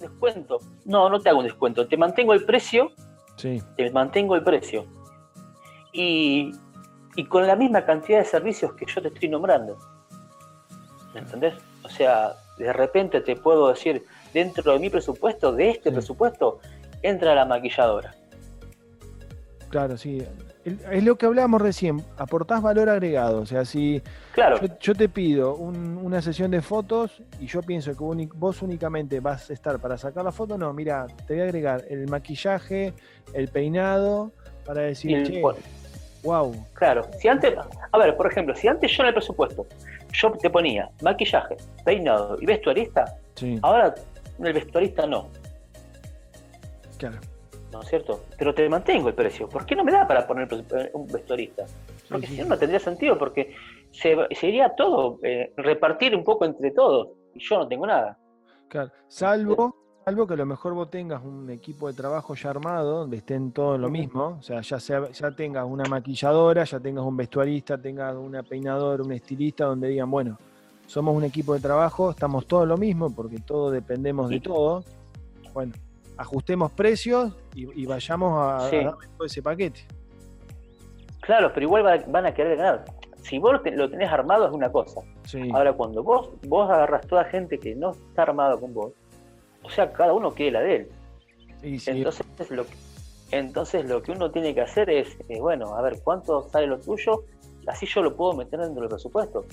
Descuento. 0.10 0.60
No, 0.86 1.10
no 1.10 1.20
te 1.20 1.30
hago 1.30 1.40
un 1.40 1.46
descuento. 1.46 1.88
Te 1.88 1.98
mantengo 1.98 2.34
el 2.34 2.46
precio. 2.46 2.92
Sí. 3.36 3.62
Te 3.76 3.90
mantengo 3.92 4.36
el 4.36 4.44
precio. 4.44 4.86
Y, 5.92 6.52
con 7.30 7.48
la 7.48 7.56
misma 7.56 7.86
cantidad 7.86 8.20
de 8.20 8.26
servicios 8.26 8.74
que 8.74 8.86
yo 8.86 9.02
te 9.02 9.08
estoy 9.08 9.30
nombrando. 9.30 9.78
¿Me 11.14 11.22
entendés? 11.22 11.56
O 11.84 11.90
sea, 11.90 12.34
de 12.58 12.72
repente 12.74 13.22
te 13.22 13.36
puedo 13.36 13.70
decir, 13.70 14.06
dentro 14.34 14.74
de 14.74 14.80
mi 14.80 14.90
presupuesto, 14.90 15.52
de 15.52 15.72
este 15.72 15.92
presupuesto, 15.92 16.60
entra 17.02 17.34
la 17.34 17.46
maquilladora. 17.46 18.14
Claro, 19.70 19.98
sí 19.98 20.24
es 20.92 21.04
lo 21.04 21.18
que 21.18 21.26
hablábamos 21.26 21.62
recién, 21.62 22.04
aportás 22.18 22.62
valor 22.62 22.90
agregado. 22.90 23.42
O 23.42 23.46
sea, 23.46 23.66
si 23.66 24.02
claro. 24.32 24.60
yo, 24.80 24.96
te 24.96 25.10
pido 25.10 25.56
una 25.56 26.22
sesión 26.22 26.52
de 26.52 26.62
fotos 26.62 27.22
y 27.40 27.48
yo 27.48 27.62
pienso 27.62 27.92
que 27.92 28.28
vos 28.36 28.62
únicamente 28.62 29.20
vas 29.20 29.50
a 29.50 29.54
estar 29.54 29.80
para 29.80 29.98
sacar 29.98 30.24
la 30.24 30.32
foto, 30.32 30.58
no, 30.58 30.74
mira, 30.74 31.08
te 31.26 31.34
voy 31.34 31.42
a 31.42 31.46
agregar 31.46 31.84
el 31.90 32.08
maquillaje, 32.08 32.94
el 33.34 33.48
peinado, 33.50 34.32
para 34.66 34.82
decir, 34.82 35.24
che, 35.24 35.42
Wow. 36.24 36.66
Claro, 36.74 37.08
si 37.20 37.28
antes, 37.28 37.54
a 37.92 37.98
ver, 37.98 38.18
por 38.18 38.30
ejemplo, 38.30 38.54
si 38.56 38.68
antes 38.68 38.92
yo 38.92 39.04
en 39.04 39.10
el 39.10 39.14
presupuesto, 39.14 39.66
yo 40.12 40.32
te 40.32 40.50
ponía 40.50 40.90
maquillaje, 41.02 41.56
peinado 41.86 42.38
y 42.42 42.46
vestuarista, 42.46 43.16
Sí, 43.36 43.60
ahora 43.62 43.94
el 44.40 44.54
vestuarista 44.54 45.06
no, 45.06 45.30
claro. 46.98 47.20
¿No 47.72 47.82
es 47.82 47.90
cierto? 47.90 48.22
Pero 48.38 48.54
te 48.54 48.68
mantengo 48.70 49.10
el 49.10 49.14
precio. 49.14 49.48
¿Por 49.50 49.66
qué 49.66 49.76
no 49.76 49.84
me 49.84 49.92
da 49.92 50.08
para 50.08 50.26
poner 50.26 50.48
un 50.94 51.08
vestuarista? 51.08 51.66
Porque 52.10 52.28
Sí, 52.28 52.36
si 52.36 52.42
no, 52.42 52.50
no 52.50 52.58
tendría 52.58 52.80
sentido, 52.80 53.18
porque 53.18 53.54
se, 53.92 54.16
se 54.32 54.48
iría 54.48 54.70
todo, 54.76 55.20
eh, 55.24 55.54
repartir 55.58 56.16
un 56.16 56.24
poco 56.24 56.46
entre 56.46 56.72
todos, 56.72 57.10
y 57.34 57.40
yo 57.40 57.58
no 57.58 57.68
tengo 57.68 57.86
nada. 57.86 58.18
Claro, 58.70 58.92
salvo, 59.08 59.76
salvo 60.06 60.28
que 60.28 60.34
a 60.34 60.38
lo 60.38 60.46
mejor 60.46 60.74
vos 60.74 60.90
tengas 60.90 61.24
un 61.24 61.50
equipo 61.50 61.88
de 61.88 61.94
trabajo 61.94 62.36
ya 62.36 62.50
armado, 62.50 63.00
donde 63.00 63.18
estén 63.18 63.52
todos 63.52 63.80
lo 63.80 63.90
mismo, 63.90 64.38
o 64.40 64.42
sea, 64.42 64.62
ya, 64.62 64.80
sea, 64.80 65.10
ya 65.12 65.32
tengas 65.32 65.66
una 65.66 65.86
maquilladora, 65.86 66.64
ya 66.64 66.80
tengas 66.80 67.06
un 67.06 67.18
vestuarista, 67.18 67.78
tengas 67.82 68.16
una 68.16 68.44
peinadora, 68.44 69.04
un 69.04 69.12
estilista, 69.12 69.66
donde 69.66 69.90
digan, 69.90 70.10
bueno, 70.10 70.38
somos 70.86 71.16
un 71.16 71.26
equipo 71.26 71.54
de 71.54 71.60
trabajo, 71.60 72.12
estamos 72.12 72.46
todos 72.46 72.68
lo 72.68 72.78
mismo, 72.78 73.14
porque 73.14 73.40
todos 73.40 73.74
dependemos 73.74 74.30
de 74.30 74.40
todo. 74.40 74.84
Bueno, 75.54 75.74
ajustemos 76.18 76.72
precios 76.72 77.34
y, 77.56 77.82
y 77.82 77.86
vayamos 77.86 78.38
a, 78.40 78.58
a 78.58 78.70
Sí. 78.70 78.78
darle 78.78 79.08
todo 79.18 79.26
ese 79.26 79.42
paquete. 79.42 79.82
Claro, 81.22 81.52
pero 81.54 81.66
igual 81.66 81.86
va- 81.86 82.04
van 82.08 82.26
a 82.26 82.34
querer 82.34 82.58
ganar. 82.58 82.86
Si 83.22 83.38
vos 83.40 83.54
lo 83.54 83.62
te- 83.62 83.72
lo 83.72 83.90
tenés 83.90 84.10
armado 84.12 84.48
es 84.48 84.54
una 84.54 84.72
cosa. 84.72 85.02
Sí, 85.26 85.50
Ahora, 85.54 85.74
cuando 85.74 86.04
vos, 86.04 86.30
vos 86.48 86.70
agarras 86.70 87.06
toda 87.08 87.26
gente 87.26 87.60
que 87.60 87.76
no 87.76 87.92
está 87.92 88.22
armado 88.24 88.60
con 88.60 88.74
vos, 88.74 88.94
o 89.64 89.70
sea, 89.70 89.92
cada 89.92 90.14
uno 90.14 90.32
quiere 90.34 90.52
la 90.54 90.62
de 90.62 90.76
él. 90.76 90.90
sí, 91.80 91.90
Entonces 91.92 92.26
lo, 92.52 92.66
que- 92.66 92.76
entonces 93.32 93.86
lo 93.90 94.02
que 94.02 94.12
uno 94.12 94.32
tiene 94.32 94.54
que 94.54 94.62
hacer 94.62 94.90
es, 94.90 95.18
eh, 95.28 95.40
bueno, 95.42 95.76
a 95.76 95.82
ver, 95.82 96.00
¿cuánto 96.04 96.48
sale 96.50 96.68
lo 96.68 96.80
tuyo? 96.80 97.24
Así 97.68 97.86
yo 97.86 98.02
lo 98.02 98.16
puedo 98.16 98.34
meter 98.34 98.60
dentro 98.62 98.82
del 98.82 98.90
presupuesto. 98.90 99.46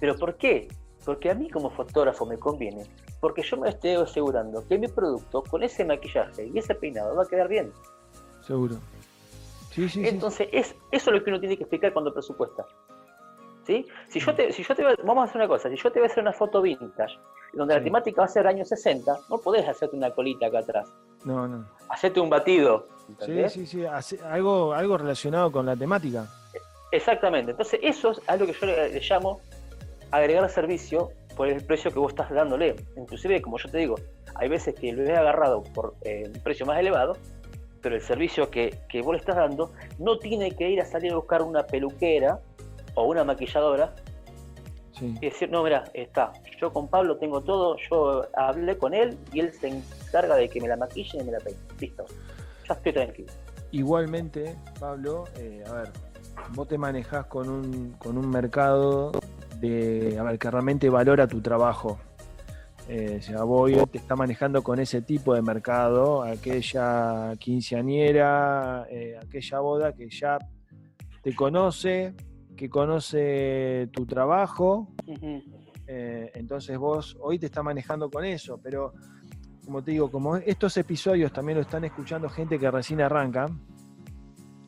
¿Pero 0.00 0.16
por 0.16 0.36
qué? 0.36 0.68
Porque 1.08 1.30
a 1.30 1.34
mí 1.34 1.48
como 1.48 1.70
fotógrafo 1.70 2.26
me 2.26 2.36
conviene. 2.38 2.84
Porque 3.18 3.40
yo 3.42 3.56
me 3.56 3.70
estoy 3.70 3.92
asegurando 3.92 4.62
que 4.68 4.76
mi 4.76 4.88
producto 4.88 5.42
con 5.42 5.62
ese 5.62 5.82
maquillaje 5.82 6.50
y 6.52 6.58
ese 6.58 6.74
peinado 6.74 7.16
va 7.16 7.22
a 7.22 7.26
quedar 7.26 7.48
bien. 7.48 7.72
seguro. 8.42 8.74
Sí, 9.70 9.88
sí, 9.88 10.02
sí. 10.02 10.06
Entonces, 10.06 10.50
es, 10.52 10.74
eso 10.92 11.10
es 11.10 11.16
lo 11.16 11.24
que 11.24 11.30
uno 11.30 11.40
tiene 11.40 11.56
que 11.56 11.62
explicar 11.62 11.94
cuando 11.94 12.12
presupuesta. 12.12 12.66
¿Sí? 13.66 13.86
Si 14.10 14.20
yo 14.20 14.34
te, 14.34 14.52
si 14.52 14.62
yo 14.62 14.74
te 14.74 14.82
vamos 15.02 15.22
a 15.22 15.24
hacer 15.30 15.36
una 15.36 15.48
cosa, 15.48 15.70
si 15.70 15.76
yo 15.76 15.90
te 15.90 15.98
voy 15.98 16.08
a 16.08 16.12
hacer 16.12 16.22
una 16.22 16.34
foto 16.34 16.60
vintage, 16.60 17.18
donde 17.54 17.72
Sí. 17.72 17.80
la 17.80 17.84
temática 17.84 18.20
va 18.20 18.26
a 18.26 18.28
ser 18.28 18.46
años 18.46 18.68
60, 18.68 19.18
no 19.30 19.38
podés 19.38 19.66
hacerte 19.66 19.96
una 19.96 20.10
colita 20.10 20.48
acá 20.48 20.58
atrás. 20.58 20.92
No, 21.24 21.48
no. 21.48 21.64
Hacete 21.88 22.20
un 22.20 22.28
batido. 22.28 22.86
Sí, 23.24 23.48
sí, 23.48 23.66
sí. 23.66 23.86
hace- 23.86 24.20
algo, 24.24 24.74
algo 24.74 24.98
relacionado 24.98 25.50
con 25.50 25.64
la 25.64 25.74
temática. 25.74 26.26
Exactamente. 26.92 27.52
Entonces, 27.52 27.80
eso 27.82 28.10
es 28.10 28.20
algo 28.26 28.44
que 28.44 28.52
yo 28.52 28.66
le, 28.66 28.90
le 28.90 29.00
llamo 29.00 29.40
agregar 30.10 30.48
servicio 30.50 31.10
por 31.36 31.48
el 31.48 31.64
precio 31.64 31.90
que 31.90 31.98
vos 31.98 32.12
estás 32.12 32.30
dándole. 32.30 32.76
Inclusive, 32.96 33.40
como 33.42 33.58
yo 33.58 33.68
te 33.68 33.78
digo, 33.78 33.94
hay 34.34 34.48
veces 34.48 34.74
que 34.74 34.92
lo 34.92 35.04
he 35.04 35.16
agarrado 35.16 35.62
por 35.62 35.94
eh, 36.02 36.24
un 36.26 36.40
precio 36.42 36.66
más 36.66 36.78
elevado, 36.78 37.16
pero 37.80 37.94
el 37.94 38.02
servicio 38.02 38.50
que, 38.50 38.76
que 38.88 39.02
vos 39.02 39.12
le 39.12 39.20
estás 39.20 39.36
dando 39.36 39.72
no 39.98 40.18
tiene 40.18 40.50
que 40.52 40.68
ir 40.68 40.80
a 40.80 40.84
salir 40.84 41.12
a 41.12 41.16
buscar 41.16 41.42
una 41.42 41.64
peluquera 41.66 42.40
o 42.94 43.04
una 43.04 43.24
maquilladora 43.24 43.94
Sí. 44.98 45.14
y 45.20 45.26
decir, 45.26 45.48
no, 45.48 45.62
mira, 45.62 45.84
está, 45.94 46.32
yo 46.60 46.72
con 46.72 46.88
Pablo 46.88 47.18
tengo 47.18 47.40
todo, 47.40 47.76
yo 47.88 48.26
hablé 48.34 48.76
con 48.76 48.94
él 48.94 49.16
y 49.32 49.38
él 49.38 49.52
se 49.52 49.68
encarga 49.68 50.34
de 50.34 50.48
que 50.48 50.60
me 50.60 50.66
la 50.66 50.76
maquille 50.76 51.18
y 51.20 51.22
me 51.22 51.30
la 51.30 51.38
peine. 51.38 51.60
Listo. 51.78 52.04
Ya 52.68 52.74
estoy 52.74 52.92
tranquilo. 52.92 53.32
Igualmente, 53.70 54.56
Pablo, 54.80 55.24
eh, 55.36 55.62
a 55.68 55.72
ver, 55.72 55.90
vos 56.54 56.66
te 56.66 56.76
manejás 56.78 57.26
con 57.26 57.48
un, 57.48 57.92
con 57.92 58.18
un 58.18 58.28
mercado 58.28 59.12
de, 59.60 60.16
a 60.18 60.22
ver, 60.22 60.38
que 60.38 60.50
realmente 60.50 60.88
valora 60.88 61.26
tu 61.26 61.40
trabajo. 61.40 61.98
Eh, 62.88 63.18
o 63.18 63.22
sea, 63.22 63.86
te 63.86 63.98
está 63.98 64.16
manejando 64.16 64.62
con 64.62 64.78
ese 64.78 65.02
tipo 65.02 65.34
de 65.34 65.42
mercado, 65.42 66.22
aquella 66.22 67.34
quinceañera, 67.38 68.86
eh, 68.90 69.18
aquella 69.22 69.60
boda 69.60 69.92
que 69.92 70.08
ya 70.08 70.38
te 71.22 71.34
conoce, 71.34 72.14
que 72.56 72.70
conoce 72.70 73.90
tu 73.92 74.06
trabajo, 74.06 74.88
eh, 75.86 76.30
entonces 76.34 76.78
vos 76.78 77.16
hoy 77.20 77.38
te 77.38 77.46
está 77.46 77.62
manejando 77.62 78.10
con 78.10 78.24
eso, 78.24 78.58
pero 78.62 78.94
como 79.66 79.82
te 79.82 79.90
digo, 79.90 80.10
como 80.10 80.36
estos 80.36 80.74
episodios 80.78 81.30
también 81.30 81.56
lo 81.56 81.62
están 81.62 81.84
escuchando 81.84 82.30
gente 82.30 82.58
que 82.58 82.70
recién 82.70 83.02
arranca, 83.02 83.46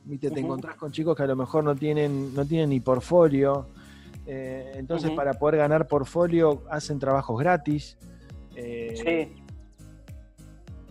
viste, 0.05 0.29
te 0.29 0.41
Ujú. 0.41 0.47
encontrás 0.47 0.77
con 0.77 0.93
chicos 0.93 1.17
que 1.17 1.23
a 1.23 1.27
lo 1.27 1.37
mejor 1.37 1.65
no 1.65 1.75
tienen, 1.75 2.35
no 2.35 2.45
tienen 2.45 2.69
ni 2.69 2.81
portfolio, 2.81 3.69
eh, 4.33 4.75
entonces 4.77 5.11
para 5.11 5.35
poder 5.35 5.57
ganar 5.57 5.89
portfolio 5.89 6.63
hacen 6.71 7.01
trabajos 7.01 7.37
gratis. 7.41 7.99
eh, 8.55 8.95
Sí, 8.95 9.43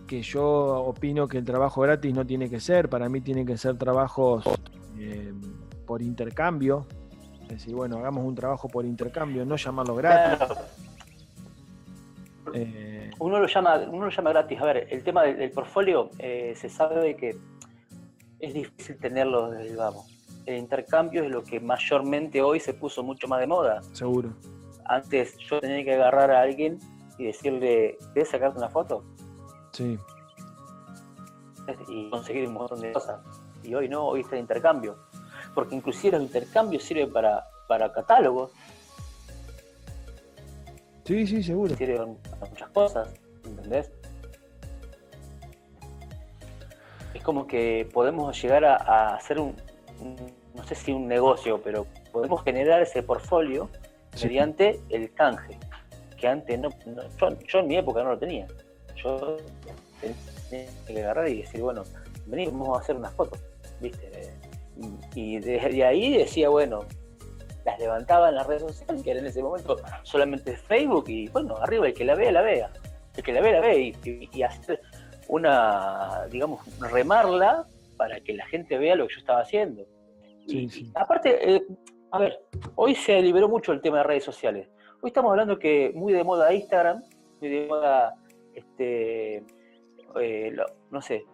que 0.06 0.20
yo 0.20 0.44
opino 0.44 1.26
que 1.26 1.38
el 1.38 1.44
trabajo 1.46 1.80
gratis 1.80 2.12
no 2.12 2.26
tiene 2.26 2.50
que 2.50 2.60
ser, 2.60 2.90
para 2.90 3.08
mí 3.08 3.22
tienen 3.22 3.46
que 3.46 3.56
ser 3.56 3.78
trabajos 3.78 4.44
eh, 4.98 5.32
por 5.86 6.02
intercambio. 6.02 6.86
Es 7.44 7.48
decir, 7.48 7.74
bueno, 7.74 7.96
hagamos 7.96 8.26
un 8.26 8.34
trabajo 8.34 8.68
por 8.68 8.84
intercambio, 8.84 9.46
no 9.46 9.56
llamarlo 9.56 9.94
gratis. 9.94 10.46
claro. 10.46 10.56
Uno 13.20 13.38
lo 13.38 13.46
llama, 13.46 13.76
uno 13.90 14.04
lo 14.04 14.10
llama 14.10 14.30
gratis. 14.30 14.60
A 14.60 14.64
ver, 14.66 14.86
el 14.90 15.02
tema 15.02 15.22
del, 15.22 15.38
del 15.38 15.50
portfolio 15.50 16.10
se 16.18 16.68
sabe 16.68 17.16
que 17.16 17.36
es 18.38 18.52
difícil 18.52 18.98
tenerlo 18.98 19.50
desde 19.50 19.70
el 19.70 19.76
vamos. 19.76 20.19
El 20.50 20.58
intercambio 20.58 21.22
es 21.22 21.30
lo 21.30 21.44
que 21.44 21.60
mayormente 21.60 22.42
hoy 22.42 22.58
se 22.58 22.74
puso 22.74 23.04
mucho 23.04 23.28
más 23.28 23.38
de 23.38 23.46
moda. 23.46 23.80
seguro. 23.92 24.30
Antes 24.84 25.38
yo 25.38 25.60
tenía 25.60 25.84
que 25.84 25.94
agarrar 25.94 26.32
a 26.32 26.40
alguien 26.40 26.80
y 27.18 27.26
decirle, 27.26 27.96
¿querés 28.12 28.30
sacarte 28.30 28.58
una 28.58 28.68
foto? 28.68 29.04
Sí, 29.72 29.96
Y 31.88 32.10
conseguir 32.10 32.48
un 32.48 32.54
montón 32.54 32.80
de 32.80 32.92
cosas. 32.92 33.20
Y 33.62 33.72
hoy 33.74 33.88
no, 33.88 34.04
hoy 34.08 34.22
está 34.22 34.34
el 34.34 34.40
intercambio. 34.40 34.96
Porque 35.54 35.76
inclusive 35.76 36.16
los 36.18 36.22
intercambios 36.26 36.82
sirven 36.82 37.12
para, 37.12 37.46
para 37.68 37.92
catálogos, 37.92 38.50
sí, 41.04 41.26
sí, 41.28 41.42
seguro. 41.44 41.76
sirven 41.76 42.16
para 42.40 42.50
muchas 42.50 42.70
cosas, 42.70 43.08
¿entendés? 43.44 43.92
Es 47.14 47.22
como 47.22 47.46
que 47.46 47.88
podemos 47.92 48.40
llegar 48.42 48.64
a, 48.64 48.76
a 48.76 49.14
hacer 49.14 49.38
un, 49.38 49.54
un- 50.00 50.39
no 50.54 50.64
sé 50.64 50.74
si 50.74 50.92
un 50.92 51.06
negocio, 51.08 51.60
pero 51.62 51.86
podemos 52.12 52.42
generar 52.44 52.82
ese 52.82 53.02
portfolio 53.02 53.68
Sí. 54.14 54.26
mediante 54.26 54.80
el 54.88 55.12
canje, 55.14 55.56
que 56.16 56.26
antes 56.26 56.58
no, 56.58 56.68
no- 56.86 57.02
yo, 57.16 57.38
yo 57.46 57.58
en 57.60 57.66
mi 57.68 57.76
época 57.76 58.02
no 58.02 58.10
lo 58.10 58.18
tenía. 58.18 58.46
Yo 58.96 59.36
tenía 60.50 60.66
que 60.86 61.02
agarrar 61.02 61.28
y 61.28 61.42
decir, 61.42 61.62
bueno, 61.62 61.84
vení, 62.26 62.46
vamos 62.46 62.76
a 62.76 62.80
hacer 62.80 62.96
unas 62.96 63.12
fotos, 63.14 63.38
¿viste? 63.80 64.32
Y, 65.14 65.20
y 65.20 65.38
desde 65.40 65.84
ahí 65.84 66.16
decía, 66.18 66.48
bueno, 66.48 66.84
las 67.64 67.78
levantaba 67.78 68.30
en 68.30 68.34
las 68.36 68.46
redes 68.46 68.62
sociales, 68.62 69.02
que 69.02 69.10
era 69.12 69.20
en 69.20 69.26
ese 69.26 69.42
momento 69.42 69.76
solamente 70.02 70.56
Facebook, 70.56 71.04
y 71.08 71.28
bueno, 71.28 71.56
arriba 71.58 71.86
el 71.86 71.94
que 71.94 72.04
la 72.04 72.14
vea, 72.14 72.32
la 72.32 72.42
vea. 72.42 72.70
El 73.16 73.22
que 73.22 73.32
la 73.32 73.40
vea, 73.40 73.52
la 73.52 73.60
vea, 73.60 73.74
y, 73.76 73.94
y- 74.04 74.28
y 74.32 74.42
hacer 74.42 74.80
una, 75.28 76.26
digamos, 76.30 76.60
remarla 76.80 77.64
para 77.96 78.18
que 78.20 78.32
la 78.34 78.46
gente 78.46 78.76
vea 78.78 78.96
lo 78.96 79.06
que 79.06 79.14
yo 79.14 79.20
estaba 79.20 79.40
haciendo. 79.42 79.84
Sí, 80.50 80.68
sí. 80.68 80.90
aparte, 80.94 81.56
eh, 81.56 81.62
a 82.10 82.18
ver, 82.18 82.40
hoy 82.74 82.94
se 82.94 83.20
liberó 83.22 83.48
mucho 83.48 83.72
el 83.72 83.80
tema 83.80 83.98
de 83.98 84.04
redes 84.04 84.24
sociales. 84.24 84.68
Hoy 85.00 85.08
estamos 85.08 85.30
hablando 85.30 85.58
que 85.58 85.92
muy 85.94 86.12
de 86.12 86.24
moda 86.24 86.52
Instagram, 86.52 87.02
muy 87.40 87.48
de 87.50 87.66
moda, 87.66 88.14
este, 88.54 89.44
eh, 90.20 90.50
lo- 90.52 90.66
no 90.90 91.00
sé, 91.00 91.24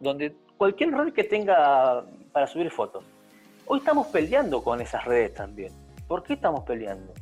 donde 0.00 0.34
cualquier 0.56 0.90
red 0.92 1.12
que 1.12 1.24
tenga 1.24 2.04
para 2.32 2.46
subir 2.46 2.70
fotos. 2.70 3.04
Hoy 3.66 3.78
estamos 3.78 4.06
peleando 4.08 4.62
con 4.62 4.80
esas 4.80 5.04
redes 5.04 5.34
también. 5.34 5.72
¿Por 6.06 6.22
qué 6.22 6.34
estamos 6.34 6.64
peleando? 6.64 7.12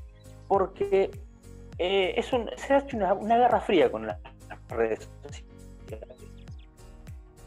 Porque 0.48 1.10
eh, 1.78 2.14
es 2.16 2.32
un- 2.32 2.48
se 2.56 2.72
ha 2.74 2.78
hecho 2.78 2.96
una, 2.96 3.12
una 3.14 3.36
guerra 3.36 3.60
fría 3.60 3.90
con 3.90 4.06
las 4.06 4.18
redes 4.68 5.08
sociales. 5.22 5.44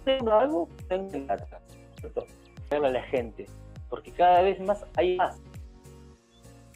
Tengo 0.06 0.32
algo, 0.34 0.70
tengo 0.88 1.12
que 1.12 2.76
a 2.76 2.80
la 2.80 3.02
gente, 3.04 3.46
porque 3.90 4.12
cada 4.12 4.42
vez 4.42 4.60
más 4.62 4.86
hay 4.96 5.18
más. 5.18 5.40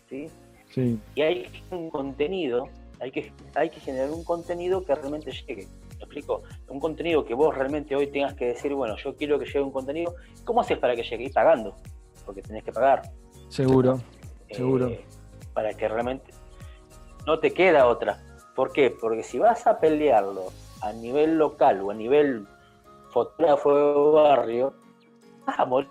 ¿sí? 0.09 0.30
Sí, 0.70 0.99
Y 1.16 1.22
hay 1.22 1.47
un 1.72 1.89
contenido, 1.89 2.68
hay 2.99 3.11
que, 3.11 3.32
hay 3.55 3.70
que 3.70 3.80
generar 3.80 4.09
un 4.11 4.24
contenido 4.24 4.84
que 4.84 4.95
realmente 4.95 5.32
llegue. 5.32 5.68
¿Me 5.97 6.03
explico? 6.05 6.41
Un 6.68 6.80
contenido 6.80 7.24
que 7.24 7.34
vos 7.36 7.55
realmente 7.55 7.95
hoy 7.95 8.07
tengas 8.07 8.34
que 8.34 8.45
decir, 8.47 8.74
bueno, 8.74 8.95
yo 8.97 9.16
quiero 9.16 9.38
que 9.39 9.45
llegue 9.45 9.61
un 9.61 9.72
contenido. 9.72 10.16
¿Cómo 10.43 10.61
haces 10.61 10.78
para 10.80 10.95
que 10.95 11.03
llegue? 11.03 11.26
Y 11.26 11.30
pagando, 11.30 11.76
porque 12.26 12.41
tenés 12.41 12.64
que 12.64 12.72
pagar. 12.72 13.03
seguro. 13.49 13.99
eh, 14.49 14.55
Seguro. 14.55 14.91
para 15.53 15.74
que 15.74 15.88
realmente 15.88 16.32
no 17.28 17.39
te 17.39 17.53
queda 17.53 17.88
otra. 17.88 18.22
¿Por 18.55 18.72
qué? 18.74 18.89
Porque 18.91 19.24
si 19.24 19.38
vas 19.39 19.66
a 19.68 19.80
pelearlo 19.80 20.45
a 20.82 20.91
nivel 20.91 21.38
local 21.38 21.82
o 21.82 21.91
a 21.91 21.93
nivel 21.93 22.45
fotógrafo 23.11 23.76
de 23.76 24.22
barrio, 24.24 24.74
vas 25.45 25.59
a 25.59 25.66
morir 25.66 25.89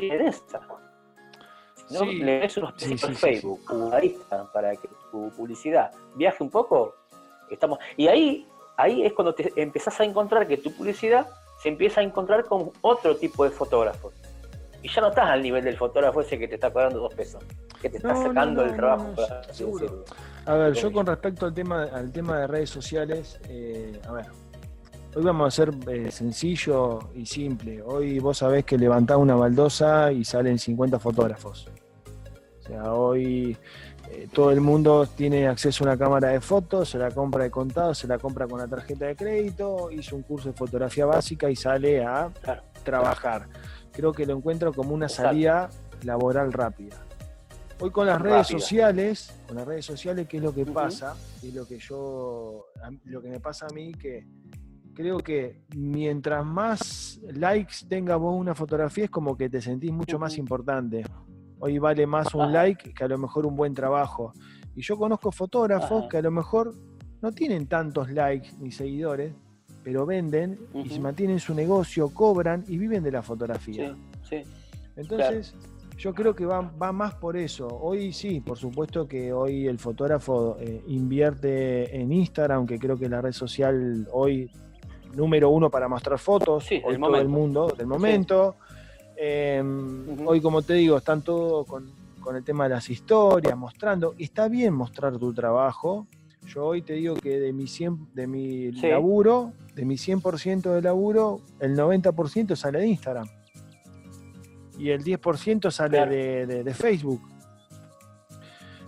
tiene 0.00 0.28
esa. 0.28 0.60
Si 1.74 1.94
no, 1.94 2.04
le 2.04 2.40
des 2.40 2.56
unos 2.56 2.74
sí, 2.76 2.96
sí, 2.96 3.14
Facebook 3.14 3.60
o 3.70 3.92
a 3.92 4.04
Instagram 4.04 4.52
para 4.52 4.76
que 4.76 4.88
tu 5.10 5.30
publicidad 5.30 5.90
viaje 6.14 6.42
un 6.42 6.50
poco, 6.50 6.94
estamos. 7.50 7.78
Y 7.96 8.08
ahí, 8.08 8.46
ahí 8.76 9.04
es 9.04 9.12
cuando 9.12 9.34
te 9.34 9.52
empezás 9.56 10.00
a 10.00 10.04
encontrar 10.04 10.46
que 10.46 10.56
tu 10.56 10.72
publicidad 10.72 11.28
se 11.62 11.68
empieza 11.68 12.00
a 12.00 12.04
encontrar 12.04 12.44
con 12.44 12.70
otro 12.80 13.16
tipo 13.16 13.44
de 13.44 13.50
fotógrafos. 13.50 14.14
Y 14.82 14.88
ya 14.88 15.02
no 15.02 15.08
estás 15.08 15.28
al 15.28 15.42
nivel 15.42 15.62
del 15.62 15.76
fotógrafo 15.76 16.22
ese 16.22 16.38
que 16.38 16.48
te 16.48 16.54
está 16.54 16.72
pagando 16.72 17.00
dos 17.00 17.14
pesos, 17.14 17.44
que 17.82 17.90
te 17.90 17.98
está 17.98 18.16
sacando 18.16 18.64
el 18.64 18.74
trabajo. 18.74 19.14
seguro. 19.52 20.04
A 20.46 20.54
ver, 20.54 20.72
yo 20.72 20.90
con 20.90 21.06
respecto 21.06 21.46
al 21.46 21.52
tema, 21.52 21.84
al 21.84 22.10
tema 22.12 22.38
de 22.40 22.46
redes 22.46 22.70
sociales, 22.70 23.38
eh, 23.48 24.00
a 24.08 24.12
ver, 24.12 24.26
hoy 25.14 25.22
vamos 25.24 25.48
a 25.48 25.50
ser 25.50 25.74
eh, 25.88 26.10
sencillo 26.10 26.98
y 27.14 27.26
simple. 27.26 27.82
Hoy 27.82 28.18
vos 28.18 28.38
sabés 28.38 28.64
que 28.64 28.78
levantás 28.78 29.16
una 29.18 29.34
baldosa 29.34 30.12
y 30.12 30.24
salen 30.24 30.58
50 30.58 30.98
fotógrafos. 30.98 31.68
O 32.60 32.62
sea, 32.62 32.94
hoy 32.94 33.56
eh, 34.10 34.28
todo 34.32 34.52
el 34.52 34.60
mundo 34.60 35.06
tiene 35.06 35.48
acceso 35.48 35.84
a 35.84 35.88
una 35.88 35.96
cámara 35.96 36.28
de 36.28 36.40
fotos, 36.40 36.90
se 36.90 36.98
la 36.98 37.10
compra 37.10 37.44
de 37.44 37.50
contado, 37.50 37.94
se 37.94 38.06
la 38.06 38.18
compra 38.18 38.46
con 38.46 38.60
la 38.60 38.68
tarjeta 38.68 39.06
de 39.06 39.16
crédito, 39.16 39.90
hizo 39.90 40.16
un 40.16 40.22
curso 40.22 40.50
de 40.50 40.54
fotografía 40.54 41.06
básica 41.06 41.50
y 41.50 41.56
sale 41.56 42.04
a 42.04 42.30
trabajar. 42.84 43.48
Creo 43.92 44.12
que 44.12 44.24
lo 44.26 44.36
encuentro 44.36 44.72
como 44.72 44.94
una 44.94 45.08
salida 45.08 45.68
laboral 46.04 46.52
rápida. 46.52 46.96
Hoy 47.82 47.90
con 47.90 48.06
las 48.06 48.20
redes 48.20 48.46
sociales, 48.46 49.34
con 49.48 49.56
las 49.56 49.66
redes 49.66 49.86
sociales, 49.86 50.28
¿qué 50.28 50.36
es 50.36 50.42
lo 50.42 50.54
que 50.54 50.66
pasa? 50.66 51.16
Y 51.42 51.50
lo 51.52 51.66
que 51.66 51.78
yo, 51.78 52.66
lo 53.04 53.22
que 53.22 53.28
me 53.30 53.40
pasa 53.40 53.66
a 53.70 53.72
mí, 53.72 53.92
que 53.92 54.26
creo 55.00 55.18
que 55.20 55.62
mientras 55.74 56.44
más 56.44 57.18
likes 57.22 57.86
tenga 57.88 58.16
vos 58.16 58.38
una 58.38 58.54
fotografía, 58.54 59.04
es 59.04 59.10
como 59.10 59.34
que 59.34 59.48
te 59.48 59.62
sentís 59.62 59.90
mucho 59.92 60.18
más 60.18 60.36
importante. 60.36 61.04
Hoy 61.58 61.78
vale 61.78 62.06
más 62.06 62.34
un 62.34 62.52
like 62.52 62.92
que 62.92 63.04
a 63.04 63.08
lo 63.08 63.16
mejor 63.16 63.46
un 63.46 63.56
buen 63.56 63.72
trabajo. 63.72 64.34
Y 64.76 64.82
yo 64.82 64.98
conozco 64.98 65.32
fotógrafos 65.32 66.06
que 66.10 66.18
a 66.18 66.22
lo 66.22 66.30
mejor 66.30 66.74
no 67.22 67.32
tienen 67.32 67.66
tantos 67.66 68.10
likes 68.10 68.50
ni 68.60 68.70
seguidores, 68.72 69.32
pero 69.82 70.04
venden 70.04 70.58
y 70.74 70.90
se 70.90 71.00
mantienen 71.00 71.40
su 71.40 71.54
negocio, 71.54 72.10
cobran 72.10 72.64
y 72.68 72.76
viven 72.76 73.02
de 73.02 73.12
la 73.12 73.22
fotografía. 73.22 73.96
Sí, 74.22 74.42
sí. 74.42 74.50
Entonces, 74.96 75.54
yo 75.96 76.12
creo 76.12 76.34
que 76.34 76.44
va, 76.44 76.62
más 76.92 77.14
por 77.14 77.38
eso. 77.38 77.68
Hoy 77.68 78.12
sí, 78.12 78.40
por 78.40 78.58
supuesto 78.58 79.08
que 79.08 79.32
hoy 79.32 79.66
el 79.66 79.78
fotógrafo 79.78 80.58
eh, 80.60 80.82
invierte 80.88 81.98
en 81.98 82.12
Instagram, 82.12 82.66
que 82.66 82.78
creo 82.78 82.98
que 82.98 83.08
la 83.08 83.22
red 83.22 83.32
social 83.32 84.06
hoy 84.12 84.50
número 85.14 85.50
uno 85.50 85.70
para 85.70 85.88
mostrar 85.88 86.18
fotos, 86.18 86.64
sí, 86.64 86.80
hoy 86.84 86.98
todo 86.98 87.16
el 87.16 87.28
mundo, 87.28 87.72
del 87.76 87.86
momento. 87.86 88.56
Em, 89.16 90.26
hoy, 90.26 90.40
como 90.40 90.62
te 90.62 90.74
digo, 90.74 90.96
están 90.96 91.22
todos 91.22 91.66
con, 91.66 92.00
el 92.34 92.44
tema 92.44 92.64
de 92.64 92.70
las 92.70 92.88
historias, 92.88 93.56
mostrando. 93.56 94.14
Está 94.18 94.48
bien 94.48 94.72
mostrar 94.72 95.18
tu 95.18 95.32
trabajo. 95.34 96.06
Yo 96.46 96.66
hoy 96.66 96.82
te 96.82 96.94
digo 96.94 97.16
que 97.16 97.40
de 97.40 97.52
mi, 97.52 97.66
de 98.14 98.26
mi 98.26 98.72
laburo, 98.72 99.52
de 99.74 99.84
mi 99.84 99.96
100% 99.96 100.74
de 100.74 100.82
laburo, 100.82 101.40
el 101.58 101.76
90% 101.76 102.56
sale 102.56 102.78
de 102.78 102.86
Instagram 102.86 103.28
y 104.80 104.90
el 104.90 105.04
10% 105.04 105.70
sale 105.70 106.06
de, 106.06 106.74
Facebook. 106.74 107.20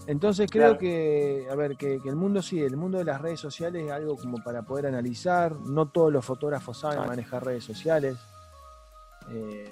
Entonces 0.07 0.51
creo 0.51 0.79
que, 0.79 1.47
a 1.51 1.55
ver, 1.55 1.77
que, 1.77 2.01
el 2.05 2.17
mundo 2.17 2.43
sí, 2.43 2.61
el 2.61 2.77
mundo 2.77 2.99
de 2.99 3.05
las 3.05 3.21
redes 3.21 3.41
sociales 3.41 3.85
es 3.85 3.91
algo 3.91 4.17
como 4.17 4.43
para 4.43 4.63
poder 4.63 4.87
analizar. 4.87 5.53
No 5.53 5.89
todos 5.89 6.13
los 6.13 6.25
fotógrafos 6.25 6.81
saben 6.81 7.07
manejar 7.07 7.45
redes 7.45 7.65
sociales. 7.65 8.17
Eh, 9.31 9.65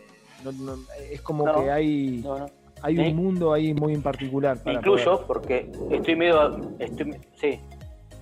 es 1.11 1.21
como 1.23 1.45
que 1.45 1.71
hay, 1.71 2.25
hay 2.83 2.99
un 2.99 3.17
mundo 3.17 3.53
ahí 3.53 3.75
muy 3.75 3.95
en 3.95 4.03
particular. 4.03 4.59
Incluyo 4.65 5.25
porque 5.27 5.71
estoy 5.91 6.17
medio... 6.17 6.77
sí. 7.35 7.61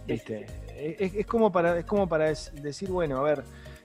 ¿Viste? 0.07 0.47
Es, 0.75 1.27
como 1.27 1.53
para, 1.53 1.79
es 1.79 1.85
como 1.85 2.09
para 2.09 2.27
decir, 2.29 2.89
bueno, 2.89 3.19
a 3.19 3.23
ver, 3.23 3.45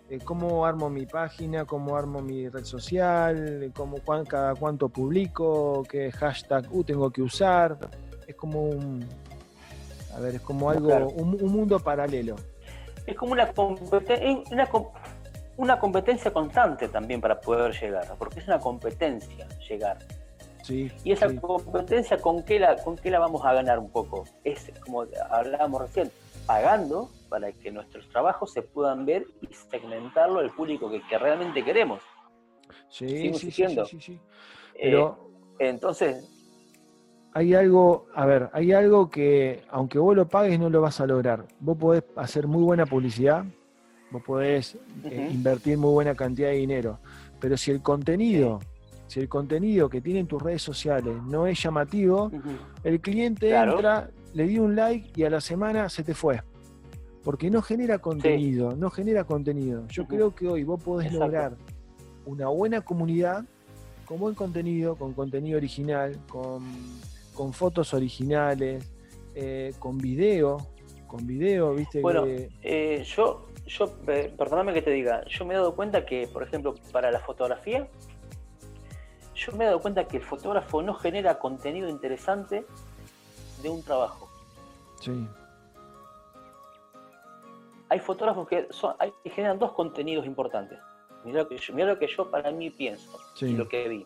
eh, 0.09 0.19
cómo 0.23 0.65
armo 0.65 0.89
mi 0.89 1.05
página, 1.05 1.65
cómo 1.65 1.97
armo 1.97 2.21
mi 2.21 2.47
red 2.47 2.63
social, 2.63 3.71
cómo, 3.75 3.97
cada 4.27 4.55
cuánto 4.55 4.87
publico, 4.87 5.83
qué 5.89 6.11
hashtag 6.11 6.67
uh, 6.71 6.83
tengo 6.83 7.11
que 7.11 7.21
usar. 7.21 7.77
Es 8.27 8.35
como 8.35 8.61
un, 8.61 9.07
a 10.15 10.19
ver, 10.19 10.35
es 10.35 10.41
como 10.41 10.69
algo, 10.69 11.09
un, 11.09 11.51
mundo 11.51 11.79
paralelo. 11.79 12.35
Es 13.05 13.15
como 13.15 13.33
una, 13.33 13.51
una, 14.51 14.69
una 15.57 15.79
competencia 15.79 16.31
constante 16.31 16.87
también 16.87 17.19
para 17.21 17.39
poder 17.39 17.73
llegar, 17.79 18.15
porque 18.17 18.39
es 18.39 18.47
una 18.47 18.59
competencia 18.59 19.47
llegar. 19.67 19.97
Sí, 20.61 20.89
y 21.03 21.11
esa 21.11 21.35
competencia, 21.35 22.17
¿con 22.17 22.43
qué, 22.43 22.57
la, 22.59 22.77
¿con 22.77 22.95
qué 22.95 23.11
la 23.11 23.19
vamos 23.19 23.43
a 23.43 23.53
ganar 23.53 23.79
un 23.79 23.89
poco? 23.89 24.23
Es 24.45 24.71
como 24.85 25.05
hablábamos 25.29 25.81
recién, 25.81 26.09
pagando 26.45 27.09
para 27.27 27.51
que 27.51 27.69
nuestros 27.71 28.07
trabajos 28.09 28.53
se 28.53 28.61
puedan 28.61 29.05
ver 29.05 29.25
y 29.41 29.47
segmentarlo 29.53 30.39
al 30.39 30.51
público 30.51 30.89
que, 30.89 31.17
realmente 31.17 31.65
queremos. 31.65 32.01
Sí, 32.87 33.33
sí, 33.33 33.51
sí, 33.51 33.65
sí, 33.99 34.19
eh, 34.75 34.91
Pero 34.91 35.29
entonces... 35.59 36.29
Hay 37.35 37.55
algo, 37.55 38.05
a 38.13 38.25
ver, 38.25 38.49
hay 38.53 38.73
algo 38.73 39.09
que 39.09 39.63
aunque 39.69 39.97
vos 39.97 40.15
lo 40.15 40.27
pagues 40.27 40.59
no 40.59 40.69
lo 40.69 40.81
vas 40.81 40.99
a 40.99 41.07
lograr. 41.07 41.47
Vos 41.59 41.77
podés 41.77 42.03
hacer 42.15 42.47
muy 42.47 42.63
buena 42.63 42.85
publicidad, 42.85 43.43
vos 44.11 44.21
podés 44.21 44.77
eh, 45.03 45.29
invertir 45.31 45.77
muy 45.77 45.91
buena 45.91 46.13
cantidad 46.13 46.49
de 46.49 46.55
dinero, 46.55 46.99
pero 47.39 47.57
si 47.57 47.71
el 47.71 47.81
contenido... 47.81 48.59
Si 49.05 49.19
el 49.19 49.29
contenido 49.29 49.89
que 49.89 50.01
tienen 50.01 50.25
tus 50.25 50.41
redes 50.41 50.63
sociales 50.63 51.15
no 51.27 51.45
es 51.45 51.61
llamativo, 51.61 52.31
el 52.83 52.99
cliente 52.99 53.55
entra, 53.55 54.09
le 54.33 54.47
dio 54.47 54.63
un 54.63 54.75
like 54.75 55.11
y 55.15 55.23
a 55.23 55.29
la 55.29 55.39
semana 55.39 55.87
se 55.87 56.03
te 56.03 56.15
fue. 56.15 56.41
Porque 57.23 57.51
no 57.51 57.61
genera 57.61 57.99
contenido, 57.99 58.75
no 58.75 58.89
genera 58.89 59.23
contenido. 59.23 59.85
Yo 59.89 60.07
creo 60.07 60.33
que 60.33 60.47
hoy 60.47 60.63
vos 60.63 60.81
podés 60.81 61.13
lograr 61.13 61.55
una 62.25 62.47
buena 62.47 62.81
comunidad 62.81 63.45
con 64.05 64.19
buen 64.19 64.33
contenido, 64.33 64.95
con 64.95 65.13
contenido 65.13 65.57
original, 65.57 66.17
con, 66.27 66.63
fotos 67.53 67.93
originales, 67.93 68.89
eh, 69.35 69.73
con 69.79 69.97
video, 69.97 70.57
con 71.07 71.25
video, 71.25 71.73
viste. 71.73 72.01
Bueno, 72.01 72.23
eh, 72.25 73.03
yo, 73.05 73.47
yo, 73.65 73.91
perdóname 74.05 74.73
que 74.73 74.81
te 74.81 74.91
diga, 74.91 75.25
yo 75.25 75.45
me 75.45 75.53
he 75.53 75.57
dado 75.57 75.75
cuenta 75.75 76.05
que, 76.05 76.27
por 76.27 76.43
ejemplo, 76.43 76.75
para 76.91 77.11
la 77.11 77.19
fotografía, 77.19 77.87
yo 79.35 79.51
me 79.53 79.63
he 79.63 79.67
dado 79.67 79.81
cuenta 79.81 80.07
que 80.07 80.17
el 80.17 80.23
fotógrafo 80.23 80.81
no 80.81 80.93
genera 80.93 81.39
contenido 81.39 81.89
interesante 81.89 82.65
de 83.61 83.69
un 83.69 83.83
trabajo. 83.83 84.29
Sí. 84.99 85.27
Hay 87.89 87.99
fotógrafos 87.99 88.47
que, 88.47 88.67
son, 88.71 88.95
generan 89.25 89.59
dos 89.59 89.73
contenidos 89.73 90.25
importantes. 90.25 90.79
Mira 91.23 91.43
lo 91.43 91.47
que 91.47 91.57
yo, 91.57 91.73
lo 91.73 91.99
que 91.99 92.07
yo 92.07 92.29
para 92.29 92.51
mí 92.51 92.69
pienso 92.69 93.19
y 93.39 93.53
lo 93.53 93.67
que 93.67 93.87
vi. 93.87 94.05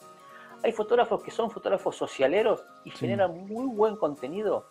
Hay 0.63 0.71
fotógrafos 0.71 1.23
que 1.23 1.31
son 1.31 1.51
fotógrafos 1.51 1.95
socialeros 1.95 2.63
y 2.83 2.89
generan 2.89 3.45
muy 3.47 3.67
buen 3.67 3.95
contenido, 3.95 4.65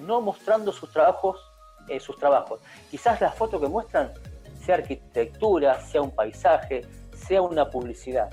no 0.00 0.20
mostrando 0.20 0.72
sus 0.72 0.90
trabajos, 0.90 1.40
eh, 1.88 2.00
sus 2.00 2.16
trabajos. 2.16 2.60
Quizás 2.90 3.20
la 3.20 3.32
foto 3.32 3.60
que 3.60 3.66
muestran 3.66 4.12
sea 4.64 4.76
arquitectura, 4.76 5.80
sea 5.80 6.02
un 6.02 6.12
paisaje, 6.12 6.82
sea 7.14 7.42
una 7.42 7.68
publicidad. 7.68 8.30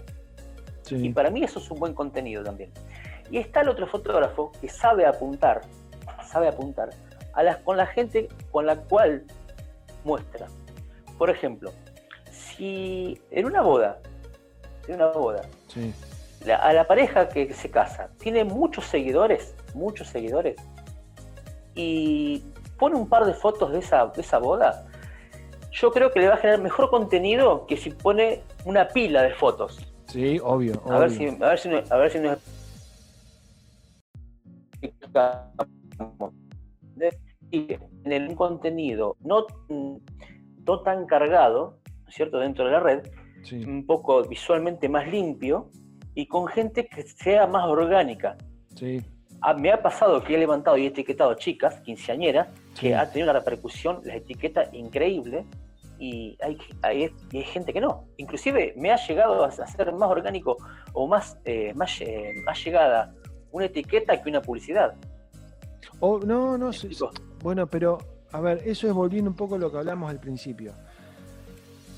Y 0.91 1.09
para 1.09 1.29
mí 1.29 1.43
eso 1.43 1.59
es 1.59 1.69
un 1.69 1.79
buen 1.79 1.93
contenido 1.93 2.43
también. 2.43 2.71
Y 3.29 3.37
está 3.37 3.61
el 3.61 3.69
otro 3.69 3.85
fotógrafo 3.87 4.51
que 4.59 4.69
sabe 4.69 5.05
apuntar, 5.05 5.61
sabe 6.25 6.47
apuntar 6.47 6.89
a 7.33 7.43
las, 7.43 7.57
con 7.57 7.77
la 7.77 7.85
gente 7.85 8.27
con 8.51 8.65
la 8.65 8.75
cual 8.75 9.23
muestra. 10.03 10.47
Por 11.17 11.29
ejemplo, 11.29 11.71
si 12.31 13.21
en 13.29 13.45
una 13.45 13.61
boda, 13.61 13.99
en 14.87 14.95
una 14.95 15.07
boda, 15.07 15.41
a 16.47 16.73
la 16.73 16.87
pareja 16.87 17.29
que 17.29 17.53
se 17.53 17.69
casa 17.69 18.09
tiene 18.19 18.43
muchos 18.43 18.85
seguidores, 18.85 19.55
muchos 19.73 20.07
seguidores, 20.07 20.55
y 21.75 22.43
pone 22.77 22.95
un 22.95 23.07
par 23.07 23.25
de 23.25 23.33
fotos 23.33 23.71
de 23.71 23.79
esa, 23.79 24.07
de 24.07 24.21
esa 24.21 24.37
boda, 24.39 24.85
yo 25.71 25.91
creo 25.91 26.11
que 26.11 26.19
le 26.19 26.27
va 26.27 26.35
a 26.35 26.37
generar 26.37 26.61
mejor 26.61 26.89
contenido 26.89 27.65
que 27.67 27.77
si 27.77 27.91
pone 27.91 28.41
una 28.65 28.87
pila 28.87 29.21
de 29.23 29.33
fotos. 29.33 29.79
Sí, 30.07 30.39
obvio. 30.43 30.81
A, 30.89 30.99
Ver, 30.99 31.11
si, 31.11 31.27
a, 31.27 31.31
ver, 31.31 31.59
si, 31.59 31.69
a 31.69 31.97
ver 31.97 32.11
si 32.11 32.19
nos 32.19 32.39
en 37.51 38.11
el 38.11 38.35
contenido 38.35 39.17
no, 39.21 39.45
no 39.69 40.81
tan 40.81 41.05
cargado, 41.05 41.79
¿cierto?, 42.07 42.39
dentro 42.39 42.65
de 42.65 42.71
la 42.71 42.79
red, 42.79 43.07
un 43.65 43.85
poco 43.85 44.23
visualmente 44.23 44.89
más 44.89 45.07
limpio 45.07 45.69
y 46.19 46.25
con 46.25 46.47
gente 46.47 46.85
que 46.85 47.03
sea 47.03 47.47
más 47.47 47.65
orgánica. 47.65 48.35
Sí. 48.75 49.01
Ah, 49.41 49.53
me 49.53 49.71
ha 49.71 49.81
pasado 49.81 50.21
que 50.21 50.35
he 50.35 50.37
levantado 50.37 50.75
y 50.75 50.83
he 50.83 50.87
etiquetado 50.87 51.33
chicas, 51.35 51.79
quinceañeras, 51.79 52.49
que 52.77 52.93
ha 52.93 53.09
tenido 53.09 53.31
una 53.31 53.39
repercusión, 53.39 54.01
las 54.03 54.17
etiquetas 54.17 54.73
increíble, 54.73 55.45
y 55.97 56.37
hay, 56.41 56.57
hay, 56.81 57.09
hay, 57.33 57.43
gente 57.43 57.71
que 57.71 57.79
no. 57.79 58.03
Inclusive 58.17 58.73
me 58.75 58.91
ha 58.91 58.97
llegado 58.97 59.45
a 59.45 59.51
ser 59.51 59.93
más 59.93 60.09
orgánico 60.09 60.57
o 60.91 61.07
más, 61.07 61.37
eh, 61.45 61.73
más, 61.73 62.01
eh, 62.01 62.33
más 62.43 62.65
llegada 62.65 63.13
una 63.51 63.65
etiqueta 63.65 64.21
que 64.21 64.29
una 64.29 64.41
publicidad. 64.41 64.95
Oh, 66.01 66.19
no, 66.19 66.57
no, 66.57 66.73
sé. 66.73 66.89
bueno, 67.41 67.65
pero 67.67 67.97
a 68.33 68.41
ver, 68.41 68.61
eso 68.65 68.87
es 68.87 68.93
volviendo 68.93 69.29
un 69.29 69.37
poco 69.37 69.55
a 69.55 69.57
lo 69.57 69.71
que 69.71 69.77
hablamos 69.77 70.09
al 70.09 70.19
principio. 70.19 70.73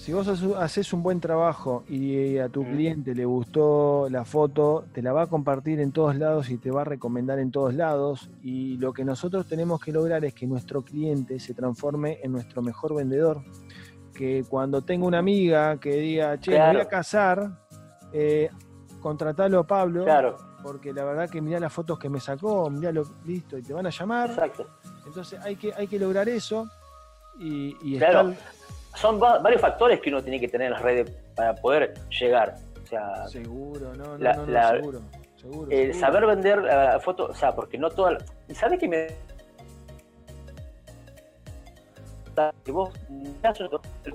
Si 0.02 0.14
vos 0.14 0.28
haces 0.58 0.93
un 0.93 1.04
buen 1.04 1.20
trabajo 1.20 1.84
y 1.88 2.39
a 2.39 2.49
tu 2.49 2.64
cliente 2.64 3.14
le 3.14 3.24
gustó 3.24 4.08
la 4.10 4.26
foto, 4.26 4.84
te 4.91 5.04
la 5.04 5.14
va 5.14 5.22
a 5.22 5.28
compartir 5.28 5.80
en 5.80 5.91
todos 5.91 6.16
lados 6.16 6.49
y 6.49 6.58
te 6.58 6.72
va 6.72 6.82
a 6.82 6.86
recomendar 6.86 7.38
en 7.38 7.52
todos 7.52 7.76
lados. 7.76 8.32
Y 8.41 8.78
lo 8.78 8.93
que 8.93 9.06
nosotros 9.06 9.45
tenemos 9.45 9.80
que 9.80 9.91
lograr 9.91 10.26
es 10.26 10.34
que 10.34 10.47
nuestro 10.47 10.82
cliente 10.82 11.39
se 11.39 11.54
transforme 11.54 12.18
en 12.24 12.32
nuestro 12.32 12.64
mejor 12.64 12.95
vendedor. 12.95 13.43
Que 14.12 14.43
cuando 14.49 14.82
tenga 14.82 15.06
una 15.06 15.20
amiga 15.20 15.80
que 15.80 15.91
diga, 15.97 16.39
che, 16.39 16.58
me 16.58 16.72
voy 16.72 16.82
a 16.82 16.86
casar, 16.86 17.52
eh, 18.12 18.49
contratalo 19.02 19.60
a 19.60 19.68
Pablo. 19.68 20.04
Claro. 20.04 20.36
Porque 20.64 20.93
la 20.93 21.04
verdad 21.04 21.30
que 21.30 21.41
mirá 21.41 21.60
las 21.60 21.72
fotos 21.72 21.99
que 21.99 22.10
me 22.10 22.20
sacó, 22.20 22.72
mirá 22.72 22.91
lo 22.91 23.06
listo, 23.24 23.56
y 23.56 23.62
te 23.62 23.72
van 23.72 23.86
a 23.86 23.91
llamar. 23.91 24.32
Exacto. 24.32 24.66
Entonces 25.06 25.39
hay 25.41 25.58
que, 25.58 25.72
hay 25.76 25.86
que 25.86 25.99
lograr 25.99 26.28
eso. 26.28 26.68
Y, 27.39 27.78
y 27.84 27.99
claro 27.99 28.34
son 28.96 29.20
varios 29.20 29.62
factores 29.62 30.00
que 30.00 30.10
uno 30.10 30.22
tiene 30.22 30.39
que 30.39 30.48
tener 30.48 30.68
en 30.68 30.74
las 30.74 30.82
redes 30.82 31.12
para 31.36 31.56
poder 31.56 31.94
llegar. 32.10 32.56
O 32.84 32.86
sea, 32.86 33.28
seguro, 33.28 33.94
no, 33.96 34.18
no, 34.18 34.46
no, 34.46 34.70
seguro. 34.70 35.02
seguro, 35.38 35.72
el 35.72 35.94
saber 35.94 36.26
vender 36.26 36.62
la 36.62 37.00
foto, 37.00 37.28
o 37.28 37.36
sea, 37.36 37.54
porque 37.54 37.78
no 37.78 37.89
toda. 37.89 38.18
¿Sabes 38.54 38.80
que 38.80 38.88
me 38.88 39.08
que 42.64 42.72
vos, 42.72 42.89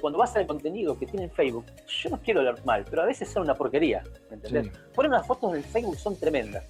cuando 0.01 0.18
vas 0.18 0.35
al 0.37 0.47
contenido 0.47 0.99
que 0.99 1.07
tiene 1.07 1.24
en 1.27 1.31
Facebook, 1.31 1.66
yo 1.87 2.11
no 2.11 2.20
quiero 2.20 2.43
leer 2.43 2.64
mal, 2.64 2.85
pero 2.89 3.03
a 3.03 3.05
veces 3.05 3.29
son 3.29 3.43
una 3.43 3.55
porquería, 3.55 4.03
¿me 4.31 4.37
entendés? 4.37 4.68
Ponen 4.95 5.12
unas 5.12 5.27
fotos 5.27 5.55
en 5.55 5.62
Facebook 5.62 5.97
son 5.97 6.18
tremendas, 6.18 6.64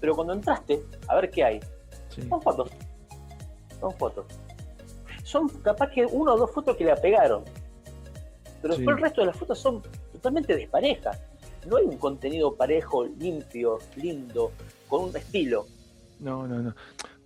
pero 0.00 0.16
cuando 0.16 0.32
entraste, 0.32 0.82
a 1.06 1.14
ver 1.16 1.30
qué 1.30 1.44
hay, 1.44 1.60
son 2.28 2.42
fotos, 2.42 2.70
son 3.78 3.92
fotos 3.92 4.26
son 5.28 5.46
capaz 5.62 5.90
que 5.90 6.06
una 6.06 6.32
o 6.32 6.38
dos 6.38 6.50
fotos 6.50 6.74
que 6.74 6.84
le 6.84 6.96
pegaron. 6.96 7.44
Pero 8.62 8.74
después 8.74 8.96
el 8.96 9.02
resto 9.02 9.20
de 9.20 9.26
las 9.26 9.36
fotos 9.36 9.58
son 9.58 9.82
totalmente 10.10 10.56
desparejas. 10.56 11.20
No 11.66 11.76
hay 11.76 11.84
un 11.84 11.98
contenido 11.98 12.54
parejo, 12.54 13.04
limpio, 13.04 13.78
lindo, 13.96 14.52
con 14.88 15.10
un 15.10 15.16
estilo. 15.16 15.66
No, 16.18 16.46
no, 16.46 16.62
no. 16.62 16.74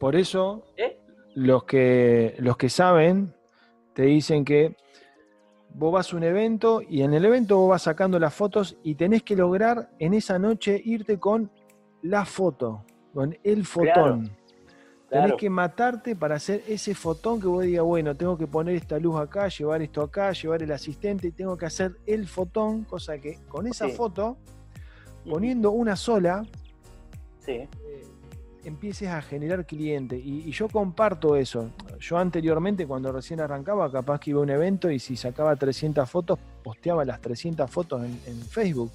Por 0.01 0.17
eso, 0.17 0.65
¿Eh? 0.77 0.99
los, 1.37 1.63
que, 1.63 2.35
los 2.39 2.57
que 2.57 2.69
saben 2.69 3.33
te 3.95 4.03
dicen 4.03 4.45
que 4.45 4.75
vos 5.69 5.93
vas 5.93 6.13
a 6.13 6.17
un 6.17 6.25
evento 6.25 6.83
y 6.83 7.03
en 7.03 7.15
el 7.15 7.25
evento 7.25 7.57
vos 7.57 7.71
vas 7.71 7.83
sacando 7.83 8.19
las 8.19 8.35
fotos 8.35 8.77
y 8.83 8.97
tenés 8.97 9.23
que 9.23 9.37
lograr 9.37 9.91
en 10.01 10.13
esa 10.15 10.41
noche 10.41 10.83
irte 10.85 11.21
con 11.21 11.53
la 12.03 12.25
foto, 12.25 12.85
con 13.15 13.39
el 13.45 13.65
fotón. 13.65 14.42
Tenés 15.13 15.35
que 15.35 15.51
matarte 15.51 16.17
para 16.17 16.37
hacer 16.37 16.63
ese 16.67 16.95
fotón 16.95 17.39
que 17.39 17.47
vos 17.47 17.63
digas, 17.63 17.85
bueno, 17.85 18.17
tengo 18.17 18.39
que 18.39 18.47
poner 18.47 18.77
esta 18.77 18.99
luz 18.99 19.21
acá, 19.21 19.47
llevar 19.49 19.83
esto 19.83 20.01
acá, 20.01 20.33
llevar 20.33 20.63
el 20.63 20.73
asistente, 20.73 21.29
y 21.29 21.33
tengo 21.33 21.55
que 21.59 21.67
hacer 21.67 21.93
el 22.07 22.27
fotón, 22.27 22.85
cosa 22.85 23.19
que 23.19 23.39
con 23.47 23.67
esa 23.67 23.91
foto, 23.91 24.39
poniendo 25.29 25.71
una 25.71 25.97
sola, 25.97 26.47
eh, 27.47 27.69
empieces 28.65 29.09
a 29.09 29.21
generar 29.21 29.67
cliente. 29.67 30.17
Y, 30.17 30.51
yo 30.51 30.67
comparto 30.69 31.37
eso. 31.37 31.69
Yo 32.01 32.17
anteriormente, 32.17 32.87
cuando 32.87 33.13
recién 33.13 33.41
arrancaba, 33.41 33.93
capaz 33.93 34.19
que 34.19 34.31
iba 34.31 34.41
a 34.41 34.45
un 34.45 34.51
evento 34.51 34.91
y 34.91 34.99
si 34.99 35.17
sacaba 35.17 35.55
300 35.57 36.09
fotos, 36.09 36.39
posteaba 36.63 37.05
las 37.05 37.21
300 37.21 37.71
fotos 37.71 38.03
en, 38.03 38.41
Facebook. 38.49 38.91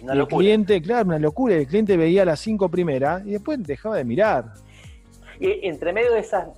y 0.00 0.08
el 0.08 0.26
cliente, 0.26 0.80
claro, 0.80 1.08
una 1.08 1.18
locura. 1.18 1.54
El 1.54 1.66
cliente 1.66 1.98
veía 1.98 2.24
las 2.24 2.40
cinco 2.40 2.70
primeras 2.70 3.26
y 3.26 3.32
después 3.32 3.62
dejaba 3.62 3.98
de 3.98 4.04
mirar. 4.04 4.54
Y 5.40 5.66
entre 5.66 5.92
medio 5.92 6.12
de 6.12 6.20
esas 6.20 6.48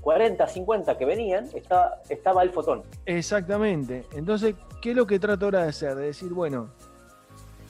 40, 0.00 0.44
eh, 0.44 0.48
50 0.48 0.96
que 0.96 1.04
venían, 1.04 1.48
estaba, 1.52 2.00
estaba 2.08 2.42
el 2.44 2.50
fotón. 2.50 2.82
Exactamente. 3.04 4.06
Entonces, 4.14 4.54
¿qué 4.80 4.90
es 4.90 4.96
lo 4.96 5.06
que 5.06 5.18
trato 5.18 5.46
ahora 5.46 5.64
de 5.64 5.70
hacer? 5.70 5.96
De 5.96 6.06
decir, 6.06 6.32
bueno, 6.32 6.68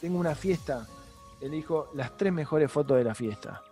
tengo 0.03 0.19
una 0.19 0.35
fiesta, 0.35 0.87
elijo 1.41 1.89
las 1.95 2.15
tres 2.19 2.31
mejores 2.31 2.71
fotos 2.71 2.99
de 2.99 3.05
la 3.05 3.15
fiesta. 3.15 3.63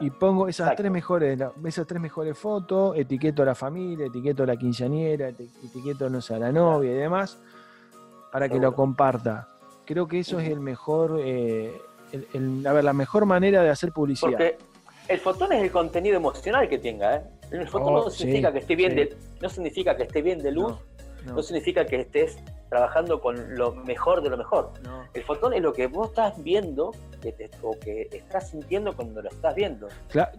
y 0.00 0.10
pongo 0.10 0.48
esas 0.48 0.76
tres 0.76 0.90
mejores, 0.90 1.38
esas 1.64 1.86
tres 1.86 2.00
mejores 2.00 2.36
fotos, 2.36 2.96
etiqueto 2.96 3.42
a 3.42 3.46
la 3.46 3.54
familia, 3.54 4.06
etiqueto 4.06 4.42
a 4.42 4.46
la 4.46 4.56
quinceañera, 4.56 5.28
etiqueto 5.28 6.08
no 6.10 6.20
sé, 6.20 6.34
a 6.34 6.38
la 6.38 6.52
novia 6.52 6.92
y 6.92 6.94
demás, 6.94 7.38
para 8.30 8.48
que 8.48 8.58
lo 8.58 8.74
comparta. 8.74 9.48
Creo 9.86 10.06
que 10.06 10.20
eso 10.20 10.38
es 10.38 10.48
el 10.50 10.60
mejor, 10.60 11.18
eh, 11.22 11.80
a 12.66 12.72
ver, 12.72 12.84
la 12.84 12.92
mejor 12.92 13.24
manera 13.24 13.62
de 13.62 13.70
hacer 13.70 13.92
publicidad 13.92 14.38
el 15.10 15.18
fotón 15.18 15.52
es 15.52 15.60
el 15.60 15.72
contenido 15.72 16.16
emocional 16.16 16.68
que 16.68 16.78
tenga, 16.78 17.16
¿eh? 17.16 17.22
El 17.50 17.66
fotón 17.66 17.94
no 17.94 18.00
oh, 18.00 18.10
significa 18.10 18.52
que 18.52 18.60
esté 18.60 18.76
bien 18.76 18.94
de, 18.94 19.16
no 19.42 19.48
significa 19.48 19.96
que 19.96 20.04
esté 20.04 20.22
bien 20.22 20.38
de 20.38 20.52
luz, 20.52 20.70
no, 20.70 20.80
significa 21.42 21.84
que 21.84 22.00
estés 22.00 22.38
trabajando 22.70 23.20
con 23.20 23.56
lo 23.56 23.72
mejor 23.72 24.22
de 24.22 24.30
lo 24.30 24.36
mejor. 24.36 24.72
El 25.12 25.24
fotón 25.24 25.52
es 25.52 25.60
lo 25.60 25.72
que 25.72 25.88
vos 25.88 26.10
estás 26.10 26.40
viendo 26.42 26.92
o 27.62 27.78
que 27.78 28.08
estás 28.12 28.50
sintiendo 28.50 28.94
cuando 28.94 29.20
lo 29.20 29.28
estás 29.28 29.54
viendo. 29.54 29.88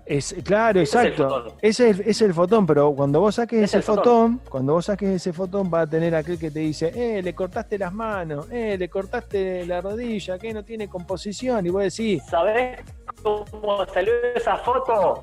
es, 0.05 0.33
claro 0.43 0.79
exacto. 0.79 1.57
ese, 1.61 1.89
es, 1.89 2.21
el 2.21 2.33
fotón, 2.33 2.65
pero 2.65 2.93
cuando 2.93 3.19
vos 3.19 3.35
saques 3.35 3.63
ese 3.63 3.81
fotón, 3.81 4.39
cuando 4.49 4.73
vos 4.73 4.85
saques 4.85 5.09
ese 5.09 5.33
fotón 5.33 5.69
va 5.71 5.81
a 5.81 5.87
tener 5.87 6.15
aquel 6.15 6.39
que 6.39 6.49
te 6.49 6.59
dice, 6.59 6.91
eh, 6.95 7.21
le 7.21 7.35
cortaste 7.35 7.77
las 7.77 7.93
manos, 7.93 8.49
eh, 8.49 8.77
le 8.77 8.89
cortaste 8.89 9.65
la 9.65 9.81
rodilla, 9.81 10.39
que 10.39 10.53
no 10.53 10.63
tiene 10.63 10.87
composición, 10.87 11.65
y 11.65 11.69
vos 11.69 11.83
decís... 11.83 12.23
¿Sabés 12.29 12.79
cómo 13.21 13.85
salió 13.87 14.13
esa 14.35 14.55
foto? 14.57 15.21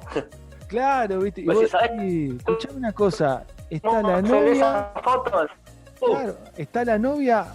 Claro, 0.68 1.20
viste. 1.20 1.40
escuchame 1.40 2.76
una 2.76 2.92
cosa, 2.92 3.46
está 3.70 4.02
la 4.02 4.22
novia. 4.22 4.92
Claro, 5.98 6.38
está 6.56 6.84
la 6.84 6.98
novia 6.98 7.46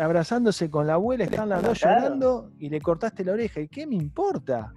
abrazándose 0.00 0.70
con 0.70 0.86
la 0.86 0.94
abuela, 0.94 1.24
están 1.24 1.48
las 1.48 1.62
dos 1.62 1.78
llorando 1.80 2.50
y 2.58 2.68
le 2.68 2.80
cortaste 2.80 3.24
la 3.24 3.32
oreja. 3.32 3.60
¿Y 3.60 3.68
qué 3.68 3.86
me 3.86 3.96
importa? 3.96 4.72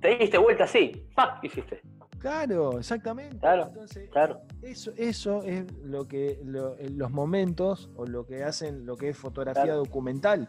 Te 0.00 0.16
diste 0.16 0.38
vuelta 0.38 0.64
así, 0.64 1.08
¡pac! 1.14 1.42
hiciste. 1.42 1.80
Claro, 2.18 2.78
exactamente. 2.78 3.38
Claro, 3.38 3.70
claro. 4.10 4.40
Eso, 4.62 4.92
eso 4.96 5.42
es 5.42 5.64
lo 5.84 6.08
que 6.08 6.40
los 6.42 7.10
momentos 7.10 7.90
o 7.94 8.06
lo 8.06 8.26
que 8.26 8.42
hacen, 8.42 8.86
lo 8.86 8.96
que 8.96 9.10
es 9.10 9.16
fotografía 9.16 9.74
documental. 9.74 10.48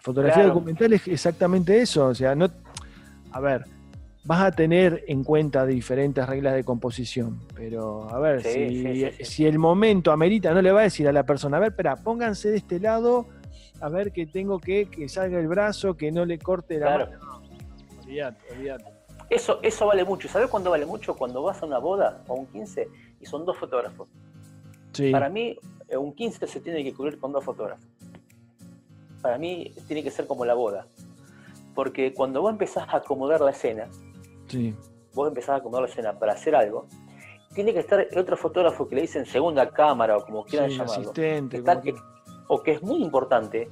Fotografía 0.00 0.44
documental 0.46 0.92
es 0.92 1.08
exactamente 1.08 1.80
eso. 1.80 2.06
O 2.06 2.14
sea, 2.14 2.34
no. 2.34 2.48
A 3.32 3.40
ver, 3.40 3.64
vas 4.24 4.42
a 4.42 4.52
tener 4.52 5.04
en 5.06 5.24
cuenta 5.24 5.66
diferentes 5.66 6.26
reglas 6.26 6.54
de 6.54 6.64
composición. 6.64 7.40
Pero, 7.54 8.08
a 8.10 8.18
ver, 8.18 8.42
si, 8.42 9.46
el 9.46 9.58
momento 9.58 10.12
amerita, 10.12 10.52
no 10.52 10.62
le 10.62 10.72
va 10.72 10.80
a 10.80 10.84
decir 10.84 11.08
a 11.08 11.12
la 11.12 11.24
persona, 11.24 11.56
a 11.56 11.60
ver, 11.60 11.70
espera, 11.70 11.96
pónganse 11.96 12.50
de 12.50 12.58
este 12.58 12.80
lado, 12.80 13.26
a 13.80 13.88
ver 13.88 14.12
que 14.12 14.26
tengo 14.26 14.58
que 14.58 14.86
que 14.86 15.08
salga 15.08 15.38
el 15.38 15.48
brazo, 15.48 15.96
que 15.96 16.12
no 16.12 16.24
le 16.24 16.38
corte 16.38 16.78
la 16.78 16.86
claro. 16.86 17.10
mano. 17.10 17.42
olvídate, 18.02 18.44
olvídate. 18.52 18.84
Eso, 19.30 19.60
eso 19.62 19.86
vale 19.86 20.04
mucho. 20.04 20.28
¿Sabes 20.28 20.50
cuándo 20.50 20.70
vale 20.70 20.84
mucho? 20.84 21.14
Cuando 21.14 21.42
vas 21.42 21.62
a 21.62 21.66
una 21.66 21.78
boda 21.78 22.24
o 22.26 22.34
un 22.34 22.46
15 22.46 22.88
y 23.20 23.26
son 23.26 23.46
dos 23.46 23.56
fotógrafos. 23.56 24.08
Para 25.12 25.28
mí, 25.28 25.56
eh, 25.88 25.96
un 25.96 26.12
15 26.12 26.46
se 26.48 26.60
tiene 26.60 26.82
que 26.82 26.92
cubrir 26.92 27.18
con 27.18 27.32
dos 27.32 27.44
fotógrafos. 27.44 27.86
Para 29.22 29.38
mí, 29.38 29.72
tiene 29.86 30.02
que 30.02 30.10
ser 30.10 30.26
como 30.26 30.44
la 30.44 30.54
boda. 30.54 30.86
Porque 31.76 32.12
cuando 32.12 32.42
vos 32.42 32.50
empezás 32.50 32.88
a 32.88 32.96
acomodar 32.96 33.40
la 33.40 33.52
escena, 33.52 33.88
vos 35.14 35.28
empezás 35.28 35.50
a 35.50 35.54
acomodar 35.56 35.82
la 35.82 35.88
escena 35.88 36.18
para 36.18 36.32
hacer 36.32 36.54
algo, 36.54 36.86
tiene 37.54 37.72
que 37.72 37.80
estar 37.80 38.06
otro 38.16 38.36
fotógrafo 38.36 38.86
que 38.86 38.94
le 38.94 39.02
dicen 39.02 39.26
segunda 39.26 39.68
cámara 39.70 40.16
o 40.16 40.24
como 40.24 40.44
quieran 40.44 40.70
llamarlo. 40.70 41.12
o 42.48 42.62
que 42.62 42.72
es 42.72 42.82
muy 42.82 43.02
importante, 43.02 43.68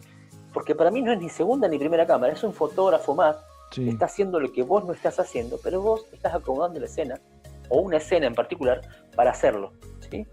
porque 0.52 0.74
para 0.74 0.90
mí 0.90 1.02
no 1.02 1.12
es 1.12 1.18
ni 1.18 1.28
segunda 1.28 1.68
ni 1.68 1.78
primera 1.78 2.06
cámara, 2.06 2.32
es 2.32 2.42
un 2.42 2.52
fotógrafo 2.52 3.14
más 3.14 3.36
que 3.70 3.88
está 3.88 4.06
haciendo 4.06 4.40
lo 4.40 4.50
que 4.52 4.62
vos 4.62 4.84
no 4.84 4.92
estás 4.92 5.20
haciendo, 5.20 5.58
pero 5.62 5.80
vos 5.80 6.06
estás 6.12 6.34
acomodando 6.34 6.80
la 6.80 6.86
escena, 6.86 7.20
o 7.68 7.80
una 7.80 7.98
escena 7.98 8.26
en 8.26 8.34
particular, 8.34 8.80
para 9.14 9.30
hacerlo. 9.30 9.72
¿sí? 10.10 10.26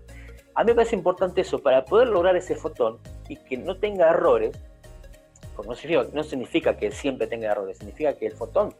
A 0.55 0.63
mí 0.63 0.71
me 0.71 0.75
parece 0.75 0.95
importante 0.95 1.41
eso, 1.41 1.59
para 1.59 1.83
poder 1.83 2.07
lograr 2.07 2.35
ese 2.35 2.55
fotón 2.55 2.97
y 3.27 3.35
que 3.35 3.57
no 3.57 3.77
tenga 3.77 4.09
errores, 4.09 4.57
porque 5.55 5.69
no 5.69 5.75
significa, 5.75 6.15
no 6.15 6.23
significa 6.23 6.77
que 6.77 6.91
siempre 6.91 7.27
tenga 7.27 7.51
errores, 7.51 7.77
significa 7.77 8.13
que 8.13 8.27
el 8.27 8.33
fotón 8.33 8.73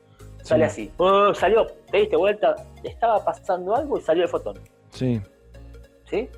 Sale 0.46 0.66
así. 0.66 0.92
Oh, 0.98 1.34
salió, 1.34 1.66
te 1.92 1.98
diste 1.98 2.16
vuelta, 2.16 2.56
estaba 2.84 3.24
pasando 3.26 3.76
algo 3.76 3.98
y 3.98 4.02
salió 4.02 4.24
el 4.24 4.30
fotón. 4.30 4.60
Sí. 4.92 5.20
¿Sí? 6.08 6.30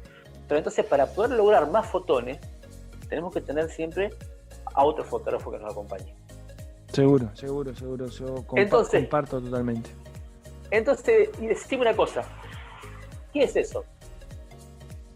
Pero 0.47 0.57
entonces 0.59 0.85
para 0.85 1.05
poder 1.07 1.31
lograr 1.31 1.69
más 1.69 1.87
fotones, 1.87 2.39
tenemos 3.09 3.33
que 3.33 3.41
tener 3.41 3.69
siempre 3.69 4.11
a 4.73 4.85
otro 4.85 5.03
fotógrafo 5.03 5.51
que 5.51 5.59
nos 5.59 5.71
acompañe. 5.73 6.15
Seguro, 6.93 7.29
seguro, 7.35 7.75
seguro. 7.75 8.05
Yo 8.07 8.47
comparto 8.47 9.41
totalmente. 9.41 9.89
Entonces, 10.71 11.29
y 11.41 11.47
decime 11.47 11.81
una 11.81 11.95
cosa. 11.95 12.23
¿Qué 13.33 13.43
es 13.43 13.55
eso? 13.57 13.83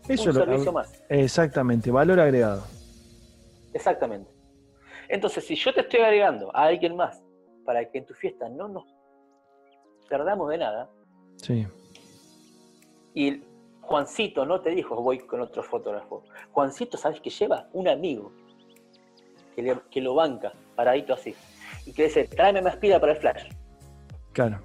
Eso 0.10 0.30
un 0.32 0.36
lo- 0.36 0.46
servicio 0.46 0.74
más. 0.74 1.02
Exactamente, 1.08 1.92
valor 1.92 2.20
agregado. 2.20 2.64
Exactamente. 3.74 4.30
Entonces, 5.08 5.46
si 5.46 5.56
yo 5.56 5.74
te 5.74 5.80
estoy 5.82 6.02
agregando 6.02 6.54
a 6.54 6.64
alguien 6.66 6.96
más 6.98 7.22
para 7.66 7.90
que 7.90 8.00
en 8.00 8.06
tu 8.06 8.14
fiesta 8.14 8.50
no 8.50 8.68
nos 8.68 8.86
perdamos 10.10 10.50
de 10.50 10.58
nada, 10.58 10.90
Sí, 11.38 11.66
y 13.14 13.42
Juancito 13.82 14.46
no 14.46 14.62
te 14.62 14.70
dijo 14.72 14.96
voy 15.02 15.20
con 15.20 15.42
otro 15.42 15.64
fotógrafo, 15.64 16.24
Juancito, 16.52 16.98
¿sabes 16.98 17.20
que 17.22 17.30
lleva? 17.30 17.68
Un 17.74 17.88
amigo 17.88 18.32
que, 19.56 19.62
le- 19.64 19.82
que 19.90 20.02
lo 20.02 20.14
banca, 20.16 20.54
paradito 20.76 21.14
así, 21.14 21.36
y 21.86 21.94
que 21.94 22.04
dice, 22.04 22.26
tráeme 22.26 22.62
más 22.62 22.76
pila 22.78 23.00
para 23.00 23.14
el 23.14 23.18
flash, 23.20 23.50
claro. 24.34 24.60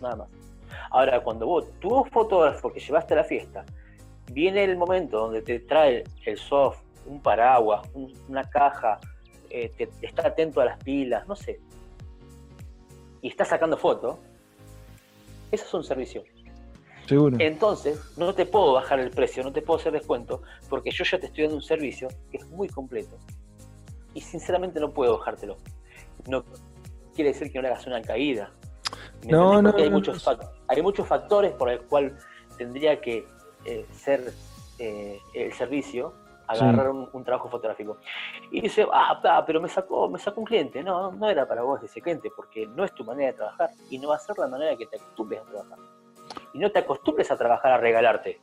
nada 0.00 0.16
más. 0.16 0.28
Ahora, 0.90 1.20
cuando 1.22 1.46
vos, 1.46 1.66
tu 1.80 2.04
fotógrafo 2.06 2.72
que 2.72 2.80
llevaste 2.80 3.14
a 3.14 3.18
la 3.18 3.24
fiesta, 3.24 3.64
viene 4.32 4.64
el 4.64 4.76
momento 4.76 5.18
donde 5.18 5.42
te 5.42 5.60
trae 5.60 6.04
el 6.24 6.38
soft, 6.38 6.80
un 7.06 7.20
paraguas, 7.20 7.86
un- 7.94 8.12
una 8.28 8.44
caja, 8.48 8.98
eh, 9.50 9.70
te, 9.76 9.88
está 10.02 10.28
atento 10.28 10.60
a 10.60 10.64
las 10.64 10.78
pilas, 10.82 11.26
no 11.28 11.36
sé, 11.36 11.60
y 13.24 13.28
está 13.28 13.46
sacando 13.46 13.78
fotos, 13.78 14.18
eso 15.50 15.64
es 15.66 15.74
un 15.74 15.82
servicio. 15.82 16.24
Seguro. 17.06 17.38
Entonces, 17.40 17.98
no 18.18 18.34
te 18.34 18.44
puedo 18.44 18.74
bajar 18.74 19.00
el 19.00 19.10
precio, 19.10 19.42
no 19.42 19.50
te 19.50 19.62
puedo 19.62 19.80
hacer 19.80 19.94
descuento, 19.94 20.42
porque 20.68 20.90
yo 20.90 21.04
ya 21.04 21.18
te 21.18 21.26
estoy 21.26 21.44
dando 21.44 21.56
un 21.56 21.62
servicio 21.62 22.08
que 22.30 22.36
es 22.36 22.46
muy 22.48 22.68
completo. 22.68 23.16
Y 24.12 24.20
sinceramente 24.20 24.78
no 24.78 24.92
puedo 24.92 25.16
bajártelo. 25.16 25.56
No 26.28 26.44
quiere 27.14 27.32
decir 27.32 27.50
que 27.50 27.56
no 27.58 27.62
le 27.62 27.68
hagas 27.68 27.86
una 27.86 28.02
caída. 28.02 28.52
¿Me 29.24 29.32
No, 29.32 29.62
no, 29.62 29.74
hay, 29.74 29.84
no, 29.88 29.92
muchos 29.92 30.26
no. 30.26 30.38
hay 30.68 30.82
muchos 30.82 31.08
factores 31.08 31.52
por 31.52 31.70
el 31.70 31.80
cual 31.80 32.18
tendría 32.58 33.00
que 33.00 33.26
eh, 33.64 33.86
ser 33.90 34.34
eh, 34.78 35.18
el 35.32 35.50
servicio, 35.54 36.12
agarrar 36.46 36.90
un, 36.90 37.08
un 37.12 37.24
trabajo 37.24 37.48
fotográfico. 37.48 37.98
Y 38.50 38.60
dice, 38.60 38.86
ah, 38.92 39.18
pa, 39.22 39.44
pero 39.44 39.60
me 39.60 39.68
sacó, 39.68 40.08
me 40.08 40.18
sacó 40.18 40.40
un 40.40 40.46
cliente. 40.46 40.82
No, 40.82 41.12
no 41.12 41.28
era 41.28 41.46
para 41.46 41.62
vos 41.62 41.82
ese 41.82 42.00
cliente, 42.00 42.30
porque 42.34 42.66
no 42.66 42.84
es 42.84 42.92
tu 42.94 43.04
manera 43.04 43.32
de 43.32 43.38
trabajar 43.38 43.70
y 43.90 43.98
no 43.98 44.08
va 44.08 44.16
a 44.16 44.18
ser 44.18 44.38
la 44.38 44.48
manera 44.48 44.76
que 44.76 44.86
te 44.86 44.96
acostumbres 44.96 45.40
a 45.40 45.44
trabajar. 45.44 45.78
Y 46.52 46.58
no 46.58 46.70
te 46.70 46.78
acostumbres 46.78 47.30
a 47.30 47.36
trabajar 47.36 47.72
a 47.72 47.78
regalarte. 47.78 48.40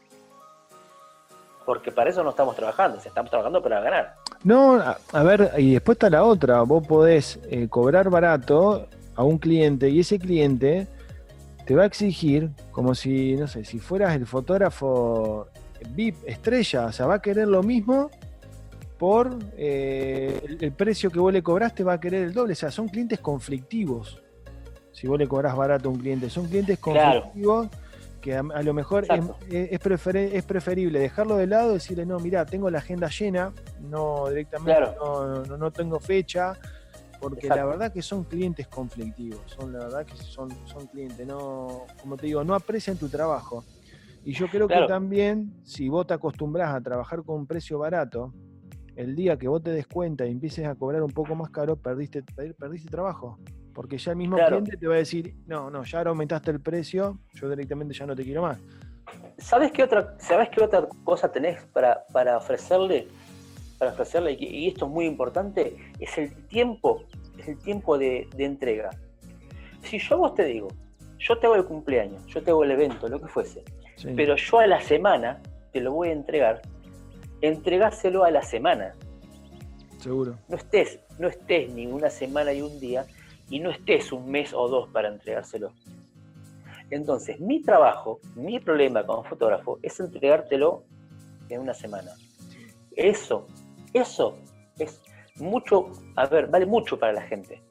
Porque 1.66 1.92
para 1.92 2.10
eso 2.10 2.24
no 2.24 2.32
estamos 2.32 2.56
trabajando, 2.56 2.98
estamos 2.98 3.30
trabajando 3.30 3.62
para 3.62 3.80
ganar. 3.82 4.16
No, 4.44 4.76
a, 4.76 4.98
a 5.14 5.24
ver, 5.24 5.52
y 5.58 5.74
después 5.74 5.96
está 5.96 6.10
la 6.10 6.24
otra. 6.24 6.62
Vos 6.64 6.86
podés 6.86 7.40
eh, 7.50 7.70
cobrar 7.70 8.10
barato 8.10 8.88
a 9.16 9.24
un 9.24 9.38
cliente 9.38 9.90
y 9.90 10.00
ese 10.00 10.18
cliente 10.18 10.88
te 11.66 11.76
va 11.76 11.84
a 11.84 11.86
exigir 11.86 12.50
como 12.72 12.96
si, 12.96 13.36
no 13.36 13.48
sé, 13.48 13.64
si 13.64 13.80
fueras 13.80 14.16
el 14.16 14.26
fotógrafo 14.26 15.48
VIP 15.90 16.16
estrella, 16.28 16.86
o 16.88 16.92
sea, 16.92 17.06
va 17.08 17.16
a 17.16 17.22
querer 17.22 17.48
lo 17.48 17.64
mismo 17.64 18.10
por 18.98 19.38
eh, 19.58 20.40
el, 20.44 20.58
el 20.64 20.72
precio 20.74 21.10
que 21.10 21.20
vos 21.20 21.34
le 21.34 21.42
cobraste, 21.42 21.84
va 21.84 21.94
a 21.94 22.00
querer 22.00 22.24
el 22.24 22.34
doble. 22.34 22.54
O 22.54 22.56
sea, 22.56 22.70
son 22.72 22.88
clientes 22.88 23.20
conflictivos. 23.20 24.22
Si 24.92 25.08
vos 25.08 25.18
le 25.18 25.28
cobrás 25.28 25.56
barato 25.56 25.90
a 25.90 25.92
un 25.92 25.98
cliente, 26.00 26.30
son 26.30 26.48
clientes 26.48 26.78
Claro. 26.80 27.22
conflictivos 27.22 27.68
que 28.22 28.36
a, 28.36 28.42
a 28.54 28.62
lo 28.62 28.74
mejor 28.76 29.08
es, 29.10 29.24
es, 29.72 30.44
preferible 30.44 31.00
dejarlo 31.00 31.38
de 31.38 31.48
lado 31.48 31.72
y 31.72 31.74
decirle, 31.76 32.06
no, 32.06 32.20
mira, 32.20 32.46
tengo 32.46 32.70
la 32.70 32.78
agenda 32.78 33.10
llena, 33.10 33.52
no 33.80 34.30
directamente 34.30 34.78
Claro. 34.80 34.96
no, 35.04 35.46
no- 35.46 35.58
no 35.58 35.72
tengo 35.72 36.00
fecha, 36.00 36.54
porque 37.20 37.48
Exacto. 37.48 37.56
la 37.56 37.66
verdad 37.66 37.92
que 37.94 38.04
son 38.04 38.24
clientes 38.26 38.68
conflictivos, 38.68 39.40
son 39.48 39.74
la 39.74 39.80
verdad 39.80 40.06
que 40.06 40.16
son, 40.18 40.50
son 40.66 40.86
clientes, 40.88 41.26
no, 41.26 41.86
como 42.00 42.16
te 42.16 42.28
digo, 42.28 42.44
no 42.44 42.54
aprecian 42.54 42.98
tu 42.98 43.10
trabajo. 43.10 43.64
Y 44.24 44.34
yo 44.34 44.48
creo 44.48 44.68
Claro. 44.68 44.86
que 44.86 44.94
también, 44.94 45.52
si 45.64 45.90
vos 45.90 46.06
te 46.08 46.14
acostumbrás 46.14 46.74
a 46.76 46.82
trabajar 46.82 47.24
con 47.24 47.40
un 47.40 47.48
precio 47.48 47.80
barato, 47.80 48.34
el 48.96 49.16
día 49.16 49.38
que 49.38 49.48
vos 49.48 49.64
te 49.64 49.72
des 49.72 49.88
cuenta 49.88 50.26
y 50.28 50.32
empieces 50.32 50.66
a 50.66 50.76
cobrar 50.76 51.02
un 51.02 51.12
poco 51.12 51.34
más 51.36 51.50
caro, 51.50 51.76
perdiste, 51.76 52.22
per- 52.24 52.54
perdiste 52.56 52.90
trabajo. 52.90 53.40
Porque 53.74 53.98
ya 53.98 54.12
el 54.12 54.18
mismo 54.18 54.36
Claro. 54.36 54.58
cliente 54.58 54.78
te 54.78 54.88
va 54.88 54.96
a 54.96 54.98
decir, 54.98 55.34
no, 55.48 55.70
no, 55.72 55.84
ya 55.84 56.00
ahora 56.00 56.10
aumentaste 56.10 56.52
el 56.52 56.60
precio, 56.60 57.20
yo 57.34 57.50
directamente 57.50 57.94
ya 57.94 58.06
no 58.06 58.16
te 58.16 58.24
quiero 58.24 58.42
más. 58.42 58.60
¿Sabes 59.38 59.72
qué 59.72 59.82
otra, 59.84 60.16
¿sabes 60.20 60.50
qué 60.50 60.64
otra 60.64 60.88
cosa 61.04 61.32
tenés 61.32 61.64
para, 61.74 62.06
para 62.14 62.38
ofrecerle? 62.38 63.08
Para 63.80 63.92
ofrecerle, 63.92 64.34
y 64.40 64.46
y 64.46 64.68
esto 64.68 64.86
es 64.86 64.92
muy 64.92 65.06
importante, 65.06 65.76
es 66.00 66.16
el 66.18 66.32
tiempo, 66.48 67.04
es 67.40 67.48
el 67.48 67.58
tiempo 67.58 67.98
de, 67.98 68.28
de 68.36 68.46
entrega. 68.46 68.92
Si 69.82 69.98
yo 69.98 70.16
a 70.16 70.18
vos 70.20 70.36
te 70.36 70.46
digo, 70.46 70.68
yo 71.18 71.40
te 71.40 71.48
hago 71.48 71.56
el 71.56 71.66
cumpleaños, 71.66 72.24
yo 72.28 72.44
te 72.44 72.52
hago 72.52 72.64
el 72.64 72.72
evento, 72.72 73.08
lo 73.08 73.20
que 73.20 73.28
fuese, 73.28 73.64
Sí. 74.02 74.14
pero 74.16 74.36
yo 74.36 74.60
a 74.60 74.66
la 74.66 74.82
semana 74.82 75.40
te 75.72 75.80
lo 75.80 75.94
voy 75.94 76.10
a 76.10 76.14
entregar, 76.14 76.62
entregáselo 77.42 78.24
a 78.24 78.32
la 78.32 78.42
semana. 78.42 78.96
Seguro. 80.00 80.38
No 80.48 80.58
estés, 80.58 81.00
no 81.20 81.28
estés 81.28 81.72
ni 81.72 81.86
una 81.86 82.10
semana 82.10 82.52
y 82.52 82.64
un 82.64 82.80
día, 82.80 83.06
y 83.50 83.60
no 83.60 83.70
estés 83.70 84.12
un 84.12 84.32
mes 84.32 84.54
o 84.56 84.68
dos 84.68 84.90
para 84.90 85.10
entregárselo. 85.10 85.72
Entonces, 86.90 87.40
mi 87.40 87.62
trabajo, 87.62 88.20
mi 88.36 88.60
problema 88.60 89.06
como 89.06 89.24
fotógrafo 89.24 89.78
es 89.84 90.00
entregártelo 90.00 90.84
en 91.50 91.62
una 91.62 91.76
semana. 91.76 92.12
Eso, 92.96 93.46
eso 93.94 94.40
es 94.80 95.00
mucho, 95.36 95.92
a 96.16 96.26
ver, 96.26 96.48
vale 96.48 96.66
mucho 96.66 96.98
para 96.98 97.14
la 97.14 97.22
gente. 97.22 97.62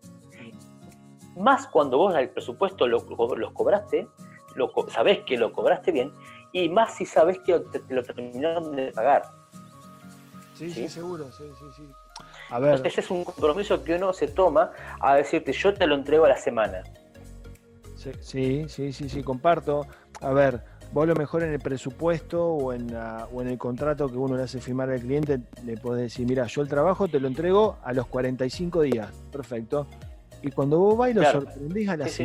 Más 1.36 1.66
cuando 1.66 1.98
vos 1.98 2.14
al 2.14 2.30
presupuesto 2.30 2.86
lo, 2.86 2.98
los 3.36 3.52
cobraste, 3.52 4.06
lo, 4.60 4.72
sabés 4.88 5.20
que 5.24 5.36
lo 5.36 5.52
cobraste 5.52 5.90
bien, 5.92 6.12
y 6.52 6.68
más 6.68 6.94
si 6.94 7.04
sabés 7.06 7.38
que 7.40 7.58
te, 7.60 7.80
te 7.80 7.94
lo 7.94 8.02
terminaron 8.04 8.74
de 8.76 8.92
pagar. 8.92 9.22
Sí, 10.54 10.68
sí, 10.70 10.82
¿Sí? 10.82 10.88
seguro, 10.88 11.30
sí, 11.32 11.44
sí, 11.58 11.64
sí. 11.76 11.82
A 12.50 12.58
ver, 12.58 12.74
Entonces 12.74 12.92
ese 12.92 13.00
es 13.00 13.10
un 13.10 13.24
compromiso 13.24 13.82
que 13.82 13.94
uno 13.94 14.12
se 14.12 14.28
toma 14.28 14.72
a 15.00 15.16
decirte, 15.16 15.52
yo 15.52 15.72
te 15.74 15.86
lo 15.86 15.94
entrego 15.94 16.24
a 16.26 16.28
la 16.28 16.36
semana. 16.36 16.82
sí, 17.96 18.12
sí, 18.20 18.64
sí, 18.68 18.92
sí, 18.92 19.08
sí, 19.08 19.22
comparto. 19.22 19.86
A 20.20 20.32
ver, 20.32 20.60
vos 20.92 21.06
lo 21.06 21.14
mejor 21.14 21.42
en 21.44 21.52
el 21.52 21.60
presupuesto 21.60 22.44
o 22.46 22.72
en, 22.72 22.92
la- 22.92 23.26
o 23.32 23.40
en 23.40 23.48
el 23.48 23.58
contrato 23.58 24.08
que 24.10 24.16
uno 24.18 24.36
le 24.36 24.42
hace 24.42 24.60
firmar 24.60 24.90
al 24.90 25.00
cliente, 25.00 25.40
le 25.64 25.76
podés 25.76 26.02
decir, 26.02 26.26
mira, 26.26 26.46
yo 26.46 26.62
el 26.62 26.68
trabajo 26.68 27.08
te 27.08 27.20
lo 27.20 27.28
entrego 27.28 27.78
a 27.82 27.92
los 27.92 28.06
45 28.06 28.82
días. 28.82 29.10
Perfecto. 29.32 29.86
Y 30.42 30.50
cuando 30.50 30.78
vos 30.78 30.96
vas 30.96 31.10
y 31.10 31.14
lo 31.14 31.20
Claro. 31.22 31.40
sorprendés 31.42 31.88
a 31.88 31.96
la 31.96 32.08
Sí, 32.08 32.12
sí. 32.14 32.22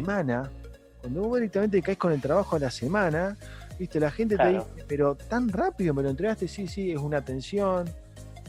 Cuando 1.06 1.22
vos 1.22 1.36
directamente 1.38 1.84
caes 1.84 2.00
con 2.00 2.12
el 2.14 2.20
trabajo 2.20 2.56
a 2.56 2.60
la 2.60 2.72
semana, 2.72 3.38
viste, 3.78 4.00
la 4.00 4.10
gente 4.10 4.38
Claro. 4.38 4.64
te 4.64 4.72
dice, 4.74 4.86
pero 4.88 5.14
tan 5.14 5.50
rápido 5.50 5.94
me 5.94 6.02
lo 6.02 6.10
entregaste, 6.10 6.48
sí, 6.48 6.68
sí, 6.68 6.92
es 6.92 6.98
una 6.98 7.18
atención. 7.18 7.88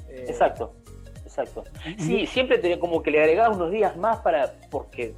Eh, 0.08 0.24
Exacto, 0.26 0.74
exacto. 1.22 1.64
y- 1.98 2.02
Sí, 2.02 2.26
siempre 2.26 2.56
te, 2.56 2.78
como 2.78 3.02
que 3.02 3.10
le 3.10 3.20
agregás 3.20 3.54
unos 3.54 3.70
días 3.70 3.94
más 3.98 4.20
para, 4.20 4.54
porque 4.70 5.14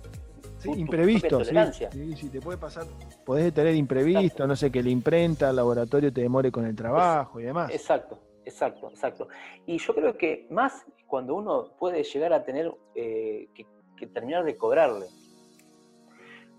Sí, 0.58 0.72
imprevisto, 0.76 1.44
sí, 1.44 1.54
sí, 1.92 2.16
sí, 2.16 2.28
te 2.30 2.40
puede 2.40 2.58
pasar. 2.58 2.84
Podés 3.24 3.54
tener 3.54 3.76
imprevisto, 3.76 4.44
no 4.44 4.56
sé, 4.56 4.72
que 4.72 4.82
la 4.82 4.88
imprenta, 4.90 5.50
el 5.50 5.54
laboratorio 5.56 6.12
te 6.12 6.22
demore 6.22 6.50
con 6.50 6.66
el 6.66 6.74
trabajo 6.74 7.38
y 7.38 7.44
demás. 7.44 7.70
Exacto, 7.72 8.18
exacto, 8.44 8.90
exacto. 8.90 9.28
Y 9.64 9.78
yo 9.78 9.94
creo 9.94 10.18
que 10.18 10.48
más 10.50 10.84
cuando 11.06 11.36
uno 11.36 11.76
puede 11.78 12.02
llegar 12.02 12.32
a 12.32 12.42
tener 12.42 12.72
eh, 12.96 13.46
que, 13.54 13.64
que 13.96 14.08
terminar 14.08 14.44
de 14.44 14.56
cobrarle. 14.56 15.06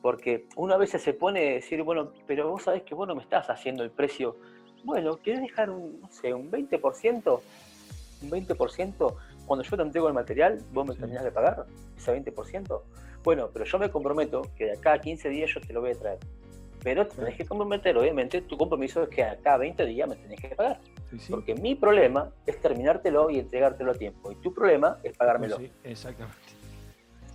Porque 0.01 0.45
uno 0.55 0.73
a 0.73 0.77
veces 0.77 1.01
se 1.01 1.13
pone 1.13 1.49
a 1.49 1.53
decir, 1.55 1.83
bueno, 1.83 2.13
pero 2.25 2.49
vos 2.49 2.63
sabés 2.63 2.83
que 2.83 2.95
vos 2.95 3.07
no 3.07 3.15
me 3.15 3.21
estás 3.21 3.49
haciendo 3.49 3.83
el 3.83 3.91
precio. 3.91 4.37
Bueno, 4.83 5.17
¿querés 5.17 5.41
dejar 5.41 5.69
un, 5.69 5.99
no 6.01 6.09
sé, 6.11 6.33
un 6.33 6.49
20%? 6.49 7.41
Un 8.21 8.29
20% 8.29 9.15
cuando 9.45 9.63
yo 9.63 9.75
te 9.75 9.81
entrego 9.81 10.07
el 10.07 10.13
material, 10.13 10.61
vos 10.71 10.85
me 10.87 10.93
Sí. 10.93 10.99
terminás 10.99 11.23
de 11.23 11.31
pagar 11.31 11.65
ese 11.97 12.11
20%. 12.13 12.81
Bueno, 13.23 13.49
pero 13.51 13.65
yo 13.65 13.79
me 13.79 13.89
comprometo 13.89 14.43
que 14.55 14.65
de 14.65 14.71
acá 14.73 14.93
a 14.93 15.01
15 15.01 15.27
días 15.29 15.49
yo 15.53 15.59
te 15.59 15.73
lo 15.73 15.81
voy 15.81 15.91
a 15.91 15.95
traer. 15.95 16.19
Pero 16.81 17.05
te 17.07 17.15
tenés 17.17 17.35
que 17.35 17.45
comprometer, 17.45 17.97
obviamente, 17.97 18.41
tu 18.41 18.57
compromiso 18.57 19.03
es 19.03 19.09
que 19.09 19.23
acá 19.23 19.55
a 19.55 19.57
20 19.57 19.85
días 19.85 20.07
me 20.07 20.15
tenés 20.15 20.39
que 20.39 20.55
pagar. 20.55 20.79
Sí, 21.09 21.19
sí. 21.19 21.31
Porque 21.31 21.55
mi 21.55 21.75
problema 21.75 22.31
es 22.45 22.61
terminártelo 22.61 23.29
y 23.29 23.39
entregártelo 23.39 23.91
a 23.91 23.95
tiempo. 23.95 24.31
Y 24.31 24.35
tu 24.35 24.53
problema 24.53 24.97
es 25.03 25.17
pagármelo. 25.17 25.57
Sí, 25.57 25.69
exactamente. 25.83 26.37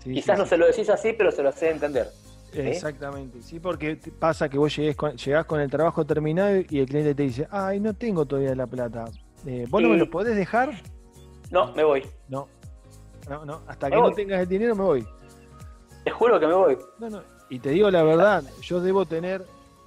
Quizás 0.02 0.38
no 0.38 0.46
se 0.46 0.56
lo 0.56 0.66
decís 0.66 0.88
así, 0.88 1.12
pero 1.12 1.30
se 1.30 1.42
lo 1.42 1.50
hace 1.50 1.70
entender. 1.70 2.08
Exactamente, 2.54 3.42
sí, 3.42 3.60
porque 3.60 3.98
pasa 4.18 4.48
que 4.48 4.58
vos 4.58 4.74
llegues 4.74 4.96
con, 4.96 5.16
llegás 5.16 5.44
con 5.44 5.60
el 5.60 5.70
trabajo 5.70 6.04
terminado 6.04 6.56
y 6.68 6.78
el 6.78 6.86
cliente 6.86 7.14
te 7.14 7.22
dice, 7.22 7.48
ay, 7.50 7.80
no 7.80 7.94
tengo 7.94 8.24
todavía 8.24 8.54
la 8.54 8.66
plata. 8.66 9.04
Eh, 9.46 9.66
¿Vos 9.68 9.82
no 9.82 9.90
me 9.90 9.96
lo 9.96 10.08
podés 10.08 10.36
dejar? 10.36 10.72
No, 11.50 11.72
me 11.72 11.84
voy. 11.84 12.02
No, 12.28 12.48
no, 13.28 13.44
no, 13.44 13.62
hasta 13.66 13.88
Me 13.88 13.96
que 13.96 14.02
no 14.02 14.10
tengas 14.12 14.40
el 14.40 14.48
dinero 14.48 14.74
me 14.74 14.82
voy. 14.82 15.06
Te 16.04 16.10
juro 16.10 16.38
que 16.38 16.46
me 16.46 16.54
voy. 16.54 16.78
No, 16.98 17.10
no. 17.10 17.22
Y 17.50 17.58
te 17.58 17.70
digo 17.70 17.90
la 17.90 18.02
verdad, 18.02 18.42
yo 18.62 18.80
debo 18.80 19.06
tener 19.06 19.44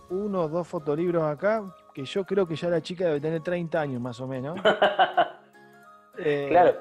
uno 0.10 0.44
o 0.44 0.48
dos 0.48 0.68
fotolibros 0.68 1.23
acá, 1.23 1.64
que 1.94 2.06
yo 2.06 2.26
creo 2.26 2.48
que 2.48 2.56
ya 2.56 2.69
la 2.69 2.81
chica 2.81 3.06
debe 3.06 3.19
tener 3.19 3.41
30 3.41 3.80
años 3.80 4.02
más 4.02 4.19
o 4.19 4.27
menos. 4.27 4.60
Eh, 6.19 6.48
claro, 6.49 6.73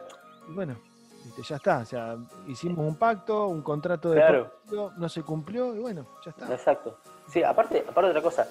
bueno, 0.49 0.79
viste, 1.27 1.43
ya 1.43 1.57
está. 1.57 1.79
O 1.79 1.85
sea, 1.85 2.17
hicimos 2.47 2.79
un 2.79 2.97
pacto, 2.97 3.49
un 3.49 3.63
contrato 3.63 4.11
de 4.11 4.17
Claro. 4.17 4.51
pacto, 4.51 4.93
no 4.97 5.09
se 5.09 5.23
cumplió 5.23 5.75
y 5.75 5.79
bueno, 5.79 6.07
ya 6.25 6.31
está. 6.31 6.53
exacto. 6.53 6.99
Sí, 7.29 7.43
aparte, 7.43 7.81
aparte 7.81 8.07
de 8.07 8.11
otra 8.11 8.23
cosa, 8.23 8.49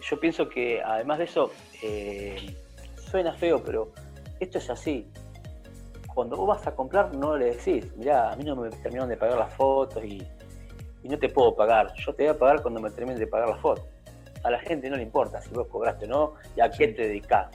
yo 0.00 0.18
pienso 0.18 0.48
que 0.48 0.82
además 0.82 1.18
de 1.18 1.24
eso, 1.24 1.50
eh, 1.82 2.56
suena 2.96 3.32
feo, 3.34 3.62
pero 3.62 3.92
esto 4.40 4.58
es 4.58 4.70
así. 4.70 5.10
Cuando 6.14 6.36
vos 6.36 6.48
vas 6.48 6.66
a 6.66 6.74
comprar, 6.74 7.14
no 7.14 7.36
le 7.36 7.56
decís, 7.56 7.94
mirá, 7.96 8.32
a 8.32 8.36
mí 8.36 8.44
no 8.44 8.56
me 8.56 8.70
terminaron 8.70 9.08
de 9.08 9.16
pagar 9.16 9.38
las 9.38 9.52
fotos 9.54 10.04
y, 10.04 10.26
no 11.02 11.18
te 11.18 11.28
puedo 11.28 11.54
pagar. 11.54 11.92
Yo 11.96 12.14
te 12.14 12.22
voy 12.22 12.34
a 12.34 12.38
pagar 12.38 12.62
cuando 12.62 12.80
me 12.80 12.90
termine 12.90 13.18
de 13.18 13.26
pagar 13.26 13.50
las 13.50 13.60
fotos. 13.60 13.84
A 14.42 14.50
la 14.50 14.58
gente 14.58 14.88
no 14.88 14.96
le 14.96 15.02
importa 15.02 15.40
si 15.42 15.50
vos 15.50 15.66
cobraste 15.68 16.06
o 16.06 16.08
no 16.08 16.34
y 16.56 16.62
a 16.62 16.70
qué 16.70 16.88
te 16.88 17.02
dedicás. 17.02 17.54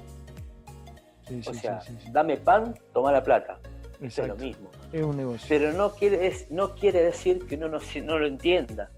o 1.48 1.54
sea, 1.54 1.80
dame 2.12 2.38
pan, 2.38 2.76
toma 2.94 3.12
la 3.12 3.24
plata. 3.24 3.60
Es 4.02 4.18
lo 4.18 4.36
mismo. 4.36 4.70
Es 4.92 5.04
un 5.04 5.18
negocio. 5.18 5.46
Pero 5.50 5.74
no 5.74 5.92
quiere, 5.92 6.34
no 6.50 6.76
quiere 6.76 7.04
decir 7.04 7.46
que 7.46 7.56
uno 7.56 7.68
no, 7.68 7.80
no 8.04 8.20
lo 8.20 8.28
entienda. 8.28 8.90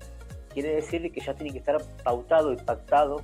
Quiere 0.53 0.75
decir 0.75 1.11
que 1.11 1.21
ya 1.21 1.33
tiene 1.33 1.51
que 1.51 1.59
estar 1.59 1.81
pautado 2.03 2.53
y 2.53 2.57
pactado 2.57 3.21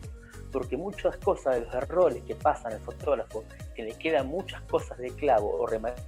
porque 0.51 0.77
muchas 0.77 1.17
cosas 1.17 1.55
de 1.55 1.61
los 1.61 1.73
errores 1.75 2.23
que 2.23 2.35
pasan 2.35 2.73
al 2.73 2.79
fotógrafo, 2.79 3.43
que 3.75 3.83
le 3.83 3.93
quedan 3.93 4.27
muchas 4.27 4.61
cosas 4.63 4.97
de 4.97 5.09
clavo 5.11 5.51
o 5.59 5.67
remanente 5.67 6.01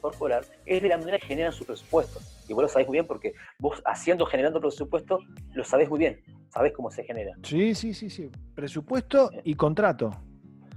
corporal, 0.00 0.44
es 0.64 0.82
de 0.82 0.88
la 0.88 0.96
manera 0.96 1.18
que 1.18 1.26
generan 1.26 1.52
su 1.52 1.64
presupuesto. 1.64 2.20
Y 2.48 2.52
vos 2.52 2.62
lo 2.62 2.68
sabés 2.68 2.86
muy 2.86 2.96
bien 2.96 3.06
porque 3.06 3.34
vos 3.58 3.82
haciendo, 3.84 4.26
generando 4.26 4.60
presupuesto, 4.60 5.18
lo 5.52 5.64
sabés 5.64 5.88
muy 5.88 5.98
bien, 5.98 6.22
sabés 6.48 6.72
cómo 6.72 6.90
se 6.90 7.04
genera. 7.04 7.32
Sí, 7.42 7.74
sí, 7.74 7.94
sí, 7.94 8.10
sí. 8.10 8.30
Presupuesto 8.54 9.30
y 9.44 9.54
contrato. 9.54 10.10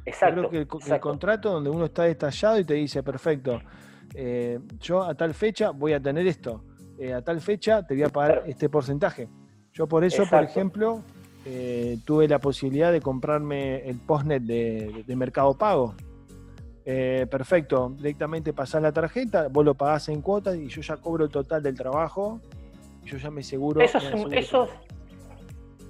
Exacto. 0.07 0.47
Creo 0.47 0.67
que 0.67 0.93
el, 0.93 0.99
contrato 1.01 1.51
donde 1.51 1.69
uno 1.69 1.85
está 1.85 2.03
detallado 2.03 2.57
y 2.57 2.63
te 2.63 2.75
dice, 2.75 3.03
perfecto, 3.03 3.59
eh, 4.15 4.57
yo 4.79 5.03
a 5.03 5.13
tal 5.15 5.33
fecha 5.33 5.71
voy 5.71 5.91
a 5.91 5.99
tener 5.99 6.25
esto, 6.25 6.63
eh, 6.97 7.13
a 7.13 7.21
tal 7.21 7.41
fecha 7.41 7.85
te 7.85 7.93
voy 7.93 8.03
a 8.03 8.09
pagar 8.09 8.43
este 8.47 8.69
porcentaje. 8.69 9.27
Yo 9.73 9.85
por 9.85 10.05
eso, 10.05 10.23
por 10.29 10.41
ejemplo, 10.41 11.01
eh, 11.45 11.97
tuve 12.05 12.25
la 12.29 12.39
posibilidad 12.39 12.93
de 12.93 13.01
comprarme 13.01 13.87
el 13.87 13.99
postnet 13.99 14.43
de, 14.43 15.15
Mercado 15.15 15.53
Pago. 15.57 15.93
Perfecto, 16.85 17.93
directamente 17.97 18.53
pasás 18.53 18.81
la 18.81 18.93
tarjeta, 18.93 19.49
vos 19.49 19.65
lo 19.65 19.75
pagás 19.75 20.07
en 20.07 20.21
cuotas 20.21 20.55
y 20.55 20.69
yo 20.69 20.81
ya 20.81 20.95
cobro 20.95 21.25
el 21.25 21.31
total 21.31 21.61
del 21.61 21.75
trabajo. 21.75 22.39
Yo 23.03 23.17
ya 23.17 23.29
me 23.29 23.43
seguro. 23.43 23.81
Eso 23.81 23.97
es, 24.31 24.69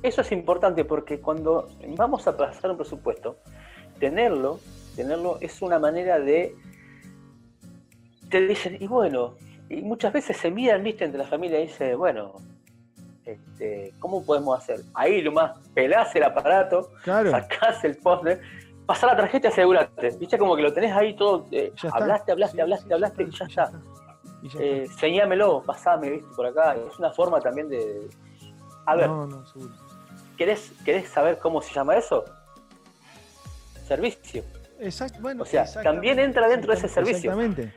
eso, 0.01 0.21
es 0.21 0.31
importante 0.31 0.85
porque 0.85 1.19
cuando 1.19 1.69
vamos 1.95 2.27
a 2.27 2.35
pasar 2.35 2.71
un 2.71 2.77
presupuesto, 2.77 3.37
tenerlo, 3.99 4.59
tenerlo 4.95 5.37
es 5.41 5.61
una 5.61 5.79
manera 5.79 6.19
de. 6.19 6.55
Te 8.29 8.45
dicen, 8.45 8.77
y 8.79 8.87
bueno, 8.87 9.35
y 9.69 9.81
muchas 9.81 10.13
veces 10.13 10.37
se 10.37 10.51
miran, 10.51 10.83
viste, 10.83 11.05
entre 11.05 11.19
la 11.19 11.27
familia 11.27 11.59
y 11.59 11.67
dice, 11.67 11.95
bueno, 11.95 12.33
este, 13.25 13.93
¿cómo 13.99 14.25
podemos 14.25 14.57
hacer? 14.57 14.81
Ahí 14.93 15.21
lo 15.21 15.31
más, 15.31 15.57
pelás 15.73 16.15
el 16.15 16.23
aparato, 16.23 16.91
sacás 17.03 17.83
el 17.83 17.97
poste, 17.97 18.39
pasás 18.85 19.11
la 19.11 19.17
tarjeta 19.17 19.47
y 19.47 19.51
asegurate. 19.51 20.17
Viste 20.17 20.37
como 20.37 20.55
que 20.55 20.61
lo 20.61 20.73
tenés 20.73 20.93
ahí 20.93 21.15
todo, 21.15 21.45
eh, 21.51 21.71
hablaste, 21.91 22.31
hablaste, 22.31 22.61
hablaste, 22.61 22.93
hablaste 22.93 23.23
y 23.23 23.31
ya, 23.31 23.45
está. 23.45 23.71
Eh, 24.59 24.87
señámelo, 24.97 25.63
pasame, 25.63 26.09
viste, 26.09 26.27
por 26.35 26.45
acá. 26.45 26.75
Es 26.75 26.97
una 26.99 27.11
forma 27.11 27.39
también 27.39 27.69
de. 27.69 28.09
A 28.85 28.95
ver. 28.95 29.09
¿querés, 30.37 31.09
saber 31.09 31.39
cómo 31.39 31.61
se 31.61 31.73
llama 31.73 31.95
eso? 31.97 32.23
Servicio. 33.87 34.43
Exacto, 34.79 35.19
bueno, 35.21 35.43
o 35.43 35.45
sea, 35.45 35.65
también 35.81 36.19
entra 36.19 36.47
dentro 36.47 36.71
de 36.71 36.77
ese 36.77 36.87
servicio. 36.87 37.31
Exactamente. 37.31 37.73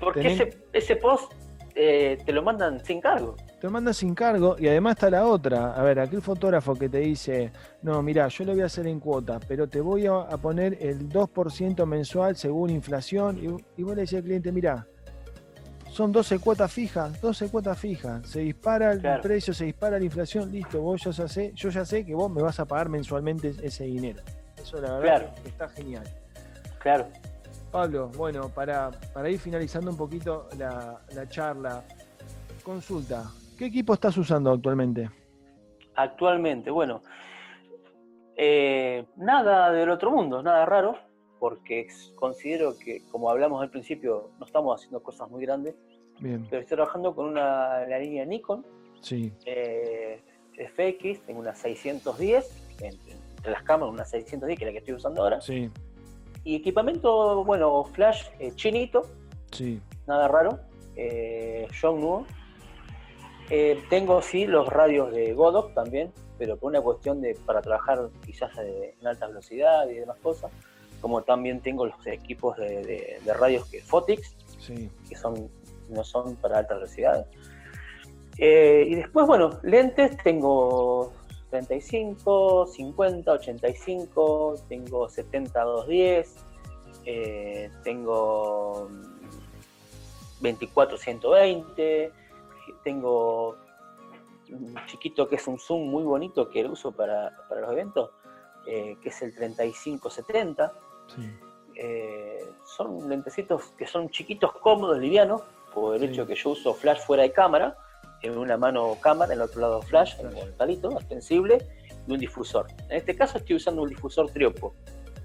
Porque 0.00 0.32
ese, 0.32 0.58
ese 0.72 0.96
post 0.96 1.32
eh, 1.80 2.18
te 2.26 2.32
lo 2.32 2.42
mandan 2.42 2.84
sin 2.84 3.00
cargo. 3.00 3.36
Te 3.60 3.66
lo 3.68 3.70
mandan 3.70 3.94
sin 3.94 4.12
cargo 4.12 4.56
y 4.58 4.66
además 4.66 4.94
está 4.94 5.10
la 5.10 5.24
otra. 5.26 5.74
A 5.74 5.82
ver, 5.84 6.00
aquel 6.00 6.20
fotógrafo 6.22 6.74
que 6.74 6.88
te 6.88 6.98
dice, 6.98 7.52
no, 7.82 8.02
mira, 8.02 8.26
yo 8.26 8.44
lo 8.44 8.52
voy 8.52 8.62
a 8.62 8.66
hacer 8.66 8.88
en 8.88 8.98
cuota, 8.98 9.38
pero 9.46 9.68
te 9.68 9.80
voy 9.80 10.06
a, 10.06 10.26
poner 10.42 10.76
el 10.80 11.08
2% 11.08 11.86
mensual 11.86 12.34
según 12.34 12.70
inflación. 12.70 13.38
Y, 13.76 13.82
vos 13.84 13.94
le 13.94 14.02
decís 14.02 14.14
al 14.14 14.24
cliente, 14.24 14.50
mira, 14.50 14.88
son 15.88 16.10
12 16.10 16.40
cuotas 16.40 16.72
fijas, 16.72 17.20
12 17.20 17.48
cuotas 17.48 17.78
fijas. 17.78 18.28
Se 18.28 18.40
dispara 18.40 18.92
el 18.92 19.20
precio, 19.20 19.54
se 19.54 19.66
dispara 19.66 20.00
la 20.00 20.04
inflación, 20.04 20.50
listo, 20.50 20.80
vos 20.80 21.02
ya 21.04 21.28
sé, 21.28 21.52
yo 21.54 21.68
ya 21.68 21.84
sé 21.84 22.04
que 22.04 22.14
vos 22.14 22.28
me 22.28 22.42
vas 22.42 22.58
a 22.58 22.64
pagar 22.64 22.88
mensualmente 22.88 23.54
ese 23.62 23.84
dinero. 23.84 24.20
Eso 24.68 24.82
la 24.82 24.98
verdad 24.98 25.34
está 25.46 25.66
genial. 25.70 26.04
Claro. 26.80 27.06
Pablo, 27.72 28.10
bueno, 28.14 28.50
para, 28.50 28.90
ir 29.26 29.38
finalizando 29.38 29.90
un 29.90 29.96
poquito 29.96 30.46
la, 30.58 31.00
charla, 31.30 31.82
consulta, 32.62 33.30
¿qué 33.56 33.64
equipo 33.64 33.94
estás 33.94 34.18
usando 34.18 34.52
actualmente? 34.52 35.08
Actualmente, 35.94 36.70
bueno, 36.70 37.00
eh, 38.36 39.06
nada 39.16 39.72
del 39.72 39.88
otro 39.88 40.10
mundo, 40.10 40.42
nada 40.42 40.66
raro, 40.66 40.98
porque 41.38 41.86
considero 42.14 42.78
que, 42.78 43.08
como 43.10 43.30
hablamos 43.30 43.62
al 43.62 43.70
principio, 43.70 44.32
no 44.38 44.44
estamos 44.44 44.78
haciendo 44.78 45.02
cosas 45.02 45.30
muy 45.30 45.46
grandes. 45.46 45.76
Bien. 46.20 46.46
Pero 46.50 46.60
estoy 46.60 46.76
trabajando 46.76 47.14
con 47.14 47.24
una 47.24 47.86
la 47.86 47.98
línea 47.98 48.26
Nikon. 48.26 48.66
Sí. 49.00 49.32
Eh, 49.46 50.20
FX, 50.52 51.24
tengo 51.24 51.40
una 51.40 51.54
610, 51.54 52.76
entre, 52.82 53.17
entre, 53.38 53.52
las 53.52 53.62
cámaras, 53.62 53.94
una 53.94 54.04
610, 54.04 54.58
que 54.58 54.64
es 54.64 54.68
la 54.68 54.72
que 54.72 54.78
estoy 54.78 54.94
usando 54.94 55.22
ahora. 55.22 55.40
Sí. 55.40 55.70
Y 56.44 56.56
equipamiento, 56.56 57.44
bueno, 57.44 57.84
flash 57.84 58.24
eh, 58.38 58.52
chinito. 58.54 59.06
Sí. 59.52 59.80
Nada 60.06 60.28
raro. 60.28 60.60
Eh, 60.96 61.68
John 61.80 62.26
eh, 63.50 63.82
tengo 63.88 64.20
sí 64.20 64.46
los 64.46 64.68
radios 64.68 65.12
de 65.12 65.32
Godot 65.32 65.72
también, 65.74 66.12
pero 66.38 66.56
por 66.56 66.70
una 66.70 66.80
cuestión 66.80 67.20
de 67.20 67.34
para 67.46 67.62
trabajar 67.62 68.10
quizás 68.24 68.50
en 68.58 69.06
alta 69.06 69.26
velocidad 69.26 69.88
y 69.88 69.94
demás 69.94 70.16
cosas. 70.22 70.50
Como 71.00 71.22
también 71.22 71.60
tengo 71.60 71.86
los 71.86 72.06
equipos 72.06 72.56
de, 72.56 73.20
radios 73.38 73.68
que 73.70 73.80
Fotix, 73.80 74.34
que 75.08 75.16
son 75.16 75.48
no 75.88 76.04
son 76.04 76.36
para 76.36 76.58
alta 76.58 76.74
velocidad. 76.74 77.26
y 78.36 78.94
después, 78.94 79.26
bueno, 79.26 79.58
lentes 79.62 80.16
tengo 80.24 81.12
35, 81.50 82.66
50, 82.66 83.32
85, 83.32 84.54
tengo 84.68 85.08
70, 85.08 85.62
210, 85.62 86.36
eh, 87.04 87.70
tengo 87.82 88.88
24, 90.40 90.98
120, 90.98 92.12
tengo 92.84 93.56
un 94.50 94.76
chiquito 94.86 95.28
que 95.28 95.36
es 95.36 95.46
un 95.46 95.58
zoom 95.58 95.88
muy 95.88 96.02
bonito 96.04 96.48
que 96.48 96.62
lo 96.62 96.72
uso 96.72 96.92
para, 96.92 97.30
los 97.50 97.72
eventos, 97.72 98.10
eh, 98.66 98.96
que 99.02 99.08
es 99.08 99.22
el 99.22 99.34
3570. 99.34 100.72
Eh, 101.74 102.44
son 102.64 103.08
lentecitos 103.08 103.62
que 103.78 103.86
son 103.86 104.10
chiquitos, 104.10 104.52
cómodos, 104.52 104.98
livianos, 104.98 105.42
por 105.72 105.96
el 105.96 106.04
hecho 106.04 106.26
que 106.26 106.34
yo 106.34 106.50
uso 106.50 106.74
flash 106.74 107.00
fuera 107.00 107.22
de 107.22 107.32
cámara 107.32 107.76
en 108.22 108.36
una 108.36 108.56
mano 108.56 108.96
cámara, 109.00 109.32
en 109.32 109.38
el 109.38 109.44
otro 109.44 109.60
lado 109.60 109.82
flash, 109.82 110.16
con 110.16 110.36
el 110.36 110.50
palito 110.50 110.92
extensible 110.92 111.58
y 112.06 112.12
un 112.12 112.18
difusor. 112.18 112.66
En 112.88 112.96
este 112.96 113.14
caso 113.14 113.38
estoy 113.38 113.56
usando 113.56 113.82
un 113.82 113.88
difusor 113.88 114.30
triopo. 114.30 114.74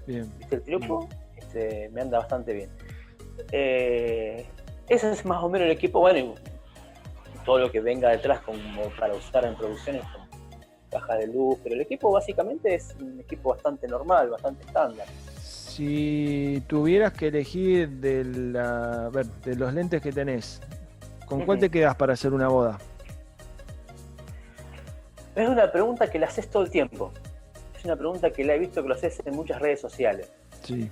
Bien. 0.06 0.30
El 0.50 0.62
triopo 0.62 1.08
este, 1.36 1.88
me 1.92 2.02
anda 2.02 2.18
bastante 2.18 2.52
bien. 2.52 2.70
Eh, 3.52 4.46
ese 4.88 5.12
es 5.12 5.24
más 5.24 5.42
o 5.42 5.48
menos 5.48 5.66
el 5.66 5.72
equipo, 5.72 6.00
bueno, 6.00 6.34
todo 7.44 7.58
lo 7.58 7.70
que 7.70 7.80
venga 7.80 8.10
detrás 8.10 8.40
como 8.40 8.58
para 8.98 9.14
usar 9.14 9.44
en 9.44 9.54
producciones 9.54 10.02
como 10.12 10.24
caja 10.90 11.16
de 11.16 11.26
luz, 11.26 11.58
pero 11.62 11.74
el 11.74 11.80
equipo 11.80 12.12
básicamente 12.12 12.74
es 12.74 12.94
un 13.00 13.20
equipo 13.20 13.50
bastante 13.50 13.88
normal, 13.88 14.30
bastante 14.30 14.64
estándar. 14.64 15.06
Si 15.40 16.62
tuvieras 16.68 17.12
que 17.12 17.28
elegir 17.28 17.88
de, 17.88 18.24
la, 18.24 19.10
de 19.10 19.56
los 19.56 19.74
lentes 19.74 20.00
que 20.00 20.12
tenés, 20.12 20.60
¿Con 21.26 21.44
cuál 21.44 21.58
te 21.58 21.70
quedas 21.70 21.94
para 21.96 22.12
hacer 22.12 22.32
una 22.32 22.48
boda? 22.48 22.78
Es 25.34 25.48
una 25.48 25.70
pregunta 25.72 26.10
que 26.10 26.18
la 26.18 26.26
haces 26.26 26.48
todo 26.48 26.62
el 26.62 26.70
tiempo. 26.70 27.12
Es 27.76 27.84
una 27.84 27.96
pregunta 27.96 28.30
que 28.30 28.44
la 28.44 28.54
he 28.54 28.58
visto 28.58 28.82
que 28.82 28.88
lo 28.88 28.94
haces 28.94 29.20
en 29.24 29.34
muchas 29.34 29.60
redes 29.60 29.80
sociales. 29.80 30.32
Sí. 30.62 30.90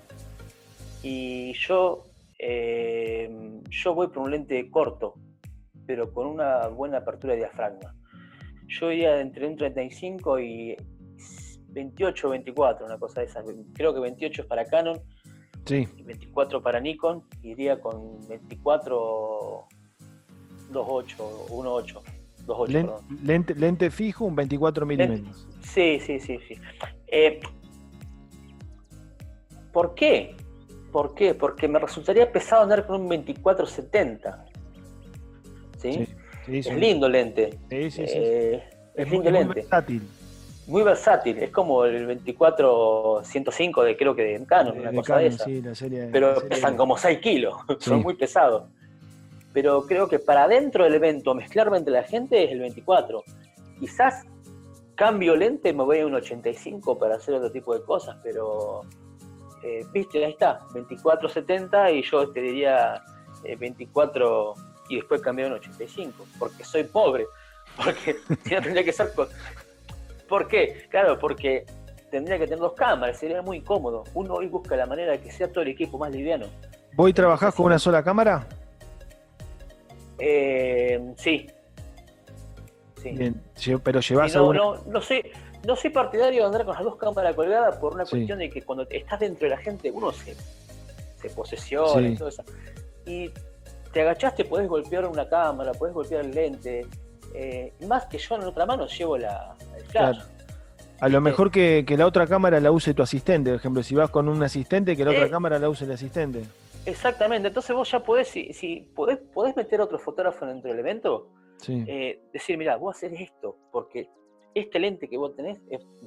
Y 1.02 1.52
yo, 1.54 2.06
eh, 2.38 3.60
yo 3.68 3.94
voy 3.94 4.08
por 4.08 4.18
un 4.24 4.30
lente 4.32 4.70
corto, 4.70 5.14
pero 5.86 6.12
con 6.12 6.26
una 6.26 6.68
buena 6.68 6.98
apertura 6.98 7.34
de 7.34 7.40
diafragma. 7.40 7.94
Yo 8.66 8.90
iría 8.90 9.20
entre 9.20 9.46
un 9.46 9.56
35 9.56 10.40
y 10.40 10.76
28 11.68 12.26
o 12.26 12.30
24, 12.30 12.86
una 12.86 12.98
cosa 12.98 13.20
de 13.20 13.26
esas. 13.26 13.44
Creo 13.74 13.94
que 13.94 14.00
28 14.00 14.42
es 14.42 14.48
para 14.48 14.64
Canon. 14.64 15.00
Sí. 15.66 15.88
Y 15.96 16.02
24 16.02 16.62
para 16.62 16.80
Nikon. 16.80 17.24
Iría 17.42 17.80
con 17.80 18.26
24 18.28 19.68
2.8, 20.72 21.16
1.8. 21.48 22.00
2.8, 22.46 23.00
lente, 23.22 23.54
lente, 23.54 23.90
fijo, 23.90 24.24
un 24.24 24.34
24 24.34 24.84
milímetros. 24.84 25.46
Sí, 25.62 26.00
sí, 26.00 26.18
sí, 26.18 26.38
sí. 26.48 26.56
Eh, 27.06 27.40
¿Por 29.72 29.94
qué? 29.94 30.36
¿Por 30.90 31.14
qué? 31.14 31.34
Porque 31.34 31.68
me 31.68 31.78
resultaría 31.78 32.30
pesado 32.30 32.62
andar 32.62 32.86
con 32.86 33.00
un 33.00 33.08
24-70. 33.08 34.44
¿Sí? 35.78 36.06
es 36.48 36.74
lindo 36.74 37.08
lente. 37.08 37.58
Sí, 37.70 37.90
sí, 37.90 38.06
sí. 38.06 38.14
Eh, 38.16 38.62
es, 38.94 39.10
lindo 39.10 39.30
lente. 39.30 39.54
versátil. 39.54 40.02
muy 40.66 40.82
versátil, 40.82 41.38
es 41.38 41.50
como 41.50 41.84
el 41.84 42.06
24-105 42.24 43.84
de 43.84 43.96
creo 43.96 44.14
que 44.14 44.22
de 44.22 44.44
Canon, 44.44 44.78
una 44.78 44.92
cosa 44.92 45.18
de 45.18 45.26
esa. 45.28 45.46
pero 46.12 46.46
pesan 46.48 46.76
como 46.76 46.98
6 46.98 47.18
kilos, 47.20 47.54
son 47.80 48.02
muy 48.02 48.14
pesados. 48.14 48.64
Pero 49.52 49.82
creo 49.86 50.08
que 50.08 50.18
para 50.18 50.48
dentro 50.48 50.84
del 50.84 50.94
evento, 50.94 51.34
mezclarme 51.34 51.78
entre 51.78 51.92
la 51.92 52.02
gente 52.02 52.44
es 52.44 52.52
el 52.52 52.60
24. 52.60 53.22
Quizás 53.78 54.24
cambio 54.94 55.36
lente, 55.36 55.72
me 55.72 55.82
voy 55.82 56.00
a 56.00 56.06
un 56.06 56.14
85 56.14 56.98
para 56.98 57.16
hacer 57.16 57.34
otro 57.34 57.50
tipo 57.50 57.74
de 57.74 57.82
cosas, 57.82 58.16
pero 58.22 58.82
eh, 59.62 59.84
viste, 59.92 60.24
ahí 60.24 60.32
está, 60.32 60.60
24-70 60.68 61.94
y 61.94 62.02
yo 62.02 62.30
te 62.30 62.40
diría 62.40 63.02
24 63.58 64.54
eh, 64.54 64.60
y 64.90 64.96
después 64.96 65.20
cambié 65.20 65.46
a 65.46 65.48
un 65.48 65.54
85, 65.54 66.26
porque 66.38 66.64
soy 66.64 66.84
pobre, 66.84 67.26
porque 67.76 68.16
tendría 68.44 68.84
que 68.84 68.92
ser 68.92 69.12
¿Por 70.28 70.48
qué? 70.48 70.86
Claro, 70.90 71.18
porque 71.18 71.66
tendría 72.10 72.38
que 72.38 72.44
tener 72.44 72.60
dos 72.60 72.74
cámaras, 72.74 73.18
sería 73.18 73.42
muy 73.42 73.58
incómodo. 73.58 74.04
Uno 74.14 74.34
hoy 74.34 74.46
busca 74.46 74.76
la 74.76 74.86
manera 74.86 75.12
de 75.12 75.20
que 75.20 75.30
sea 75.30 75.50
todo 75.50 75.62
el 75.62 75.68
equipo 75.68 75.98
más 75.98 76.10
liviano. 76.10 76.46
¿Voy 76.94 77.12
trabajás 77.12 77.54
con 77.54 77.66
una 77.66 77.78
sola 77.78 78.02
cámara? 78.02 78.46
Eh, 80.24 81.14
sí. 81.16 81.48
sí. 83.56 83.74
pero 83.82 83.98
llevas 83.98 84.32
no, 84.36 84.52
no, 84.52 84.76
no 84.86 85.02
sé, 85.02 85.32
no 85.66 85.74
soy 85.74 85.90
partidario 85.90 86.42
de 86.42 86.46
andar 86.46 86.64
con 86.64 86.74
las 86.74 86.84
dos 86.84 86.94
cámaras 86.94 87.34
colgadas 87.34 87.76
por 87.78 87.94
una 87.94 88.04
cuestión 88.04 88.38
de 88.38 88.48
que 88.48 88.62
cuando 88.62 88.86
estás 88.88 89.18
dentro 89.18 89.48
de 89.48 89.56
la 89.56 89.60
gente 89.60 89.90
uno 89.90 90.12
se, 90.12 90.36
se 91.20 91.28
posesiona 91.30 92.08
y 92.08 92.14
todo 92.14 92.28
eso. 92.28 92.44
Y 93.04 93.32
te 93.92 94.02
agachaste, 94.02 94.44
podés 94.44 94.68
golpear 94.68 95.06
una 95.06 95.28
cámara, 95.28 95.72
podés 95.72 95.92
golpear 95.92 96.24
el 96.24 96.30
lente, 96.30 96.86
eh, 97.34 97.72
más 97.88 98.06
que 98.06 98.18
yo 98.18 98.36
en 98.36 98.44
otra 98.44 98.64
mano 98.64 98.86
llevo 98.86 99.18
la, 99.18 99.56
el 99.76 99.84
flash. 99.86 100.20
A 101.00 101.08
lo 101.08 101.20
mejor 101.20 101.50
que, 101.50 101.84
la 101.98 102.06
otra 102.06 102.28
cámara 102.28 102.60
la 102.60 102.70
use 102.70 102.94
tu 102.94 103.02
asistente, 103.02 103.50
por 103.50 103.58
ejemplo, 103.58 103.82
si 103.82 103.96
vas 103.96 104.10
con 104.10 104.28
un 104.28 104.40
asistente, 104.40 104.96
que 104.96 105.04
la 105.04 105.10
otra 105.10 105.26
eh, 105.26 105.30
cámara 105.30 105.58
la 105.58 105.68
use 105.68 105.84
el 105.84 105.90
asistente. 105.90 106.44
Exactamente, 106.84 107.48
entonces 107.48 107.74
vos 107.74 107.90
ya 107.90 108.02
podés, 108.02 108.28
si, 108.28 108.52
si 108.52 108.88
podés, 108.94 109.18
podés 109.18 109.54
meter 109.56 109.80
otro 109.80 109.98
fotógrafo 109.98 110.46
dentro 110.46 110.70
del 110.70 110.80
evento, 110.80 111.28
eh, 111.68 112.20
decir, 112.32 112.58
mira, 112.58 112.76
vos 112.76 112.96
hacer 112.96 113.14
esto, 113.14 113.56
porque 113.70 114.08
este 114.54 114.80
lente 114.80 115.08
que 115.08 115.16
vos 115.16 115.34
tenés 115.36 115.60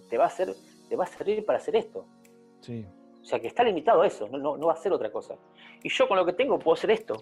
te 0.10 0.18
va 0.18 0.26
a 0.26 0.28
hacer, 0.28 0.54
te 0.90 0.96
va 0.96 1.06
a 1.06 1.08
servir 1.08 1.46
para 1.46 1.60
hacer 1.60 1.76
esto. 1.78 2.06
Sí. 2.60 2.86
O 3.22 3.26
sea 3.26 3.40
que 3.40 3.48
está 3.48 3.64
limitado 3.64 4.02
a 4.02 4.08
eso, 4.08 4.28
no, 4.28 4.38
no, 4.38 4.58
no 4.58 4.68
va 4.68 4.74
a 4.74 4.78
ser 4.78 4.92
otra 4.92 5.12
cosa. 5.12 5.36
Y 5.82 5.90
yo 5.90 6.08
con 6.08 6.18
lo 6.18 6.26
que 6.26 6.34
tengo 6.34 6.60
puedo 6.60 6.76
hacer 6.76 6.92
esto. 6.92 7.16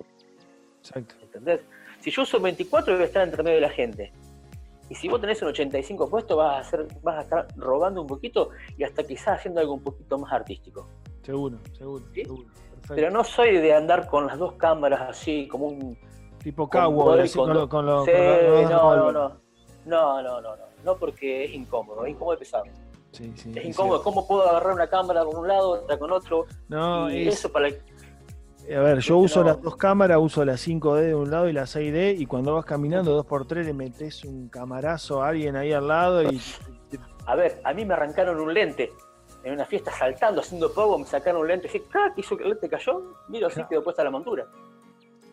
Exacto. 0.80 1.16
¿Entendés? 1.22 1.62
Si 2.00 2.12
yo 2.12 2.24
uso 2.24 2.40
24, 2.40 2.94
voy 2.94 3.04
a 3.04 3.06
estar 3.06 3.24
entre 3.24 3.44
medio 3.44 3.56
de 3.56 3.62
la 3.62 3.70
gente. 3.70 4.12
Y 4.90 4.96
si 4.96 5.08
vos 5.08 5.22
tenés 5.22 5.42
un 5.42 5.48
85 5.50 6.10
puesto, 6.10 6.36
vas 6.36 6.58
a, 6.58 6.60
hacer, 6.60 6.88
vas 7.02 7.18
a 7.18 7.22
estar 7.22 7.48
robando 7.56 8.02
un 8.02 8.08
poquito 8.08 8.50
y 8.78 8.84
hasta 8.84 9.04
quizás 9.04 9.40
haciendo 9.40 9.62
algo 9.62 9.74
un 9.74 9.84
poquito 9.84 10.18
más 10.18 10.34
artístico. 10.34 10.90
Seguro, 11.22 11.60
seguro, 11.78 12.04
seguro. 12.14 12.46
Pero 12.88 13.10
no 13.10 13.24
soy 13.24 13.58
de 13.58 13.74
andar 13.74 14.08
con 14.08 14.28
las 14.28 14.38
dos 14.38 14.54
cámaras 14.54 15.02
así, 15.10 15.48
como 15.48 15.68
un. 15.68 15.98
Tipo 16.40 16.70
cowboy, 16.70 17.22
así 17.22 17.38
con, 17.38 17.54
los. 17.54 17.68
Con 17.68 17.86
lo, 17.86 18.06
sí, 18.06 18.12
no, 18.70 18.96
no, 18.96 19.12
no. 19.12 19.44
No, 19.86 20.22
no, 20.22 20.42
no, 20.42 20.56
no. 20.56 20.64
No 20.84 20.98
porque 20.98 21.46
es 21.46 21.54
incómodo, 21.54 22.06
es 22.06 22.12
incómodo 22.12 22.36
de 22.36 22.40
pesado. 22.40 22.66
Sí, 23.12 23.32
sí, 23.36 23.54
es 23.56 23.66
incómodo. 23.66 24.04
¿Cómo 24.04 24.28
puedo 24.28 24.50
agarrar 24.50 24.74
una 24.74 24.88
cámara 24.88 25.24
con 25.24 25.38
un 25.38 25.48
lado, 25.48 25.72
otra 25.72 25.98
con 25.98 26.12
otro? 26.12 26.46
No, 26.68 27.10
y 27.10 27.28
eso 27.28 27.52
para 27.52 27.70
a 28.72 28.80
ver, 28.80 29.00
yo 29.00 29.18
uso 29.18 29.44
las 29.44 29.62
dos 29.62 29.76
cámaras, 29.76 30.18
uso 30.22 30.46
la 30.46 30.54
5D 30.54 31.02
de 31.02 31.16
un 31.16 31.30
lado 31.30 31.50
y 31.50 31.54
la 31.54 31.64
6D, 31.64 32.16
y 32.18 32.26
cuando 32.26 32.54
vas 32.54 32.64
caminando 32.64 33.22
2x3 33.26 33.66
le 33.66 33.74
metes 33.74 34.24
un 34.24 34.48
camarazo 34.48 35.22
a 35.22 35.30
alguien 35.30 35.58
ahí 35.58 35.74
al 35.74 35.88
lado 35.88 36.24
y. 36.24 36.40
A 37.26 37.36
ver, 37.36 37.62
a 37.64 37.74
mí 37.74 37.86
me 37.86 37.94
arrancaron 37.94 38.40
un 38.40 38.54
lente 38.54 38.92
en 39.44 39.54
una 39.54 39.66
fiesta 39.66 39.92
saltando, 39.92 40.42
haciendo 40.42 40.74
pogo, 40.74 40.98
me 40.98 41.06
sacaron 41.06 41.42
un 41.42 41.48
lente, 41.48 41.68
así, 41.68 41.80
¿qué 41.80 42.22
hizo 42.22 42.38
que 42.38 42.44
el 42.44 42.50
lente 42.50 42.70
cayó? 42.70 43.16
Mira, 43.28 43.48
así 43.48 43.62
quedó 43.70 43.84
puesta 43.84 44.04
la 44.04 44.10
montura. 44.10 44.48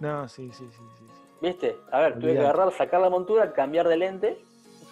No, 0.01 0.29
sí, 0.29 0.51
sí, 0.53 0.67
sí. 0.71 0.83
sí, 0.99 1.05
¿Viste? 1.41 1.77
A 1.93 2.01
ver, 2.01 2.19
tuve 2.19 2.33
que 2.35 2.41
agarrar, 2.41 2.73
sacar 2.73 3.01
la 3.01 3.11
montura, 3.11 3.53
cambiar 3.53 3.89
de 3.89 3.97
lente 3.97 4.45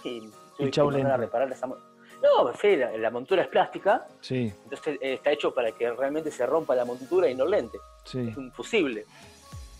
y 0.05 0.31
tuve 0.57 0.71
que 0.71 0.81
a 0.81 1.17
reparar 1.17 1.51
esa 1.51 1.67
montura. 1.67 1.89
No, 2.23 2.51
la, 2.51 2.97
la 2.97 3.11
montura 3.11 3.43
es 3.43 3.49
plástica. 3.49 4.07
Sí. 4.21 4.53
Entonces 4.65 4.99
eh, 5.01 5.15
está 5.15 5.31
hecho 5.31 5.55
para 5.55 5.71
que 5.73 5.91
realmente 5.93 6.31
se 6.31 6.45
rompa 6.47 6.75
la 6.75 6.85
montura 6.85 7.29
y 7.29 7.35
no 7.35 7.45
el 7.45 7.51
lente. 7.51 7.79
Sí. 8.05 8.29
Es 8.29 8.37
un 8.37 8.51
fusible. 8.53 9.07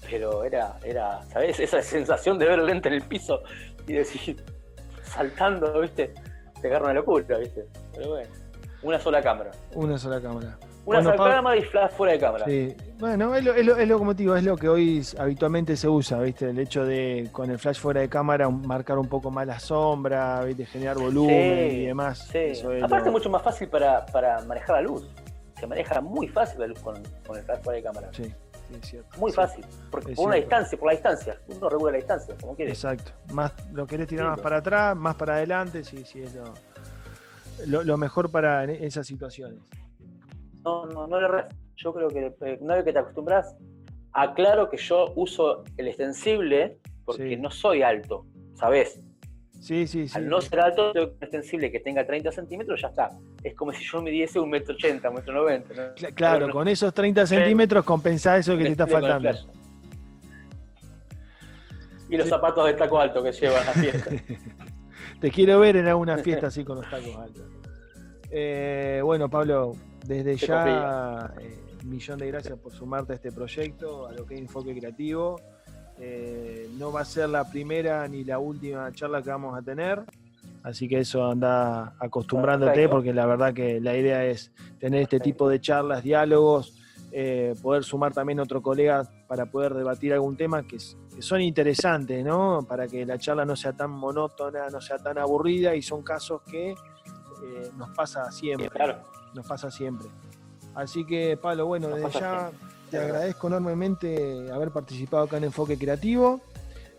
Pero 0.09 0.45
era, 0.45 0.79
era, 0.85 1.25
¿sabes? 1.27 1.59
Esa 1.59 1.83
sensación 1.83 2.39
de 2.39 2.47
ver 2.47 2.61
el 2.61 2.67
lente 2.67 2.89
en 2.89 2.95
el 2.95 3.03
piso 3.03 3.43
y 3.87 3.95
decir, 3.95 4.43
saltando, 5.03 5.81
¿viste? 5.81 6.15
Te 6.61 6.69
agarra 6.69 6.87
una 6.87 6.95
locura, 6.95 7.39
¿viste? 7.39 7.67
Pero 7.95 8.11
bueno, 8.11 8.31
una 8.83 8.99
sola 8.99 9.23
cámara. 9.23 9.51
Una 9.75 9.99
sola 9.99 10.21
cámara. 10.21 10.59
Una 10.85 11.03
sola 11.03 11.17
cámara 11.17 11.57
y 11.57 11.63
flash 11.63 11.91
fuera 11.93 12.13
de 12.15 12.19
cámara. 12.19 12.45
Sí, 12.47 12.75
bueno, 12.99 13.35
es 13.35 13.45
lo, 13.45 13.55
es, 13.55 13.67
lo, 13.67 13.77
es 13.77 13.89
lo, 13.89 14.15
digo, 14.15 14.37
es 14.37 14.43
lo 14.43 14.57
que 14.57 14.69
hoy 14.69 15.05
habitualmente 15.19 15.77
se 15.77 15.87
usa, 15.87 16.19
¿viste? 16.21 16.49
El 16.49 16.59
hecho 16.59 16.85
de 16.85 17.29
con 17.31 17.51
el 17.51 17.59
flash 17.59 17.79
fuera 17.79 18.01
de 18.01 18.09
cámara 18.09 18.49
marcar 18.49 18.99
un 18.99 19.09
poco 19.09 19.31
más 19.31 19.47
la 19.47 19.61
sombra, 19.61 20.43
¿viste? 20.45 20.65
generar 20.65 20.97
volumen 20.97 21.73
y 21.73 21.87
demás. 21.87 22.29
Sí. 22.33 22.53
Aparte 22.83 23.09
es 23.09 23.13
mucho 23.13 23.29
más 23.29 23.43
fácil 23.43 23.69
para, 23.69 24.07
para, 24.07 24.41
manejar 24.43 24.77
la 24.77 24.83
luz. 24.83 25.07
Se 25.61 25.67
maneja 25.67 26.01
muy 26.01 26.29
fácil 26.29 26.61
la 26.61 26.69
luz 26.69 26.79
con, 26.79 26.95
con 27.27 27.37
el 27.37 27.45
flash 27.45 27.61
fuera 27.63 27.77
de 27.77 27.83
cámara. 27.83 28.09
Sí. 28.13 28.33
Sí, 28.69 28.75
es 28.75 28.89
cierto. 28.89 29.19
Muy 29.19 29.33
fácil, 29.33 29.65
porque 29.91 30.15
por 30.15 30.27
una 30.27 30.37
distancia, 30.37 30.79
por 30.79 30.89
la 30.89 30.93
distancia, 30.93 31.41
uno 31.49 31.69
regula 31.71 31.93
la 31.93 31.99
distancia, 31.99 32.35
como 32.39 32.55
quiere. 32.55 32.73
Exacto, 32.73 33.13
más 33.33 33.53
lo 33.73 33.87
querés 33.87 34.09
tirar 34.09 34.27
más 34.27 34.41
para 34.41 34.59
atrás, 34.59 34.95
más 34.95 35.15
para 35.15 35.37
adelante, 35.37 35.83
sí, 35.85 36.05
sí 36.05 36.21
es 36.21 36.35
lo, 36.35 36.53
lo, 37.67 37.97
mejor 37.97 38.31
para 38.31 38.65
esas 38.65 39.07
situaciones. 39.07 39.59
No, 40.65 40.87
no, 40.87 41.07
no 41.07 41.21
le 41.21 41.45
yo 41.77 41.93
creo 41.93 42.09
que 42.09 42.35
eh, 42.41 42.59
una 42.61 42.75
vez 42.75 42.85
que 42.85 42.93
te 42.93 42.99
acostumbras, 42.99 43.57
aclaro 44.13 44.69
que 44.69 44.77
yo 44.77 45.13
uso 45.15 45.65
el 45.77 45.89
extensible 45.89 46.79
porque 47.05 47.37
no 47.37 47.51
soy 47.51 47.83
alto, 47.83 48.27
¿sabes? 48.55 49.01
Sí, 49.61 49.87
sí, 49.87 50.07
sí. 50.07 50.17
Al 50.17 50.29
no 50.29 50.41
ser 50.41 50.61
alto, 50.61 50.93
tengo 50.93 51.07
un 51.07 51.17
extensible 51.21 51.73
que 51.73 51.81
tenga 51.81 52.07
30 52.07 52.31
centímetros, 52.31 52.81
ya 52.81 52.89
está. 52.89 53.11
Es 53.43 53.55
como 53.55 53.73
si 53.73 53.85
yo 53.85 54.01
midiese 54.03 54.39
un 54.39 54.51
metro 54.51 54.75
ochenta, 54.75 55.09
un 55.09 55.17
metro 55.17 55.33
noventa. 55.33 55.95
Claro, 56.15 56.51
con 56.51 56.69
esos 56.69 56.93
30 56.93 57.27
centímetros 57.27 57.85
compensás 57.85 58.41
eso 58.41 58.57
que 58.57 58.65
te 58.65 58.71
está 58.71 58.87
faltando. 58.87 59.31
Y 62.09 62.17
los 62.17 62.29
zapatos 62.29 62.67
de 62.67 62.75
taco 62.75 63.01
alto 63.01 63.23
que 63.23 63.33
llevan 63.33 63.63
a 63.63 63.67
la 63.67 63.73
fiesta. 63.73 64.11
te 65.21 65.31
quiero 65.31 65.59
ver 65.61 65.77
en 65.77 65.87
alguna 65.87 66.19
fiesta 66.25 66.49
así 66.49 66.65
con 66.65 66.77
los 66.77 66.91
tacos 66.91 67.17
altos. 67.17 67.45
Eh, 68.31 69.01
bueno, 69.03 69.29
Pablo, 69.29 69.75
desde 70.07 70.37
ya, 70.37 71.33
eh, 71.41 71.59
millón 71.85 72.19
de 72.19 72.27
gracias 72.27 72.59
por 72.59 72.73
sumarte 72.73 73.13
a 73.13 73.17
este 73.17 73.33
proyecto, 73.33 74.07
a 74.07 74.13
lo 74.13 74.27
que 74.27 74.35
es 74.35 74.41
Enfoque 74.41 74.77
Creativo. 74.79 75.41
Eh, 76.01 76.69
no 76.79 76.93
va 76.93 77.01
a 77.01 77.05
ser 77.05 77.29
la 77.29 77.49
primera 77.51 78.07
ni 78.07 78.23
la 78.23 78.39
última 78.39 78.93
charla 78.93 79.21
que 79.21 79.31
vamos 79.31 79.59
a 79.59 79.63
tener, 79.63 80.05
así 80.63 80.87
que 80.87 81.01
eso 81.01 81.29
anda 81.29 81.95
acostumbrándote 81.99 82.89
porque 82.89 83.13
la 83.13 83.27
verdad 83.27 83.53
que 83.53 83.81
la 83.81 83.97
idea 83.97 84.25
es 84.25 84.53
tener 84.79 85.03
este 85.03 85.19
tipo 85.19 85.49
de 85.49 85.61
charlas, 85.61 86.05
diálogos, 86.05 86.78
eh, 87.13 87.55
poder 87.63 87.85
sumar 87.85 88.13
también 88.13 88.41
otro 88.41 88.63
colega 88.63 89.09
para 89.27 89.47
poder 89.47 89.75
debatir 89.75 90.13
algún 90.13 90.37
tema 90.37 90.63
que, 90.63 90.79
son 91.21 91.41
interesantes, 91.41 92.25
¿no? 92.25 92.65
Para 92.69 92.87
que 92.87 93.05
la 93.05 93.19
charla 93.19 93.45
no 93.45 93.57
sea 93.57 93.73
tan 93.73 93.91
monótona, 93.91 94.69
no 94.71 94.81
sea 94.81 94.99
tan 94.99 95.19
aburrida 95.19 95.75
y 95.75 95.83
son 95.83 96.03
casos 96.03 96.43
que 96.43 96.75
nos 97.77 97.91
pasa 97.91 98.31
siempre. 98.31 98.69
Claro 98.71 98.99
nos 99.35 99.47
pasa 99.47 99.71
siempre. 99.71 100.09
Así 100.75 101.05
que, 101.05 101.37
Pablo, 101.37 101.67
bueno, 101.67 101.89
desde 101.89 102.21
ya 102.21 102.51
te 102.91 102.99
agradezco 102.99 103.49
enormemente 103.49 104.51
haber 104.53 104.71
participado 104.71 105.25
acá 105.25 105.39
en 105.39 105.45
Enfoque 105.45 105.79
Creativo. 105.79 106.41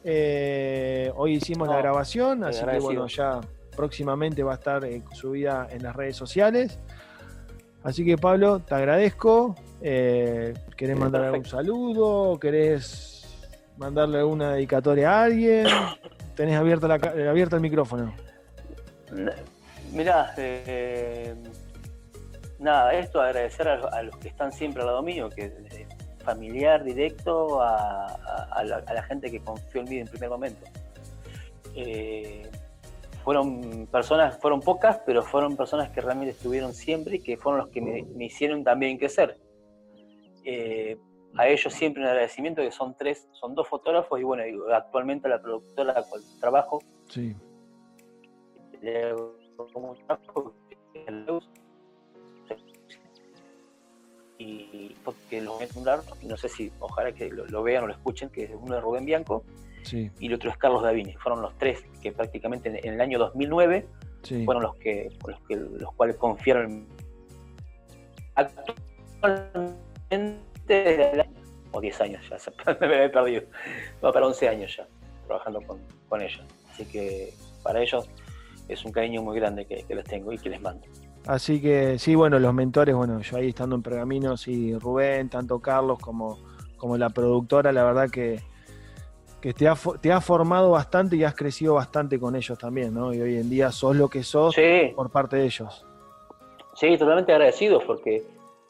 Eh, 0.03 1.11
hoy 1.15 1.35
hicimos 1.35 1.67
la 1.67 1.77
grabación, 1.77 2.43
así 2.43 2.63
que 2.65 2.79
bueno, 2.79 3.07
ya 3.07 3.41
próximamente 3.75 4.43
va 4.43 4.53
a 4.53 4.55
estar 4.55 4.85
eh, 4.85 5.03
subida 5.13 5.67
en 5.69 5.83
las 5.83 5.95
redes 5.95 6.15
sociales. 6.15 6.79
Así 7.83 8.05
que 8.05 8.17
Pablo, 8.17 8.59
te 8.59 8.75
agradezco. 8.75 9.55
Eh, 9.81 10.53
¿Querés 10.75 10.97
mandar 10.97 11.23
algún 11.23 11.45
saludo? 11.45 12.37
¿Querés 12.39 13.49
mandarle 13.77 14.23
una 14.23 14.53
dedicatoria 14.53 15.11
a 15.11 15.23
alguien? 15.23 15.65
Tenés 16.35 16.57
abierto, 16.57 16.87
la, 16.87 16.95
el 16.95 17.61
micrófono. 17.61 18.13
Mirá, 19.91 20.33
eh, 20.37 21.35
nada, 22.59 22.93
esto 22.93 23.21
agradecer 23.21 23.67
a, 23.67 24.03
los 24.03 24.15
que 24.17 24.27
están 24.27 24.51
siempre 24.51 24.81
al 24.81 24.87
lado 24.87 25.01
mío, 25.01 25.29
que 25.29 25.51
familiar 26.23 26.83
directo 26.83 27.61
a, 27.61 28.63
la, 28.63 29.03
gente 29.03 29.31
que 29.31 29.39
confió 29.39 29.81
en 29.81 29.89
mí 29.89 29.97
en 29.97 30.07
primer 30.07 30.29
momento. 30.29 30.65
Eh, 31.75 32.49
fueron 33.23 33.87
personas, 33.87 34.37
fueron 34.39 34.61
pocas, 34.61 34.99
pero 35.05 35.23
fueron 35.23 35.55
personas 35.55 35.89
que 35.89 36.01
realmente 36.01 36.31
estuvieron 36.31 36.73
siempre 36.73 37.17
y 37.17 37.19
que 37.19 37.37
fueron 37.37 37.61
los 37.61 37.69
que 37.69 37.81
me, 37.81 38.25
hicieron 38.25 38.63
también 38.63 38.97
crecer. 38.97 39.37
Eh, 40.43 40.97
a 41.37 41.47
ellos 41.47 41.73
siempre 41.73 42.01
un 42.01 42.07
agradecimiento 42.07 42.61
que 42.61 42.71
son 42.71 42.95
tres, 42.95 43.27
son 43.33 43.53
dos 43.53 43.67
fotógrafos 43.67 44.19
y 44.19 44.23
bueno, 44.23 44.43
actualmente 44.73 45.29
la 45.29 45.41
productora 45.41 45.91
a 45.91 46.01
la 46.01 46.05
trabajo. 46.39 46.79
Sí 47.07 47.35
trabajo 48.81 50.53
y 54.37 54.95
porque 55.03 55.41
lo 55.41 55.55
voy 55.55 55.65
a 55.65 55.67
nombrar, 55.75 55.99
no 56.23 56.37
sé 56.37 56.47
si 56.47 56.71
ojalá 56.79 57.11
que 57.11 57.29
lo, 57.29 57.61
vean 57.61 57.83
o 57.83 57.87
lo 57.87 57.93
escuchen, 57.93 58.29
que 58.29 58.45
es 58.45 58.51
uno 58.53 58.75
de 58.75 58.81
Rubén 58.81 59.05
Bianco 59.05 59.43
y 59.91 60.27
el 60.27 60.33
otro 60.33 60.49
es 60.49 60.57
Carlos 60.57 60.83
Davini. 60.83 61.13
Fueron 61.15 61.41
los 61.41 61.57
tres 61.57 61.83
que 62.01 62.11
prácticamente 62.11 62.69
en, 62.69 62.93
el 62.93 63.01
año 63.01 63.19
2009 63.19 63.87
fueron 64.45 64.63
los 64.63 64.75
que, 64.75 65.09
los 65.25 65.39
que 65.41 65.55
los 65.55 65.93
cuales 65.93 66.17
confiaron 66.17 66.85
actualmente 68.35 69.69
o 71.71 71.81
10 71.81 72.01
años 72.01 72.23
ya, 72.29 72.37
me 72.81 73.05
he 73.05 73.09
perdido, 73.09 73.43
va 74.03 74.11
para 74.11 74.25
11 74.27 74.49
años 74.49 74.75
ya 74.75 74.87
trabajando 75.27 75.61
con, 75.61 75.79
con 76.07 76.21
ellos. 76.21 76.43
Así 76.71 76.85
que 76.85 77.33
para 77.63 77.81
ellos 77.81 78.09
es 78.67 78.85
un 78.85 78.91
cariño 78.91 79.21
muy 79.21 79.37
grande 79.39 79.65
que, 79.65 79.83
les 79.93 80.05
tengo 80.05 80.31
y 80.31 80.37
que 80.37 80.49
les 80.49 80.61
mando. 80.61 80.87
Así 81.25 81.61
que 81.61 81.99
sí, 81.99 82.15
bueno, 82.15 82.39
los 82.39 82.53
mentores, 82.53 82.95
bueno, 82.95 83.19
yo 83.19 83.37
ahí 83.37 83.49
estando 83.49 83.75
en 83.75 83.83
Pergaminos 83.83 84.47
y 84.47 84.75
Rubén, 84.75 85.29
tanto 85.29 85.59
Carlos 85.59 85.99
como, 85.99 86.39
como 86.77 86.97
la 86.97 87.09
productora, 87.09 87.71
la 87.71 87.83
verdad 87.83 88.09
que, 88.09 88.41
que 89.41 89.53
te, 89.53 89.67
ha, 89.67 89.75
te 90.01 90.11
ha 90.11 90.21
formado 90.21 90.71
bastante 90.71 91.15
y 91.15 91.23
has 91.23 91.35
crecido 91.35 91.75
bastante 91.75 92.19
con 92.19 92.35
ellos 92.35 92.57
también, 92.57 92.93
¿no? 92.93 93.13
Y 93.13 93.21
hoy 93.21 93.37
en 93.37 93.49
día 93.49 93.71
sos 93.71 93.95
lo 93.95 94.07
que 94.09 94.23
sos 94.23 94.55
por 94.95 95.09
parte 95.09 95.37
de 95.37 95.45
ellos. 95.45 95.85
Sí, 96.75 96.97
totalmente 96.97 97.31
agradecidos 97.31 97.83
porque 97.85 98.23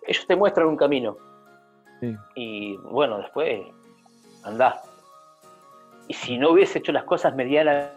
ellos 0.06 0.26
te 0.28 0.36
muestran 0.36 0.68
un 0.68 0.78
camino. 0.78 1.18
Y 2.36 2.78
bueno, 2.78 3.18
después 3.18 3.62
andá. 4.44 4.82
Y 6.08 6.14
si 6.14 6.38
no 6.38 6.52
hubiese 6.52 6.80
hecho 6.80 6.92
las 6.92 7.04
cosas 7.04 7.36
medianas 7.36 7.90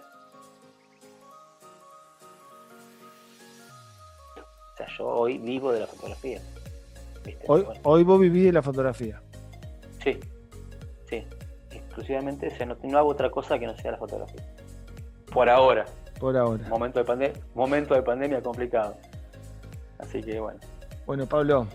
yo 4.99 5.07
hoy 5.07 5.39
vivo 5.39 5.73
de 5.73 5.81
la 5.81 5.87
fotografía. 5.87 6.41
Hoy, 7.47 7.65
hoy 7.85 8.03
vos 8.03 8.21
vivís 8.21 8.45
de 8.47 8.53
la 8.53 8.63
fotografía. 8.63 9.21
Sí, 10.03 10.15
sí. 10.15 10.32
Exclusivamente, 11.93 12.51
no, 12.65 12.99
hago 12.99 13.11
otra 13.11 13.31
cosa 13.31 13.59
que 13.59 13.67
no 13.67 13.77
sea 13.77 13.91
la 13.91 13.99
fotografía. 13.99 14.41
Por 15.31 15.47
ahora. 15.51 15.85
Por 16.19 16.35
ahora. 16.35 16.67
Momento 16.71 17.05
de, 17.05 17.35
momento 17.55 17.95
de 17.95 18.03
pandemia 18.03 18.43
complicado. 18.43 18.97
Así 19.99 20.23
que 20.23 20.41
bueno. 20.41 20.59
Bueno, 21.05 21.27
Pablo, 21.27 21.67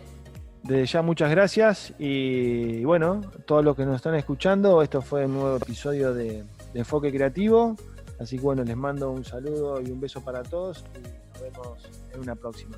desde 0.63 0.87
ya 0.87 1.01
muchas 1.03 1.29
gracias 1.29 1.93
y 1.99 2.83
bueno, 2.83 3.21
todos 3.45 3.63
los 3.63 3.75
que 3.75 3.85
nos 3.85 3.97
están 3.97 4.15
escuchando, 4.15 4.81
esto 4.81 5.03
fue 5.03 5.27
un 5.27 5.35
nuevo 5.35 5.57
episodio 5.57 6.15
de, 6.15 6.43
de 6.73 6.79
Enfoque 6.79 7.11
Creativo. 7.11 7.75
Así 8.19 8.37
que 8.37 8.41
bueno, 8.41 8.63
les 8.63 8.75
mando 8.75 9.11
un 9.11 9.23
saludo 9.23 9.79
y 9.81 9.91
un 9.91 9.99
beso 9.99 10.25
para 10.25 10.41
todos 10.41 10.83
y 10.95 11.03
nos 11.03 11.41
vemos 11.43 11.89
en 12.11 12.21
una 12.21 12.33
próxima. 12.33 12.75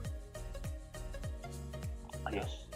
Adiós. 2.25 2.68